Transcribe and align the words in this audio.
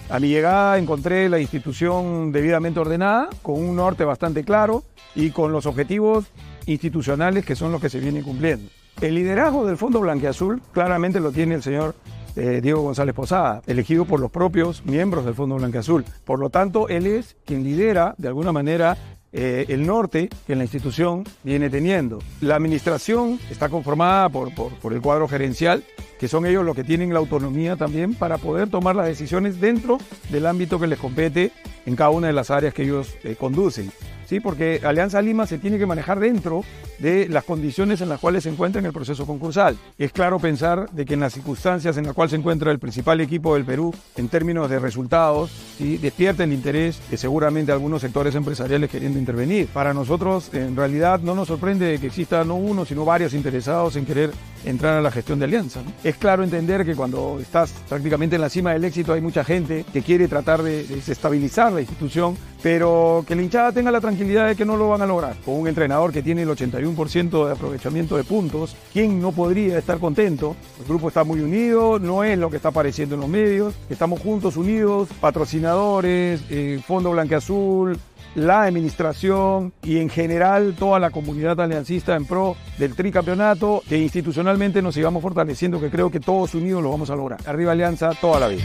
A 0.09 0.19
mi 0.19 0.29
llegada 0.31 0.79
encontré 0.79 1.29
la 1.29 1.39
institución 1.39 2.33
debidamente 2.33 2.81
ordenada, 2.81 3.29
con 3.43 3.63
un 3.63 3.77
norte 3.77 4.03
bastante 4.07 4.45
claro 4.45 4.83
y 5.15 5.29
con 5.29 5.53
los 5.53 5.67
objetivos 5.67 6.25
institucionales 6.65 7.45
que 7.45 7.55
son 7.55 7.71
los 7.71 7.83
que 7.83 7.91
se 7.91 8.01
vienen 8.01 8.23
cumpliendo. 8.23 8.71
El 8.99 9.17
liderazgo 9.17 9.67
del 9.67 9.77
Fondo 9.77 10.01
Blanqueazul 10.01 10.63
claramente 10.73 11.21
lo 11.21 11.31
tiene 11.31 11.57
el 11.57 11.63
señor 11.63 11.95
eh, 12.35 12.61
Diego 12.63 12.81
González 12.81 13.15
Posada, 13.15 13.61
elegido 13.67 14.07
por 14.07 14.21
los 14.21 14.31
propios 14.31 14.87
miembros 14.87 15.27
del 15.27 15.35
Fondo 15.35 15.57
Blanqueazul. 15.57 16.03
Por 16.25 16.39
lo 16.39 16.49
tanto, 16.49 16.89
él 16.89 17.07
es 17.07 17.37
quien 17.45 17.63
lidera 17.63 18.15
de 18.17 18.29
alguna 18.29 18.53
manera 18.53 18.97
eh, 19.41 19.67
el 19.69 19.87
norte 19.87 20.29
que 20.49 20.57
la 20.57 20.65
institución 20.65 21.23
viene 21.45 21.71
teniendo. 21.71 22.19
La 22.41 22.57
administración 22.57 23.39
está 23.49 23.69
conformada 23.69 24.29
por, 24.29 24.53
por, 24.53 24.93
el 24.93 25.01
cuadro 25.01 25.29
gerencial, 25.29 25.85
que 26.19 26.29
son 26.29 26.47
ellos 26.47 26.65
los 26.65 26.75
que 26.75 26.85
tienen 26.85 27.13
la 27.13 27.19
autonomía 27.19 27.77
también 27.77 28.15
para 28.15 28.39
poder 28.39 28.69
tomar 28.69 28.97
las 28.97 29.07
decisiones 29.07 29.61
dentro 29.61 29.99
del 30.31 30.47
ámbito 30.47 30.79
que 30.79 30.87
les 30.87 30.99
compete 30.99 31.53
en 31.87 31.97
cada 31.97 32.11
una 32.11 32.27
de 32.27 32.33
las 32.33 32.51
áreas 32.51 32.75
que 32.75 32.83
ellos 32.83 33.15
eh, 33.25 33.37
conducen. 33.37 33.91
¿sí? 34.29 34.41
porque 34.41 34.81
Alianza 34.85 35.23
Lima 35.23 35.47
se 35.47 35.59
tiene 35.59 35.79
que 35.79 35.87
manejar 35.87 36.21
dentro 36.21 36.63
de 36.99 37.29
las 37.29 37.45
condiciones 37.45 38.01
en 38.01 38.09
las 38.09 38.21
cuales 38.21 38.43
se 38.43 38.51
encuentra 38.51 38.81
en 38.81 38.87
el 38.87 38.93
proceso 38.93 39.25
concursal. 39.25 39.79
Es 39.97 40.13
claro 40.13 40.39
pensar 40.39 40.91
de 40.91 41.07
que 41.07 41.15
en 41.15 41.21
las 41.21 41.33
circunstancias 41.33 41.97
en 41.97 42.05
las 42.05 42.15
cuales 42.15 42.33
se 42.33 42.37
encuentra 42.37 42.71
el 42.71 42.79
principal 42.79 43.21
equipo 43.21 43.55
del 43.55 43.65
Perú 43.65 43.95
en 44.17 44.29
términos 44.29 44.69
de 44.69 44.79
resultados, 44.79 45.51
¿sí? 45.79 45.97
despierta 45.97 46.45
el 46.45 46.53
interés 46.53 47.01
de 47.11 47.17
seguramente 47.17 47.73
algunos 47.73 48.03
sectores 48.03 48.35
empresariales 48.35 48.91
queriendo 48.91 49.19
intervenir. 49.19 49.69
Para 49.69 49.95
nosotros, 49.95 50.51
en 50.53 50.77
realidad, 50.77 51.21
no 51.21 51.35
nos 51.35 51.49
sorprende 51.49 51.99
que 51.99 52.09
exista 52.09 52.45
no 52.45 52.57
uno, 52.57 52.85
sino 52.85 53.05
varios 53.05 53.33
interesados 53.33 53.97
en 53.97 54.05
querer 54.05 54.31
entrar 54.65 54.99
a 54.99 55.01
la 55.01 55.11
gestión 55.11 55.39
de 55.39 55.47
Alianza. 55.47 55.81
Es 56.09 56.17
claro 56.17 56.43
entender 56.43 56.87
que 56.87 56.97
cuando 56.97 57.39
estás 57.39 57.71
prácticamente 57.87 58.37
en 58.37 58.41
la 58.41 58.49
cima 58.49 58.73
del 58.73 58.83
éxito 58.83 59.13
hay 59.13 59.21
mucha 59.21 59.45
gente 59.45 59.85
que 59.93 60.01
quiere 60.01 60.27
tratar 60.27 60.63
de 60.63 60.85
desestabilizar 60.85 61.71
la 61.71 61.83
institución, 61.83 62.35
pero 62.63 63.27
que 63.29 63.37
la 63.37 63.43
hinchada 63.43 63.73
tenga 63.73 63.91
la 63.91 64.01
tranquilidad 64.01 64.47
de 64.47 64.57
que 64.57 64.65
no 64.65 64.79
lo 64.79 64.89
van 64.89 65.03
a 65.03 65.07
lograr. 65.07 65.37
Con 65.45 65.57
un 65.57 65.69
entrenador 65.69 66.11
que 66.11 66.23
tiene 66.23 66.45
el 66.45 66.49
81% 66.49 67.45
de 67.45 67.53
aprovechamiento 67.53 68.17
de 68.17 68.25
puntos, 68.25 68.75
¿quién 68.91 69.21
no 69.21 69.33
podría 69.33 69.77
estar 69.77 69.99
contento? 69.99 70.57
El 70.81 70.87
grupo 70.87 71.09
está 71.09 71.25
muy 71.25 71.41
unido, 71.41 71.99
no 71.99 72.25
es 72.25 72.39
lo 72.39 72.49
que 72.49 72.57
está 72.57 72.71
apareciendo 72.71 73.15
en 73.15 73.21
los 73.21 73.29
medios, 73.29 73.75
estamos 73.91 74.19
juntos, 74.21 74.57
unidos, 74.57 75.11
patrocinadores, 75.21 76.41
eh, 76.49 76.81
Fondo 76.87 77.11
Blanqueazul, 77.11 77.99
la 78.39 78.63
administración 78.63 79.73
y 79.83 79.99
en 79.99 80.09
general 80.09 80.75
toda 80.79 80.99
la 80.99 81.11
comunidad 81.11 81.61
aliancista 81.61 82.17
en 82.17 82.25
pro 82.25 82.57
del 82.79 82.95
tricampeonato, 82.95 83.83
que 83.89 83.99
institucionalmente 83.99 84.81
nos 84.81 84.95
sigamos 84.95 85.23
fortaleciendo, 85.23 85.81
que 85.81 85.91
creo 85.91 86.11
que 86.11 86.21
todos 86.21 86.55
unidos 86.55 86.83
lo 86.83 86.91
vamos 86.91 87.11
a 87.11 87.17
lograr. 87.17 87.41
Arriba 87.47 87.73
Alianza 87.73 88.11
toda 88.21 88.41
la 88.41 88.49
vida. 88.49 88.65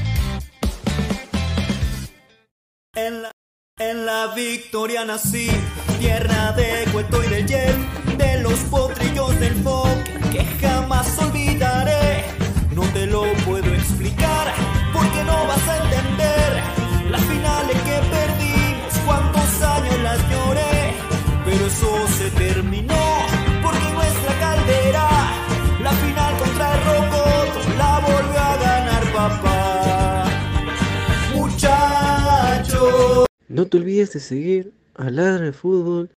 En 2.96 4.06
la, 4.06 4.34
victoria 4.36 5.03
nací, 5.03 5.50
tierra 6.00 6.51
de 6.51 6.84
y 6.84 7.46
yen, 7.48 8.18
de 8.18 8.42
los 8.42 8.60
potrillos 8.65 9.39
del 9.39 9.56
foc 9.56 10.03
que 10.32 10.46
jamás 10.62 11.18
olvidaré. 11.18 11.43
Eso 21.74 22.08
se 22.08 22.30
terminó 22.32 23.03
porque 23.63 23.89
nuestra 23.94 24.39
caldera, 24.39 25.06
la 25.82 25.92
final 25.92 26.38
contra 26.38 26.74
el 26.74 26.80
Rocoto, 26.89 27.60
la 27.77 28.00
volvió 28.00 28.39
a 28.39 28.58
ganar 28.58 29.03
papá. 29.13 30.25
Muchacho. 31.34 33.25
No 33.48 33.65
te 33.65 33.77
olvides 33.77 34.13
de 34.13 34.20
seguir 34.20 34.74
a 34.96 35.10
Ladra 35.10 35.46
de 35.46 35.53
Fútbol 35.53 36.12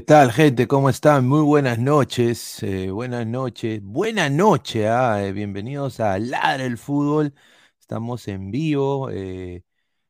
¿Qué 0.00 0.06
tal, 0.06 0.32
gente? 0.32 0.66
¿Cómo 0.66 0.88
están? 0.88 1.28
Muy 1.28 1.42
buenas 1.42 1.78
noches. 1.78 2.62
eh, 2.62 2.90
buenas 2.90 3.26
noches. 3.26 3.82
Buena 3.82 4.30
noche. 4.30 4.88
ah, 4.88 5.22
eh, 5.22 5.30
bienvenidos 5.32 6.00
a 6.00 6.18
Ladra 6.18 6.64
el 6.64 6.78
Fútbol. 6.78 7.34
Estamos 7.78 8.26
en 8.28 8.50
vivo. 8.50 9.10
eh, 9.10 9.62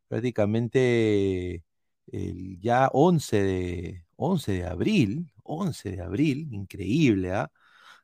prácticamente 0.08 1.64
el 2.08 2.60
ya 2.60 2.88
11 2.92 3.42
de, 3.42 4.04
11 4.16 4.52
de 4.52 4.66
abril. 4.66 5.32
11 5.44 5.90
de 5.92 6.02
abril. 6.02 6.48
Increíble, 6.52 7.32
¿ah? 7.32 7.50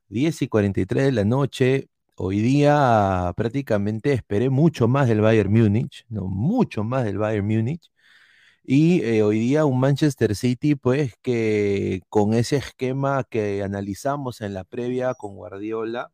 10 0.09 0.43
y 0.43 0.49
43 0.49 1.07
de 1.07 1.13
la 1.13 1.25
noche. 1.25 1.89
Hoy 2.17 2.41
día 2.41 3.33
prácticamente 3.37 4.13
esperé 4.13 4.51
mucho 4.51 4.89
más 4.89 5.09
del 5.09 5.21
Bayern 5.23 5.53
Múnich. 5.53 6.05
No, 6.09 6.27
mucho 6.29 6.85
más 6.85 7.05
del 7.05 7.19
Bayern 7.19 7.47
Múnich. 7.47 7.91
Y 8.69 9.03
eh, 9.05 9.23
hoy 9.23 9.39
día 9.39 9.65
un 9.65 9.79
Manchester 9.79 10.35
City, 10.35 10.75
pues 10.75 11.15
que 11.23 12.03
con 12.09 12.35
ese 12.35 12.57
esquema 12.57 13.23
que 13.25 13.63
analizamos 13.63 14.41
en 14.41 14.55
la 14.55 14.65
previa 14.65 15.15
con 15.15 15.37
Guardiola, 15.37 16.11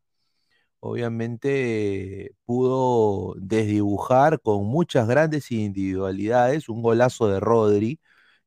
obviamente 0.81 2.27
eh, 2.27 2.33
pudo 2.47 3.35
desdibujar 3.39 4.41
con 4.41 4.67
muchas 4.67 5.09
grandes 5.09 5.51
individualidades, 5.53 6.69
un 6.69 6.83
golazo 6.83 7.29
de 7.29 7.41
Rodri, 7.41 8.01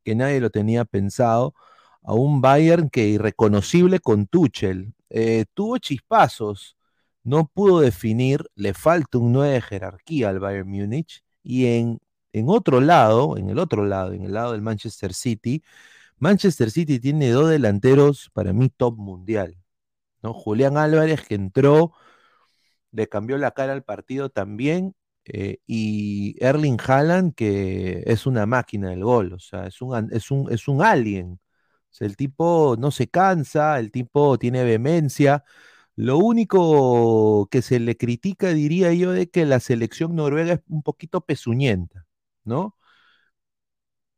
que 0.04 0.16
nadie 0.16 0.42
lo 0.42 0.52
tenía 0.52 0.86
pensado, 0.86 1.56
a 2.04 2.14
un 2.14 2.42
Bayern 2.42 2.90
que 2.90 3.08
irreconocible 3.10 4.00
con 4.00 4.28
Tuchel. 4.28 4.94
Eh, 5.10 5.46
tuvo 5.56 5.78
chispazos, 5.80 6.78
no 7.24 7.48
pudo 7.48 7.82
definir, 7.82 8.46
le 8.56 8.74
falta 8.74 9.18
un 9.20 9.34
9 9.34 9.54
de 9.56 9.62
jerarquía 9.62 10.30
al 10.30 10.40
Bayern 10.40 10.70
Múnich, 10.70 11.24
y 11.44 11.68
en 11.68 12.00
en 12.40 12.50
otro 12.50 12.82
lado, 12.82 13.38
en 13.38 13.50
el 13.50 13.60
otro 13.60 13.86
lado, 13.86 14.14
en 14.14 14.24
el 14.24 14.34
lado 14.34 14.54
del 14.54 14.62
Manchester 14.62 15.14
City, 15.14 15.64
Manchester 16.20 16.72
City 16.72 17.00
tiene 17.00 17.30
dos 17.32 17.50
delanteros 17.50 18.30
para 18.34 18.54
mí 18.54 18.70
top 18.70 18.98
mundial, 18.98 19.58
¿no? 20.24 20.34
Julián 20.34 20.78
Álvarez 20.78 21.22
que 21.28 21.36
entró, 21.36 21.94
le 22.92 23.08
cambió 23.10 23.38
la 23.38 23.52
cara 23.52 23.74
al 23.74 23.84
partido 23.84 24.30
también, 24.30 24.96
eh, 25.26 25.58
y 25.68 26.36
Erling 26.44 26.78
Haaland 26.86 27.34
que 27.36 28.04
es 28.06 28.26
una 28.28 28.46
máquina 28.46 28.90
del 28.92 29.04
gol, 29.04 29.34
o 29.34 29.40
sea, 29.40 29.68
es 29.68 29.82
un, 29.82 30.10
es 30.14 30.32
un, 30.32 30.52
es 30.52 30.68
un 30.68 30.82
alien. 30.84 31.40
El 32.00 32.18
tipo 32.18 32.76
no 32.80 32.92
se 32.92 33.08
cansa, 33.08 33.80
el 33.80 33.92
tipo 33.92 34.38
tiene 34.38 34.64
vehemencia. 34.64 35.44
Lo 35.96 36.18
único 36.18 37.48
que 37.52 37.62
se 37.62 37.80
le 37.80 37.98
critica, 37.98 38.50
diría 38.50 38.94
yo, 38.94 39.12
de 39.14 39.30
que 39.30 39.46
la 39.46 39.60
selección 39.62 40.16
noruega 40.16 40.54
es 40.56 40.62
un 40.70 40.84
poquito 40.84 41.22
pezuñenta. 41.22 42.05
¿No? 42.46 42.78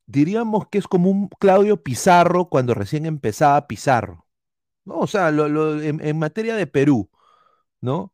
Diríamos 0.05 0.67
que 0.69 0.77
es 0.77 0.87
como 0.87 1.09
un 1.09 1.27
Claudio 1.39 1.83
Pizarro 1.83 2.47
cuando 2.49 2.73
recién 2.73 3.05
empezaba 3.05 3.67
Pizarro, 3.67 4.25
¿no? 4.85 4.99
O 4.99 5.07
sea, 5.07 5.31
lo, 5.31 5.49
lo, 5.49 5.81
en, 5.81 6.19
materia 6.19 6.55
de 6.55 6.67
Perú, 6.67 7.09
¿no? 7.81 8.13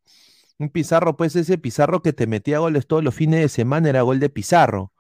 Un 0.59 0.69
Pizarro, 0.69 1.17
pues 1.17 1.35
ese 1.35 1.57
Pizarro 1.59 2.01
que 2.01 2.13
te 2.13 2.27
metía 2.27 2.59
goles 2.59 2.87
todos 2.87 3.03
los 3.03 3.15
fines 3.15 3.41
de 3.41 3.49
semana 3.49 3.89
era 3.89 4.03
gol 4.03 4.19
de 4.19 4.29
Pizarro, 4.29 4.93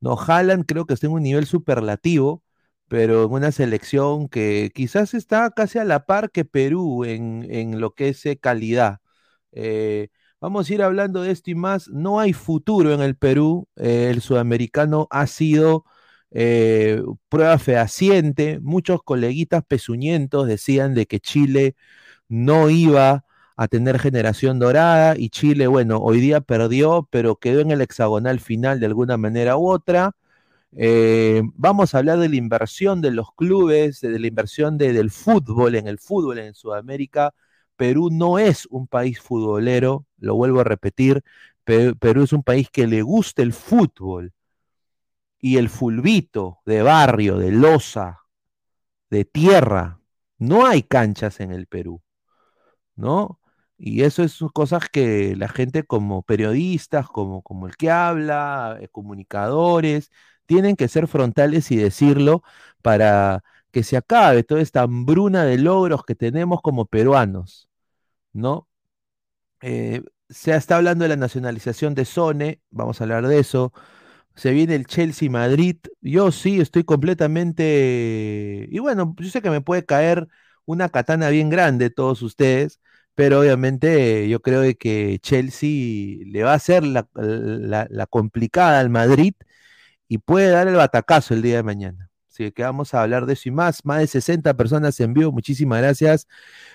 ¿no? 0.00 0.16
Haaland 0.18 0.66
creo 0.66 0.86
que 0.86 0.94
está 0.94 1.06
en 1.08 1.14
un 1.14 1.22
nivel 1.24 1.46
superlativo, 1.46 2.44
pero 2.88 3.24
en 3.26 3.32
una 3.32 3.52
selección 3.52 4.28
que 4.28 4.72
quizás 4.74 5.14
está 5.14 5.50
casi 5.52 5.78
a 5.78 5.84
la 5.84 6.06
par 6.06 6.30
que 6.30 6.44
Perú 6.44 7.04
en, 7.04 7.46
en 7.50 7.80
lo 7.80 7.94
que 7.94 8.10
es 8.10 8.24
calidad. 8.40 9.00
Eh, 9.52 10.10
Vamos 10.42 10.68
a 10.68 10.74
ir 10.74 10.82
hablando 10.82 11.22
de 11.22 11.30
esto 11.30 11.52
y 11.52 11.54
más. 11.54 11.86
No 11.88 12.18
hay 12.18 12.32
futuro 12.32 12.92
en 12.92 13.00
el 13.00 13.14
Perú. 13.14 13.68
Eh, 13.76 14.08
el 14.10 14.20
sudamericano 14.20 15.06
ha 15.10 15.28
sido 15.28 15.84
eh, 16.32 17.00
prueba 17.28 17.58
fehaciente. 17.58 18.58
Muchos 18.60 19.04
coleguitas 19.04 19.62
pezuñentos 19.64 20.48
decían 20.48 20.94
de 20.94 21.06
que 21.06 21.20
Chile 21.20 21.76
no 22.28 22.70
iba 22.70 23.24
a 23.56 23.68
tener 23.68 24.00
generación 24.00 24.58
dorada 24.58 25.16
y 25.16 25.30
Chile, 25.30 25.68
bueno, 25.68 25.98
hoy 25.98 26.20
día 26.20 26.40
perdió, 26.40 27.08
pero 27.12 27.36
quedó 27.36 27.60
en 27.60 27.70
el 27.70 27.80
hexagonal 27.80 28.40
final 28.40 28.80
de 28.80 28.86
alguna 28.86 29.16
manera 29.16 29.56
u 29.56 29.70
otra. 29.70 30.16
Eh, 30.76 31.42
vamos 31.54 31.94
a 31.94 31.98
hablar 31.98 32.18
de 32.18 32.28
la 32.28 32.36
inversión 32.36 33.00
de 33.00 33.12
los 33.12 33.32
clubes, 33.36 34.00
de 34.00 34.18
la 34.18 34.26
inversión 34.26 34.78
de, 34.78 34.92
del 34.92 35.10
fútbol 35.12 35.76
en 35.76 35.86
el 35.86 35.98
fútbol 36.00 36.38
en 36.40 36.54
Sudamérica 36.54 37.32
Perú 37.76 38.10
no 38.12 38.38
es 38.38 38.66
un 38.70 38.86
país 38.86 39.20
futbolero, 39.20 40.06
lo 40.22 40.34
vuelvo 40.36 40.60
a 40.60 40.64
repetir, 40.64 41.22
Perú 41.64 42.22
es 42.24 42.32
un 42.32 42.42
país 42.42 42.70
que 42.70 42.86
le 42.86 43.02
gusta 43.02 43.42
el 43.42 43.52
fútbol 43.52 44.32
y 45.40 45.56
el 45.58 45.68
fulbito 45.68 46.60
de 46.66 46.82
barrio, 46.82 47.38
de 47.38 47.50
losa, 47.52 48.20
de 49.10 49.24
tierra. 49.24 50.00
No 50.38 50.66
hay 50.66 50.82
canchas 50.82 51.40
en 51.40 51.52
el 51.52 51.66
Perú, 51.66 52.02
¿no? 52.96 53.40
Y 53.78 54.02
eso 54.04 54.22
es 54.22 54.38
cosas 54.54 54.88
que 54.90 55.36
la 55.36 55.48
gente 55.48 55.84
como 55.84 56.22
periodistas, 56.22 57.08
como, 57.08 57.42
como 57.42 57.66
el 57.66 57.76
que 57.76 57.90
habla, 57.90 58.78
eh, 58.80 58.88
comunicadores, 58.88 60.10
tienen 60.46 60.76
que 60.76 60.88
ser 60.88 61.08
frontales 61.08 61.70
y 61.72 61.76
decirlo 61.76 62.42
para 62.82 63.42
que 63.72 63.82
se 63.82 63.96
acabe 63.96 64.44
toda 64.44 64.60
esta 64.60 64.82
hambruna 64.82 65.44
de 65.44 65.58
logros 65.58 66.04
que 66.04 66.14
tenemos 66.14 66.62
como 66.62 66.86
peruanos, 66.86 67.70
¿no? 68.32 68.68
Eh, 69.62 70.02
se 70.30 70.54
está 70.56 70.76
hablando 70.76 71.04
de 71.04 71.10
la 71.10 71.16
nacionalización 71.16 71.94
de 71.94 72.04
Sone, 72.06 72.60
vamos 72.70 73.00
a 73.00 73.04
hablar 73.04 73.26
de 73.28 73.38
eso. 73.40 73.72
Se 74.36 74.52
viene 74.52 74.74
el 74.76 74.86
Chelsea 74.86 75.30
Madrid. 75.30 75.78
Yo 76.02 76.32
sí 76.32 76.60
estoy 76.60 76.84
completamente. 76.84 78.68
Y 78.70 78.78
bueno, 78.80 79.14
yo 79.18 79.30
sé 79.30 79.42
que 79.42 79.50
me 79.50 79.60
puede 79.62 79.84
caer 79.86 80.28
una 80.66 80.88
katana 80.90 81.30
bien 81.30 81.50
grande 81.50 81.90
todos 81.90 82.22
ustedes, 82.22 82.80
pero 83.14 83.40
obviamente 83.40 84.28
yo 84.28 84.42
creo 84.42 84.62
que 84.78 85.18
Chelsea 85.22 86.24
le 86.26 86.44
va 86.44 86.52
a 86.52 86.56
hacer 86.56 86.84
la, 86.84 87.08
la, 87.14 87.86
la 87.90 88.06
complicada 88.06 88.80
al 88.80 88.90
Madrid 88.90 89.34
y 90.08 90.18
puede 90.20 90.50
dar 90.50 90.68
el 90.68 90.76
batacazo 90.76 91.34
el 91.34 91.42
día 91.42 91.58
de 91.58 91.64
mañana. 91.64 92.11
Así 92.32 92.50
que 92.50 92.62
vamos 92.62 92.94
a 92.94 93.02
hablar 93.02 93.26
de 93.26 93.34
eso 93.34 93.50
y 93.50 93.52
más. 93.52 93.84
Más 93.84 93.98
de 94.00 94.06
60 94.06 94.54
personas 94.54 94.98
en 95.00 95.12
vivo, 95.12 95.32
muchísimas 95.32 95.80
gracias. 95.82 96.26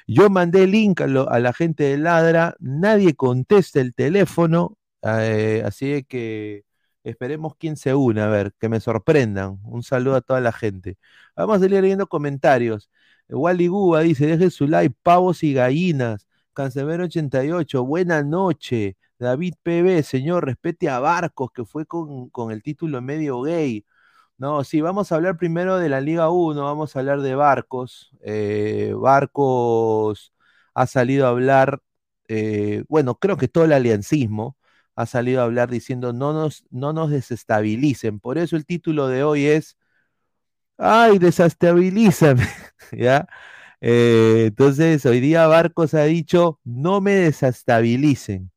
Yo 0.06 0.30
mandé 0.30 0.64
el 0.66 0.72
link 0.72 1.02
a, 1.02 1.08
lo, 1.08 1.30
a 1.30 1.40
la 1.40 1.52
gente 1.52 1.84
de 1.86 1.98
Ladra, 1.98 2.56
nadie 2.60 3.16
contesta 3.16 3.82
el 3.82 3.96
teléfono, 3.96 4.78
eh, 5.02 5.64
así 5.66 6.04
que 6.04 6.64
esperemos 7.04 7.56
quién 7.58 7.76
se 7.76 7.96
une, 7.96 8.22
a 8.22 8.28
ver, 8.28 8.54
que 8.60 8.70
me 8.70 8.80
sorprendan. 8.80 9.60
Un 9.64 9.82
saludo 9.82 10.18
a 10.18 10.22
toda 10.22 10.42
la 10.42 10.52
gente. 10.52 10.98
Vamos 11.36 11.60
a 11.62 11.66
ir 11.66 11.72
leyendo 11.72 12.08
comentarios. 12.08 12.92
Wally 13.30 13.68
Guba 13.68 14.02
dice, 14.02 14.28
deje 14.28 14.52
su 14.52 14.68
like, 14.68 14.96
pavos 15.02 15.42
y 15.44 15.54
gallinas. 15.54 16.28
Cancelero 16.54 17.06
88, 17.06 17.84
buena 17.84 18.22
noche. 18.24 18.96
David 19.18 19.56
PB, 19.64 20.04
señor, 20.04 20.46
respete 20.46 20.90
a 20.90 21.00
Barcos, 21.00 21.52
que 21.52 21.66
fue 21.66 21.86
con, 21.88 22.30
con 22.30 22.52
el 22.52 22.62
título 22.62 23.02
medio 23.02 23.42
gay. 23.42 23.86
No, 24.38 24.64
sí, 24.64 24.82
vamos 24.82 25.12
a 25.12 25.16
hablar 25.16 25.36
primero 25.38 25.78
de 25.80 25.90
la 25.90 26.00
Liga 26.00 26.30
1, 26.30 26.64
vamos 26.64 26.96
a 26.96 27.00
hablar 27.00 27.22
de 27.22 27.34
Barcos. 27.34 28.12
Eh, 28.22 28.94
Barcos 28.96 30.32
ha 30.76 30.86
salido 30.86 31.26
a 31.26 31.30
hablar, 31.30 31.82
eh, 32.28 32.84
bueno, 32.88 33.16
creo 33.16 33.36
que 33.38 33.48
todo 33.48 33.66
el 33.66 33.74
aliancismo 33.74 34.56
ha 34.96 35.08
salido 35.08 35.42
a 35.42 35.46
hablar 35.46 35.70
diciendo 35.72 36.14
no 36.14 36.34
nos, 36.34 36.66
no 36.70 36.94
nos 36.94 37.10
desestabilicen. 37.10 38.20
Por 38.20 38.38
eso 38.38 38.56
el 38.56 38.66
título 38.68 39.08
de 39.08 39.24
hoy 39.24 39.46
es, 39.48 39.76
ay, 40.78 41.20
desestabilízame, 41.20 42.48
¿ya? 42.92 43.28
Eh, 43.82 44.46
entonces, 44.48 45.06
hoy 45.06 45.20
día 45.20 45.48
Barcos 45.48 45.94
ha 45.94 46.04
dicho, 46.06 46.60
no 46.64 47.02
me 47.02 47.14
desestabilicen. 47.16 48.52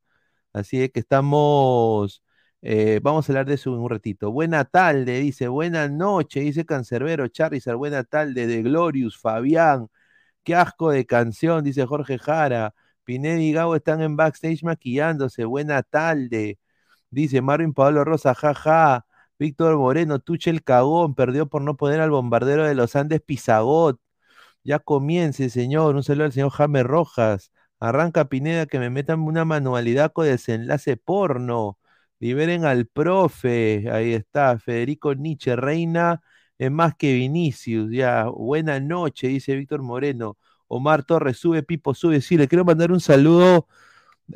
Así 0.52 0.88
que 0.90 1.00
estamos 1.00 2.22
eh, 2.62 3.00
vamos 3.02 3.28
a 3.28 3.32
hablar 3.32 3.46
de 3.46 3.54
eso 3.54 3.74
en 3.74 3.80
un 3.80 3.90
ratito. 3.90 4.30
Buena 4.32 4.64
tarde, 4.64 5.20
dice. 5.20 5.48
Buena 5.48 5.88
noche, 5.88 6.40
dice 6.40 6.64
Cancerbero 6.64 7.28
Charizard. 7.28 7.76
Buena 7.76 8.04
tarde 8.04 8.46
de 8.46 8.62
Glorious, 8.62 9.18
Fabián. 9.18 9.88
Qué 10.44 10.54
asco 10.54 10.90
de 10.90 11.06
canción, 11.06 11.64
dice 11.64 11.86
Jorge 11.86 12.18
Jara. 12.18 12.74
Pineda 13.04 13.40
y 13.40 13.52
Gabo 13.52 13.76
están 13.76 14.02
en 14.02 14.16
backstage 14.16 14.62
maquillándose. 14.64 15.44
Buena 15.44 15.82
tarde. 15.82 16.58
Dice 17.10 17.42
Marvin 17.42 17.74
Pablo 17.74 18.04
Rosa, 18.04 18.34
jaja. 18.34 19.06
Víctor 19.38 19.76
Moreno, 19.78 20.18
Tuchel 20.20 20.62
cagón, 20.62 21.14
perdió 21.14 21.48
por 21.48 21.62
no 21.62 21.76
poner 21.76 22.00
al 22.00 22.10
bombardero 22.10 22.64
de 22.64 22.74
los 22.74 22.94
Andes 22.96 23.22
Pizagot. 23.22 24.00
Ya 24.64 24.78
comience, 24.80 25.50
señor. 25.50 25.96
Un 25.96 26.04
saludo 26.04 26.26
al 26.26 26.32
señor 26.32 26.50
Jaime 26.50 26.82
Rojas. 26.84 27.52
Arranca 27.80 28.26
Pineda 28.26 28.66
que 28.66 28.78
me 28.78 28.90
metan 28.90 29.20
una 29.20 29.44
manualidad 29.44 30.12
con 30.12 30.26
desenlace 30.26 30.96
porno. 30.98 31.78
Liberen 32.20 32.64
al 32.64 32.86
profe, 32.86 33.90
ahí 33.90 34.12
está, 34.12 34.58
Federico 34.58 35.14
Nietzsche, 35.14 35.56
reina 35.56 36.22
es 36.58 36.70
más 36.70 36.94
que 36.94 37.14
Vinicius, 37.14 37.90
ya, 37.90 38.24
buena 38.26 38.80
noche, 38.80 39.28
dice 39.28 39.56
Víctor 39.56 39.82
Moreno. 39.82 40.36
Omar 40.68 41.04
Torres, 41.04 41.38
sube, 41.38 41.62
Pipo, 41.62 41.94
sube, 41.94 42.20
sí, 42.20 42.36
le 42.36 42.48
quiero 42.48 42.64
mandar 42.66 42.92
un 42.92 43.00
saludo 43.00 43.66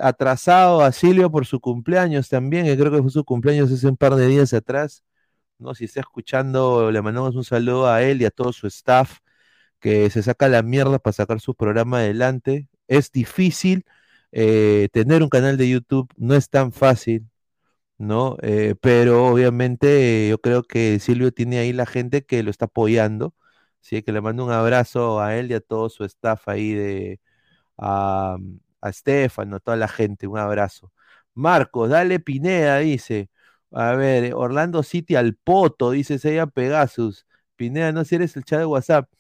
atrasado 0.01 0.83
a 0.83 0.93
Silvio 0.93 1.31
por 1.31 1.47
su 1.47 1.61
cumpleaños 1.61 2.29
también, 2.31 2.65
que 2.67 2.77
creo 2.79 2.91
que 2.93 3.03
fue 3.03 3.11
su 3.11 3.25
cumpleaños 3.25 3.71
hace 3.73 3.87
un 3.89 3.97
par 3.99 4.15
de 4.17 4.27
días 4.29 4.55
atrás. 4.55 5.05
No, 5.59 5.75
si 5.75 5.85
está 5.85 6.01
escuchando, 6.01 6.91
le 6.91 7.03
mandamos 7.03 7.37
un 7.37 7.45
saludo 7.45 7.89
a 7.89 8.03
él 8.03 8.23
y 8.23 8.25
a 8.27 8.31
todo 8.31 8.53
su 8.53 8.67
staff. 8.69 9.19
que 9.81 10.11
se 10.11 10.23
saca 10.23 10.49
la 10.49 10.63
mierda 10.63 10.99
para 10.99 11.13
sacar 11.15 11.41
su 11.41 11.55
programa 11.55 11.99
adelante. 11.99 12.69
Es 12.89 13.13
difícil 13.13 13.85
eh, 14.33 14.89
tener 14.93 15.23
un 15.23 15.29
canal 15.31 15.57
de 15.59 15.69
YouTube, 15.71 16.11
no 16.17 16.35
es 16.35 16.51
tan 16.51 16.73
fácil, 16.73 17.29
¿no? 17.99 18.37
Eh, 18.43 18.75
pero 18.81 19.27
obviamente 19.27 20.29
yo 20.29 20.39
creo 20.41 20.63
que 20.63 20.99
Silvio 21.01 21.33
tiene 21.33 21.59
ahí 21.59 21.73
la 21.73 21.87
gente 21.87 22.25
que 22.25 22.43
lo 22.43 22.51
está 22.51 22.67
apoyando. 22.67 23.35
Así 23.83 24.03
que 24.03 24.13
le 24.13 24.21
mando 24.21 24.45
un 24.45 24.51
abrazo 24.53 25.21
a 25.21 25.37
él 25.37 25.51
y 25.51 25.55
a 25.55 25.61
todo 25.61 25.89
su 25.91 26.05
staff 26.05 26.49
ahí 26.49 26.73
de 26.75 27.21
a, 27.79 28.37
a 28.81 28.89
Estefano, 28.91 29.57
a 29.57 29.61
toda 29.61 29.77
la 29.77 29.89
gente, 29.89 30.27
un 30.27 30.39
abrazo. 30.39 30.93
Marcos, 31.35 31.91
dale 31.91 32.21
Pineda, 32.21 32.79
dice. 32.79 33.31
A 33.73 33.95
ver, 33.97 34.35
Orlando 34.35 34.83
City 34.83 35.17
al 35.17 35.35
Poto, 35.37 35.91
dice 35.91 36.19
Seiya 36.19 36.47
Pegasus. 36.47 37.27
Pineda, 37.57 37.93
no 37.93 38.05
si 38.05 38.15
eres 38.17 38.37
el 38.37 38.45
chat 38.45 38.61
de 38.61 38.67
WhatsApp. 38.67 39.11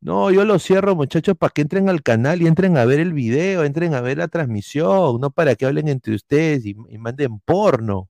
No, 0.00 0.30
yo 0.30 0.44
lo 0.44 0.58
cierro, 0.58 0.96
muchachos, 0.96 1.36
para 1.36 1.50
que 1.52 1.62
entren 1.62 1.88
al 1.90 2.02
canal 2.02 2.42
y 2.42 2.46
entren 2.46 2.78
a 2.78 2.86
ver 2.86 3.00
el 3.00 3.12
video, 3.12 3.64
entren 3.64 3.94
a 3.94 4.00
ver 4.00 4.18
la 4.18 4.28
transmisión, 4.28 5.20
no 5.20 5.30
para 5.30 5.54
que 5.56 5.66
hablen 5.66 5.88
entre 5.88 6.14
ustedes 6.14 6.64
y 6.66 6.74
manden 6.98 7.38
porno, 7.40 8.08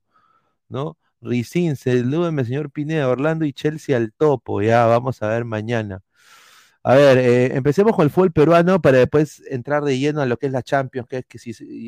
¿no? 0.71 0.97
Ricín, 1.21 1.77
salúdeme, 1.77 2.45
señor 2.47 2.71
Pineda, 2.71 3.09
Orlando 3.09 3.45
y 3.45 3.53
Chelsea 3.53 3.97
al 3.97 4.13
topo, 4.13 4.63
ya, 4.63 4.87
vamos 4.87 5.23
a 5.23 5.29
ver 5.29 5.45
mañana. 5.45 6.03
A 6.83 6.95
ver, 6.95 7.19
eh, 7.19 7.57
empecemos 7.57 7.95
con 7.95 8.05
el 8.05 8.11
fútbol 8.11 8.33
peruano 8.33 8.81
para 8.81 8.99
después 8.99 9.43
entrar 9.51 9.85
de 9.85 9.99
lleno 9.99 10.23
a 10.23 10.27
lo 10.27 10.39
que 10.39 10.47
es 10.47 10.53
la 10.53 10.63
Champions, 10.63 11.07
que 11.09 11.19
es 11.19 11.27
que 11.27 11.39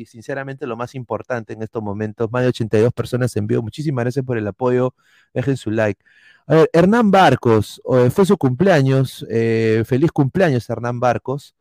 sinceramente 0.05 0.67
lo 0.67 0.77
más 0.77 0.93
importante 0.93 1.53
en 1.53 1.63
estos 1.63 1.81
momentos. 1.81 2.31
Más 2.31 2.43
de 2.43 2.49
82 2.49 2.93
personas 2.93 3.35
en 3.35 3.47
vivo. 3.47 3.63
Muchísimas 3.63 4.03
gracias 4.05 4.23
por 4.23 4.37
el 4.37 4.47
apoyo. 4.47 4.93
Dejen 5.33 5.57
su 5.57 5.71
like. 5.71 5.99
A 6.45 6.55
ver, 6.55 6.69
Hernán 6.73 7.09
Barcos, 7.09 7.81
eh, 7.91 8.09
fue 8.11 8.25
su 8.25 8.37
cumpleaños. 8.37 9.25
eh, 9.29 9.83
feliz 9.87 10.11
cumpleaños, 10.11 10.69
Hernán 10.69 10.99
Barcos. 10.99 11.55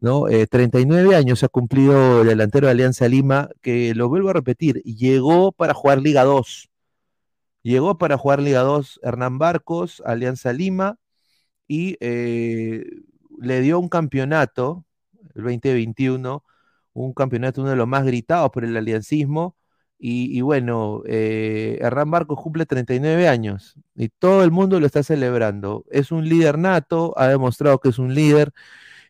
¿no? 0.00 0.28
Eh, 0.28 0.46
39 0.46 1.14
años 1.16 1.42
ha 1.42 1.48
cumplido 1.48 2.22
el 2.22 2.28
delantero 2.28 2.66
de 2.66 2.72
Alianza 2.72 3.08
Lima, 3.08 3.50
que 3.62 3.94
lo 3.94 4.08
vuelvo 4.08 4.30
a 4.30 4.32
repetir, 4.32 4.82
llegó 4.84 5.52
para 5.52 5.74
jugar 5.74 6.00
Liga 6.00 6.24
2. 6.24 6.67
Llegó 7.68 7.98
para 7.98 8.16
jugar 8.16 8.40
Liga 8.40 8.60
2 8.62 8.98
Hernán 9.02 9.36
Barcos, 9.36 10.02
Alianza 10.06 10.54
Lima, 10.54 10.98
y 11.66 11.98
eh, 12.00 12.82
le 13.38 13.60
dio 13.60 13.78
un 13.78 13.90
campeonato, 13.90 14.86
el 15.34 15.42
2021, 15.42 16.44
un 16.94 17.12
campeonato 17.12 17.60
uno 17.60 17.68
de 17.68 17.76
los 17.76 17.86
más 17.86 18.06
gritados 18.06 18.50
por 18.52 18.64
el 18.64 18.74
aliancismo. 18.74 19.54
Y, 19.98 20.40
bueno, 20.40 21.02
eh, 21.06 21.78
Hernán 21.82 22.10
Barcos 22.10 22.40
cumple 22.40 22.64
39 22.64 23.28
años 23.28 23.74
y 23.94 24.08
todo 24.08 24.44
el 24.44 24.50
mundo 24.50 24.80
lo 24.80 24.86
está 24.86 25.02
celebrando. 25.02 25.84
Es 25.90 26.10
un 26.10 26.26
líder 26.26 26.56
nato, 26.56 27.12
ha 27.18 27.28
demostrado 27.28 27.80
que 27.80 27.90
es 27.90 27.98
un 27.98 28.14
líder. 28.14 28.52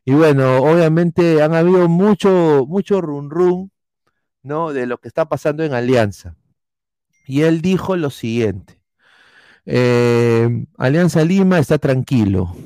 Y 0.05 0.14
bueno, 0.14 0.59
obviamente 0.64 1.42
han 1.42 1.55
habido 1.55 1.88
mucho, 1.88 2.64
mucho 2.66 3.01
run 3.01 3.31
run, 3.31 3.71
¿no? 4.42 4.73
De 4.73 4.87
lo 4.87 4.99
que 4.99 5.09
está 5.09 5.29
pasando 5.29 5.64
en 5.64 5.75
Alianza. 5.75 6.38
Y 7.29 7.43
él 7.43 7.61
dijo 7.61 7.95
lo 7.95 8.09
siguiente. 8.09 8.81
Eh, 9.67 10.67
Alianza 10.79 11.23
Lima 11.27 11.59
está 11.59 11.77
tranquilo, 11.77 12.57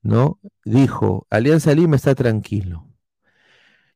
¿no? 0.00 0.40
Dijo, 0.64 1.26
Alianza 1.28 1.74
Lima 1.74 1.96
está 1.96 2.14
tranquilo. 2.14 2.88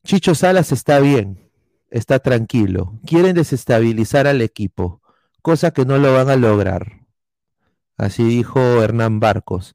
Chicho 0.05 0.35
Salas 0.35 0.73
está 0.73 1.01
bien, 1.01 1.51
está 1.89 2.19
tranquilo. 2.19 3.01
Quieren 3.07 3.35
desestabilizar 3.35 4.27
al 4.27 4.43
equipo, 4.43 5.01
cosa 5.41 5.71
que 5.71 5.87
no 5.87 5.97
lo 5.97 6.13
van 6.13 6.29
a 6.29 6.37
lograr. 6.37 7.07
Así 7.97 8.23
dijo 8.25 8.61
Hernán 8.83 9.21
Barcos. 9.21 9.75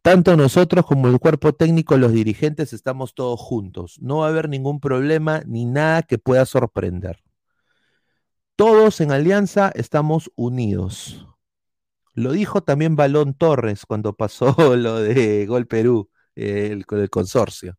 Tanto 0.00 0.36
nosotros 0.36 0.86
como 0.86 1.08
el 1.08 1.18
cuerpo 1.18 1.54
técnico, 1.54 1.96
los 1.96 2.12
dirigentes, 2.12 2.72
estamos 2.72 3.14
todos 3.16 3.40
juntos. 3.40 3.98
No 4.00 4.18
va 4.18 4.26
a 4.26 4.30
haber 4.30 4.48
ningún 4.48 4.78
problema 4.78 5.42
ni 5.44 5.64
nada 5.64 6.02
que 6.02 6.18
pueda 6.18 6.46
sorprender. 6.46 7.20
Todos 8.62 9.00
en 9.00 9.10
Alianza 9.10 9.72
estamos 9.74 10.30
unidos. 10.36 11.26
Lo 12.14 12.30
dijo 12.30 12.62
también 12.62 12.94
Balón 12.94 13.34
Torres 13.34 13.84
cuando 13.84 14.12
pasó 14.12 14.54
lo 14.76 15.00
de 15.00 15.46
Gol 15.46 15.66
Perú, 15.66 16.10
el, 16.36 16.84
el 16.88 17.10
consorcio. 17.10 17.76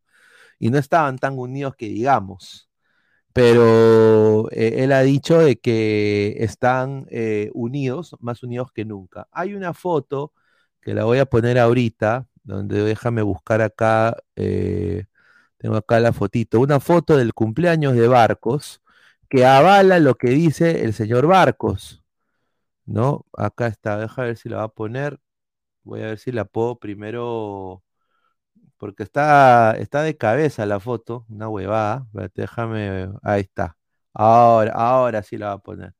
Y 0.59 0.71
no 0.71 0.77
estaban 0.77 1.19
tan 1.19 1.39
unidos 1.39 1.75
que 1.77 1.87
digamos. 1.87 2.69
Pero 3.31 4.51
eh, 4.51 4.83
él 4.83 4.91
ha 4.91 5.03
dicho 5.03 5.39
de 5.39 5.57
que 5.57 6.35
están 6.39 7.07
eh, 7.11 7.49
unidos, 7.53 8.17
más 8.19 8.43
unidos 8.43 8.69
que 8.73 8.83
nunca. 8.83 9.29
Hay 9.31 9.53
una 9.53 9.73
foto 9.73 10.33
que 10.81 10.93
la 10.93 11.05
voy 11.05 11.19
a 11.19 11.25
poner 11.25 11.59
ahorita, 11.59 12.27
donde 12.43 12.83
déjame 12.83 13.21
buscar 13.21 13.61
acá, 13.61 14.17
eh, 14.35 15.05
tengo 15.57 15.77
acá 15.77 16.01
la 16.01 16.11
fotito, 16.11 16.59
una 16.59 16.81
foto 16.81 17.15
del 17.15 17.33
cumpleaños 17.33 17.95
de 17.95 18.09
Barcos 18.09 18.82
que 19.33 19.45
avala 19.45 19.99
lo 19.99 20.13
que 20.15 20.29
dice 20.29 20.83
el 20.85 20.93
señor 20.93 21.25
Barcos. 21.25 22.03
¿no? 22.85 23.25
Acá 23.37 23.67
está, 23.67 23.97
deja 23.97 24.23
ver 24.23 24.37
si 24.37 24.49
la 24.49 24.57
va 24.57 24.63
a 24.65 24.67
poner. 24.69 25.19
Voy 25.83 26.01
a 26.01 26.07
ver 26.07 26.19
si 26.19 26.31
la 26.31 26.45
puedo 26.45 26.77
primero, 26.79 27.83
porque 28.77 29.03
está, 29.03 29.73
está 29.79 30.03
de 30.03 30.17
cabeza 30.17 30.65
la 30.65 30.79
foto, 30.79 31.25
una 31.29 31.49
huevada. 31.49 32.07
Déjame, 32.35 33.09
ahí 33.23 33.41
está. 33.41 33.77
Ahora, 34.13 34.73
ahora 34.73 35.23
sí 35.23 35.37
la 35.37 35.47
va 35.47 35.53
a 35.53 35.57
poner. 35.59 35.93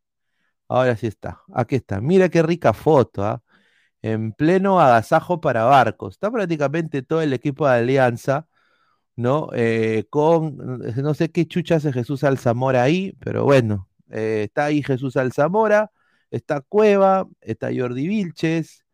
Ahora 0.67 0.96
sí 0.98 1.08
está. 1.08 1.41
Aquí 1.54 1.76
está. 1.76 2.02
Mira 2.02 2.30
qué 2.30 2.43
rica 2.43 2.74
foto, 2.74 3.26
¿ah? 3.26 3.43
En 4.02 4.34
pleno 4.34 4.80
agasajo 4.82 5.41
para 5.41 5.65
barcos. 5.65 6.15
Está 6.15 6.32
prácticamente 6.32 7.04
todo 7.04 7.22
el 7.22 7.34
equipo 7.34 7.67
de 7.67 7.76
Alianza, 7.76 8.48
¿no? 9.15 9.49
Eh, 9.54 10.06
con, 10.10 10.58
no 10.58 11.13
sé 11.13 11.32
qué 11.32 11.47
chucha 11.47 11.76
hace 11.76 11.93
Jesús 11.93 12.23
Alzamora 12.23 12.84
ahí, 12.84 13.13
pero 13.19 13.43
bueno, 13.45 13.89
eh, 14.10 14.43
está 14.47 14.65
ahí 14.65 14.84
Jesús 14.84 15.17
Alzamora 15.17 15.91
está 16.34 16.62
Cueva, 16.62 17.28
está 17.41 17.69
Jordi 17.76 18.08
Vilches, 18.08 18.86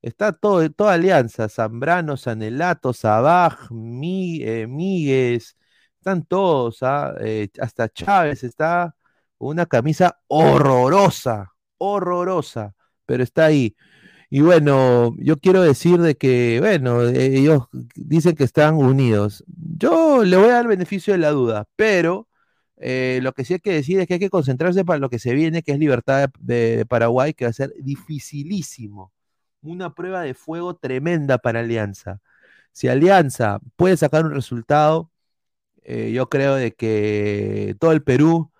está 0.00 0.32
todo, 0.32 0.70
toda 0.70 0.94
Alianza, 0.94 1.48
Zambrano, 1.48 2.16
Sanelato, 2.16 2.92
Sabaj, 2.92 3.70
Mi, 3.72 4.40
eh, 4.44 5.38
están 5.98 6.24
todos, 6.24 6.82
¿ah? 6.82 7.14
eh, 7.20 7.48
hasta 7.60 7.88
Chávez 7.88 8.44
está 8.44 8.94
una 9.38 9.66
camisa 9.66 10.20
horrorosa, 10.28 11.52
horrorosa, 11.78 12.74
pero 13.06 13.24
está 13.24 13.46
ahí. 13.46 13.74
Y 14.34 14.40
bueno, 14.40 15.14
yo 15.18 15.38
quiero 15.38 15.62
decir 15.62 16.00
de 16.00 16.16
que, 16.16 16.58
bueno, 16.60 17.02
eh, 17.04 17.38
ellos 17.38 17.68
dicen 17.94 18.34
que 18.34 18.42
están 18.42 18.74
unidos. 18.74 19.44
Yo 19.46 20.24
le 20.24 20.36
voy 20.36 20.48
a 20.48 20.54
dar 20.54 20.66
beneficio 20.66 21.12
de 21.12 21.20
la 21.20 21.30
duda, 21.30 21.68
pero 21.76 22.26
eh, 22.78 23.20
lo 23.22 23.32
que 23.32 23.44
sí 23.44 23.52
hay 23.54 23.60
que 23.60 23.70
decir 23.72 24.00
es 24.00 24.08
que 24.08 24.14
hay 24.14 24.18
que 24.18 24.30
concentrarse 24.30 24.84
para 24.84 24.98
lo 24.98 25.08
que 25.08 25.20
se 25.20 25.34
viene, 25.34 25.62
que 25.62 25.70
es 25.70 25.78
Libertad 25.78 26.30
de, 26.40 26.78
de 26.78 26.84
Paraguay, 26.84 27.32
que 27.32 27.44
va 27.44 27.50
a 27.50 27.52
ser 27.52 27.72
dificilísimo. 27.78 29.12
Una 29.62 29.94
prueba 29.94 30.22
de 30.22 30.34
fuego 30.34 30.74
tremenda 30.74 31.38
para 31.38 31.60
Alianza. 31.60 32.20
Si 32.72 32.88
Alianza 32.88 33.60
puede 33.76 33.96
sacar 33.96 34.24
un 34.26 34.32
resultado, 34.32 35.12
eh, 35.84 36.10
yo 36.12 36.28
creo 36.28 36.56
de 36.56 36.74
que 36.74 37.76
todo 37.78 37.92
el 37.92 38.02
Perú, 38.02 38.50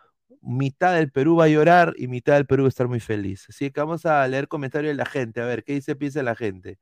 mitad 0.44 0.94
del 0.94 1.10
Perú 1.10 1.36
va 1.36 1.44
a 1.44 1.48
llorar 1.48 1.94
y 1.98 2.08
mitad 2.08 2.34
del 2.34 2.46
Perú 2.46 2.64
va 2.64 2.68
a 2.68 2.70
estar 2.70 2.88
muy 2.88 3.00
feliz. 3.00 3.46
Así 3.48 3.70
que 3.70 3.80
vamos 3.80 4.06
a 4.06 4.26
leer 4.28 4.48
comentarios 4.48 4.92
de 4.92 4.96
la 4.96 5.06
gente, 5.06 5.40
a 5.40 5.46
ver 5.46 5.64
qué 5.64 5.74
dice, 5.74 5.96
piensa 5.96 6.22
la 6.22 6.36
gente. 6.36 6.78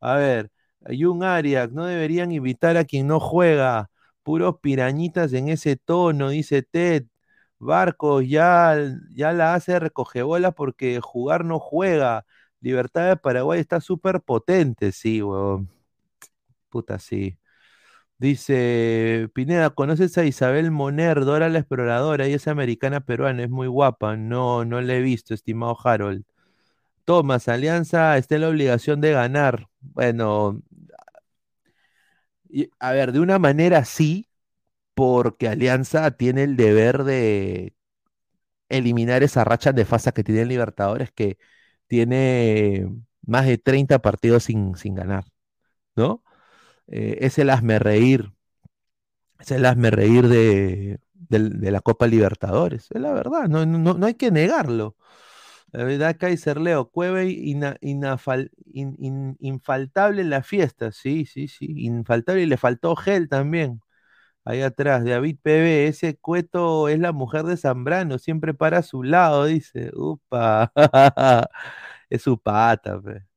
A 0.00 0.16
ver, 0.16 0.50
Jun 0.86 1.24
Arias, 1.24 1.72
no 1.72 1.86
deberían 1.86 2.32
invitar 2.32 2.76
a 2.76 2.84
quien 2.84 3.06
no 3.08 3.20
juega 3.20 3.90
puros 4.22 4.56
pirañitas 4.60 5.32
en 5.32 5.48
ese 5.48 5.76
tono, 5.76 6.30
dice 6.30 6.62
Ted. 6.62 7.06
Barcos 7.58 8.24
ya, 8.28 8.76
ya 9.14 9.32
la 9.32 9.54
hace 9.54 9.78
recogebolas 9.80 10.54
porque 10.54 11.00
jugar 11.02 11.44
no 11.44 11.58
juega. 11.58 12.24
Libertad 12.60 13.08
de 13.08 13.16
Paraguay 13.16 13.60
está 13.60 13.80
súper 13.80 14.20
potente, 14.20 14.92
sí, 14.92 15.22
weón. 15.22 15.68
Puta, 16.70 16.98
sí. 16.98 17.38
Dice 18.20 19.28
Pineda, 19.32 19.70
¿conoces 19.70 20.18
a 20.18 20.24
Isabel 20.24 20.72
Moner, 20.72 21.24
Dora 21.24 21.48
la 21.48 21.60
exploradora? 21.60 22.26
Ella 22.26 22.36
es 22.36 22.48
americana 22.48 23.00
peruana, 23.00 23.44
es 23.44 23.50
muy 23.50 23.68
guapa. 23.68 24.16
No, 24.16 24.64
no 24.64 24.80
la 24.80 24.94
he 24.94 25.00
visto, 25.02 25.34
estimado 25.34 25.76
Harold. 25.84 26.24
Tomás, 27.04 27.48
Alianza 27.48 28.18
está 28.18 28.36
en 28.36 28.42
la 28.42 28.50
obligación 28.50 29.00
de 29.00 29.12
ganar. 29.12 29.68
Bueno, 29.80 30.62
a 32.78 32.92
ver, 32.92 33.12
de 33.12 33.20
una 33.20 33.38
manera 33.38 33.84
sí, 33.84 34.28
porque 34.94 35.48
Alianza 35.48 36.12
tiene 36.12 36.44
el 36.44 36.56
deber 36.56 37.04
de 37.04 37.74
eliminar 38.68 39.22
esa 39.22 39.44
racha 39.44 39.72
nefasta 39.72 40.12
que 40.12 40.24
tiene 40.24 40.42
el 40.42 40.48
Libertadores, 40.48 41.12
que 41.12 41.38
tiene 41.86 42.88
más 43.26 43.46
de 43.46 43.58
30 43.58 44.00
partidos 44.00 44.44
sin, 44.44 44.76
sin 44.76 44.94
ganar, 44.94 45.24
¿no? 45.96 46.24
Eh, 46.88 47.18
es 47.22 47.38
el 47.38 47.50
hazme 47.50 47.78
reír, 47.78 48.32
es 49.38 49.50
el 49.50 49.64
hazme 49.66 49.90
reír 49.90 50.28
de, 50.28 51.00
de, 51.14 51.38
de 51.50 51.70
la 51.70 51.80
Copa 51.80 52.06
Libertadores, 52.06 52.88
es 52.90 53.00
la 53.00 53.12
verdad, 53.12 53.48
no, 53.48 53.64
no, 53.66 53.94
no 53.94 54.06
hay 54.06 54.14
que 54.14 54.30
negarlo. 54.30 54.96
La 55.72 55.84
verdad, 55.84 56.16
Kaiser 56.18 56.60
Leo, 56.60 56.90
Cueve 56.90 57.26
ina- 57.30 57.76
inafal- 57.82 58.50
in- 58.72 58.96
in- 59.00 59.36
infaltable 59.40 60.22
en 60.22 60.30
la 60.30 60.42
fiesta, 60.42 60.92
sí, 60.92 61.26
sí, 61.26 61.48
sí, 61.48 61.66
infaltable 61.86 62.42
y 62.42 62.46
le 62.46 62.56
faltó 62.58 62.96
gel 62.96 63.28
también. 63.28 63.80
Ahí 64.44 64.62
atrás, 64.62 65.04
David 65.04 65.38
PB, 65.42 65.88
ese 65.88 66.16
cueto 66.18 66.88
es 66.88 66.98
la 67.00 67.12
mujer 67.12 67.44
de 67.44 67.56
Zambrano, 67.58 68.18
siempre 68.18 68.54
para 68.54 68.78
a 68.80 68.84
su 68.84 69.02
lado, 69.04 69.46
dice. 69.46 69.92
Upa, 69.94 70.72
es 72.10 72.22
su 72.22 72.38
pata, 72.40 73.00
pe. 73.02 73.27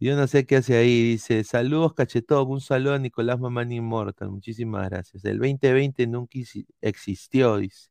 Yo 0.00 0.16
no 0.16 0.26
sé 0.26 0.46
qué 0.46 0.56
hace 0.56 0.76
ahí, 0.76 1.02
dice. 1.02 1.44
Saludos, 1.44 1.92
cachetón, 1.94 2.48
un 2.50 2.60
saludo 2.60 2.94
a 2.94 2.98
Nicolás 2.98 3.38
Mamani 3.38 3.76
Immortal, 3.76 4.30
muchísimas 4.30 4.88
gracias. 4.88 5.24
El 5.24 5.38
2020 5.38 6.06
nunca 6.06 6.38
existió, 6.80 7.58
dice. 7.58 7.90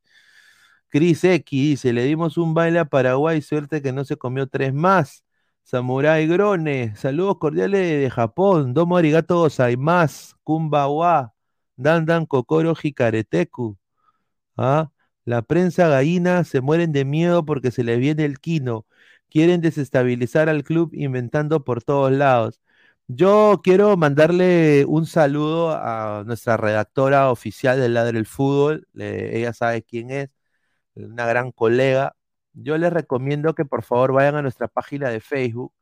Chris 0.89 1.23
X 1.23 1.51
dice, 1.51 1.93
le 1.93 2.03
dimos 2.05 2.37
un 2.37 2.53
baile 2.53 2.79
a 2.79 2.85
Paraguay, 2.85 3.41
suerte 3.41 3.81
que 3.81 3.91
no 3.93 4.05
se 4.05 4.17
comió 4.17 4.47
tres 4.47 4.73
más. 4.73 5.23
Samurai 5.63 6.25
Grone, 6.27 6.95
saludos 6.95 7.37
cordiales 7.39 8.01
de 8.01 8.09
Japón, 8.09 8.73
Domo 8.73 8.97
Arigato 8.97 9.37
Gozaimasu, 9.37 10.35
Kumbawa, 10.43 11.33
Dan 11.75 12.05
Dan 12.05 12.25
Kokoro 12.25 12.73
Hikareteku. 12.81 13.77
¿Ah? 14.57 14.91
La 15.25 15.41
prensa 15.43 15.87
gallina 15.87 16.43
se 16.43 16.61
mueren 16.61 16.91
de 16.91 17.05
miedo 17.05 17.45
porque 17.45 17.71
se 17.71 17.83
les 17.83 17.99
viene 17.99 18.25
el 18.25 18.39
quino. 18.39 18.85
Quieren 19.29 19.61
desestabilizar 19.61 20.49
al 20.49 20.63
club 20.63 20.91
inventando 20.93 21.63
por 21.63 21.83
todos 21.83 22.11
lados. 22.11 22.61
Yo 23.07 23.61
quiero 23.63 23.97
mandarle 23.97 24.85
un 24.85 25.05
saludo 25.07 25.71
a 25.71 26.23
nuestra 26.25 26.57
redactora 26.57 27.31
oficial 27.31 27.79
del 27.79 27.95
Ladre 27.95 28.13
del 28.13 28.27
Fútbol. 28.27 28.87
ella 28.95 29.53
sabe 29.53 29.83
quién 29.83 30.11
es 30.11 30.29
una 30.95 31.25
gran 31.27 31.51
colega. 31.51 32.15
Yo 32.53 32.77
les 32.77 32.93
recomiendo 32.93 33.55
que 33.55 33.65
por 33.65 33.83
favor 33.83 34.13
vayan 34.13 34.35
a 34.35 34.41
nuestra 34.41 34.67
página 34.67 35.09
de 35.09 35.21
Facebook 35.21 35.73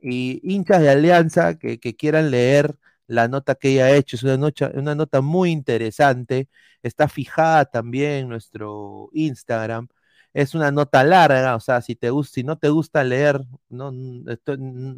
y 0.00 0.40
hinchas 0.44 0.80
de 0.82 0.90
Alianza 0.90 1.58
que, 1.58 1.78
quieran 1.96 2.30
leer 2.30 2.76
la 3.06 3.28
nota 3.28 3.54
que 3.54 3.70
ella 3.70 3.86
ha 3.86 3.92
hecho. 3.96 4.16
Es 4.16 4.22
una, 4.24 4.52
una 4.74 4.94
nota 4.94 5.20
muy 5.20 5.50
interesante. 5.50 6.48
Está 6.82 7.08
fijada 7.08 7.64
también 7.66 8.12
en 8.12 8.28
nuestro 8.28 9.10
Instagram. 9.12 9.88
Es 10.38 10.54
una 10.54 10.70
nota 10.70 11.02
larga, 11.02 11.56
o 11.56 11.60
sea, 11.60 11.82
si 11.82 11.96
te 11.96 12.10
si 12.24 12.44
no 12.44 12.56
te 12.58 12.68
gusta 12.68 13.02
leer, 13.02 13.40
no, 13.68 13.92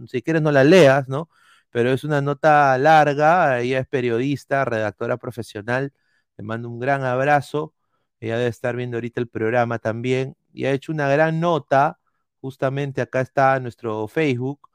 si 0.06 0.22
quieres 0.22 0.42
no 0.42 0.52
la 0.52 0.64
leas, 0.64 1.08
¿no? 1.08 1.30
Pero 1.70 1.90
es 1.92 2.04
una 2.04 2.20
nota 2.20 2.76
larga, 2.78 3.60
ella 3.60 3.78
es 3.80 3.86
periodista, 3.88 4.64
redactora 4.66 5.16
profesional, 5.16 5.92
le 6.36 6.44
mando 6.44 6.68
un 6.68 6.78
gran 6.80 7.04
abrazo. 7.04 7.74
Ella 8.20 8.36
debe 8.38 8.50
estar 8.50 8.76
viendo 8.76 8.96
ahorita 8.98 9.20
el 9.20 9.28
programa 9.28 9.78
también. 9.78 10.36
Y 10.52 10.66
ha 10.66 10.72
hecho 10.72 10.92
una 10.92 11.08
gran 11.08 11.40
nota, 11.40 12.00
justamente 12.40 13.00
acá 13.00 13.20
está 13.22 13.58
nuestro 13.60 14.08
Facebook. 14.08 14.68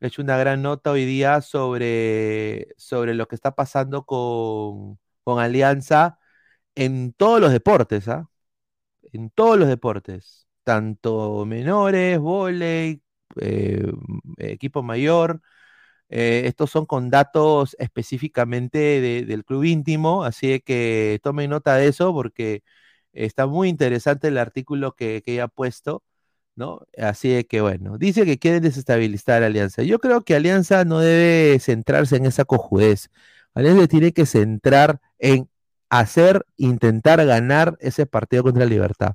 Ha 0.00 0.06
hecho 0.08 0.22
una 0.22 0.36
gran 0.38 0.62
nota 0.62 0.90
hoy 0.92 1.04
día 1.06 1.40
sobre, 1.42 2.68
sobre 2.76 3.14
lo 3.14 3.28
que 3.28 3.34
está 3.36 3.54
pasando 3.54 4.04
con, 4.04 4.98
con 5.24 5.40
Alianza 5.40 6.18
en 6.74 7.12
todos 7.14 7.40
los 7.40 7.52
deportes, 7.52 8.08
¿ah? 8.08 8.28
En 9.12 9.30
todos 9.30 9.58
los 9.58 9.68
deportes. 9.68 10.46
Tanto 10.64 11.44
menores, 11.46 12.18
vóley, 12.18 13.02
eh, 13.40 13.92
equipo 14.38 14.82
mayor. 14.82 15.40
Eh, 16.10 16.44
estos 16.46 16.70
son 16.70 16.86
con 16.86 17.10
datos 17.10 17.76
específicamente 17.80 18.78
de- 18.78 19.24
del 19.26 19.44
club 19.44 19.64
íntimo, 19.64 20.24
así 20.24 20.60
que 20.60 21.20
tomen 21.22 21.50
nota 21.50 21.76
de 21.76 21.88
eso 21.88 22.12
porque 22.14 22.62
está 23.12 23.46
muy 23.46 23.68
interesante 23.68 24.28
el 24.28 24.38
artículo 24.38 24.94
que, 24.96 25.22
que 25.24 25.34
ella 25.34 25.44
ha 25.44 25.48
puesto, 25.48 26.04
¿no? 26.54 26.86
Así 26.98 27.44
que 27.44 27.60
bueno, 27.60 27.98
dice 27.98 28.24
que 28.24 28.38
quieren 28.38 28.62
desestabilizar 28.62 29.42
a 29.42 29.46
Alianza. 29.46 29.82
Yo 29.82 29.98
creo 30.00 30.22
que 30.24 30.34
Alianza 30.36 30.84
no 30.84 31.00
debe 31.00 31.58
centrarse 31.60 32.16
en 32.16 32.26
esa 32.26 32.44
cojudez. 32.44 33.10
Alianza 33.54 33.86
tiene 33.88 34.12
que 34.12 34.26
centrar 34.26 35.00
en 35.18 35.48
hacer, 35.90 36.46
intentar 36.56 37.24
ganar 37.26 37.76
ese 37.80 38.06
partido 38.06 38.42
contra 38.42 38.64
Libertad. 38.66 39.14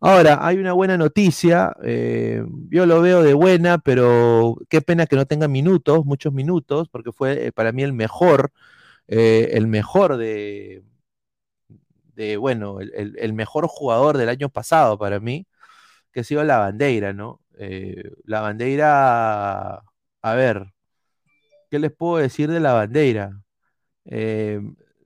Ahora, 0.00 0.46
hay 0.46 0.58
una 0.58 0.72
buena 0.74 0.96
noticia, 0.98 1.74
eh, 1.82 2.44
yo 2.70 2.86
lo 2.86 3.00
veo 3.02 3.22
de 3.22 3.34
buena, 3.34 3.78
pero 3.78 4.56
qué 4.68 4.80
pena 4.82 5.06
que 5.06 5.16
no 5.16 5.26
tenga 5.26 5.48
minutos, 5.48 6.04
muchos 6.06 6.32
minutos, 6.32 6.88
porque 6.90 7.12
fue 7.12 7.46
eh, 7.48 7.52
para 7.52 7.72
mí 7.72 7.82
el 7.82 7.92
mejor, 7.92 8.52
eh, 9.08 9.50
el 9.54 9.66
mejor 9.68 10.18
de, 12.14 12.36
bueno, 12.36 12.80
el, 12.80 13.16
el- 13.18 13.32
mejor 13.32 13.66
jugador 13.68 14.16
del 14.18 14.28
año 14.28 14.48
pasado 14.48 14.98
para 14.98 15.20
mí, 15.20 15.46
que 16.12 16.20
ha 16.20 16.24
sido 16.24 16.44
la 16.44 16.58
bandera, 16.58 17.12
¿no? 17.14 17.42
La 18.24 18.40
bandera, 18.40 19.82
a 20.22 20.34
ver, 20.34 20.72
¿qué 21.70 21.78
les 21.78 21.92
puedo 21.92 22.18
decir 22.18 22.50
de 22.50 22.60
la 22.60 22.72
bandera? 22.74 23.42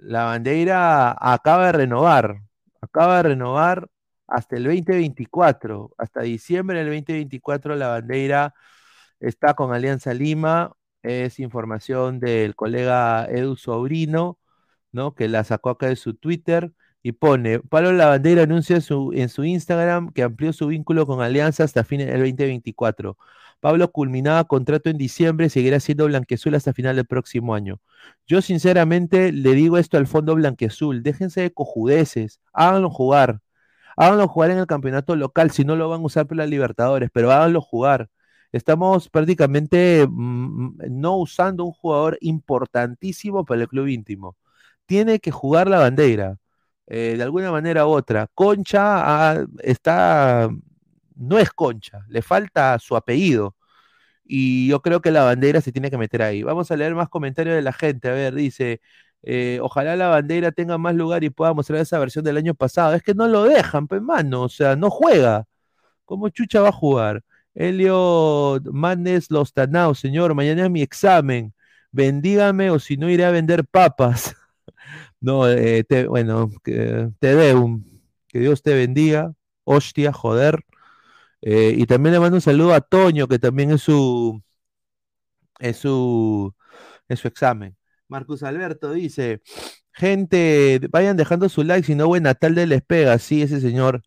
La 0.04 0.24
bandera 0.24 1.16
acaba 1.20 1.66
de 1.66 1.72
renovar, 1.72 2.40
acaba 2.80 3.18
de 3.18 3.22
renovar 3.30 3.88
hasta 4.26 4.56
el 4.56 4.64
2024, 4.64 5.92
hasta 5.98 6.22
diciembre 6.22 6.78
del 6.78 6.88
2024 6.88 7.76
la 7.76 7.88
bandera 7.88 8.54
está 9.20 9.54
con 9.54 9.72
Alianza 9.74 10.14
Lima, 10.14 10.72
es 11.02 11.38
información 11.40 12.18
del 12.20 12.56
colega 12.56 13.26
Edu 13.30 13.56
Sobrino, 13.56 14.38
¿no? 14.92 15.14
Que 15.14 15.28
la 15.28 15.44
sacó 15.44 15.70
acá 15.70 15.86
de 15.88 15.96
su 15.96 16.14
Twitter 16.14 16.72
y 17.02 17.12
pone, 17.12 17.60
Pablo 17.60 17.92
Lavandera 17.92 18.42
anuncia 18.44 18.80
su- 18.80 19.12
en 19.14 19.28
su 19.28 19.44
Instagram 19.44 20.12
que 20.12 20.22
amplió 20.24 20.52
su 20.52 20.68
vínculo 20.68 21.06
con 21.06 21.20
Alianza 21.22 21.64
hasta 21.64 21.84
fin 21.84 21.98
del 22.00 22.20
2024. 22.20 23.16
Pablo 23.62 23.92
culminaba 23.92 24.42
contrato 24.44 24.90
en 24.90 24.98
diciembre 24.98 25.46
y 25.46 25.50
seguirá 25.50 25.78
siendo 25.78 26.06
blanqueazul 26.06 26.56
hasta 26.56 26.72
final 26.72 26.96
del 26.96 27.06
próximo 27.06 27.54
año. 27.54 27.80
Yo 28.26 28.42
sinceramente 28.42 29.30
le 29.30 29.52
digo 29.54 29.78
esto 29.78 29.98
al 29.98 30.08
fondo 30.08 30.34
blanqueazul, 30.34 31.04
déjense 31.04 31.42
de 31.42 31.52
cojudeces, 31.52 32.40
háganlo 32.52 32.90
jugar, 32.90 33.40
háganlo 33.96 34.26
jugar 34.28 34.50
en 34.50 34.58
el 34.58 34.66
campeonato 34.66 35.14
local, 35.14 35.52
si 35.52 35.64
no 35.64 35.76
lo 35.76 35.88
van 35.88 36.00
a 36.02 36.04
usar 36.06 36.26
para 36.26 36.38
la 36.38 36.46
Libertadores, 36.46 37.10
pero 37.12 37.30
háganlo 37.30 37.60
jugar. 37.60 38.10
Estamos 38.50 39.08
prácticamente 39.08 40.06
mm, 40.10 40.78
no 40.90 41.18
usando 41.18 41.64
un 41.64 41.72
jugador 41.72 42.18
importantísimo 42.20 43.44
para 43.44 43.62
el 43.62 43.68
club 43.68 43.86
íntimo. 43.86 44.36
Tiene 44.86 45.20
que 45.20 45.30
jugar 45.30 45.68
la 45.68 45.78
bandera, 45.78 46.38
eh, 46.88 47.14
de 47.16 47.22
alguna 47.22 47.52
manera 47.52 47.86
u 47.86 47.90
otra. 47.90 48.28
Concha 48.34 48.82
ah, 49.34 49.46
está, 49.62 50.50
no 51.22 51.38
es 51.38 51.50
Concha, 51.50 52.00
le 52.08 52.22
falta 52.22 52.78
su 52.78 52.96
apellido. 52.96 53.56
Y 54.24 54.68
yo 54.68 54.80
creo 54.82 55.00
que 55.02 55.10
la 55.10 55.24
bandera 55.24 55.60
se 55.60 55.72
tiene 55.72 55.90
que 55.90 55.98
meter 55.98 56.22
ahí. 56.22 56.42
Vamos 56.42 56.70
a 56.70 56.76
leer 56.76 56.94
más 56.94 57.08
comentarios 57.08 57.56
de 57.56 57.62
la 57.62 57.72
gente. 57.72 58.08
A 58.08 58.12
ver, 58.12 58.34
dice, 58.34 58.80
eh, 59.22 59.58
ojalá 59.62 59.96
la 59.96 60.08
bandera 60.08 60.52
tenga 60.52 60.78
más 60.78 60.94
lugar 60.94 61.24
y 61.24 61.30
pueda 61.30 61.52
mostrar 61.54 61.80
esa 61.80 61.98
versión 61.98 62.24
del 62.24 62.36
año 62.38 62.54
pasado. 62.54 62.94
Es 62.94 63.02
que 63.02 63.14
no 63.14 63.28
lo 63.28 63.44
dejan, 63.44 63.88
pues, 63.88 64.00
mano. 64.02 64.42
O 64.42 64.48
sea, 64.48 64.76
no 64.76 64.90
juega. 64.90 65.44
¿Cómo 66.04 66.28
Chucha 66.30 66.60
va 66.60 66.68
a 66.70 66.72
jugar? 66.72 67.22
Helio 67.54 68.60
Madness 68.72 69.30
Los 69.30 69.52
Tanaos, 69.52 69.98
señor, 70.00 70.34
mañana 70.34 70.64
es 70.64 70.70
mi 70.70 70.82
examen. 70.82 71.54
Bendígame 71.90 72.70
o 72.70 72.78
si 72.78 72.96
no 72.96 73.10
iré 73.10 73.24
a 73.24 73.30
vender 73.30 73.64
papas. 73.66 74.34
No, 75.20 75.48
eh, 75.48 75.84
te- 75.84 76.06
bueno, 76.06 76.50
que, 76.64 77.10
te 77.20 77.34
deum. 77.36 77.84
Que 78.28 78.40
Dios 78.40 78.62
te 78.62 78.74
bendiga. 78.74 79.32
Hostia, 79.64 80.12
joder. 80.12 80.64
Eh, 81.42 81.74
y 81.76 81.86
también 81.86 82.14
le 82.14 82.20
mando 82.20 82.36
un 82.36 82.40
saludo 82.40 82.72
a 82.74 82.80
Toño, 82.80 83.28
que 83.28 83.38
también 83.38 83.72
es 83.72 83.82
su, 83.82 84.40
es 85.58 85.76
su, 85.78 86.54
es 87.08 87.20
su 87.20 87.28
examen. 87.28 87.76
Marcus 88.08 88.42
Alberto 88.42 88.92
dice, 88.92 89.42
gente, 89.92 90.80
vayan 90.90 91.16
dejando 91.16 91.48
su 91.48 91.64
like, 91.64 91.86
si 91.86 91.94
no, 91.94 92.08
buen 92.08 92.24
Natal 92.24 92.54
de 92.54 92.66
les 92.66 92.82
pega. 92.82 93.18
Sí, 93.18 93.42
ese 93.42 93.60
señor, 93.60 94.02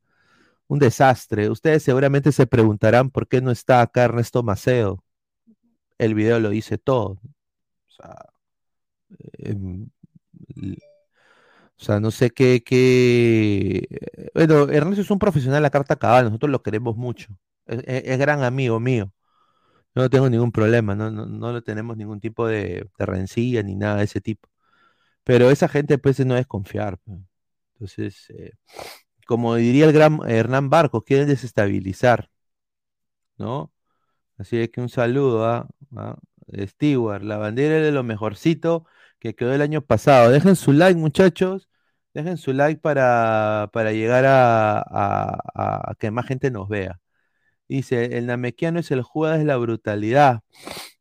un 0.68 0.80
desastre. 0.80 1.50
Ustedes 1.50 1.84
seguramente 1.84 2.32
se 2.32 2.48
preguntarán 2.48 3.10
por 3.12 3.28
qué 3.28 3.42
no 3.42 3.52
está 3.52 3.82
acá 3.82 4.06
Ernesto 4.06 4.44
Maceo. 4.44 5.04
El 5.98 6.16
video 6.16 6.40
lo 6.40 6.50
dice 6.50 6.78
todo. 6.78 7.20
O 7.88 7.92
sea, 7.92 8.16
em, 9.38 9.90
o 11.80 11.84
sea, 11.84 12.00
no 12.00 12.12
sé 12.12 12.32
qué, 12.32 12.64
qué... 12.66 13.88
Bueno, 14.34 14.70
Ernesto 14.70 15.02
es 15.02 15.12
un 15.12 15.20
profesional 15.20 15.58
de 15.60 15.62
la 15.64 15.70
carta 15.70 15.96
cabal, 15.98 16.26
nosotros 16.26 16.52
lo 16.52 16.62
queremos 16.64 16.96
mucho. 16.98 17.30
Es, 17.66 17.80
es- 17.86 18.04
es 18.06 18.20
gran 18.20 18.44
amigo 18.44 18.80
mío. 18.80 19.12
No 19.96 20.10
tengo 20.10 20.30
ningún 20.30 20.52
problema, 20.52 20.96
no, 20.96 21.12
no, 21.12 21.26
no 21.26 21.62
tenemos 21.64 21.98
ningún 21.98 22.20
tipo 22.22 22.48
de, 22.48 22.90
de 23.00 23.06
rencilla 23.06 23.64
ni 23.64 23.76
nada 23.76 23.98
de 23.98 24.06
ese 24.06 24.22
tipo. 24.22 24.50
Pero 25.24 25.52
esa 25.52 25.70
gente, 25.70 25.98
pues, 26.00 26.20
no 26.26 26.38
es 26.38 26.48
confiar. 26.48 27.00
pues. 27.06 27.20
Entonces, 27.76 28.30
eh, 28.32 28.54
como 29.28 29.56
diría 29.56 29.86
el 29.88 29.94
gran 29.94 30.20
Hernán 30.28 30.70
Barcos, 30.70 31.04
quieren 31.06 31.28
desestabilizar, 31.30 32.30
¿no? 33.38 33.72
Así 34.38 34.68
que 34.70 34.82
un 34.82 34.90
saludo 34.90 35.46
a, 35.46 35.68
a 35.98 36.18
Stewart, 36.68 37.24
la 37.24 37.38
bandera 37.38 37.78
es 37.80 37.84
de 37.86 37.92
lo 37.92 38.04
mejorcito 38.04 38.86
que 39.30 39.36
quedó 39.36 39.54
el 39.54 39.62
año 39.62 39.82
pasado. 39.82 40.32
Dejen 40.32 40.56
su 40.56 40.74
like, 40.74 41.00
muchachos. 41.00 41.70
Dejen 42.14 42.38
su 42.38 42.54
like 42.54 42.80
para, 42.82 43.70
para 43.74 43.92
llegar 43.92 44.26
a, 44.26 44.80
a- 44.82 45.96
que 46.00 46.12
más 46.12 46.26
gente 46.28 46.52
nos 46.52 46.70
vea. 46.70 47.00
Dice, 47.70 48.18
el 48.18 48.28
namequiano 48.28 48.80
es 48.80 48.92
el 48.92 49.02
Judas 49.04 49.40
de 49.40 49.46
la 49.46 49.58
brutalidad. 49.58 50.42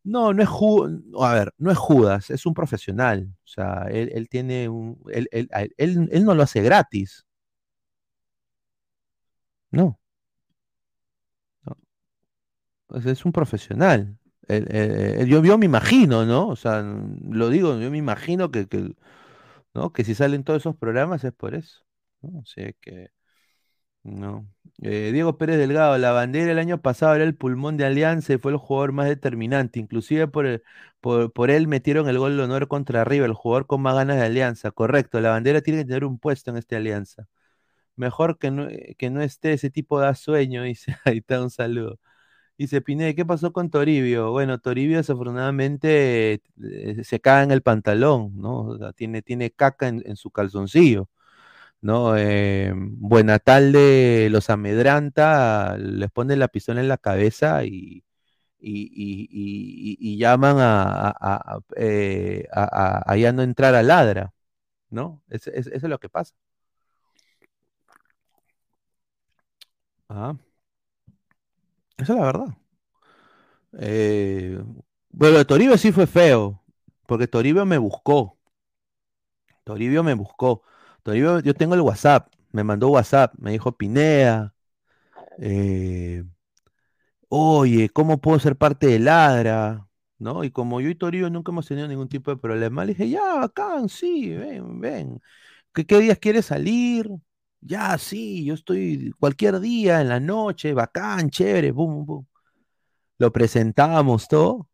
No, 0.05 0.35
no 0.35 0.43
es 0.43 0.49
Judas, 0.49 0.93
a 1.21 1.35
ver, 1.35 1.55
no 1.59 1.71
es 1.73 1.79
Judas, 1.79 2.31
es 2.31 2.47
un 2.47 2.55
profesional. 2.55 3.29
O 3.45 3.49
sea, 3.49 3.87
él, 3.91 4.11
él 4.15 4.29
tiene 4.29 4.69
un, 4.69 4.99
él, 5.13 5.29
él- 5.33 5.49
él- 5.79 6.25
no 6.25 6.35
lo 6.35 6.43
hace 6.45 6.63
gratis. 6.63 7.27
No. 9.73 9.99
no. 11.67 11.77
Sea, 13.03 13.13
es 13.13 13.25
un 13.27 13.33
profesional. 13.33 14.17
Yo, 15.27 15.43
yo 15.45 15.59
me 15.59 15.67
imagino, 15.67 16.25
¿no? 16.27 16.49
O 16.49 16.57
sea, 16.57 16.83
lo 16.83 17.49
digo, 17.51 17.79
yo 17.79 17.91
me 17.91 17.99
imagino 17.99 18.51
que, 18.51 18.67
que, 18.69 18.95
¿no? 19.75 19.93
Que 19.93 20.05
si 20.05 20.15
salen 20.15 20.45
todos 20.45 20.63
esos 20.63 20.77
programas 20.77 21.25
es 21.25 21.33
por 21.35 21.55
eso. 21.55 21.85
¿no? 22.23 22.41
O 22.41 22.47
sea 22.47 22.73
que, 22.81 23.11
no. 24.03 24.49
Eh, 24.83 25.11
Diego 25.13 25.39
Pérez 25.39 25.59
Delgado, 25.59 25.99
la 25.99 26.13
bandera 26.13 26.53
el 26.53 26.59
año 26.59 26.81
pasado 26.83 27.15
era 27.15 27.25
el 27.25 27.37
pulmón 27.37 27.77
de 27.79 27.87
Alianza 27.87 28.35
y 28.35 28.39
fue 28.39 28.53
el 28.53 28.59
jugador 28.59 28.93
más 28.93 29.09
determinante. 29.09 29.81
Inclusive 29.81 30.29
por, 30.29 30.47
el- 30.47 30.63
por, 31.01 31.33
por 31.33 31.51
él 31.51 31.69
metieron 31.69 32.09
el 32.09 32.19
gol 32.19 32.37
de 32.37 32.43
honor 32.45 32.69
contra 32.69 33.05
River, 33.05 33.31
el 33.31 33.35
jugador 33.37 33.67
con 33.67 33.83
más 33.83 33.95
ganas 33.97 34.17
de 34.19 34.25
Alianza. 34.27 34.71
Correcto, 34.73 35.21
la 35.21 35.31
bandera 35.31 35.63
tiene 35.63 35.81
que 35.83 35.87
tener 35.87 36.05
un 36.05 36.19
puesto 36.19 36.51
en 36.51 36.59
esta 36.59 36.77
Alianza. 36.77 37.27
Mejor 37.97 38.39
que 38.39 38.51
no, 38.51 38.69
eh, 38.69 38.95
que 38.99 39.11
no 39.11 39.23
esté 39.23 39.53
ese 39.55 39.71
tipo 39.71 40.01
da 40.01 40.15
sueño, 40.15 40.63
dice. 40.65 40.97
Ahí 41.05 41.19
está, 41.19 41.43
un 41.43 41.51
saludo. 41.51 41.99
Dice 42.57 42.81
Pineda, 42.81 43.13
¿qué 43.15 43.25
pasó 43.25 43.53
con 43.53 43.69
Toribio? 43.69 44.31
Bueno, 44.31 44.59
Toribio 44.61 44.99
desafortunadamente 44.99 46.35
eh, 46.63 47.03
se 47.03 47.19
caga 47.21 47.43
en 47.43 47.51
el 47.51 47.63
pantalón, 47.63 48.33
¿no? 48.37 48.61
O 48.61 48.79
sea, 48.79 48.93
tiene, 48.93 49.23
tiene 49.23 49.51
caca 49.51 49.89
en, 49.89 50.15
su 50.17 50.31
calzoncillo, 50.31 51.09
¿no? 51.83 52.17
Eh, 52.17 52.73
Buenatalde 52.77 54.29
los 54.31 54.51
amedranta, 54.51 55.77
les 55.79 56.11
pone 56.13 56.37
la 56.37 56.49
pistola 56.49 56.81
en 56.81 56.89
la 56.89 56.99
cabeza 56.99 57.65
y, 57.65 58.05
y, 58.61 58.91
y- 58.93 59.29
llaman 60.19 60.57
eh, 61.77 62.49
a- 62.53 62.65
a- 62.65 63.13
a 63.13 63.17
ya 63.17 63.33
no 63.33 63.43
entrar 63.43 63.75
a 63.75 63.83
ladra, 63.83 64.33
¿no? 64.91 65.23
Es- 65.31 65.49
eso 65.49 65.71
es 65.75 65.83
lo 65.85 66.01
que 66.01 66.09
pasa. 66.11 66.35
Ah, 70.09 70.37
esa 71.99 72.13
es 72.13 72.19
la 72.19 72.25
verdad. 72.27 72.47
Eh, 73.79 74.59
bueno, 75.11 75.45
Toribio 75.47 75.77
sí 75.79 75.93
fue 75.93 76.07
feo, 76.07 76.63
porque 77.07 77.27
Toribio 77.29 77.65
me 77.67 77.79
buscó. 77.79 78.37
Toribio 79.65 80.03
me 80.03 80.15
buscó. 80.15 80.63
Toribio, 81.03 81.41
yo 81.41 81.55
tengo 81.55 81.75
el 81.75 81.81
WhatsApp, 81.81 82.33
me 82.53 82.65
mandó 82.65 82.89
WhatsApp, 82.89 83.35
me 83.39 83.53
dijo 83.53 83.73
Pinea, 83.77 84.55
eh, 85.41 86.25
oye, 87.29 87.89
¿cómo 87.91 88.21
puedo 88.21 88.39
ser 88.39 88.57
parte 88.57 88.87
de 88.87 88.99
Ladra? 88.99 89.89
¿No? 90.19 90.45
Y 90.45 90.51
como 90.51 90.81
yo 90.81 90.89
y 90.91 90.95
Toribio 90.95 91.29
nunca 91.31 91.53
hemos 91.53 91.67
tenido 91.67 91.89
ningún 91.89 92.09
tipo 92.09 92.31
de 92.31 92.37
problema, 92.41 92.85
le 92.85 92.93
dije, 92.95 93.11
ya, 93.11 93.35
bacán, 93.37 93.89
sí, 93.89 94.31
ven, 94.35 94.81
ven. 94.81 95.21
¿Qué, 95.75 95.87
qué 95.87 96.01
días 96.01 96.19
quieres 96.19 96.47
salir? 96.47 97.09
Ya, 97.67 97.97
sí, 97.97 98.45
yo 98.45 98.55
estoy 98.55 99.13
cualquier 99.19 99.59
día, 99.59 100.01
en 100.03 100.09
la 100.11 100.21
noche, 100.21 100.75
bacán, 100.75 101.31
chévere, 101.31 101.71
boom, 101.73 102.05
boom. 102.05 102.27
Lo 103.19 103.33
presentábamos 103.33 104.29
todo. 104.29 104.69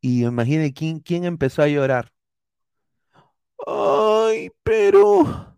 Y 0.00 0.24
imagine 0.24 0.72
quién, 0.74 1.00
quién 1.00 1.24
empezó 1.24 1.62
a 1.62 1.68
llorar. 1.68 2.12
Ay, 3.66 4.50
pero, 4.62 5.56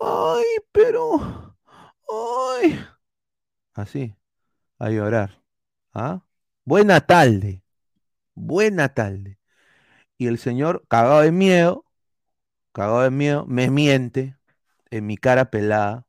ay, 0.00 0.44
pero, 0.72 1.56
ay. 2.08 2.80
Así, 3.74 4.16
a 4.78 4.90
llorar. 4.90 5.42
¿Ah? 5.94 6.24
Buena 6.64 7.00
tarde, 7.00 7.64
buena 8.34 8.94
tarde. 8.94 9.38
Y 10.18 10.28
el 10.28 10.38
señor, 10.38 10.84
cagado 10.88 11.22
de 11.22 11.32
miedo, 11.32 11.84
cagado 12.72 13.02
de 13.02 13.10
miedo, 13.10 13.46
me 13.46 13.70
miente 13.70 14.36
en 14.92 15.06
mi 15.08 15.18
cara 15.18 15.50
pelada. 15.50 16.06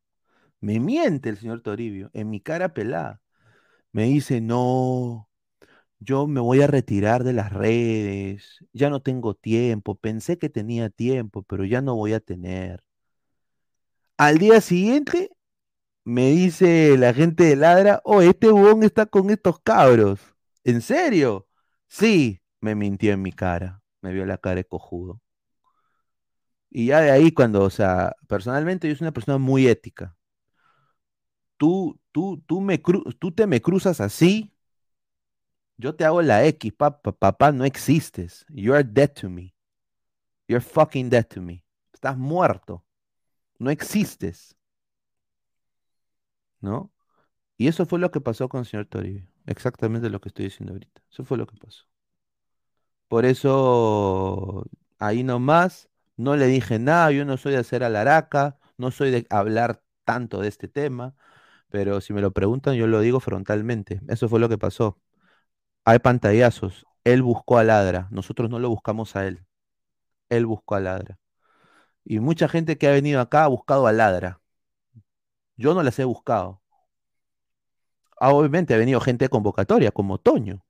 Me 0.61 0.79
miente 0.81 1.29
el 1.29 1.37
señor 1.37 1.61
Toribio 1.63 2.11
en 2.13 2.29
mi 2.31 2.41
cara 2.41 2.73
pelada. 2.73 3.21
Me 3.93 4.05
dice, 4.05 4.41
no, 4.41 5.29
Yo 5.99 6.27
me 6.27 6.41
voy 6.41 6.61
a 6.61 6.67
retirar 6.67 7.23
de 7.23 7.33
las 7.33 7.53
redes, 7.53 8.59
ya 8.73 8.89
no 8.89 9.01
tengo 9.01 9.35
tiempo, 9.35 9.95
pensé 9.95 10.37
que 10.39 10.49
tenía 10.49 10.89
tiempo, 10.89 11.43
pero 11.43 11.65
ya 11.65 11.81
no 11.81 11.95
voy 11.95 12.13
a 12.13 12.19
tener. 12.21 12.83
Al 14.17 14.37
día 14.37 14.61
siguiente 14.61 15.29
me 16.05 16.31
dice 16.31 16.97
la 16.99 17.13
gente 17.15 17.45
de 17.45 17.57
Ladra, 17.57 18.01
oh, 18.05 18.21
este 18.23 18.51
huevón 18.51 18.83
está 18.83 19.07
con 19.07 19.31
estos 19.31 19.61
cabros. 19.61 20.21
¿En 20.65 20.81
serio? 20.81 21.47
Sí, 21.89 22.41
me 22.61 22.75
mintió 22.75 23.13
en 23.13 23.23
mi 23.23 23.33
cara, 23.33 23.83
me 24.01 24.13
vio 24.13 24.25
la 24.27 24.39
cara 24.39 24.57
de 24.57 24.65
cojudo. 24.65 25.21
Y 26.75 26.87
ya 26.87 27.01
de 27.01 27.11
ahí 27.11 27.31
cuando, 27.31 27.63
o 27.63 27.69
sea, 27.69 28.15
personalmente 28.27 28.89
yo 28.89 28.95
soy 28.95 29.05
una 29.05 29.13
persona 29.13 29.37
muy 29.37 29.67
ética. 29.67 30.17
Tú, 31.57 31.99
tú, 32.11 32.41
tú, 32.47 32.61
me 32.61 32.79
tú 33.19 33.31
te 33.31 33.45
me 33.47 33.61
cruzas 33.61 34.01
así, 34.01 34.53
yo 35.77 35.95
te 35.95 36.03
hago 36.03 36.21
la 36.23 36.45
X, 36.45 36.73
papá, 36.73 37.11
papá, 37.11 37.51
no 37.51 37.63
existes. 37.63 38.45
You're 38.49 38.83
dead 38.83 39.11
to 39.21 39.29
me. 39.29 39.53
You're 40.47 40.65
fucking 40.65 41.09
dead 41.09 41.27
to 41.27 41.41
me. 41.41 41.63
Estás 41.93 42.17
muerto. 42.17 42.83
No 43.59 43.69
existes. 43.69 44.55
¿No? 46.59 46.91
Y 47.57 47.67
eso 47.67 47.85
fue 47.85 47.99
lo 47.99 48.11
que 48.11 48.21
pasó 48.21 48.49
con 48.49 48.61
el 48.61 48.65
señor 48.65 48.87
Toribio. 48.87 49.27
Exactamente 49.45 50.09
lo 50.09 50.21
que 50.21 50.29
estoy 50.29 50.45
diciendo 50.45 50.73
ahorita. 50.73 51.03
Eso 51.11 51.23
fue 51.23 51.37
lo 51.37 51.47
que 51.47 51.57
pasó. 51.57 51.85
Por 53.07 53.25
eso, 53.25 54.65
ahí 54.99 55.23
nomás, 55.23 55.89
no 56.17 56.35
le 56.35 56.47
dije 56.47 56.79
nada. 56.79 57.11
Yo 57.11 57.25
no 57.25 57.37
soy 57.37 57.53
de 57.53 57.59
hacer 57.59 57.83
alaraca, 57.83 58.57
no 58.77 58.91
soy 58.91 59.11
de 59.11 59.27
hablar 59.29 59.81
tanto 60.05 60.41
de 60.41 60.47
este 60.49 60.67
tema. 60.67 61.15
Pero 61.69 62.01
si 62.01 62.13
me 62.13 62.21
lo 62.21 62.31
preguntan, 62.31 62.75
yo 62.75 62.87
lo 62.87 62.99
digo 63.01 63.19
frontalmente. 63.19 64.01
Eso 64.07 64.29
fue 64.29 64.39
lo 64.39 64.49
que 64.49 64.57
pasó. 64.57 64.99
Hay 65.85 65.99
pantallazos. 65.99 66.85
Él 67.03 67.23
buscó 67.23 67.57
a 67.57 67.63
Ladra. 67.63 68.07
Nosotros 68.11 68.49
no 68.49 68.59
lo 68.59 68.69
buscamos 68.69 69.15
a 69.15 69.27
él. 69.27 69.45
Él 70.29 70.45
buscó 70.45 70.75
a 70.75 70.79
Ladra. 70.79 71.19
Y 72.05 72.19
mucha 72.19 72.47
gente 72.47 72.77
que 72.77 72.87
ha 72.87 72.91
venido 72.91 73.21
acá 73.21 73.45
ha 73.45 73.47
buscado 73.47 73.87
a 73.87 73.91
Ladra. 73.93 74.41
Yo 75.57 75.73
no 75.73 75.83
las 75.83 75.97
he 75.99 76.03
buscado. 76.05 76.61
Ah, 78.19 78.33
obviamente 78.33 78.73
ha 78.73 78.77
venido 78.77 78.99
gente 78.99 79.25
de 79.25 79.29
convocatoria, 79.29 79.91
como 79.91 80.17
Toño. 80.17 80.63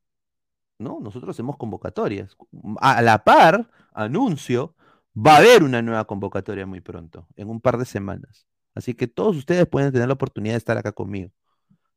¿No? 0.79 0.99
Nosotros 0.99 1.31
hacemos 1.31 1.57
convocatorias. 1.57 2.35
A 2.79 3.01
la 3.01 3.23
par, 3.23 3.69
anuncio, 3.93 4.75
va 5.15 5.35
a 5.35 5.37
haber 5.37 5.63
una 5.63 5.81
nueva 5.81 6.05
convocatoria 6.05 6.65
muy 6.65 6.81
pronto, 6.81 7.27
en 7.35 7.49
un 7.49 7.61
par 7.61 7.77
de 7.77 7.85
semanas. 7.85 8.47
Así 8.75 8.93
que 8.95 9.07
todos 9.07 9.37
ustedes 9.37 9.67
pueden 9.67 9.91
tener 9.91 10.07
la 10.07 10.15
oportunidad 10.15 10.53
de 10.55 10.57
estar 10.57 10.77
acá 10.77 10.91
conmigo. 10.91 11.31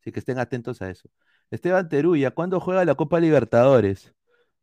Así 0.01 0.13
que 0.13 0.21
estén 0.21 0.39
atentos 0.39 0.83
a 0.83 0.91
eso. 0.91 1.09
Esteban 1.51 1.89
Teruya, 1.89 2.31
¿cuándo 2.33 2.61
juega 2.61 2.85
la 2.85 2.95
Copa 2.95 3.21
Libertadores? 3.21 4.15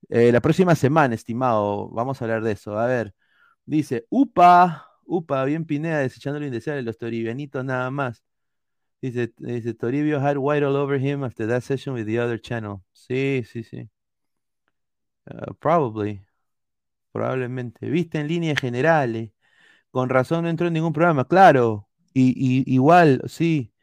Eh, 0.09 0.31
la 0.31 0.41
próxima 0.41 0.75
semana, 0.75 1.15
estimado. 1.15 1.89
Vamos 1.89 2.21
a 2.21 2.25
hablar 2.25 2.43
de 2.43 2.51
eso. 2.53 2.77
A 2.77 2.87
ver. 2.87 3.15
Dice, 3.65 4.05
upa, 4.09 4.87
upa, 5.05 5.45
bien 5.45 5.65
Pineda, 5.65 5.99
desechando 5.99 6.39
lo 6.39 6.45
indeseable, 6.45 6.83
los 6.83 6.97
toribianitos 6.97 7.63
nada 7.65 7.89
más. 7.91 8.23
Dice, 9.01 9.33
dice, 9.37 9.73
Toribio 9.73 10.19
had 10.21 10.37
white 10.37 10.65
all 10.65 10.75
over 10.75 10.99
him 10.99 11.23
after 11.23 11.47
that 11.47 11.61
session 11.63 11.93
with 11.95 12.05
the 12.05 12.19
other 12.19 12.39
channel. 12.39 12.81
Sí, 12.93 13.43
sí, 13.45 13.63
sí. 13.63 13.89
Uh, 15.25 15.53
probably. 15.59 16.25
Probablemente. 17.13 17.89
Viste 17.89 18.19
en 18.19 18.29
líneas 18.29 18.59
generales. 18.61 19.31
Con 19.91 20.09
razón 20.09 20.43
no 20.43 20.49
entró 20.49 20.67
en 20.67 20.73
ningún 20.73 20.93
programa, 20.93 21.27
claro. 21.27 21.89
Y, 22.13 22.31
y- 22.37 22.73
igual, 22.75 23.21
sí. 23.27 23.73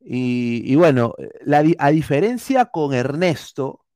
Y, 0.00 0.76
bueno, 0.76 1.14
la 1.44 1.64
a 1.78 1.90
diferencia 1.90 2.66
con 2.66 2.94
Ernesto, 2.94 3.86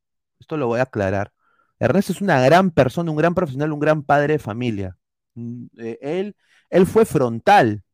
esto 0.40 0.56
lo 0.58 0.66
voy 0.68 0.80
a 0.80 0.84
aclarar. 0.84 1.32
Ernesto 1.80 2.12
es 2.12 2.22
una 2.22 2.40
gran 2.42 2.70
persona, 2.72 3.10
un 3.12 3.16
gran 3.18 3.34
profesional, 3.34 3.72
un 3.72 3.80
gran 3.80 4.02
padre 4.04 4.34
de 4.34 4.40
familia. 4.40 4.98
Mm, 5.34 5.66
eh, 5.78 5.98
él, 6.02 6.36
él 6.70 6.86
fue 6.86 7.06
frontal. 7.06 7.84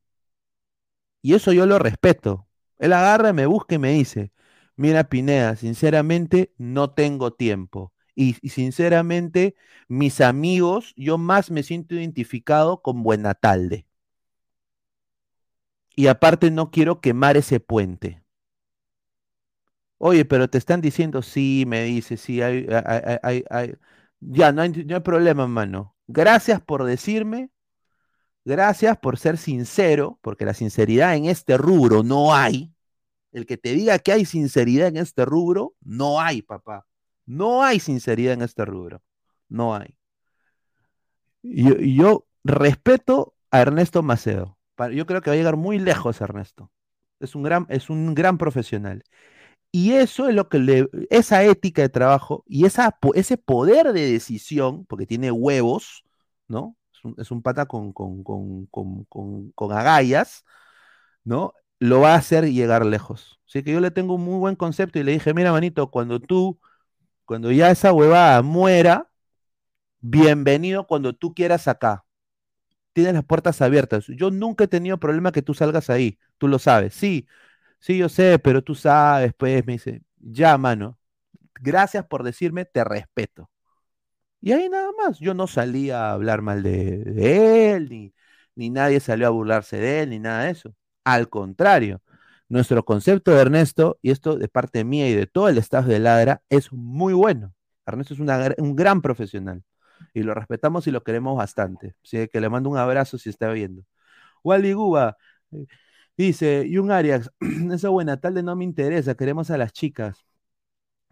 Y 1.23 1.35
eso 1.35 1.53
yo 1.53 1.67
lo 1.67 1.79
respeto. 1.79 2.49
Él 2.79 2.93
agarra, 2.93 3.33
me 3.33 3.47
busca 3.47 3.75
y 3.75 3.79
me 3.79 3.93
dice, 3.93 4.33
mira 4.77 5.05
Pineda, 5.05 5.57
sinceramente 5.57 6.53
no 6.59 6.91
tengo 6.93 7.33
tiempo. 7.33 7.93
Y, 8.17 8.35
sinceramente, 8.51 9.57
mis 9.89 10.21
amigos, 10.23 10.95
yo 10.97 11.19
más 11.19 11.51
me 11.53 11.63
siento 11.65 11.95
identificado 11.97 12.83
con 12.83 13.03
Buenatalde. 13.05 13.87
Y 15.97 16.07
aparte 16.07 16.53
no 16.53 16.71
quiero 16.71 17.01
quemar 17.01 17.37
ese 17.37 17.59
puente. 17.59 18.23
Oye, 19.99 20.25
pero 20.25 20.49
te 20.51 20.59
están 20.59 20.81
diciendo, 20.81 21.23
sí, 21.23 21.65
me 21.67 21.85
dice, 21.85 22.17
sí, 22.17 22.43
hay, 22.43 22.67
hay- 22.69 22.83
hay- 23.05 23.19
hay- 23.23 23.45
hay- 23.51 23.75
Ya, 24.21 24.51
no 24.53 24.63
hay, 24.63 24.71
no 24.71 24.95
hay 24.97 25.01
problema, 25.03 25.47
mano. 25.47 25.95
Gracias 26.07 26.61
por 26.63 26.85
decirme, 26.85 27.51
gracias 28.45 28.99
por 28.99 29.19
ser 29.19 29.39
sincero, 29.39 30.19
porque 30.23 30.45
la 30.47 30.55
sinceridad 30.55 31.17
en 31.17 31.27
este 31.27 31.59
rubro 31.59 32.03
no 32.05 32.35
hay. 32.35 32.73
el 33.33 33.47
que 33.47 33.59
te 33.59 33.75
diga 33.75 33.99
que 34.01 34.13
hay 34.13 34.25
sinceridad 34.27 34.89
en 34.89 34.99
este 34.99 35.25
rubro, 35.27 35.75
no 35.83 36.21
hay, 36.21 36.43
papá. 36.43 36.87
No 37.27 37.63
hay 37.65 37.81
sinceridad 37.81 38.35
en 38.35 38.43
este 38.43 38.65
rubro. 38.65 39.03
No 39.49 39.75
hay. 39.77 39.97
Yo, 41.43 41.77
yo 41.79 42.27
respeto 42.45 43.35
a 43.51 43.61
Ernesto 43.63 44.03
Macedo. 44.03 44.59
Pa- 44.75 44.91
Yo 44.91 45.07
creo 45.07 45.21
que 45.23 45.31
va 45.31 45.35
a 45.35 45.37
llegar 45.37 45.57
muy 45.57 45.79
lejos 45.79 46.21
Ernesto. 46.21 46.71
Es 47.21 47.35
un 47.35 47.43
gran, 47.43 47.67
es 47.69 47.89
un 47.91 48.15
gran 48.15 48.39
profesional. 48.39 49.03
Y 49.73 49.93
eso 49.95 50.29
es 50.29 50.35
lo 50.35 50.49
que 50.49 50.59
le, 50.61 50.89
esa 51.11 51.45
ética 51.45 51.83
de 51.83 51.91
trabajo 51.91 52.45
y 52.49 52.67
esa, 52.67 52.99
ese 53.15 53.39
poder 53.39 53.93
de 53.93 54.13
decisión, 54.13 54.87
porque 54.87 55.07
tiene 55.07 55.33
huevos, 55.33 56.05
¿no? 56.49 56.77
Es 56.95 57.05
un, 57.05 57.15
es 57.19 57.31
un 57.33 57.43
pata 57.43 57.67
con, 57.67 57.93
con, 57.93 58.25
con- 58.25 59.53
con 59.55 59.73
agallas, 59.73 60.45
¿no? 61.25 61.55
Lo 61.79 62.01
va 62.01 62.15
a 62.15 62.17
hacer 62.19 62.45
llegar 62.51 62.87
lejos. 62.87 63.41
Así 63.49 63.63
que 63.63 63.73
yo 63.73 63.81
le 63.81 63.91
tengo 63.91 64.15
un 64.15 64.25
muy 64.25 64.39
buen 64.39 64.57
concepto 64.57 64.99
y 64.99 65.03
le 65.05 65.13
dije, 65.13 65.35
mira, 65.35 65.53
manito, 65.53 65.91
cuando 65.91 66.21
tú, 66.21 66.59
cuando 67.27 67.53
ya 67.53 67.71
esa 67.71 67.93
huevada 67.93 68.43
muera, 68.43 69.11
bienvenido 70.01 70.87
cuando 70.87 71.15
tú 71.15 71.35
quieras 71.35 71.69
acá. 71.69 72.05
Tienes 72.93 73.15
las 73.15 73.25
puertas 73.25 73.63
abiertas. 73.63 74.07
Yo 74.09 74.31
nunca 74.31 74.65
he 74.65 74.69
tenido 74.69 74.99
problema 74.99 75.33
que 75.33 75.43
tú 75.43 75.55
salgas 75.55 75.91
ahí, 75.91 76.19
tú 76.39 76.49
lo 76.49 76.59
sabes. 76.59 76.95
Sí, 76.95 77.29
sí, 77.81 77.99
yo 77.99 78.09
sé, 78.09 78.39
pero 78.41 78.63
tú 78.65 78.75
sabes, 78.75 79.35
pues, 79.39 79.67
me 79.67 79.75
dice, 79.75 80.03
ya, 80.19 80.59
mano, 80.59 80.99
gracias 81.63 82.07
por 82.07 82.25
decirme, 82.25 82.65
te 82.67 82.85
respeto. 82.85 83.51
Y 84.41 84.53
ahí 84.53 84.69
nada 84.69 84.91
más, 84.99 85.19
yo 85.19 85.35
no 85.35 85.47
salí 85.47 85.91
a 85.91 86.13
hablar 86.13 86.43
mal 86.43 86.63
de, 86.63 86.99
de 86.99 87.73
él, 87.73 87.89
ni, 87.91 88.15
ni 88.55 88.71
nadie 88.71 89.01
salió 89.01 89.27
a 89.27 89.31
burlarse 89.31 89.77
de 89.79 90.03
él, 90.03 90.11
ni 90.11 90.19
nada 90.21 90.45
de 90.45 90.51
eso. 90.53 90.75
Al 91.05 91.29
contrario, 91.29 92.03
nuestro 92.49 92.85
concepto 92.85 93.33
de 93.33 93.41
Ernesto, 93.43 93.99
y 94.03 94.11
esto 94.11 94.37
de 94.39 94.49
parte 94.49 94.85
mía 94.85 95.09
y 95.09 95.15
de 95.15 95.27
todo 95.27 95.49
el 95.49 95.59
staff 95.59 95.87
de 95.87 95.99
Ladra, 95.99 96.43
es 96.51 96.73
muy 96.73 97.15
bueno. 97.15 97.55
Ernesto 97.87 98.15
es 98.15 98.21
un 98.21 98.77
gran 98.77 99.03
profesional 99.03 99.63
y 100.15 100.23
lo 100.23 100.35
respetamos 100.35 100.87
y 100.87 100.91
lo 100.91 101.03
queremos 101.05 101.37
bastante. 101.37 101.95
Así 102.05 102.29
que 102.29 102.41
le 102.41 102.49
mando 102.49 102.71
un 102.71 102.79
abrazo 102.79 103.19
si 103.19 103.31
está 103.31 103.51
viendo. 103.53 103.85
Wally 104.45 104.73
Guba 104.75 105.17
eh, 105.53 105.67
dice, 106.17 106.65
y 106.67 106.79
un 106.79 106.91
Arias, 106.93 107.31
esa 107.73 107.91
buena 107.91 108.19
tarde 108.21 108.43
no 108.43 108.57
me 108.57 108.65
interesa, 108.65 109.15
queremos 109.17 109.51
a 109.51 109.59
las 109.59 109.73
chicas. 109.73 110.27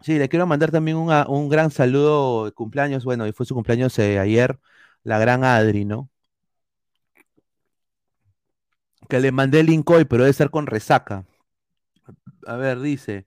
Sí, 0.01 0.19
le 0.19 0.29
quiero 0.29 0.45
mandar 0.47 0.71
también 0.71 0.97
un 0.97 1.49
gran 1.49 1.71
saludo 1.71 2.45
de 2.45 2.51
cumpleaños, 2.51 3.05
bueno, 3.05 3.27
y 3.27 3.31
fue 3.31 3.45
su 3.45 3.55
cumpleaños 3.55 3.97
eh, 3.99 4.19
ayer, 4.19 4.59
la 5.03 5.19
gran 5.19 5.43
Adri, 5.43 5.85
¿no? 5.85 6.09
Que 9.09 9.19
le 9.19 9.31
mandé 9.31 9.59
el 9.61 9.67
link 9.67 9.89
hoy, 9.89 10.05
pero 10.05 10.23
debe 10.23 10.33
ser 10.33 10.49
con 10.49 10.67
resaca. 10.67 11.25
A 12.47 12.55
ver, 12.57 12.79
dice, 12.79 13.25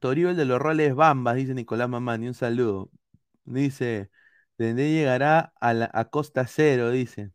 Toribio 0.00 0.30
el 0.30 0.36
de 0.36 0.44
los 0.44 0.60
roles 0.60 0.94
bambas, 0.94 1.36
dice 1.36 1.54
Nicolás 1.54 1.88
Mamani, 1.88 2.28
un 2.28 2.34
saludo. 2.34 2.90
Dice, 3.44 4.10
Dende 4.58 4.90
llegará 4.92 5.52
a, 5.60 6.04
Costa 6.10 6.46
Cero, 6.46 6.90
dice. 6.90 7.32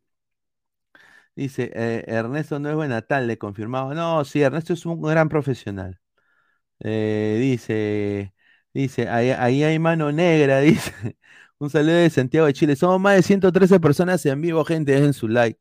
Dice, 1.35 1.71
eh, 1.73 2.03
Ernesto 2.07 2.59
no 2.59 2.69
es 2.69 2.75
buena 2.75 3.01
tal, 3.01 3.27
le 3.27 3.37
confirmado. 3.37 3.93
No, 3.93 4.25
sí, 4.25 4.41
Ernesto 4.41 4.73
es 4.73 4.85
un 4.85 5.01
gran 5.01 5.29
profesional. 5.29 5.99
Eh, 6.79 7.37
dice, 7.41 8.33
dice, 8.73 9.09
ahí, 9.09 9.31
ahí 9.31 9.63
hay 9.63 9.79
mano 9.79 10.11
negra, 10.11 10.59
dice. 10.61 11.17
Un 11.59 11.69
saludo 11.69 11.95
de 11.95 12.09
Santiago 12.09 12.47
de 12.47 12.53
Chile. 12.53 12.75
Somos 12.75 12.99
más 13.01 13.15
de 13.17 13.23
113 13.23 13.79
personas 13.79 14.25
en 14.25 14.41
vivo, 14.41 14.63
gente, 14.65 14.93
dejen 14.93 15.13
su 15.13 15.27
like. 15.27 15.59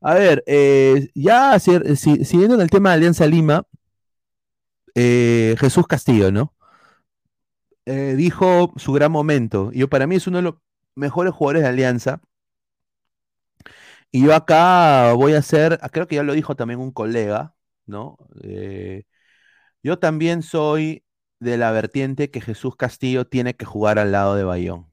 A 0.00 0.14
ver, 0.14 0.44
eh, 0.46 1.08
ya 1.14 1.58
si- 1.58 1.96
si- 1.96 2.24
siguiendo 2.24 2.54
en 2.54 2.60
el 2.60 2.70
tema 2.70 2.90
de 2.90 2.94
Alianza 2.96 3.26
Lima, 3.26 3.66
eh, 4.94 5.56
Jesús 5.58 5.86
Castillo, 5.86 6.30
¿no? 6.32 6.54
Eh, 7.86 8.14
dijo 8.16 8.72
su 8.76 8.92
gran 8.92 9.10
momento. 9.12 9.70
Yo, 9.72 9.88
para 9.88 10.06
mí 10.06 10.16
es 10.16 10.26
uno 10.26 10.38
de 10.38 10.42
los 10.42 10.54
mejores 10.94 11.32
jugadores 11.34 11.62
de 11.62 11.68
Alianza. 11.68 12.20
Y 14.10 14.24
yo 14.24 14.34
acá 14.34 15.12
voy 15.14 15.34
a 15.34 15.38
hacer, 15.38 15.78
creo 15.92 16.06
que 16.06 16.16
ya 16.16 16.22
lo 16.22 16.32
dijo 16.32 16.56
también 16.56 16.80
un 16.80 16.92
colega, 16.92 17.54
¿no? 17.86 18.16
Eh, 18.42 19.04
yo 19.84 19.98
también 19.98 20.42
soy 20.42 21.04
de 21.40 21.58
la 21.58 21.72
vertiente 21.72 22.30
que 22.30 22.40
Jesús 22.42 22.76
Castillo 22.76 23.26
tiene 23.28 23.56
que 23.56 23.66
jugar 23.66 23.98
al 24.00 24.12
lado 24.12 24.36
de 24.36 24.44
Bayón. 24.44 24.92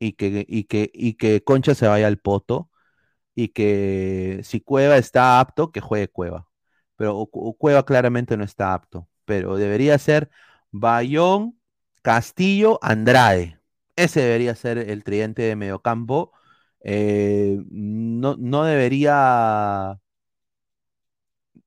Y 0.00 0.14
que, 0.14 0.46
y 0.48 0.64
que, 0.66 0.90
y 0.94 1.14
que 1.14 1.44
Concha 1.44 1.74
se 1.76 1.88
vaya 1.88 2.08
al 2.08 2.18
poto. 2.18 2.69
Y 3.40 3.48
que 3.48 4.40
si 4.44 4.60
Cueva 4.60 4.96
está 4.98 5.40
apto, 5.40 5.70
que 5.72 5.80
juegue 5.80 6.08
Cueva. 6.08 6.46
Pero 6.96 7.26
Cu- 7.26 7.56
Cueva 7.56 7.84
claramente 7.84 8.36
no 8.36 8.44
está 8.44 8.74
apto. 8.74 9.08
Pero 9.24 9.56
debería 9.56 9.98
ser 9.98 10.30
Bayón, 10.70 11.58
Castillo, 12.02 12.78
Andrade. 12.82 13.58
Ese 13.96 14.20
debería 14.22 14.54
ser 14.56 14.78
el 14.78 15.04
tridente 15.04 15.42
de 15.42 15.56
mediocampo. 15.56 16.32
Eh, 16.82 17.58
no, 17.70 18.36
no 18.38 18.64
debería. 18.64 19.98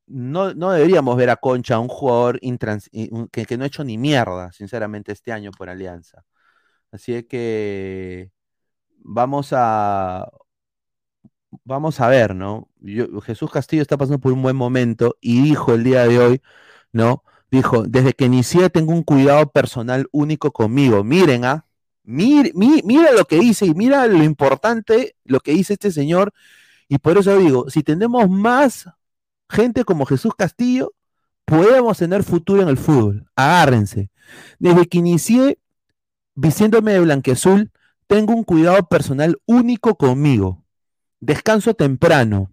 No, 0.07 0.53
no 0.53 0.71
deberíamos 0.71 1.17
ver 1.17 1.29
a 1.29 1.37
Concha, 1.37 1.79
un 1.79 1.87
jugador 1.87 2.39
que, 3.31 3.45
que 3.45 3.57
no 3.57 3.63
ha 3.63 3.67
hecho 3.67 3.83
ni 3.83 3.97
mierda, 3.97 4.51
sinceramente, 4.51 5.11
este 5.11 5.31
año 5.31 5.51
por 5.51 5.69
Alianza. 5.69 6.23
Así 6.91 7.15
es 7.15 7.25
que 7.27 8.31
vamos 8.99 9.49
a, 9.53 10.29
vamos 11.63 11.99
a 11.99 12.07
ver, 12.07 12.35
¿no? 12.35 12.69
Yo- 12.79 13.21
Jesús 13.21 13.51
Castillo 13.51 13.81
está 13.81 13.97
pasando 13.97 14.19
por 14.19 14.33
un 14.33 14.41
buen 14.41 14.55
momento 14.55 15.17
y 15.21 15.41
dijo 15.43 15.73
el 15.73 15.83
día 15.83 16.07
de 16.07 16.19
hoy, 16.19 16.41
¿no? 16.91 17.23
Dijo, 17.51 17.83
desde 17.83 18.13
que 18.13 18.25
inicié 18.25 18.69
tengo 18.69 18.93
un 18.93 19.03
cuidado 19.03 19.51
personal 19.51 20.07
único 20.11 20.51
conmigo. 20.51 21.03
Miren, 21.03 21.45
¿ah? 21.45 21.65
Mir- 22.03 22.51
mi- 22.55 22.81
mira 22.83 23.11
lo 23.11 23.25
que 23.25 23.39
dice 23.39 23.65
y 23.65 23.73
mira 23.73 24.05
lo 24.07 24.23
importante, 24.23 25.15
lo 25.23 25.39
que 25.39 25.51
dice 25.53 25.73
este 25.73 25.91
señor. 25.91 26.33
Y 26.89 26.97
por 26.97 27.17
eso 27.17 27.37
digo, 27.37 27.69
si 27.69 27.83
tenemos 27.83 28.29
más 28.29 28.89
gente 29.49 29.85
como 29.85 30.05
Jesús 30.05 30.33
Castillo, 30.35 30.93
podemos 31.45 31.97
tener 31.97 32.23
futuro 32.23 32.61
en 32.61 32.69
el 32.69 32.77
fútbol. 32.77 33.25
Agárrense. 33.35 34.09
Desde 34.59 34.87
que 34.87 34.97
inicié 34.97 35.59
vistiéndome 36.35 36.93
de 36.93 36.99
blanqueazul, 37.01 37.71
tengo 38.07 38.33
un 38.33 38.43
cuidado 38.43 38.87
personal 38.87 39.37
único 39.45 39.95
conmigo. 39.95 40.62
Descanso 41.25 41.73
temprano. 41.73 42.51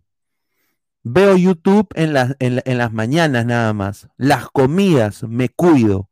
Veo 1.02 1.36
YouTube 1.36 1.88
en, 1.96 2.14
en 2.38 2.78
las 2.78 2.92
mañanas 2.92 3.44
nada 3.44 3.72
más. 3.72 4.08
Las 4.16 4.48
comidas, 4.48 5.24
me 5.24 5.48
cuido. 5.48 6.08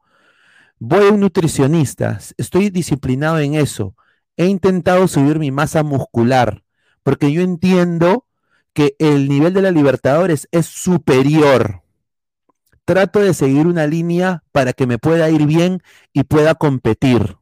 Voy 0.81 1.07
a 1.07 1.13
un 1.13 1.21
nutricionista. 1.21 2.19
Estoy 2.37 2.71
disciplinado 2.71 3.39
en 3.39 3.55
eso. 3.55 3.95
He 4.37 4.47
intentado 4.47 5.07
subir 5.07 5.39
mi 5.39 5.53
masa 5.53 5.85
muscular 5.85 6.65
porque 7.05 7.31
yo 7.31 7.43
entiendo 7.43 8.27
que 8.73 8.97
el 8.99 9.29
nivel 9.29 9.55
de 9.55 9.63
la 9.63 9.71
Libertadores 9.71 10.49
es 10.51 10.67
superior. 10.67 11.85
Trato 12.85 13.21
de 13.21 13.35
seguir 13.35 13.69
una 13.69 13.87
línea 13.87 14.43
para 14.51 14.73
que 14.73 14.89
me 14.89 14.99
pueda 14.99 15.31
ir 15.31 15.47
bien 15.47 15.81
y 16.13 16.25
pueda 16.25 16.57
competir. 16.57 17.37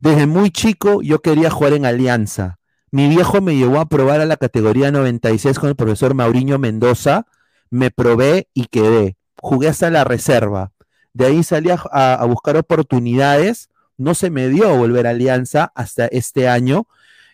Desde 0.00 0.26
muy 0.26 0.50
chico 0.50 1.02
yo 1.02 1.20
quería 1.20 1.50
jugar 1.50 1.74
en 1.74 1.84
Alianza. 1.84 2.58
Mi 2.94 3.08
viejo 3.08 3.40
me 3.40 3.56
llevó 3.56 3.80
a 3.80 3.88
probar 3.88 4.20
a 4.20 4.24
la 4.24 4.36
categoría 4.36 4.92
96 4.92 5.58
con 5.58 5.68
el 5.68 5.74
profesor 5.74 6.14
Mauriño 6.14 6.60
Mendoza. 6.60 7.26
Me 7.68 7.90
probé 7.90 8.48
y 8.54 8.66
quedé. 8.66 9.16
Jugué 9.42 9.66
hasta 9.66 9.90
la 9.90 10.04
reserva. 10.04 10.70
De 11.12 11.26
ahí 11.26 11.42
salí 11.42 11.70
a, 11.72 12.24
buscar 12.26 12.56
oportunidades. 12.56 13.68
No 13.96 14.14
se 14.14 14.30
me 14.30 14.48
dio 14.48 14.76
volver 14.76 15.08
a 15.08 15.10
Alianza 15.10 15.72
hasta 15.74 16.06
este 16.06 16.46
año. 16.46 16.86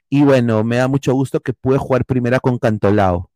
Y 0.09 0.23
bueno, 0.23 0.65
me 0.65 0.77
da 0.77 0.89
mucho 0.89 1.13
gusto 1.13 1.41
que 1.41 1.53
pude 1.53 1.77
jugar 1.77 2.07
primera 2.07 2.41
con 2.41 2.59
Cantolao. 2.59 3.31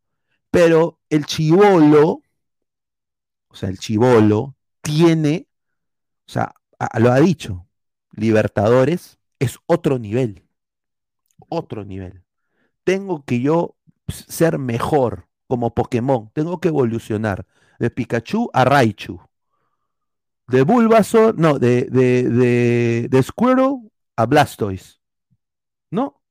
Pero 0.49 0.97
el 1.11 1.27
chivolo, 1.27 2.23
o 3.49 3.55
sea, 3.55 3.69
el 3.69 3.77
chivolo 3.77 4.55
tiene, 4.81 5.47
o 6.27 6.31
sea, 6.31 6.55
lo 6.97 7.11
ha 7.11 7.19
dicho, 7.19 7.67
Libertadores 8.13 9.19
es 9.37 9.59
otro 9.67 9.99
nivel. 9.99 10.44
Otro 11.55 11.85
nivel. 11.85 12.23
Tengo 12.85 13.25
que 13.25 13.41
yo 13.41 13.77
ser 14.09 14.59
mejor 14.59 15.27
como 15.47 15.73
Pokémon. 15.75 16.31
Tengo 16.33 16.59
que 16.61 16.69
evolucionar. 16.69 17.47
De 17.79 17.89
Pikachu 17.91 18.49
a 18.53 18.65
Raichu. 18.65 19.21
De 20.47 20.61
Bulbasaur, 20.63 21.37
no, 21.39 21.57
de, 21.59 21.83
de, 21.89 22.23
de, 22.29 23.07
de 23.09 23.23
a 24.17 24.25
Blastoise. 24.25 24.99
¿No? 25.91 26.21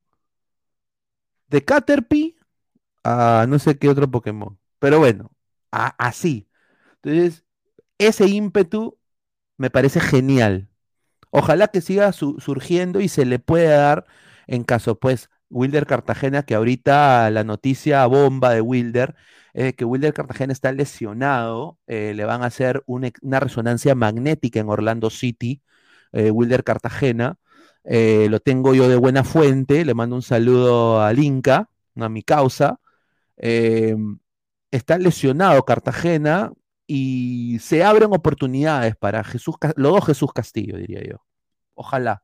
De 1.49 1.65
Caterpie 1.65 2.37
a 3.05 3.47
no 3.49 3.59
sé 3.61 3.79
qué 3.79 3.89
otro 3.91 4.11
Pokémon. 4.11 4.59
Pero 4.79 4.99
bueno, 5.01 5.33
a- 5.73 5.95
así. 5.99 6.49
Entonces, 7.03 7.45
ese 7.99 8.29
ímpetu 8.29 8.99
me 9.59 9.71
parece 9.71 10.01
genial. 10.01 10.69
Ojalá 11.31 11.69
que 11.69 11.81
siga 11.83 12.13
su- 12.13 12.41
surgiendo 12.41 13.01
y 13.01 13.09
se 13.09 13.27
le 13.27 13.39
pueda 13.41 13.79
dar 13.79 14.07
en 14.47 14.65
caso, 14.65 14.99
pues, 14.99 15.31
Wilder 15.51 15.87
Cartagena, 15.87 16.43
que 16.45 16.55
ahorita 16.55 17.31
la 17.31 17.45
noticia 17.45 18.07
bomba 18.07 18.51
de 18.55 18.61
Wilder 18.61 19.15
es 19.53 19.75
que 19.75 19.85
Wilder 19.85 20.13
Cartagena 20.15 20.53
está 20.53 20.73
lesionado. 20.73 21.79
eh, 21.87 22.13
le 22.15 22.25
van 22.25 22.43
a 22.43 22.47
hacer 22.47 22.83
una 22.87 23.41
resonancia 23.41 23.95
magnética 23.95 24.61
en 24.61 24.69
Orlando 24.69 25.11
City. 25.11 25.63
eh, 26.13 26.31
Wilder 26.31 26.65
Cartagena. 26.65 27.37
Eh, 27.85 28.29
lo 28.31 28.41
tengo 28.41 28.75
yo 28.75 28.89
de 28.89 28.97
buena 28.97 29.25
fuente. 29.25 29.85
Le 29.85 29.95
mando 29.95 30.17
un 30.17 30.23
saludo 30.23 31.03
al 31.03 31.19
Inca, 31.19 31.69
a 31.97 32.09
mi 32.09 32.23
causa. 32.23 32.81
Eh, 33.37 33.97
está 34.71 34.99
lesionado 34.99 35.65
Cartagena 35.65 36.53
y 36.87 37.59
se 37.61 37.85
abren 37.85 38.13
oportunidades 38.15 38.97
para 38.97 39.25
Jesús, 39.25 39.57
los 39.77 39.93
dos 39.95 40.07
Jesús 40.07 40.33
Castillo, 40.35 40.77
diría 40.79 41.03
yo. 41.05 41.25
Ojalá. 41.75 42.24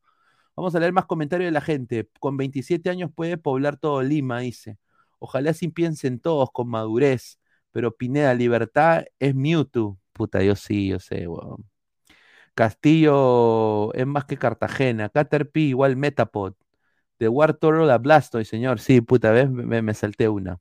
Vamos 0.61 0.75
a 0.75 0.79
leer 0.79 0.93
más 0.93 1.07
comentarios 1.07 1.47
de 1.49 1.53
la 1.53 1.63
gente. 1.63 2.07
Con 2.21 2.37
27 2.37 2.91
años 2.91 3.11
puede 3.15 3.39
poblar 3.39 3.79
todo 3.79 4.03
Lima, 4.03 4.41
dice. 4.41 4.77
Ojalá 5.19 5.55
sí 5.55 5.69
piensen 5.69 6.21
todos 6.21 6.51
con 6.53 6.69
madurez. 6.69 7.39
Pero 7.73 7.97
Pineda, 7.97 8.35
libertad 8.35 9.05
es 9.19 9.35
Mewtwo. 9.35 9.99
Puta, 10.13 10.43
yo 10.43 10.55
sí, 10.57 10.89
yo 10.89 10.99
sé. 10.99 11.27
Castillo 12.55 13.95
es 13.95 14.07
más 14.07 14.27
que 14.27 14.37
Cartagena. 14.37 15.09
Caterpie 15.09 15.69
igual 15.69 15.97
Metapod. 15.97 16.53
De 17.19 17.31
War 17.31 17.55
Toro 17.55 17.91
a 17.91 17.97
Blastoise, 17.97 18.51
señor. 18.51 18.81
Sí, 18.81 19.01
puta, 19.01 19.31
¿ves? 19.31 19.49
Me, 19.49 19.81
me 19.81 19.95
salté 19.95 20.29
una. 20.29 20.59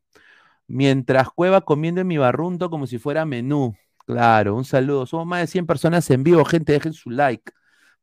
Mientras 0.67 1.29
Cueva 1.29 1.59
comiendo 1.59 1.99
en 1.99 2.07
mi 2.07 2.17
barrunto 2.17 2.69
como 2.69 2.87
si 2.87 2.99
fuera 2.99 3.25
menú. 3.25 3.75
Claro, 4.05 4.55
un 4.55 4.63
saludo. 4.63 5.05
Somos 5.05 5.27
más 5.27 5.41
de 5.41 5.47
100 5.47 5.65
personas 5.65 6.09
en 6.09 6.23
vivo, 6.23 6.45
gente, 6.45 6.71
dejen 6.71 6.93
su 6.93 7.09
like. 7.09 7.51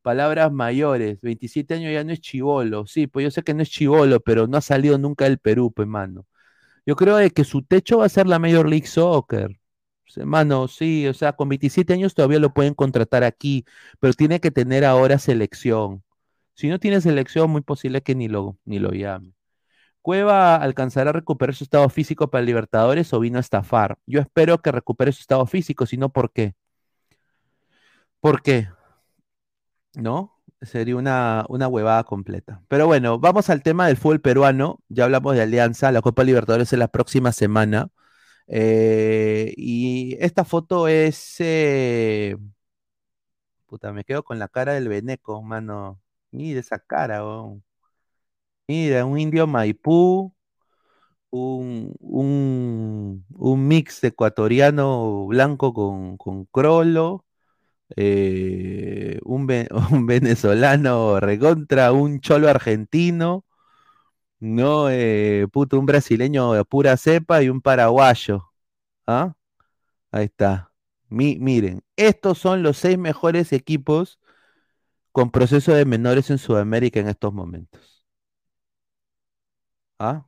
Palabras 0.07 0.53
mayores. 0.53 1.19
27 1.21 1.73
años 1.73 1.91
ya 1.91 2.01
no 2.05 2.13
es 2.13 2.21
chivolo. 2.21 2.85
Sí, 2.87 3.07
pues 3.07 3.25
yo 3.25 3.31
sé 3.31 3.43
que 3.43 3.53
no 3.53 3.61
es 3.61 3.69
chivolo, 3.69 4.21
pero 4.21 4.47
no 4.47 4.55
ha 4.57 4.61
salido 4.61 4.97
nunca 4.97 5.25
del 5.25 5.37
Perú, 5.37 5.73
pues, 5.75 5.85
mano. 5.85 6.25
Yo 6.85 6.95
creo 6.95 7.17
de 7.17 7.31
que 7.31 7.43
su 7.43 7.63
techo 7.63 7.97
va 7.99 8.05
a 8.05 8.09
ser 8.09 8.27
la 8.27 8.39
Major 8.39 8.69
League 8.69 8.87
Soccer. 8.87 9.59
Mano, 10.25 10.69
sí, 10.69 11.07
o 11.07 11.13
sea, 11.13 11.33
con 11.33 11.49
27 11.49 11.93
años 11.93 12.15
todavía 12.15 12.39
lo 12.39 12.53
pueden 12.53 12.73
contratar 12.73 13.25
aquí, 13.25 13.65
pero 13.99 14.13
tiene 14.13 14.39
que 14.39 14.51
tener 14.51 14.85
ahora 14.85 15.19
selección. 15.19 16.03
Si 16.55 16.69
no 16.69 16.79
tiene 16.79 17.01
selección, 17.01 17.49
muy 17.51 17.61
posible 17.61 18.01
que 18.01 18.15
ni 18.15 18.29
lo, 18.29 18.57
ni 18.65 18.79
lo 18.79 18.91
llame. 18.91 19.33
Cueva 20.01 20.55
alcanzará 20.57 21.11
a 21.11 21.13
recuperar 21.13 21.55
su 21.55 21.65
estado 21.65 21.89
físico 21.89 22.29
para 22.29 22.45
Libertadores 22.45 23.13
o 23.13 23.19
vino 23.19 23.39
a 23.39 23.41
estafar. 23.41 23.97
Yo 24.07 24.21
espero 24.21 24.61
que 24.61 24.71
recupere 24.71 25.11
su 25.11 25.21
estado 25.21 25.45
físico, 25.47 25.85
si 25.85 25.97
no, 25.97 26.09
¿por 26.11 26.31
qué? 26.31 26.55
¿Por 28.21 28.41
qué? 28.41 28.69
¿No? 29.97 30.33
Sería 30.61 30.95
una, 30.95 31.45
una 31.49 31.67
huevada 31.67 32.03
completa. 32.03 32.63
Pero 32.67 32.85
bueno, 32.87 33.19
vamos 33.19 33.49
al 33.49 33.63
tema 33.63 33.87
del 33.87 33.97
fútbol 33.97 34.21
peruano. 34.21 34.79
Ya 34.89 35.05
hablamos 35.05 35.35
de 35.35 35.41
Alianza, 35.41 35.91
la 35.91 36.01
Copa 36.01 36.23
Libertadores 36.23 36.71
es 36.73 36.79
la 36.79 36.87
próxima 36.87 37.31
semana. 37.31 37.89
Eh, 38.47 39.53
y 39.57 40.17
esta 40.21 40.45
foto 40.45 40.87
es. 40.87 41.35
eh, 41.39 42.37
Puta, 43.67 43.91
me 43.93 44.03
quedo 44.03 44.23
con 44.23 44.39
la 44.39 44.47
cara 44.47 44.73
del 44.73 44.87
Beneco, 44.89 45.41
mano. 45.43 46.01
Mira 46.31 46.59
esa 46.59 46.79
cara. 46.79 47.21
Mira, 48.67 49.05
un 49.05 49.17
indio 49.19 49.47
Maipú, 49.47 50.33
un, 51.31 51.93
un, 51.99 53.25
un 53.37 53.67
mix 53.67 54.03
ecuatoriano 54.03 55.27
blanco 55.27 55.73
con, 55.73 56.17
con 56.17 56.45
crolo, 56.47 57.25
eh, 57.95 59.19
un, 59.23 59.47
un 59.91 60.05
venezolano 60.05 61.19
recontra, 61.19 61.91
un 61.91 62.19
cholo 62.21 62.49
argentino, 62.49 63.45
no, 64.39 64.89
eh, 64.89 65.47
puto, 65.51 65.79
un 65.79 65.85
brasileño 65.85 66.53
de 66.53 66.65
pura 66.65 66.97
cepa 66.97 67.43
y 67.43 67.49
un 67.49 67.61
paraguayo. 67.61 68.51
¿Ah? 69.07 69.35
Ahí 70.11 70.25
está. 70.25 70.71
Mi- 71.09 71.39
miren, 71.39 71.83
estos 71.97 72.39
son 72.39 72.63
los 72.63 72.77
seis 72.77 72.97
mejores 72.99 73.53
equipos 73.53 74.19
con 75.11 75.31
proceso 75.31 75.73
de 75.73 75.85
menores 75.85 76.29
en 76.31 76.37
Sudamérica 76.39 76.99
en 77.01 77.09
estos 77.09 77.33
momentos. 77.33 78.05
¿Ah? 79.99 80.27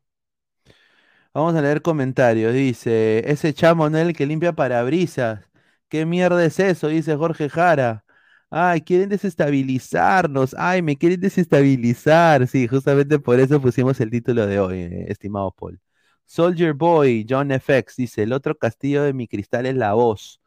Vamos 1.33 1.55
a 1.55 1.61
leer 1.61 1.81
comentarios. 1.81 2.53
Dice, 2.53 3.23
ese 3.31 3.53
chamo 3.53 3.89
no 3.89 3.97
es 3.97 4.07
el 4.07 4.15
que 4.15 4.25
limpia 4.25 4.53
parabrisas. 4.53 5.48
¿Qué 5.89 6.05
mierda 6.05 6.43
es 6.45 6.59
eso? 6.59 6.87
Dice 6.87 7.15
Jorge 7.15 7.49
Jara. 7.49 8.03
Ay, 8.49 8.81
quieren 8.81 9.09
desestabilizarnos. 9.09 10.55
Ay, 10.57 10.81
me 10.81 10.97
quieren 10.97 11.19
desestabilizar. 11.21 12.47
Sí, 12.47 12.67
justamente 12.67 13.19
por 13.19 13.39
eso 13.39 13.61
pusimos 13.61 13.99
el 13.99 14.09
título 14.11 14.45
de 14.47 14.59
hoy, 14.59 14.77
eh, 14.79 15.05
estimado 15.09 15.51
Paul. 15.51 15.79
Soldier 16.25 16.73
Boy, 16.73 17.25
John 17.27 17.51
FX, 17.51 17.95
dice, 17.97 18.23
el 18.23 18.33
otro 18.33 18.55
castillo 18.57 19.03
de 19.03 19.13
mi 19.13 19.27
cristal 19.27 19.65
es 19.65 19.75
la 19.75 19.93
voz. 19.93 20.41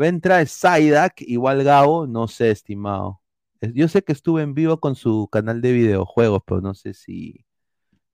Va 0.00 0.06
a 0.06 0.08
entrar 0.08 0.46
Psyduck, 0.46 1.14
igual 1.22 1.64
Gabo, 1.64 2.06
no 2.06 2.28
sé, 2.28 2.50
estimado. 2.50 3.22
Es- 3.60 3.72
Yo 3.74 3.88
sé 3.88 4.02
que 4.02 4.12
estuve 4.12 4.42
en 4.42 4.54
vivo 4.54 4.80
con 4.80 4.96
su 4.96 5.28
canal 5.32 5.60
de 5.62 5.72
videojuegos, 5.72 6.42
pero 6.46 6.60
no 6.62 6.74
sé 6.74 6.94
si, 6.94 7.44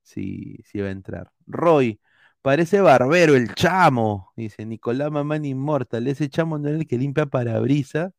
si, 0.03 0.59
si 0.65 0.81
va 0.81 0.89
a 0.89 0.91
entrar. 0.93 1.33
Roy, 1.47 2.01
parece 2.49 2.81
barbero 2.81 3.35
el 3.37 3.55
chamo, 3.55 4.33
dice 4.37 4.65
Nicolás 4.67 5.11
Mamán 5.11 5.45
Inmortal. 5.45 6.07
Ese 6.09 6.29
chamo 6.31 6.59
no 6.59 6.69
era 6.69 6.79
el 6.79 6.87
que 6.87 6.97
limpia 6.99 7.27
parabrisas. 7.27 8.13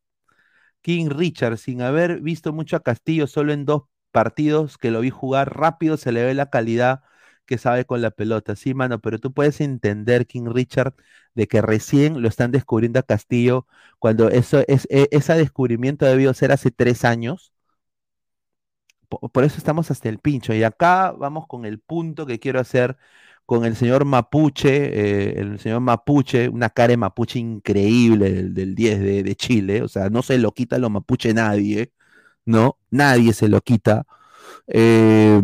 King 0.82 1.08
Richard, 1.10 1.58
sin 1.58 1.82
haber 1.82 2.20
visto 2.22 2.52
mucho 2.52 2.76
a 2.76 2.82
Castillo, 2.82 3.26
solo 3.26 3.52
en 3.52 3.64
dos 3.66 3.84
partidos 4.12 4.78
que 4.78 4.90
lo 4.92 5.00
vi 5.00 5.10
jugar 5.10 5.56
rápido, 5.58 5.96
se 5.96 6.12
le 6.12 6.24
ve 6.24 6.34
la 6.34 6.50
calidad 6.50 7.02
que 7.46 7.58
sabe 7.58 7.84
con 7.86 8.02
la 8.02 8.10
pelota. 8.12 8.56
Sí, 8.56 8.74
mano, 8.74 9.00
pero 9.00 9.18
tú 9.18 9.32
puedes 9.34 9.60
entender, 9.60 10.26
King 10.26 10.46
Richard, 10.52 10.94
de 11.34 11.48
que 11.48 11.62
recién 11.62 12.22
lo 12.22 12.28
están 12.28 12.52
descubriendo 12.52 13.00
a 13.00 13.04
Castillo, 13.04 13.66
cuando 13.98 14.28
eso 14.30 14.62
es, 14.68 14.86
e- 14.90 15.08
ese 15.12 15.34
descubrimiento 15.34 16.06
debió 16.06 16.34
ser 16.34 16.52
hace 16.52 16.70
tres 16.72 17.04
años. 17.04 17.52
Po- 19.08 19.28
Por 19.30 19.44
eso 19.44 19.56
estamos 19.58 19.90
hasta 19.90 20.08
el 20.08 20.18
pincho. 20.18 20.54
Y 20.54 20.62
acá 20.62 21.12
vamos 21.12 21.46
con 21.46 21.64
el 21.64 21.80
punto 21.80 22.26
que 22.26 22.38
quiero 22.38 22.60
hacer 22.60 22.96
con 23.50 23.64
el 23.64 23.74
señor 23.74 24.04
Mapuche, 24.04 24.70
eh, 24.70 25.40
el 25.40 25.58
señor 25.58 25.80
Mapuche, 25.80 26.48
una 26.48 26.70
cara 26.70 26.90
de 26.92 26.96
Mapuche 26.98 27.40
increíble 27.40 28.30
del, 28.30 28.54
del 28.54 28.76
10 28.76 29.00
de, 29.24 29.34
Chile, 29.34 29.82
o 29.82 29.88
sea, 29.88 30.08
no 30.08 30.22
se 30.22 30.38
lo 30.38 30.52
quita 30.52 30.78
lo 30.78 30.88
Mapuche 30.88 31.34
nadie, 31.34 31.90
¿no? 32.44 32.78
Nadie 32.90 33.32
se 33.32 33.48
lo 33.48 33.60
quita. 33.60 34.06
Eh, 34.68 35.42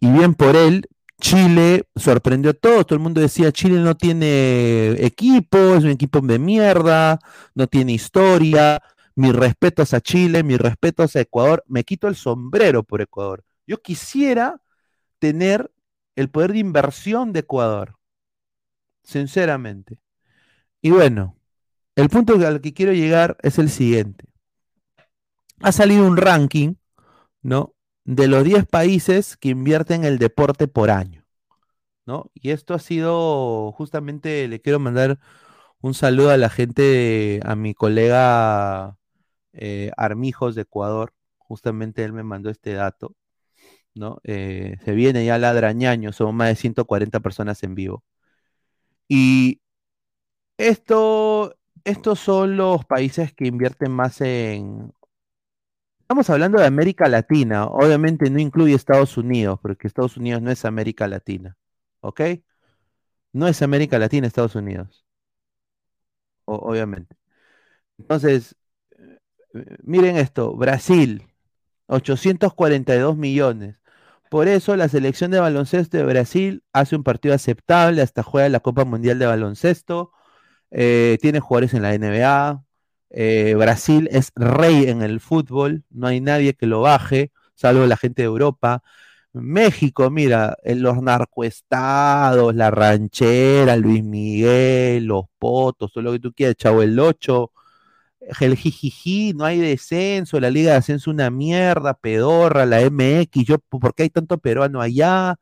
y 0.00 0.10
bien 0.10 0.34
por 0.34 0.54
él, 0.54 0.86
Chile 1.18 1.84
sorprendió 1.96 2.50
a 2.50 2.54
todos, 2.54 2.86
todo 2.86 2.96
el 2.96 3.02
mundo 3.02 3.22
decía, 3.22 3.52
Chile 3.52 3.80
no 3.80 3.96
tiene 3.96 4.90
equipo, 5.02 5.76
es 5.76 5.84
un 5.84 5.90
equipo 5.90 6.20
de 6.20 6.38
mierda, 6.38 7.20
no 7.54 7.68
tiene 7.68 7.92
historia, 7.92 8.82
mis 9.14 9.34
respetos 9.34 9.94
a 9.94 10.02
Chile, 10.02 10.42
mis 10.42 10.58
respetos 10.58 11.16
a 11.16 11.20
Ecuador, 11.20 11.64
me 11.68 11.84
quito 11.84 12.06
el 12.06 12.16
sombrero 12.16 12.82
por 12.82 13.00
Ecuador. 13.00 13.44
Yo 13.66 13.80
quisiera 13.80 14.60
tener 15.18 15.70
el 16.18 16.30
poder 16.30 16.52
de 16.52 16.58
inversión 16.58 17.32
de 17.32 17.40
Ecuador, 17.40 17.96
sinceramente. 19.04 20.00
Y 20.82 20.90
bueno, 20.90 21.36
el 21.94 22.08
punto 22.08 22.34
al 22.34 22.60
que 22.60 22.74
quiero 22.74 22.92
llegar 22.92 23.36
es 23.42 23.58
el 23.60 23.70
siguiente. 23.70 24.24
Ha 25.60 25.70
salido 25.70 26.04
un 26.04 26.16
ranking, 26.16 26.74
¿no? 27.40 27.74
De 28.04 28.26
los 28.26 28.42
10 28.42 28.66
países 28.66 29.36
que 29.36 29.50
invierten 29.50 30.02
en 30.02 30.12
el 30.12 30.18
deporte 30.18 30.66
por 30.66 30.90
año, 30.90 31.24
¿no? 32.04 32.30
Y 32.34 32.50
esto 32.50 32.74
ha 32.74 32.80
sido, 32.80 33.70
justamente 33.72 34.48
le 34.48 34.60
quiero 34.60 34.80
mandar 34.80 35.20
un 35.80 35.94
saludo 35.94 36.30
a 36.30 36.36
la 36.36 36.50
gente, 36.50 37.40
a 37.44 37.54
mi 37.54 37.74
colega 37.74 38.98
eh, 39.52 39.92
Armijos 39.96 40.56
de 40.56 40.62
Ecuador, 40.62 41.14
justamente 41.38 42.04
él 42.04 42.12
me 42.12 42.24
mandó 42.24 42.50
este 42.50 42.72
dato, 42.72 43.14
¿no? 43.98 44.20
Eh, 44.24 44.76
se 44.84 44.92
viene 44.92 45.24
ya 45.26 45.38
Ladrañaño, 45.38 46.12
somos 46.12 46.34
más 46.34 46.48
de 46.48 46.56
140 46.56 47.20
personas 47.20 47.62
en 47.62 47.74
vivo. 47.74 48.04
Y 49.08 49.60
esto, 50.58 51.56
estos 51.84 52.20
son 52.20 52.56
los 52.56 52.84
países 52.86 53.32
que 53.34 53.46
invierten 53.46 53.92
más 53.92 54.20
en... 54.20 54.92
Estamos 56.00 56.28
hablando 56.30 56.58
de 56.58 56.66
América 56.66 57.08
Latina, 57.08 57.66
obviamente 57.66 58.30
no 58.30 58.40
incluye 58.40 58.74
Estados 58.74 59.16
Unidos, 59.18 59.58
porque 59.62 59.86
Estados 59.86 60.16
Unidos 60.16 60.40
no 60.42 60.50
es 60.50 60.64
América 60.64 61.06
Latina, 61.06 61.56
¿ok? 62.00 62.20
No 63.32 63.48
es 63.48 63.62
América 63.62 63.98
Latina, 63.98 64.26
Estados 64.26 64.54
Unidos, 64.54 65.04
obviamente. 66.44 67.16
Entonces, 67.98 68.56
eh, 69.54 69.76
miren 69.82 70.16
esto, 70.16 70.54
Brasil, 70.56 71.24
842 71.88 73.16
millones. 73.16 73.80
Por 74.30 74.48
eso 74.48 74.76
la 74.76 74.88
selección 74.88 75.30
de 75.30 75.40
baloncesto 75.40 75.96
de 75.96 76.04
Brasil 76.04 76.62
hace 76.72 76.96
un 76.96 77.02
partido 77.02 77.34
aceptable, 77.34 78.02
hasta 78.02 78.22
juega 78.22 78.48
la 78.48 78.60
Copa 78.60 78.84
Mundial 78.84 79.18
de 79.18 79.26
Baloncesto, 79.26 80.12
eh, 80.70 81.18
tiene 81.20 81.40
jugadores 81.40 81.74
en 81.74 81.82
la 81.82 81.94
NBA, 81.94 82.62
eh, 83.10 83.54
Brasil 83.56 84.08
es 84.12 84.32
rey 84.36 84.84
en 84.88 85.02
el 85.02 85.20
fútbol, 85.20 85.84
no 85.90 86.06
hay 86.08 86.20
nadie 86.20 86.54
que 86.54 86.66
lo 86.66 86.82
baje, 86.82 87.32
salvo 87.54 87.86
la 87.86 87.96
gente 87.96 88.22
de 88.22 88.26
Europa. 88.26 88.82
México, 89.32 90.10
mira, 90.10 90.56
en 90.64 90.82
los 90.82 91.02
narcoestados, 91.02 92.54
la 92.54 92.70
ranchera, 92.70 93.76
Luis 93.76 94.04
Miguel, 94.04 95.04
los 95.06 95.26
potos, 95.38 95.92
todo 95.92 96.02
lo 96.04 96.12
que 96.12 96.20
tú 96.20 96.32
quieras, 96.32 96.56
Chavo 96.56 96.82
el 96.82 96.98
8, 96.98 97.52
el 98.40 98.56
jijiji, 98.56 99.32
no 99.34 99.44
hay 99.44 99.58
descenso, 99.58 100.40
la 100.40 100.50
Liga 100.50 100.72
de 100.72 100.78
Ascenso 100.78 101.10
una 101.10 101.30
mierda, 101.30 101.94
pedorra, 101.94 102.66
la 102.66 102.80
MX, 102.82 103.44
yo, 103.46 103.58
¿por 103.58 103.94
qué 103.94 104.04
hay 104.04 104.10
tanto 104.10 104.38
peruano 104.38 104.80
allá? 104.80 105.36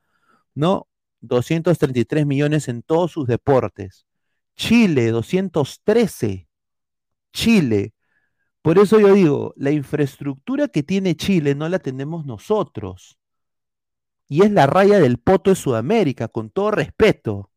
¿No? 0.54 0.88
233 1.20 2.26
millones 2.26 2.68
en 2.68 2.82
todos 2.82 3.12
sus 3.12 3.26
deportes. 3.26 4.06
Chile, 4.56 5.10
213. 5.10 6.48
Chile. 7.32 7.94
Por 8.62 8.78
eso 8.78 9.00
yo 9.00 9.14
digo, 9.14 9.54
la 9.56 9.70
infraestructura 9.70 10.68
que 10.68 10.82
tiene 10.82 11.16
Chile 11.16 11.54
no 11.54 11.68
la 11.68 11.78
tenemos 11.78 12.26
nosotros. 12.26 13.18
Y 14.28 14.42
es 14.42 14.50
la 14.52 14.66
raya 14.66 14.98
del 14.98 15.18
poto 15.18 15.50
de 15.50 15.56
Sudamérica, 15.56 16.28
con 16.28 16.50
todo 16.50 16.72
respeto. 16.72 17.50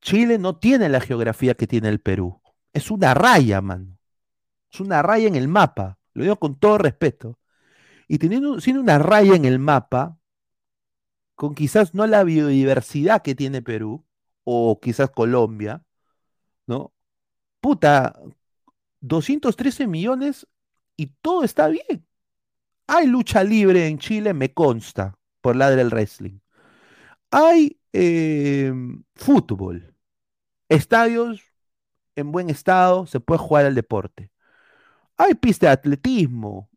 Chile 0.00 0.38
no 0.38 0.56
tiene 0.58 0.88
la 0.88 1.00
geografía 1.00 1.54
que 1.54 1.66
tiene 1.66 1.88
el 1.88 2.00
Perú. 2.00 2.40
Es 2.72 2.90
una 2.90 3.14
raya, 3.14 3.60
mano. 3.60 3.98
Es 4.72 4.80
una 4.80 5.02
raya 5.02 5.28
en 5.28 5.36
el 5.36 5.48
mapa. 5.48 5.98
Lo 6.14 6.22
digo 6.24 6.38
con 6.38 6.58
todo 6.58 6.78
respeto. 6.78 7.38
Y 8.08 8.18
teniendo, 8.18 8.60
siendo 8.60 8.82
una 8.82 8.98
raya 8.98 9.34
en 9.34 9.44
el 9.44 9.58
mapa, 9.58 10.18
con 11.34 11.54
quizás 11.54 11.94
no 11.94 12.06
la 12.06 12.24
biodiversidad 12.24 13.22
que 13.22 13.34
tiene 13.34 13.62
Perú, 13.62 14.04
o 14.44 14.80
quizás 14.80 15.10
Colombia, 15.10 15.84
¿no? 16.66 16.94
Puta, 17.60 18.18
213 19.00 19.86
millones 19.86 20.46
y 20.96 21.08
todo 21.20 21.44
está 21.44 21.68
bien. 21.68 22.06
Hay 22.86 23.06
lucha 23.06 23.44
libre 23.44 23.86
en 23.86 23.98
Chile, 23.98 24.34
me 24.34 24.54
consta, 24.54 25.18
por 25.42 25.56
la 25.56 25.70
del 25.70 25.90
wrestling. 25.90 26.40
Hay 27.30 27.78
eh, 27.92 28.72
fútbol, 29.14 29.94
estadios 30.68 31.42
en 32.18 32.32
buen 32.32 32.50
estado, 32.50 33.06
se 33.06 33.20
puede 33.20 33.38
jugar 33.38 33.66
al 33.66 33.74
deporte. 33.74 34.30
Hay 35.16 35.34
pista 35.34 35.66
de 35.66 35.72
atletismo, 35.72 36.68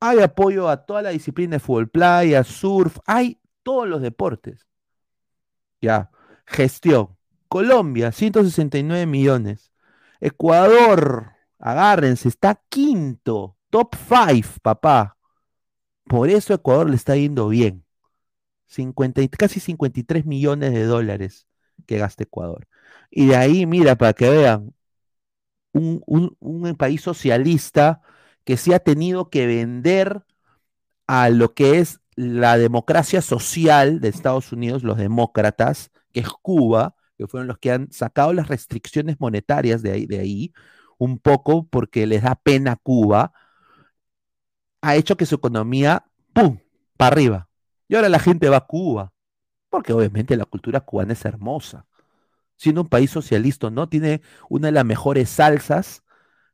hay 0.00 0.20
apoyo 0.20 0.68
a 0.68 0.84
toda 0.84 1.02
la 1.02 1.10
disciplina 1.10 1.56
de 1.56 1.60
fútbol 1.60 1.88
playa, 1.88 2.42
surf, 2.44 2.98
hay 3.06 3.40
todos 3.62 3.88
los 3.88 4.02
deportes. 4.02 4.66
Ya, 5.80 6.10
gestión. 6.46 7.16
Colombia, 7.48 8.10
169 8.10 9.06
millones. 9.06 9.72
Ecuador, 10.20 11.32
agárrense, 11.58 12.28
está 12.28 12.60
quinto, 12.68 13.56
top 13.70 13.94
5, 13.94 14.58
papá. 14.62 15.16
Por 16.04 16.28
eso 16.30 16.52
Ecuador 16.54 16.90
le 16.90 16.96
está 16.96 17.16
yendo 17.16 17.48
bien. 17.48 17.84
50, 18.66 19.22
casi 19.28 19.60
53 19.60 20.26
millones 20.26 20.72
de 20.72 20.84
dólares 20.84 21.46
que 21.84 21.98
gasta 21.98 22.24
Ecuador. 22.24 22.66
Y 23.10 23.26
de 23.28 23.36
ahí, 23.36 23.66
mira, 23.66 23.96
para 23.96 24.12
que 24.14 24.28
vean, 24.30 24.74
un, 25.72 26.02
un 26.06 26.76
país 26.76 27.02
socialista 27.02 28.02
que 28.44 28.56
se 28.56 28.74
ha 28.74 28.78
tenido 28.78 29.30
que 29.30 29.46
vender 29.46 30.24
a 31.06 31.30
lo 31.30 31.54
que 31.54 31.78
es 31.78 32.00
la 32.16 32.58
democracia 32.58 33.22
social 33.22 34.00
de 34.00 34.08
Estados 34.08 34.52
Unidos, 34.52 34.84
los 34.84 34.98
demócratas, 34.98 35.90
que 36.12 36.20
es 36.20 36.28
Cuba, 36.28 36.94
que 37.18 37.26
fueron 37.26 37.48
los 37.48 37.58
que 37.58 37.72
han 37.72 37.90
sacado 37.92 38.32
las 38.32 38.48
restricciones 38.48 39.16
monetarias 39.20 39.82
de 39.82 39.92
ahí, 39.92 40.06
de 40.06 40.20
ahí 40.20 40.52
un 40.98 41.18
poco 41.18 41.66
porque 41.68 42.06
les 42.06 42.22
da 42.22 42.34
pena 42.36 42.76
Cuba, 42.76 43.32
ha 44.82 44.96
hecho 44.96 45.16
que 45.16 45.26
su 45.26 45.36
economía, 45.36 46.04
¡pum!, 46.32 46.58
para 46.96 47.14
arriba. 47.14 47.48
Y 47.88 47.96
ahora 47.96 48.08
la 48.08 48.18
gente 48.18 48.48
va 48.48 48.58
a 48.58 48.66
Cuba, 48.66 49.12
porque 49.74 49.92
obviamente 49.92 50.36
la 50.36 50.44
cultura 50.44 50.82
cubana 50.82 51.14
es 51.14 51.24
hermosa. 51.24 51.84
Siendo 52.54 52.82
un 52.82 52.88
país 52.88 53.10
socialista, 53.10 53.70
¿no? 53.70 53.88
Tiene 53.88 54.22
una 54.48 54.68
de 54.68 54.72
las 54.72 54.84
mejores 54.84 55.28
salsas, 55.28 56.04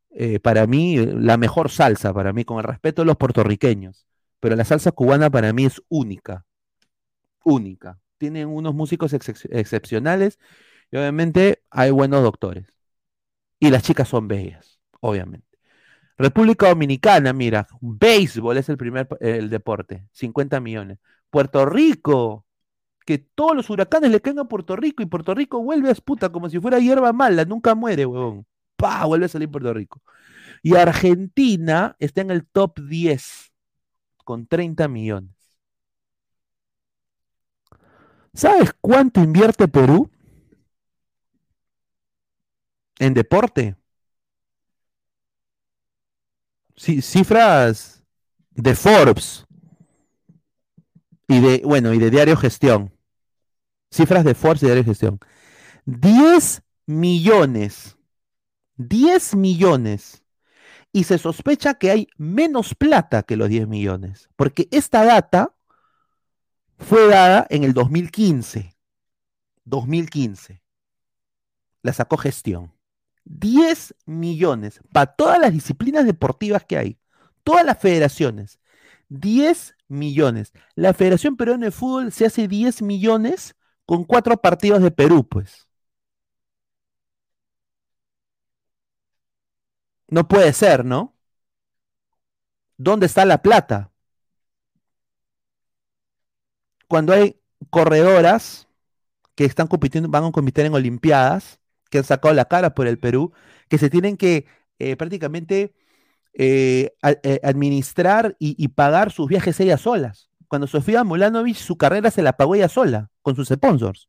eh, 0.09 0.41
para 0.41 0.66
mí, 0.66 0.97
la 0.97 1.37
mejor 1.37 1.68
salsa 1.71 2.14
para 2.14 2.33
mí, 2.33 2.47
con 2.47 2.57
el 2.57 2.64
respeto 2.64 3.03
de 3.03 3.07
los 3.07 3.18
puertorriqueños. 3.18 4.07
Pero 4.41 4.57
la 4.57 4.64
salsa 4.64 4.93
cubana 4.93 5.29
para 5.29 5.53
mí 5.53 5.66
es 5.66 5.83
única. 5.91 6.47
Única. 7.45 7.99
Tienen 8.16 8.49
unos 8.49 8.75
músicos 8.75 9.12
excepcionales 9.12 10.39
y 10.91 10.97
obviamente 10.97 11.62
hay 11.68 11.91
buenos 11.91 12.23
doctores. 12.23 12.68
Y 13.59 13.68
las 13.68 13.83
chicas 13.83 14.09
son 14.09 14.29
bellas, 14.29 14.81
obviamente. 15.01 15.59
República 16.16 16.71
Dominicana, 16.71 17.35
mira, 17.35 17.68
béisbol 17.83 18.57
es 18.57 18.71
el 18.71 18.79
primer 18.79 19.09
el 19.21 19.51
deporte, 19.51 20.07
50 20.12 20.59
millones. 20.61 21.01
Puerto 21.29 21.66
Rico, 21.66 22.47
que 23.07 23.19
todos 23.19 23.57
los 23.57 23.71
huracanes 23.71 24.11
le 24.11 24.21
caen 24.21 24.39
a 24.39 24.45
Puerto 24.45 24.77
Rico 24.77 25.03
y 25.03 25.07
Puerto 25.07 25.35
Rico 25.35 25.63
vuelve 25.63 25.91
a 25.91 25.95
puta 25.95 26.31
como 26.31 26.49
si 26.49 26.61
fuera 26.61 26.79
hierba 26.79 27.13
mala, 27.13 27.45
nunca 27.45 27.75
muere, 27.75 28.07
huevón. 28.07 28.47
Pa, 28.77 29.05
vuelve 29.07 29.27
a 29.27 29.29
salir 29.29 29.51
Puerto 29.51 29.73
Rico. 29.75 30.01
Y 30.63 30.77
Argentina 30.77 31.97
está 31.99 32.21
en 32.23 32.31
el 32.31 32.47
top 32.47 32.81
10 32.81 33.53
con 34.25 34.47
30 34.47 34.89
millones. 34.89 35.35
¿Sabes 38.33 38.73
cuánto 38.81 39.21
invierte 39.23 39.67
Perú 39.69 40.11
en 42.99 43.15
deporte? 43.15 43.77
cifras 46.77 48.03
de 48.53 48.75
Forbes 48.75 49.45
y 51.31 51.39
de, 51.39 51.62
bueno, 51.64 51.95
y 51.95 51.99
de 51.99 52.11
Diario 52.11 52.37
Gestión. 52.37 52.93
Cifras 53.93 54.24
de 54.24 54.35
Forbes 54.35 54.64
y 54.64 54.66
Diario 54.66 54.85
Gestión. 54.85 55.20
10 55.87 56.62
millones. 56.87 57.97
10 58.76 59.37
millones. 59.37 60.24
Y 60.93 61.05
se 61.05 61.18
sospecha 61.18 61.74
que 61.74 61.93
hay 61.93 62.09
menos 62.16 62.74
plata 62.74 63.22
que 63.22 63.37
los 63.37 63.49
10 63.49 63.68
millones. 63.68 64.28
Porque 64.35 64.66
esta 64.72 65.05
data 65.05 65.55
fue 66.78 67.07
dada 67.07 67.47
en 67.49 67.62
el 67.62 67.74
2015. 67.74 68.76
2015. 69.64 70.62
La 71.83 71.93
sacó 71.93 72.16
gestión. 72.16 72.72
10 73.24 73.95
millones 74.07 74.81
para 74.93 75.07
todas 75.07 75.39
las 75.39 75.53
disciplinas 75.53 76.05
deportivas 76.07 76.64
que 76.64 76.76
hay, 76.76 76.99
todas 77.45 77.64
las 77.64 77.78
federaciones. 77.78 78.60
10 79.11 79.77
millones. 79.89 80.53
La 80.77 80.95
Federación 80.95 81.37
Peruana 81.37 81.67
de 81.67 81.73
Fútbol 81.73 82.13
se 82.13 82.27
hace 82.27 82.49
10 82.49 82.83
millones 82.83 83.57
con 83.87 84.05
cuatro 84.05 84.37
partidos 84.41 84.83
de 84.83 84.91
Perú, 84.91 85.29
pues. 85.29 85.69
No 90.09 90.29
puede 90.29 90.53
ser, 90.53 90.85
¿no? 90.85 91.17
¿Dónde 92.77 93.07
está 93.07 93.25
la 93.25 93.43
plata? 93.43 93.93
Cuando 96.89 97.13
hay 97.13 97.41
corredoras 97.71 98.69
que 99.35 99.45
están 99.45 99.69
compitiendo, 99.69 100.09
van 100.09 100.25
a 100.25 100.33
competir 100.33 100.67
en 100.67 100.75
Olimpiadas, 100.75 101.61
que 101.91 101.99
han 101.99 102.05
sacado 102.05 102.35
la 102.35 102.47
cara 102.47 102.75
por 102.75 102.87
el 102.87 102.99
Perú, 102.99 103.33
que 103.69 103.79
se 103.79 103.91
tienen 103.91 104.17
que 104.17 104.47
eh, 104.79 104.97
prácticamente 104.97 105.75
eh, 106.33 106.93
eh, 107.03 107.41
administrar 107.43 108.37
y, 108.39 108.68
pagar 108.68 109.11
sus 109.12 109.28
viajes 109.28 109.59
ellas 109.61 109.81
solas. 109.81 110.31
Cuando 110.49 110.66
Sofía 110.66 111.05
Mulanovich 111.05 111.59
su 111.59 111.76
carrera 111.76 112.11
se 112.11 112.22
la 112.22 112.37
pagó 112.37 112.55
ella 112.55 112.68
sola, 112.68 113.11
con 113.22 113.37
sus 113.37 113.49
sponsors. 113.49 114.09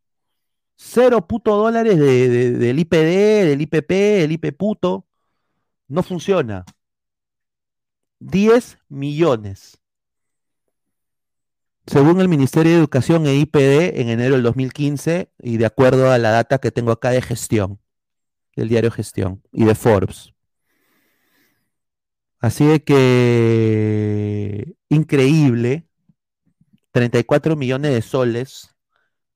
Cero 0.75 1.27
puto 1.27 1.55
dólares 1.55 1.99
del 1.99 2.79
IPD, 2.79 3.45
del 3.45 3.61
IPP, 3.61 3.89
del 3.89 4.31
IP 4.31 4.57
puto. 4.57 5.05
No 5.87 6.01
funciona. 6.03 6.65
10 8.19 8.77
millones. 8.89 9.77
Según 11.87 12.21
el 12.21 12.29
Ministerio 12.29 12.71
de 12.71 12.77
Educación 12.77 13.25
e 13.25 13.35
IPD, 13.35 13.99
en 13.99 14.09
enero 14.09 14.35
del 14.35 14.43
2015, 14.43 15.31
y 15.39 15.57
de 15.57 15.65
acuerdo 15.65 16.11
a 16.11 16.17
la 16.17 16.31
data 16.31 16.59
que 16.59 16.71
tengo 16.71 16.91
acá 16.91 17.09
de 17.09 17.21
gestión, 17.21 17.79
del 18.55 18.69
diario 18.69 18.91
Gestión 18.91 19.41
y 19.51 19.65
de 19.65 19.75
Forbes. 19.75 20.33
Así 22.41 22.65
de 22.65 22.83
que 22.83 24.75
increíble, 24.89 25.87
34 26.91 27.55
millones 27.55 27.93
de 27.93 28.01
soles, 28.01 28.75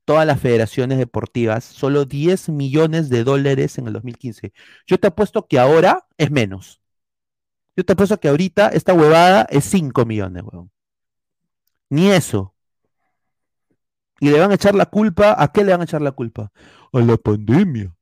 todas 0.06 0.26
las 0.26 0.40
federaciones 0.40 0.98
deportivas, 0.98 1.64
solo 1.64 2.06
10 2.06 2.50
millones 2.50 3.10
de 3.10 3.24
dólares 3.24 3.78
en 3.78 3.88
el 3.88 3.94
2015. 3.94 4.54
Yo 4.88 5.00
te 5.00 5.08
apuesto 5.08 5.48
que 5.48 5.60
ahora 5.60 6.08
es 6.18 6.32
menos. 6.32 6.82
Yo 7.76 7.86
te 7.86 7.94
apuesto 7.94 8.20
que 8.20 8.30
ahorita 8.30 8.70
esta 8.70 8.94
huevada 8.94 9.48
es 9.50 9.66
5 9.66 10.06
millones, 10.06 10.44
huevón. 10.44 10.72
Ni 11.90 12.10
eso. 12.10 12.56
Y 14.20 14.30
le 14.30 14.40
van 14.40 14.52
a 14.52 14.56
echar 14.56 14.76
la 14.76 14.86
culpa, 14.88 15.36
¿a 15.38 15.52
qué 15.52 15.64
le 15.64 15.72
van 15.72 15.82
a 15.82 15.84
echar 15.84 16.02
la 16.02 16.12
culpa? 16.12 16.52
A 16.94 17.00
la 17.02 17.18
pandemia. 17.18 17.96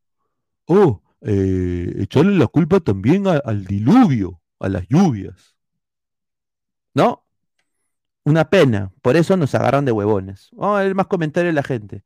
Oh, 0.65 1.01
eh, 1.21 1.93
echarle 1.97 2.37
la 2.37 2.47
culpa 2.47 2.79
también 2.79 3.27
al 3.27 3.65
diluvio, 3.65 4.42
a 4.59 4.69
las 4.69 4.87
lluvias. 4.89 5.55
¿No? 6.93 7.23
Una 8.25 8.49
pena. 8.49 8.91
Por 9.01 9.17
eso 9.17 9.35
nos 9.37 9.53
agarran 9.55 9.85
de 9.85 9.91
huevones. 9.91 10.49
Vamos 10.53 10.79
a 10.79 10.83
ver 10.83 10.95
más 10.95 11.07
comentarios 11.07 11.51
de 11.51 11.55
la 11.55 11.63
gente. 11.63 12.03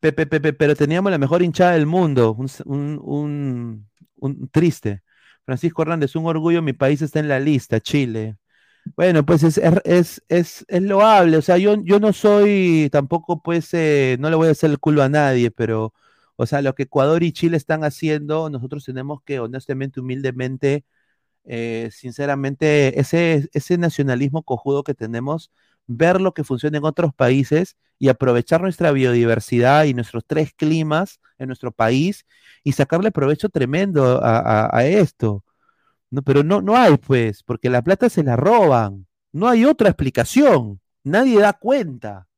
Pepe, 0.00 0.26
Pepe, 0.26 0.52
pero 0.54 0.76
teníamos 0.76 1.12
la 1.12 1.18
mejor 1.18 1.42
hinchada 1.42 1.72
del 1.72 1.86
mundo. 1.86 2.34
Un, 2.34 2.48
un- 2.66 3.88
un- 4.16 4.48
triste. 4.50 5.02
Francisco 5.46 5.82
Hernández, 5.82 6.16
un 6.16 6.26
orgullo, 6.26 6.62
mi 6.62 6.72
país 6.74 7.02
está 7.02 7.20
en 7.20 7.28
la 7.28 7.40
lista, 7.40 7.80
Chile. 7.80 8.38
Bueno, 8.96 9.26
pues 9.26 9.42
es, 9.44 9.58
es, 9.58 9.74
es, 9.84 10.24
es- 10.28 10.66
es 10.68 10.82
loable. 10.82 11.36
O 11.38 11.42
sea, 11.42 11.58
yo, 11.58 11.76
yo 11.84 12.00
no 12.00 12.12
soy 12.14 12.88
tampoco, 12.92 13.42
pues, 13.42 13.74
eh, 13.74 14.16
no 14.20 14.30
le 14.30 14.36
voy 14.36 14.48
a 14.48 14.52
hacer 14.52 14.70
el 14.70 14.78
culo 14.80 15.02
a 15.04 15.08
nadie, 15.10 15.50
pero, 15.52 15.94
o 16.36 16.46
sea, 16.46 16.62
lo 16.62 16.74
que 16.74 16.84
Ecuador 16.84 17.22
y 17.24 17.32
Chile 17.32 17.56
están 17.58 17.84
haciendo, 17.84 18.50
nosotros 18.50 18.84
tenemos 18.84 19.22
que, 19.24 19.40
honestamente, 19.40 20.00
humildemente, 20.00 20.84
eh, 21.44 21.90
sinceramente, 21.92 23.00
ese, 23.00 23.48
ese 23.52 23.78
nacionalismo 23.78 24.42
cojudo 24.42 24.82
que 24.84 24.94
tenemos, 24.94 25.50
ver 25.86 26.20
lo 26.20 26.34
que 26.34 26.44
funciona 26.44 26.78
en 26.78 26.84
otros 26.84 27.14
países 27.14 27.76
y 27.98 28.08
aprovechar 28.08 28.60
nuestra 28.62 28.92
biodiversidad 28.92 29.84
y 29.84 29.94
nuestros 29.94 30.24
tres 30.26 30.52
climas 30.54 31.20
en 31.38 31.48
nuestro 31.48 31.72
país 31.72 32.26
y 32.64 32.72
sacarle 32.72 33.10
provecho 33.12 33.48
tremendo 33.48 34.22
a, 34.22 34.68
a- 34.76 34.86
esto. 34.86 35.44
No, 36.10 36.22
pero 36.22 36.42
no, 36.44 36.62
no 36.62 36.76
hay, 36.76 36.96
pues, 36.98 37.42
porque 37.42 37.70
la 37.70 37.82
plata 37.82 38.08
se 38.10 38.22
la 38.24 38.36
roban. 38.36 39.06
No 39.32 39.48
hay 39.48 39.64
otra 39.64 39.88
explicación. 39.90 40.80
Nadie 41.04 41.40
da 41.40 41.52
cuenta. 41.54 42.28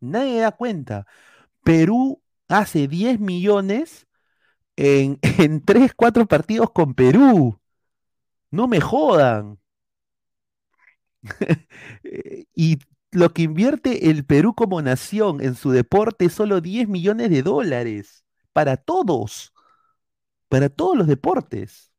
Nadie 0.00 0.40
da 0.40 0.52
cuenta. 0.52 1.06
Perú 1.64 2.22
hace 2.48 2.88
10 2.88 3.20
millones 3.20 4.06
en, 4.76 5.18
en 5.38 5.62
3, 5.64 5.92
4 5.96 6.26
partidos 6.26 6.70
con 6.72 6.94
Perú. 6.94 7.58
No 8.56 8.66
me 8.72 8.80
jodan. 8.80 9.58
Y 12.54 12.78
lo 13.12 13.32
que 13.32 13.42
invierte 13.42 14.10
el 14.10 14.24
Perú 14.24 14.54
como 14.54 14.82
nación 14.82 15.42
en 15.42 15.54
su 15.54 15.70
deporte 15.70 16.26
es 16.26 16.32
solo 16.34 16.60
10 16.60 16.88
millones 16.88 17.30
de 17.30 17.42
dólares. 17.42 18.24
Para 18.52 18.76
todos. 18.76 19.52
Para 20.48 20.68
todos 20.70 20.96
los 20.96 21.06
deportes. 21.06 21.92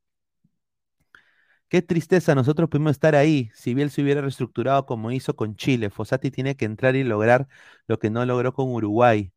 Qué 1.69 1.81
tristeza, 1.81 2.33
nosotros 2.33 2.69
pudimos 2.69 2.91
estar 2.91 3.15
ahí. 3.15 3.51
Si 3.53 3.73
bien 3.73 3.89
se 3.89 4.01
hubiera 4.01 4.21
reestructurado 4.21 4.85
como 4.85 5.11
hizo 5.11 5.35
con 5.35 5.55
Chile, 5.57 5.89
Fossati 5.89 6.31
tiene 6.31 6.55
que 6.55 6.63
entrar 6.65 6.95
y 6.95 7.03
lograr 7.03 7.47
lo 7.87 7.99
que 7.99 8.09
no 8.09 8.25
logró 8.25 8.53
con 8.53 8.69
Uruguay 8.71 9.33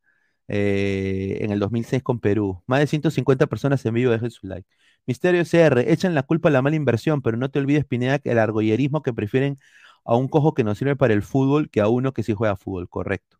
eh, 0.48 1.38
en 1.42 1.50
el 1.52 1.58
2006 1.58 2.02
con 2.04 2.20
Perú. 2.20 2.62
Más 2.66 2.80
de 2.80 2.86
150 2.86 3.46
personas 3.48 3.84
en 3.84 3.94
vivo, 3.94 4.12
dejen 4.12 4.30
su 4.30 4.46
like. 4.46 4.68
Misterio 5.06 5.44
CR, 5.44 5.92
echan 5.92 6.14
la 6.14 6.22
culpa 6.22 6.48
a 6.48 6.52
la 6.52 6.62
mala 6.62 6.76
inversión, 6.76 7.22
pero 7.22 7.36
no 7.36 7.50
te 7.50 7.58
olvides, 7.58 7.84
Pineda, 7.84 8.18
que 8.18 8.30
el 8.32 8.38
argollerismo 8.38 9.02
que 9.02 9.12
prefieren 9.12 9.58
a 10.04 10.16
un 10.16 10.28
cojo 10.28 10.54
que 10.54 10.64
no 10.64 10.74
sirve 10.74 10.96
para 10.96 11.14
el 11.14 11.22
fútbol 11.22 11.70
que 11.70 11.80
a 11.80 11.88
uno 11.88 12.12
que 12.12 12.22
sí 12.22 12.34
juega 12.34 12.56
fútbol, 12.56 12.88
correcto. 12.88 13.38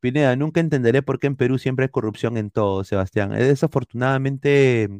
Pineda, 0.00 0.36
nunca 0.36 0.60
entenderé 0.60 1.02
por 1.02 1.18
qué 1.20 1.28
en 1.28 1.36
Perú 1.36 1.58
siempre 1.58 1.86
hay 1.86 1.90
corrupción 1.90 2.36
en 2.38 2.50
todo, 2.50 2.84
Sebastián. 2.84 3.32
Es 3.34 3.48
desafortunadamente 3.48 4.90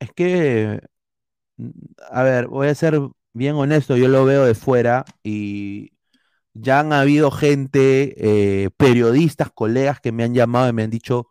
es 0.00 0.10
que, 0.14 0.80
mm, 1.58 1.70
a 2.10 2.22
ver, 2.24 2.48
voy 2.48 2.68
a 2.68 2.74
ser 2.74 3.00
bien 3.34 3.56
honesto, 3.56 3.96
yo 3.96 4.08
lo 4.08 4.24
veo 4.24 4.44
de 4.46 4.54
fuera 4.54 5.04
y 5.24 5.92
ya 6.54 6.80
han 6.80 6.92
habido 6.94 7.30
gente, 7.32 8.64
eh, 8.66 8.70
periodistas, 8.78 9.50
colegas 9.52 10.00
que 10.00 10.12
me 10.12 10.24
han 10.24 10.34
llamado 10.34 10.70
y 10.70 10.74
me 10.74 10.84
han 10.84 10.90
dicho, 10.90 11.28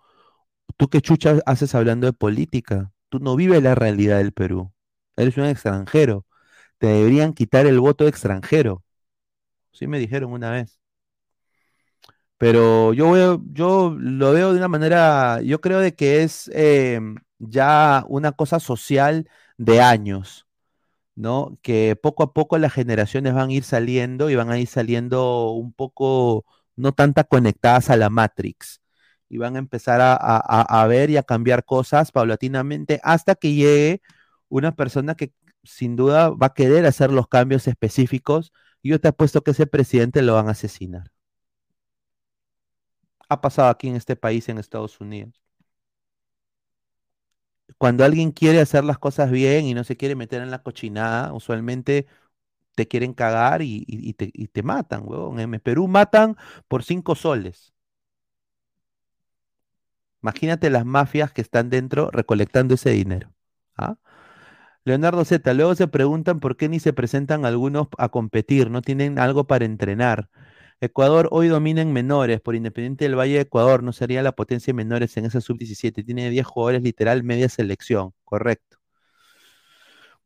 ¿tú 0.78 0.89
qué 0.89 1.01
chucha 1.01 1.39
haces 1.45 1.76
hablando 1.76 2.07
de 2.07 2.13
política? 2.13 2.91
Tú 3.09 3.19
no 3.19 3.36
vives 3.36 3.61
la 3.63 3.76
realidad 3.76 4.17
del 4.17 4.34
Perú, 4.34 4.72
eres 5.17 5.38
un 5.38 5.45
extranjero, 5.45 6.26
te 6.80 6.88
deberían 6.88 7.34
quitar 7.34 7.65
el 7.67 7.80
voto 7.80 8.07
extranjero. 8.07 8.84
Sí 9.74 9.88
me 9.88 9.99
dijeron 9.99 10.34
una 10.34 10.51
vez. 10.51 10.80
Pero 12.38 12.93
yo 12.93 13.11
veo, 13.11 13.41
yo 13.51 13.95
lo 13.99 14.32
veo 14.34 14.51
de 14.51 14.57
una 14.57 14.67
manera, 14.67 15.41
yo 15.43 15.61
creo 15.61 15.80
de 15.80 15.93
que 15.95 16.24
es 16.24 16.49
eh, 16.53 16.99
ya 17.39 18.03
una 18.07 18.32
cosa 18.32 18.59
social 18.59 19.30
de 19.57 19.80
años, 19.82 20.47
¿no? 21.15 21.57
Que 21.63 21.95
poco 22.01 22.24
a 22.24 22.34
poco 22.34 22.57
las 22.59 22.74
generaciones 22.74 23.34
van 23.36 23.49
a 23.49 23.53
ir 23.53 23.63
saliendo 23.63 24.30
y 24.30 24.36
van 24.36 24.51
a 24.51 24.59
ir 24.59 24.67
saliendo 24.67 25.51
un 25.51 25.74
poco, 25.74 26.45
no 26.76 26.93
tanta 26.93 27.24
conectadas 27.26 27.89
a 27.91 27.97
la 27.97 28.09
Matrix, 28.09 28.81
y 29.32 29.38
van 29.38 29.56
a 29.56 29.60
empezar 29.60 30.02
a, 30.02 30.14
a- 30.16 30.62
a- 30.84 30.88
ver 30.88 31.10
y 31.10 31.18
a 31.18 31.24
cambiar 31.24 31.66
cosas 31.66 32.12
paulatinamente 32.12 33.00
hasta 33.04 33.36
que 33.36 33.54
llegue 33.56 34.02
una 34.50 34.76
persona 34.76 35.16
que 35.16 35.34
sin 35.64 35.96
duda 35.96 36.30
va 36.32 36.48
a 36.48 36.54
querer 36.54 36.86
hacer 36.86 37.12
los 37.12 37.28
cambios 37.28 37.68
específicos, 37.68 38.52
y 38.82 38.90
yo 38.92 39.00
te 39.00 39.08
apuesto 39.10 39.44
que 39.44 39.52
ese 39.52 39.68
presidente 39.68 40.22
lo 40.24 40.34
van 40.36 40.48
a 40.50 40.52
asesinar 40.52 41.12
ha 43.30 43.42
pasado 43.42 43.70
aquí 43.70 43.88
en 43.90 43.96
este 43.96 44.16
país, 44.16 44.48
en 44.50 44.58
Estados 44.60 45.00
Unidos. 45.02 45.42
Cuando 47.78 48.04
alguien 48.06 48.32
quiere 48.32 48.60
hacer 48.62 48.84
las 48.84 49.00
cosas 49.00 49.32
bien 49.32 49.66
y 49.66 49.74
no 49.74 49.84
se 49.84 49.98
quiere 49.98 50.16
meter 50.16 50.42
en 50.42 50.52
la 50.52 50.62
cochinada, 50.64 51.34
usualmente 51.34 52.06
te 52.76 52.88
quieren 52.88 53.14
cagar 53.14 53.62
y, 53.64 53.86
y- 53.88 54.10
y 54.10 54.14
te, 54.16 54.32
y 54.34 54.48
te 54.50 54.64
matan, 54.64 55.04
huevón. 55.06 55.40
En 55.40 55.60
Perú 55.62 55.88
matan 55.88 56.38
por 56.68 56.84
cinco 56.84 57.16
soles. 57.16 57.74
Imagínate 60.24 60.69
las 60.69 60.86
mafias 60.86 61.32
que 61.32 61.41
están 61.41 61.69
dentro 61.69 62.11
recolectando 62.11 62.76
ese 62.76 62.91
dinero. 62.91 63.32
¿ah? 63.78 63.95
Leonardo 64.84 65.26
Z, 65.26 65.53
luego 65.53 65.76
se 65.76 65.88
preguntan 65.88 66.39
por 66.39 66.57
qué 66.57 66.69
ni 66.69 66.80
se 66.80 66.93
presentan 66.93 67.45
algunos 67.45 67.88
a 67.97 68.09
competir, 68.09 68.69
no 68.72 68.82
tienen 68.82 69.19
algo 69.19 69.45
para 69.45 69.65
entrenar. 69.65 70.30
Ecuador 70.80 71.30
hoy 71.32 71.47
domina 71.47 71.82
en 71.82 71.93
menores, 71.93 72.41
por 72.41 72.55
Independiente 72.55 73.05
del 73.05 73.15
Valle 73.17 73.36
de 73.36 73.41
Ecuador, 73.41 73.84
no 73.84 73.93
sería 73.93 74.24
la 74.24 74.32
potencia 74.32 74.72
en 74.72 74.78
menores 74.78 75.15
en 75.17 75.26
esa 75.26 75.39
sub-17, 75.41 76.03
tiene 76.03 76.30
10 76.32 76.45
jugadores 76.47 76.82
literal, 76.82 77.24
media 77.24 77.49
selección, 77.49 78.13
correcto. 78.24 78.78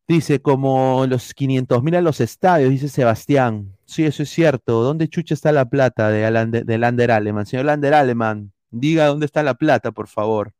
Dice, 0.07 0.39
como 0.41 1.05
los 1.07 1.33
500 1.33 1.81
mil 1.83 1.95
a 1.95 2.01
los 2.01 2.21
estadios, 2.21 2.69
dice 2.69 2.89
Sebastián. 2.89 3.75
Sí, 3.85 4.05
eso 4.05 4.21
es 4.23 4.29
cierto. 4.29 4.83
¿Dónde 4.83 5.07
chucha 5.07 5.33
está 5.33 5.51
la 5.51 5.65
plata 5.65 6.09
de, 6.09 6.29
de, 6.47 6.63
de 6.63 6.77
Lander 6.77 7.11
Aleman? 7.11 7.47
Señor 7.47 7.65
Lander 7.65 7.95
Aleman, 7.95 8.53
diga 8.80 9.07
dónde 9.07 9.26
está 9.26 9.43
la 9.43 9.55
plata, 9.55 9.91
por 9.91 10.07
favor. 10.07 10.53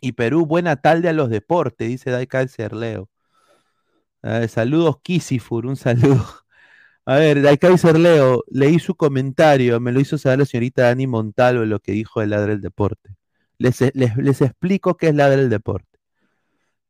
Y 0.00 0.12
Perú, 0.12 0.46
buena 0.46 0.76
tarde 0.76 1.08
a 1.08 1.12
los 1.12 1.30
deportes, 1.30 1.88
dice 1.88 2.10
Daika 2.10 2.46
Cerleo. 2.48 3.08
Eh, 4.22 4.48
saludos, 4.48 4.96
Kisifur, 5.02 5.66
un 5.66 5.76
saludo. 5.76 6.24
A 7.06 7.16
ver, 7.16 7.42
Daikaiser 7.42 7.98
Leo, 7.98 8.44
leí 8.50 8.78
su 8.78 8.94
comentario, 8.94 9.80
me 9.80 9.92
lo 9.92 10.00
hizo 10.00 10.18
saber 10.18 10.40
la 10.40 10.44
señorita 10.46 10.82
Dani 10.84 11.06
Montalvo 11.06 11.64
lo 11.64 11.80
que 11.80 11.92
dijo 11.92 12.20
de 12.20 12.28
Ladra 12.28 12.52
el 12.52 12.60
Deporte. 12.60 13.16
Les, 13.58 13.80
les, 13.94 14.16
les 14.16 14.40
explico 14.42 14.96
qué 14.96 15.08
es 15.08 15.14
Ladra 15.14 15.40
el 15.40 15.50
Deporte. 15.50 15.98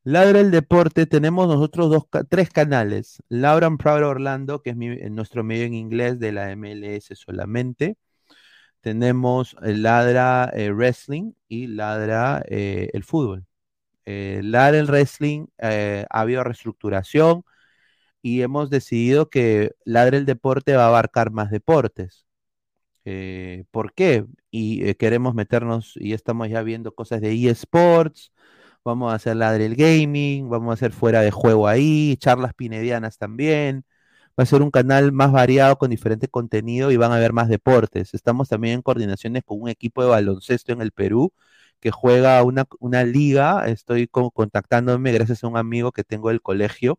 Ladra 0.03 0.39
el 0.39 0.51
Deporte, 0.51 1.05
tenemos 1.05 1.47
nosotros 1.47 1.89
dos, 1.89 2.03
tres 2.29 2.49
canales. 2.49 3.21
Laura 3.29 3.69
Proud 3.77 4.03
Orlando, 4.03 4.61
que 4.61 4.71
es 4.71 4.75
mi- 4.75 4.89
eh, 4.89 5.09
nuestro 5.09 5.43
medio 5.43 5.65
en 5.65 5.73
inglés 5.75 6.19
de 6.19 6.31
la 6.31 6.51
MLS 6.51 7.15
solamente. 7.15 7.97
Tenemos 8.81 9.55
eh, 9.63 9.75
Ladra 9.75 10.51
eh, 10.53 10.71
Wrestling 10.71 11.33
y 11.47 11.67
Ladra 11.67 12.43
eh, 12.47 12.89
el 12.93 13.03
Fútbol. 13.03 13.45
Eh, 14.05 14.41
Ladra 14.43 14.79
el 14.79 14.87
Wrestling, 14.87 15.47
ha 15.59 16.05
habido 16.11 16.43
reestructuración 16.43 17.43
y 18.21 18.41
hemos 18.43 18.69
decidido 18.69 19.29
que 19.29 19.73
Ladre 19.85 20.17
el 20.17 20.25
Deporte 20.25 20.75
va 20.75 20.85
a 20.85 20.87
abarcar 20.89 21.31
más 21.31 21.51
deportes. 21.51 22.25
¿por 23.71 23.93
qué? 23.93 24.25
Y 24.51 24.93
queremos 24.95 25.33
meternos, 25.35 25.93
y 25.95 26.13
estamos 26.13 26.49
ya 26.49 26.61
viendo 26.63 26.93
cosas 26.93 27.21
de 27.21 27.33
eSports, 27.49 28.31
vamos 28.85 29.11
a 29.11 29.15
hacer 29.15 29.35
Ladre 29.37 29.65
el 29.65 29.75
Gaming, 29.75 30.49
vamos 30.49 30.71
a 30.71 30.73
hacer 30.75 30.91
fuera 30.93 31.21
de 31.21 31.31
juego 31.31 31.67
ahí, 31.67 32.15
charlas 32.17 32.53
pinedianas 32.53 33.17
también. 33.17 33.85
Va 34.41 34.43
a 34.43 34.45
ser 34.47 34.63
un 34.63 34.71
canal 34.71 35.11
más 35.11 35.31
variado 35.31 35.77
con 35.77 35.91
diferente 35.91 36.27
contenido 36.27 36.91
y 36.91 36.97
van 36.97 37.11
a 37.11 37.15
haber 37.17 37.31
más 37.33 37.47
deportes. 37.47 38.13
Estamos 38.15 38.49
también 38.49 38.75
en 38.75 38.81
coordinaciones 38.81 39.43
con 39.45 39.61
un 39.61 39.69
equipo 39.69 40.01
de 40.03 40.09
baloncesto 40.09 40.73
en 40.73 40.81
el 40.81 40.91
Perú 40.91 41.31
que 41.79 41.91
juega 41.91 42.41
una, 42.43 42.65
liga. 43.03 43.67
Estoy 43.67 44.07
co- 44.07 44.31
contactándome 44.31 45.11
gracias 45.11 45.43
a 45.43 45.47
un 45.47 45.57
amigo 45.57 45.91
que 45.91 46.03
tengo 46.03 46.29
del 46.29 46.41
colegio 46.41 46.97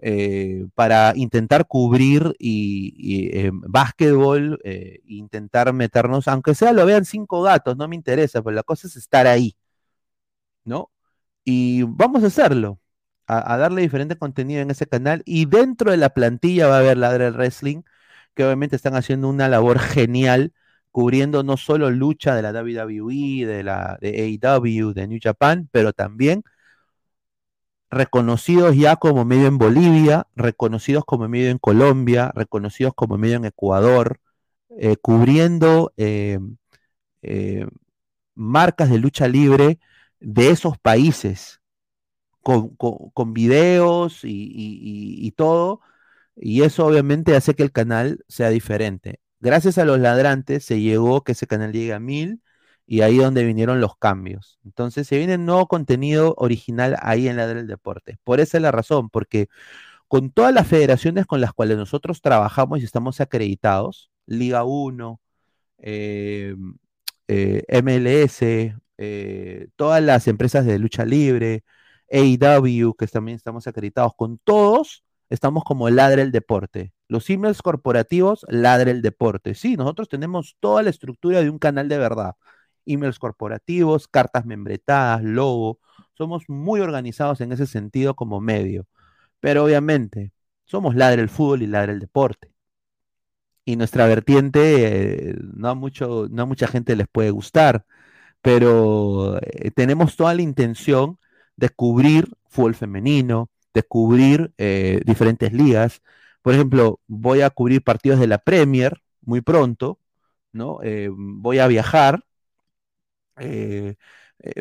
eh, 0.00 0.66
para 0.74 1.12
intentar 1.16 1.66
cubrir 1.68 2.34
y, 2.38 2.94
y, 2.98 3.38
eh, 3.38 3.50
básquetbol, 3.54 4.60
eh, 4.64 5.00
intentar 5.06 5.72
meternos, 5.74 6.28
aunque 6.28 6.54
sea 6.54 6.72
lo 6.72 6.86
vean 6.86 7.04
cinco 7.06 7.42
gatos, 7.42 7.76
no 7.78 7.88
me 7.88 7.96
interesa, 7.96 8.42
pero 8.42 8.56
la 8.56 8.64
cosa 8.64 8.88
es 8.88 8.96
estar 8.96 9.26
ahí, 9.28 9.56
¿no? 10.64 10.90
Y 11.44 11.84
vamos 11.84 12.24
a 12.24 12.28
hacerlo, 12.28 12.80
a, 13.26 13.56
darle 13.56 13.82
diferente 13.82 14.16
contenido 14.16 14.60
en 14.62 14.70
ese 14.70 14.86
canal 14.86 15.22
y 15.24 15.46
dentro 15.46 15.90
de 15.90 15.96
la 15.96 16.10
plantilla 16.10 16.68
va 16.68 16.76
a 16.76 16.80
haber 16.80 16.98
Ladre 16.98 17.30
Wrestling, 17.30 17.82
que 18.34 18.44
obviamente 18.44 18.76
están 18.76 18.94
haciendo 18.96 19.28
una 19.28 19.48
labor 19.48 19.78
genial 19.80 20.52
cubriendo 20.92 21.42
no 21.42 21.56
solo 21.56 21.90
lucha 21.90 22.34
de 22.34 22.42
la 22.42 22.52
WWE, 22.52 23.46
de 23.46 23.62
la 23.62 23.98
de 24.00 24.38
AEW, 24.42 24.92
de 24.94 25.08
New 25.08 25.18
Japan, 25.22 25.68
pero 25.72 25.92
también 25.92 26.42
reconocidos 27.90 28.76
ya 28.76 28.96
como 28.96 29.24
medio 29.24 29.46
en 29.46 29.58
Bolivia, 29.58 30.26
reconocidos 30.34 31.04
como 31.04 31.28
medio 31.28 31.50
en 31.50 31.58
Colombia, 31.58 32.32
reconocidos 32.34 32.94
como 32.94 33.18
medio 33.18 33.36
en 33.36 33.44
Ecuador, 33.46 34.20
eh, 34.78 34.96
cubriendo 34.96 35.92
eh, 35.96 36.38
eh, 37.22 37.66
marcas 38.34 38.90
de 38.90 38.98
lucha 38.98 39.28
libre 39.28 39.78
de 40.20 40.50
esos 40.50 40.78
países, 40.78 41.60
con, 42.46 43.34
videos 43.34 44.20
y, 44.22 45.32
todo, 45.36 45.80
y 46.36 46.62
eso 46.62 46.86
obviamente 46.86 47.34
hace 47.36 47.54
que 47.54 47.62
el 47.64 47.72
canal 47.72 48.24
sea 48.28 48.50
diferente. 48.50 49.20
Gracias 49.40 49.78
a 49.78 49.84
los 49.84 49.98
ladrantes 49.98 50.64
se 50.64 50.80
llegó 50.80 51.24
que 51.24 51.32
ese 51.32 51.46
canal 51.46 51.72
llegue 51.72 51.92
a 51.92 52.00
mil 52.00 52.42
y 52.86 53.00
ahí 53.02 53.16
es 53.18 53.24
donde 53.24 53.44
vinieron 53.44 53.80
los 53.80 53.96
cambios. 53.96 54.58
Entonces 54.64 55.08
se 55.08 55.18
viene 55.18 55.38
nuevo 55.38 55.66
contenido 55.66 56.34
original 56.38 56.96
ahí 57.02 57.28
en 57.28 57.36
Ladra 57.36 57.56
del 57.56 57.66
Deporte. 57.66 58.18
Por 58.24 58.40
esa 58.40 58.58
es 58.58 58.62
la 58.62 58.70
razón, 58.72 59.10
porque 59.10 59.48
con 60.08 60.30
todas 60.30 60.54
las 60.54 60.68
federaciones 60.68 61.26
con 61.26 61.40
las 61.40 61.52
cuales 61.52 61.78
nosotros 61.78 62.22
trabajamos 62.22 62.80
y 62.80 62.84
estamos 62.84 63.20
acreditados, 63.20 64.10
Liga 64.26 64.64
1, 64.64 65.20
eh, 65.78 66.54
eh, 67.28 67.64
MLS, 67.82 68.74
eh, 68.98 69.68
todas 69.76 70.02
las 70.02 70.28
empresas 70.28 70.64
de 70.66 70.78
lucha 70.78 71.04
libre, 71.04 71.64
AEW, 72.10 72.94
que 72.94 73.06
también 73.06 73.36
estamos 73.36 73.66
acreditados, 73.66 74.12
con 74.16 74.38
todos 74.38 75.04
estamos 75.28 75.64
como 75.64 75.90
Ladra 75.90 76.22
el 76.22 76.32
Deporte. 76.32 76.92
Los 77.08 77.28
emails 77.30 77.62
corporativos, 77.62 78.44
Ladra 78.48 78.90
el 78.90 79.02
Deporte. 79.02 79.54
Sí, 79.54 79.76
nosotros 79.76 80.08
tenemos 80.08 80.56
toda 80.60 80.82
la 80.82 80.90
estructura 80.90 81.40
de 81.42 81.50
un 81.50 81.58
canal 81.58 81.88
de 81.88 81.98
verdad. 81.98 82.34
Emails 82.86 83.18
corporativos, 83.18 84.08
cartas 84.08 84.46
membretadas, 84.46 85.22
logo. 85.22 85.80
Somos 86.14 86.44
muy 86.48 86.80
organizados 86.80 87.40
en 87.40 87.52
ese 87.52 87.66
sentido 87.66 88.14
como 88.14 88.40
medio. 88.40 88.86
Pero 89.40 89.64
obviamente, 89.64 90.32
somos 90.64 90.94
Ladra 90.96 91.22
el 91.22 91.28
Fútbol 91.28 91.62
y 91.62 91.66
Ladra 91.68 91.92
el 91.92 92.00
Deporte 92.00 92.56
y 93.66 93.76
nuestra 93.76 94.06
vertiente 94.06 95.30
eh, 95.30 95.36
no, 95.54 95.70
a 95.70 95.74
mucho, 95.74 96.28
no 96.30 96.46
mucha 96.46 96.68
gente 96.68 96.96
les 96.96 97.08
puede 97.08 97.30
gustar, 97.30 97.84
pero 98.42 99.38
eh, 99.42 99.70
tenemos 99.72 100.16
toda 100.16 100.34
la 100.34 100.42
intención 100.42 101.18
de 101.56 101.68
cubrir 101.70 102.28
fútbol 102.48 102.74
femenino, 102.74 103.50
de 103.74 103.82
cubrir 103.82 104.52
eh, 104.58 105.00
diferentes 105.06 105.52
ligas. 105.52 106.02
Por 106.42 106.54
ejemplo, 106.54 107.00
voy 107.06 107.42
a 107.42 107.50
cubrir 107.50 107.82
partidos 107.82 108.20
de 108.20 108.26
la 108.28 108.38
Premier 108.38 109.02
muy 109.22 109.40
pronto, 109.42 110.00
¿no? 110.52 110.80
Eh, 110.82 111.10
voy 111.12 111.58
a 111.58 111.66
viajar, 111.68 112.24
eh, 113.38 113.96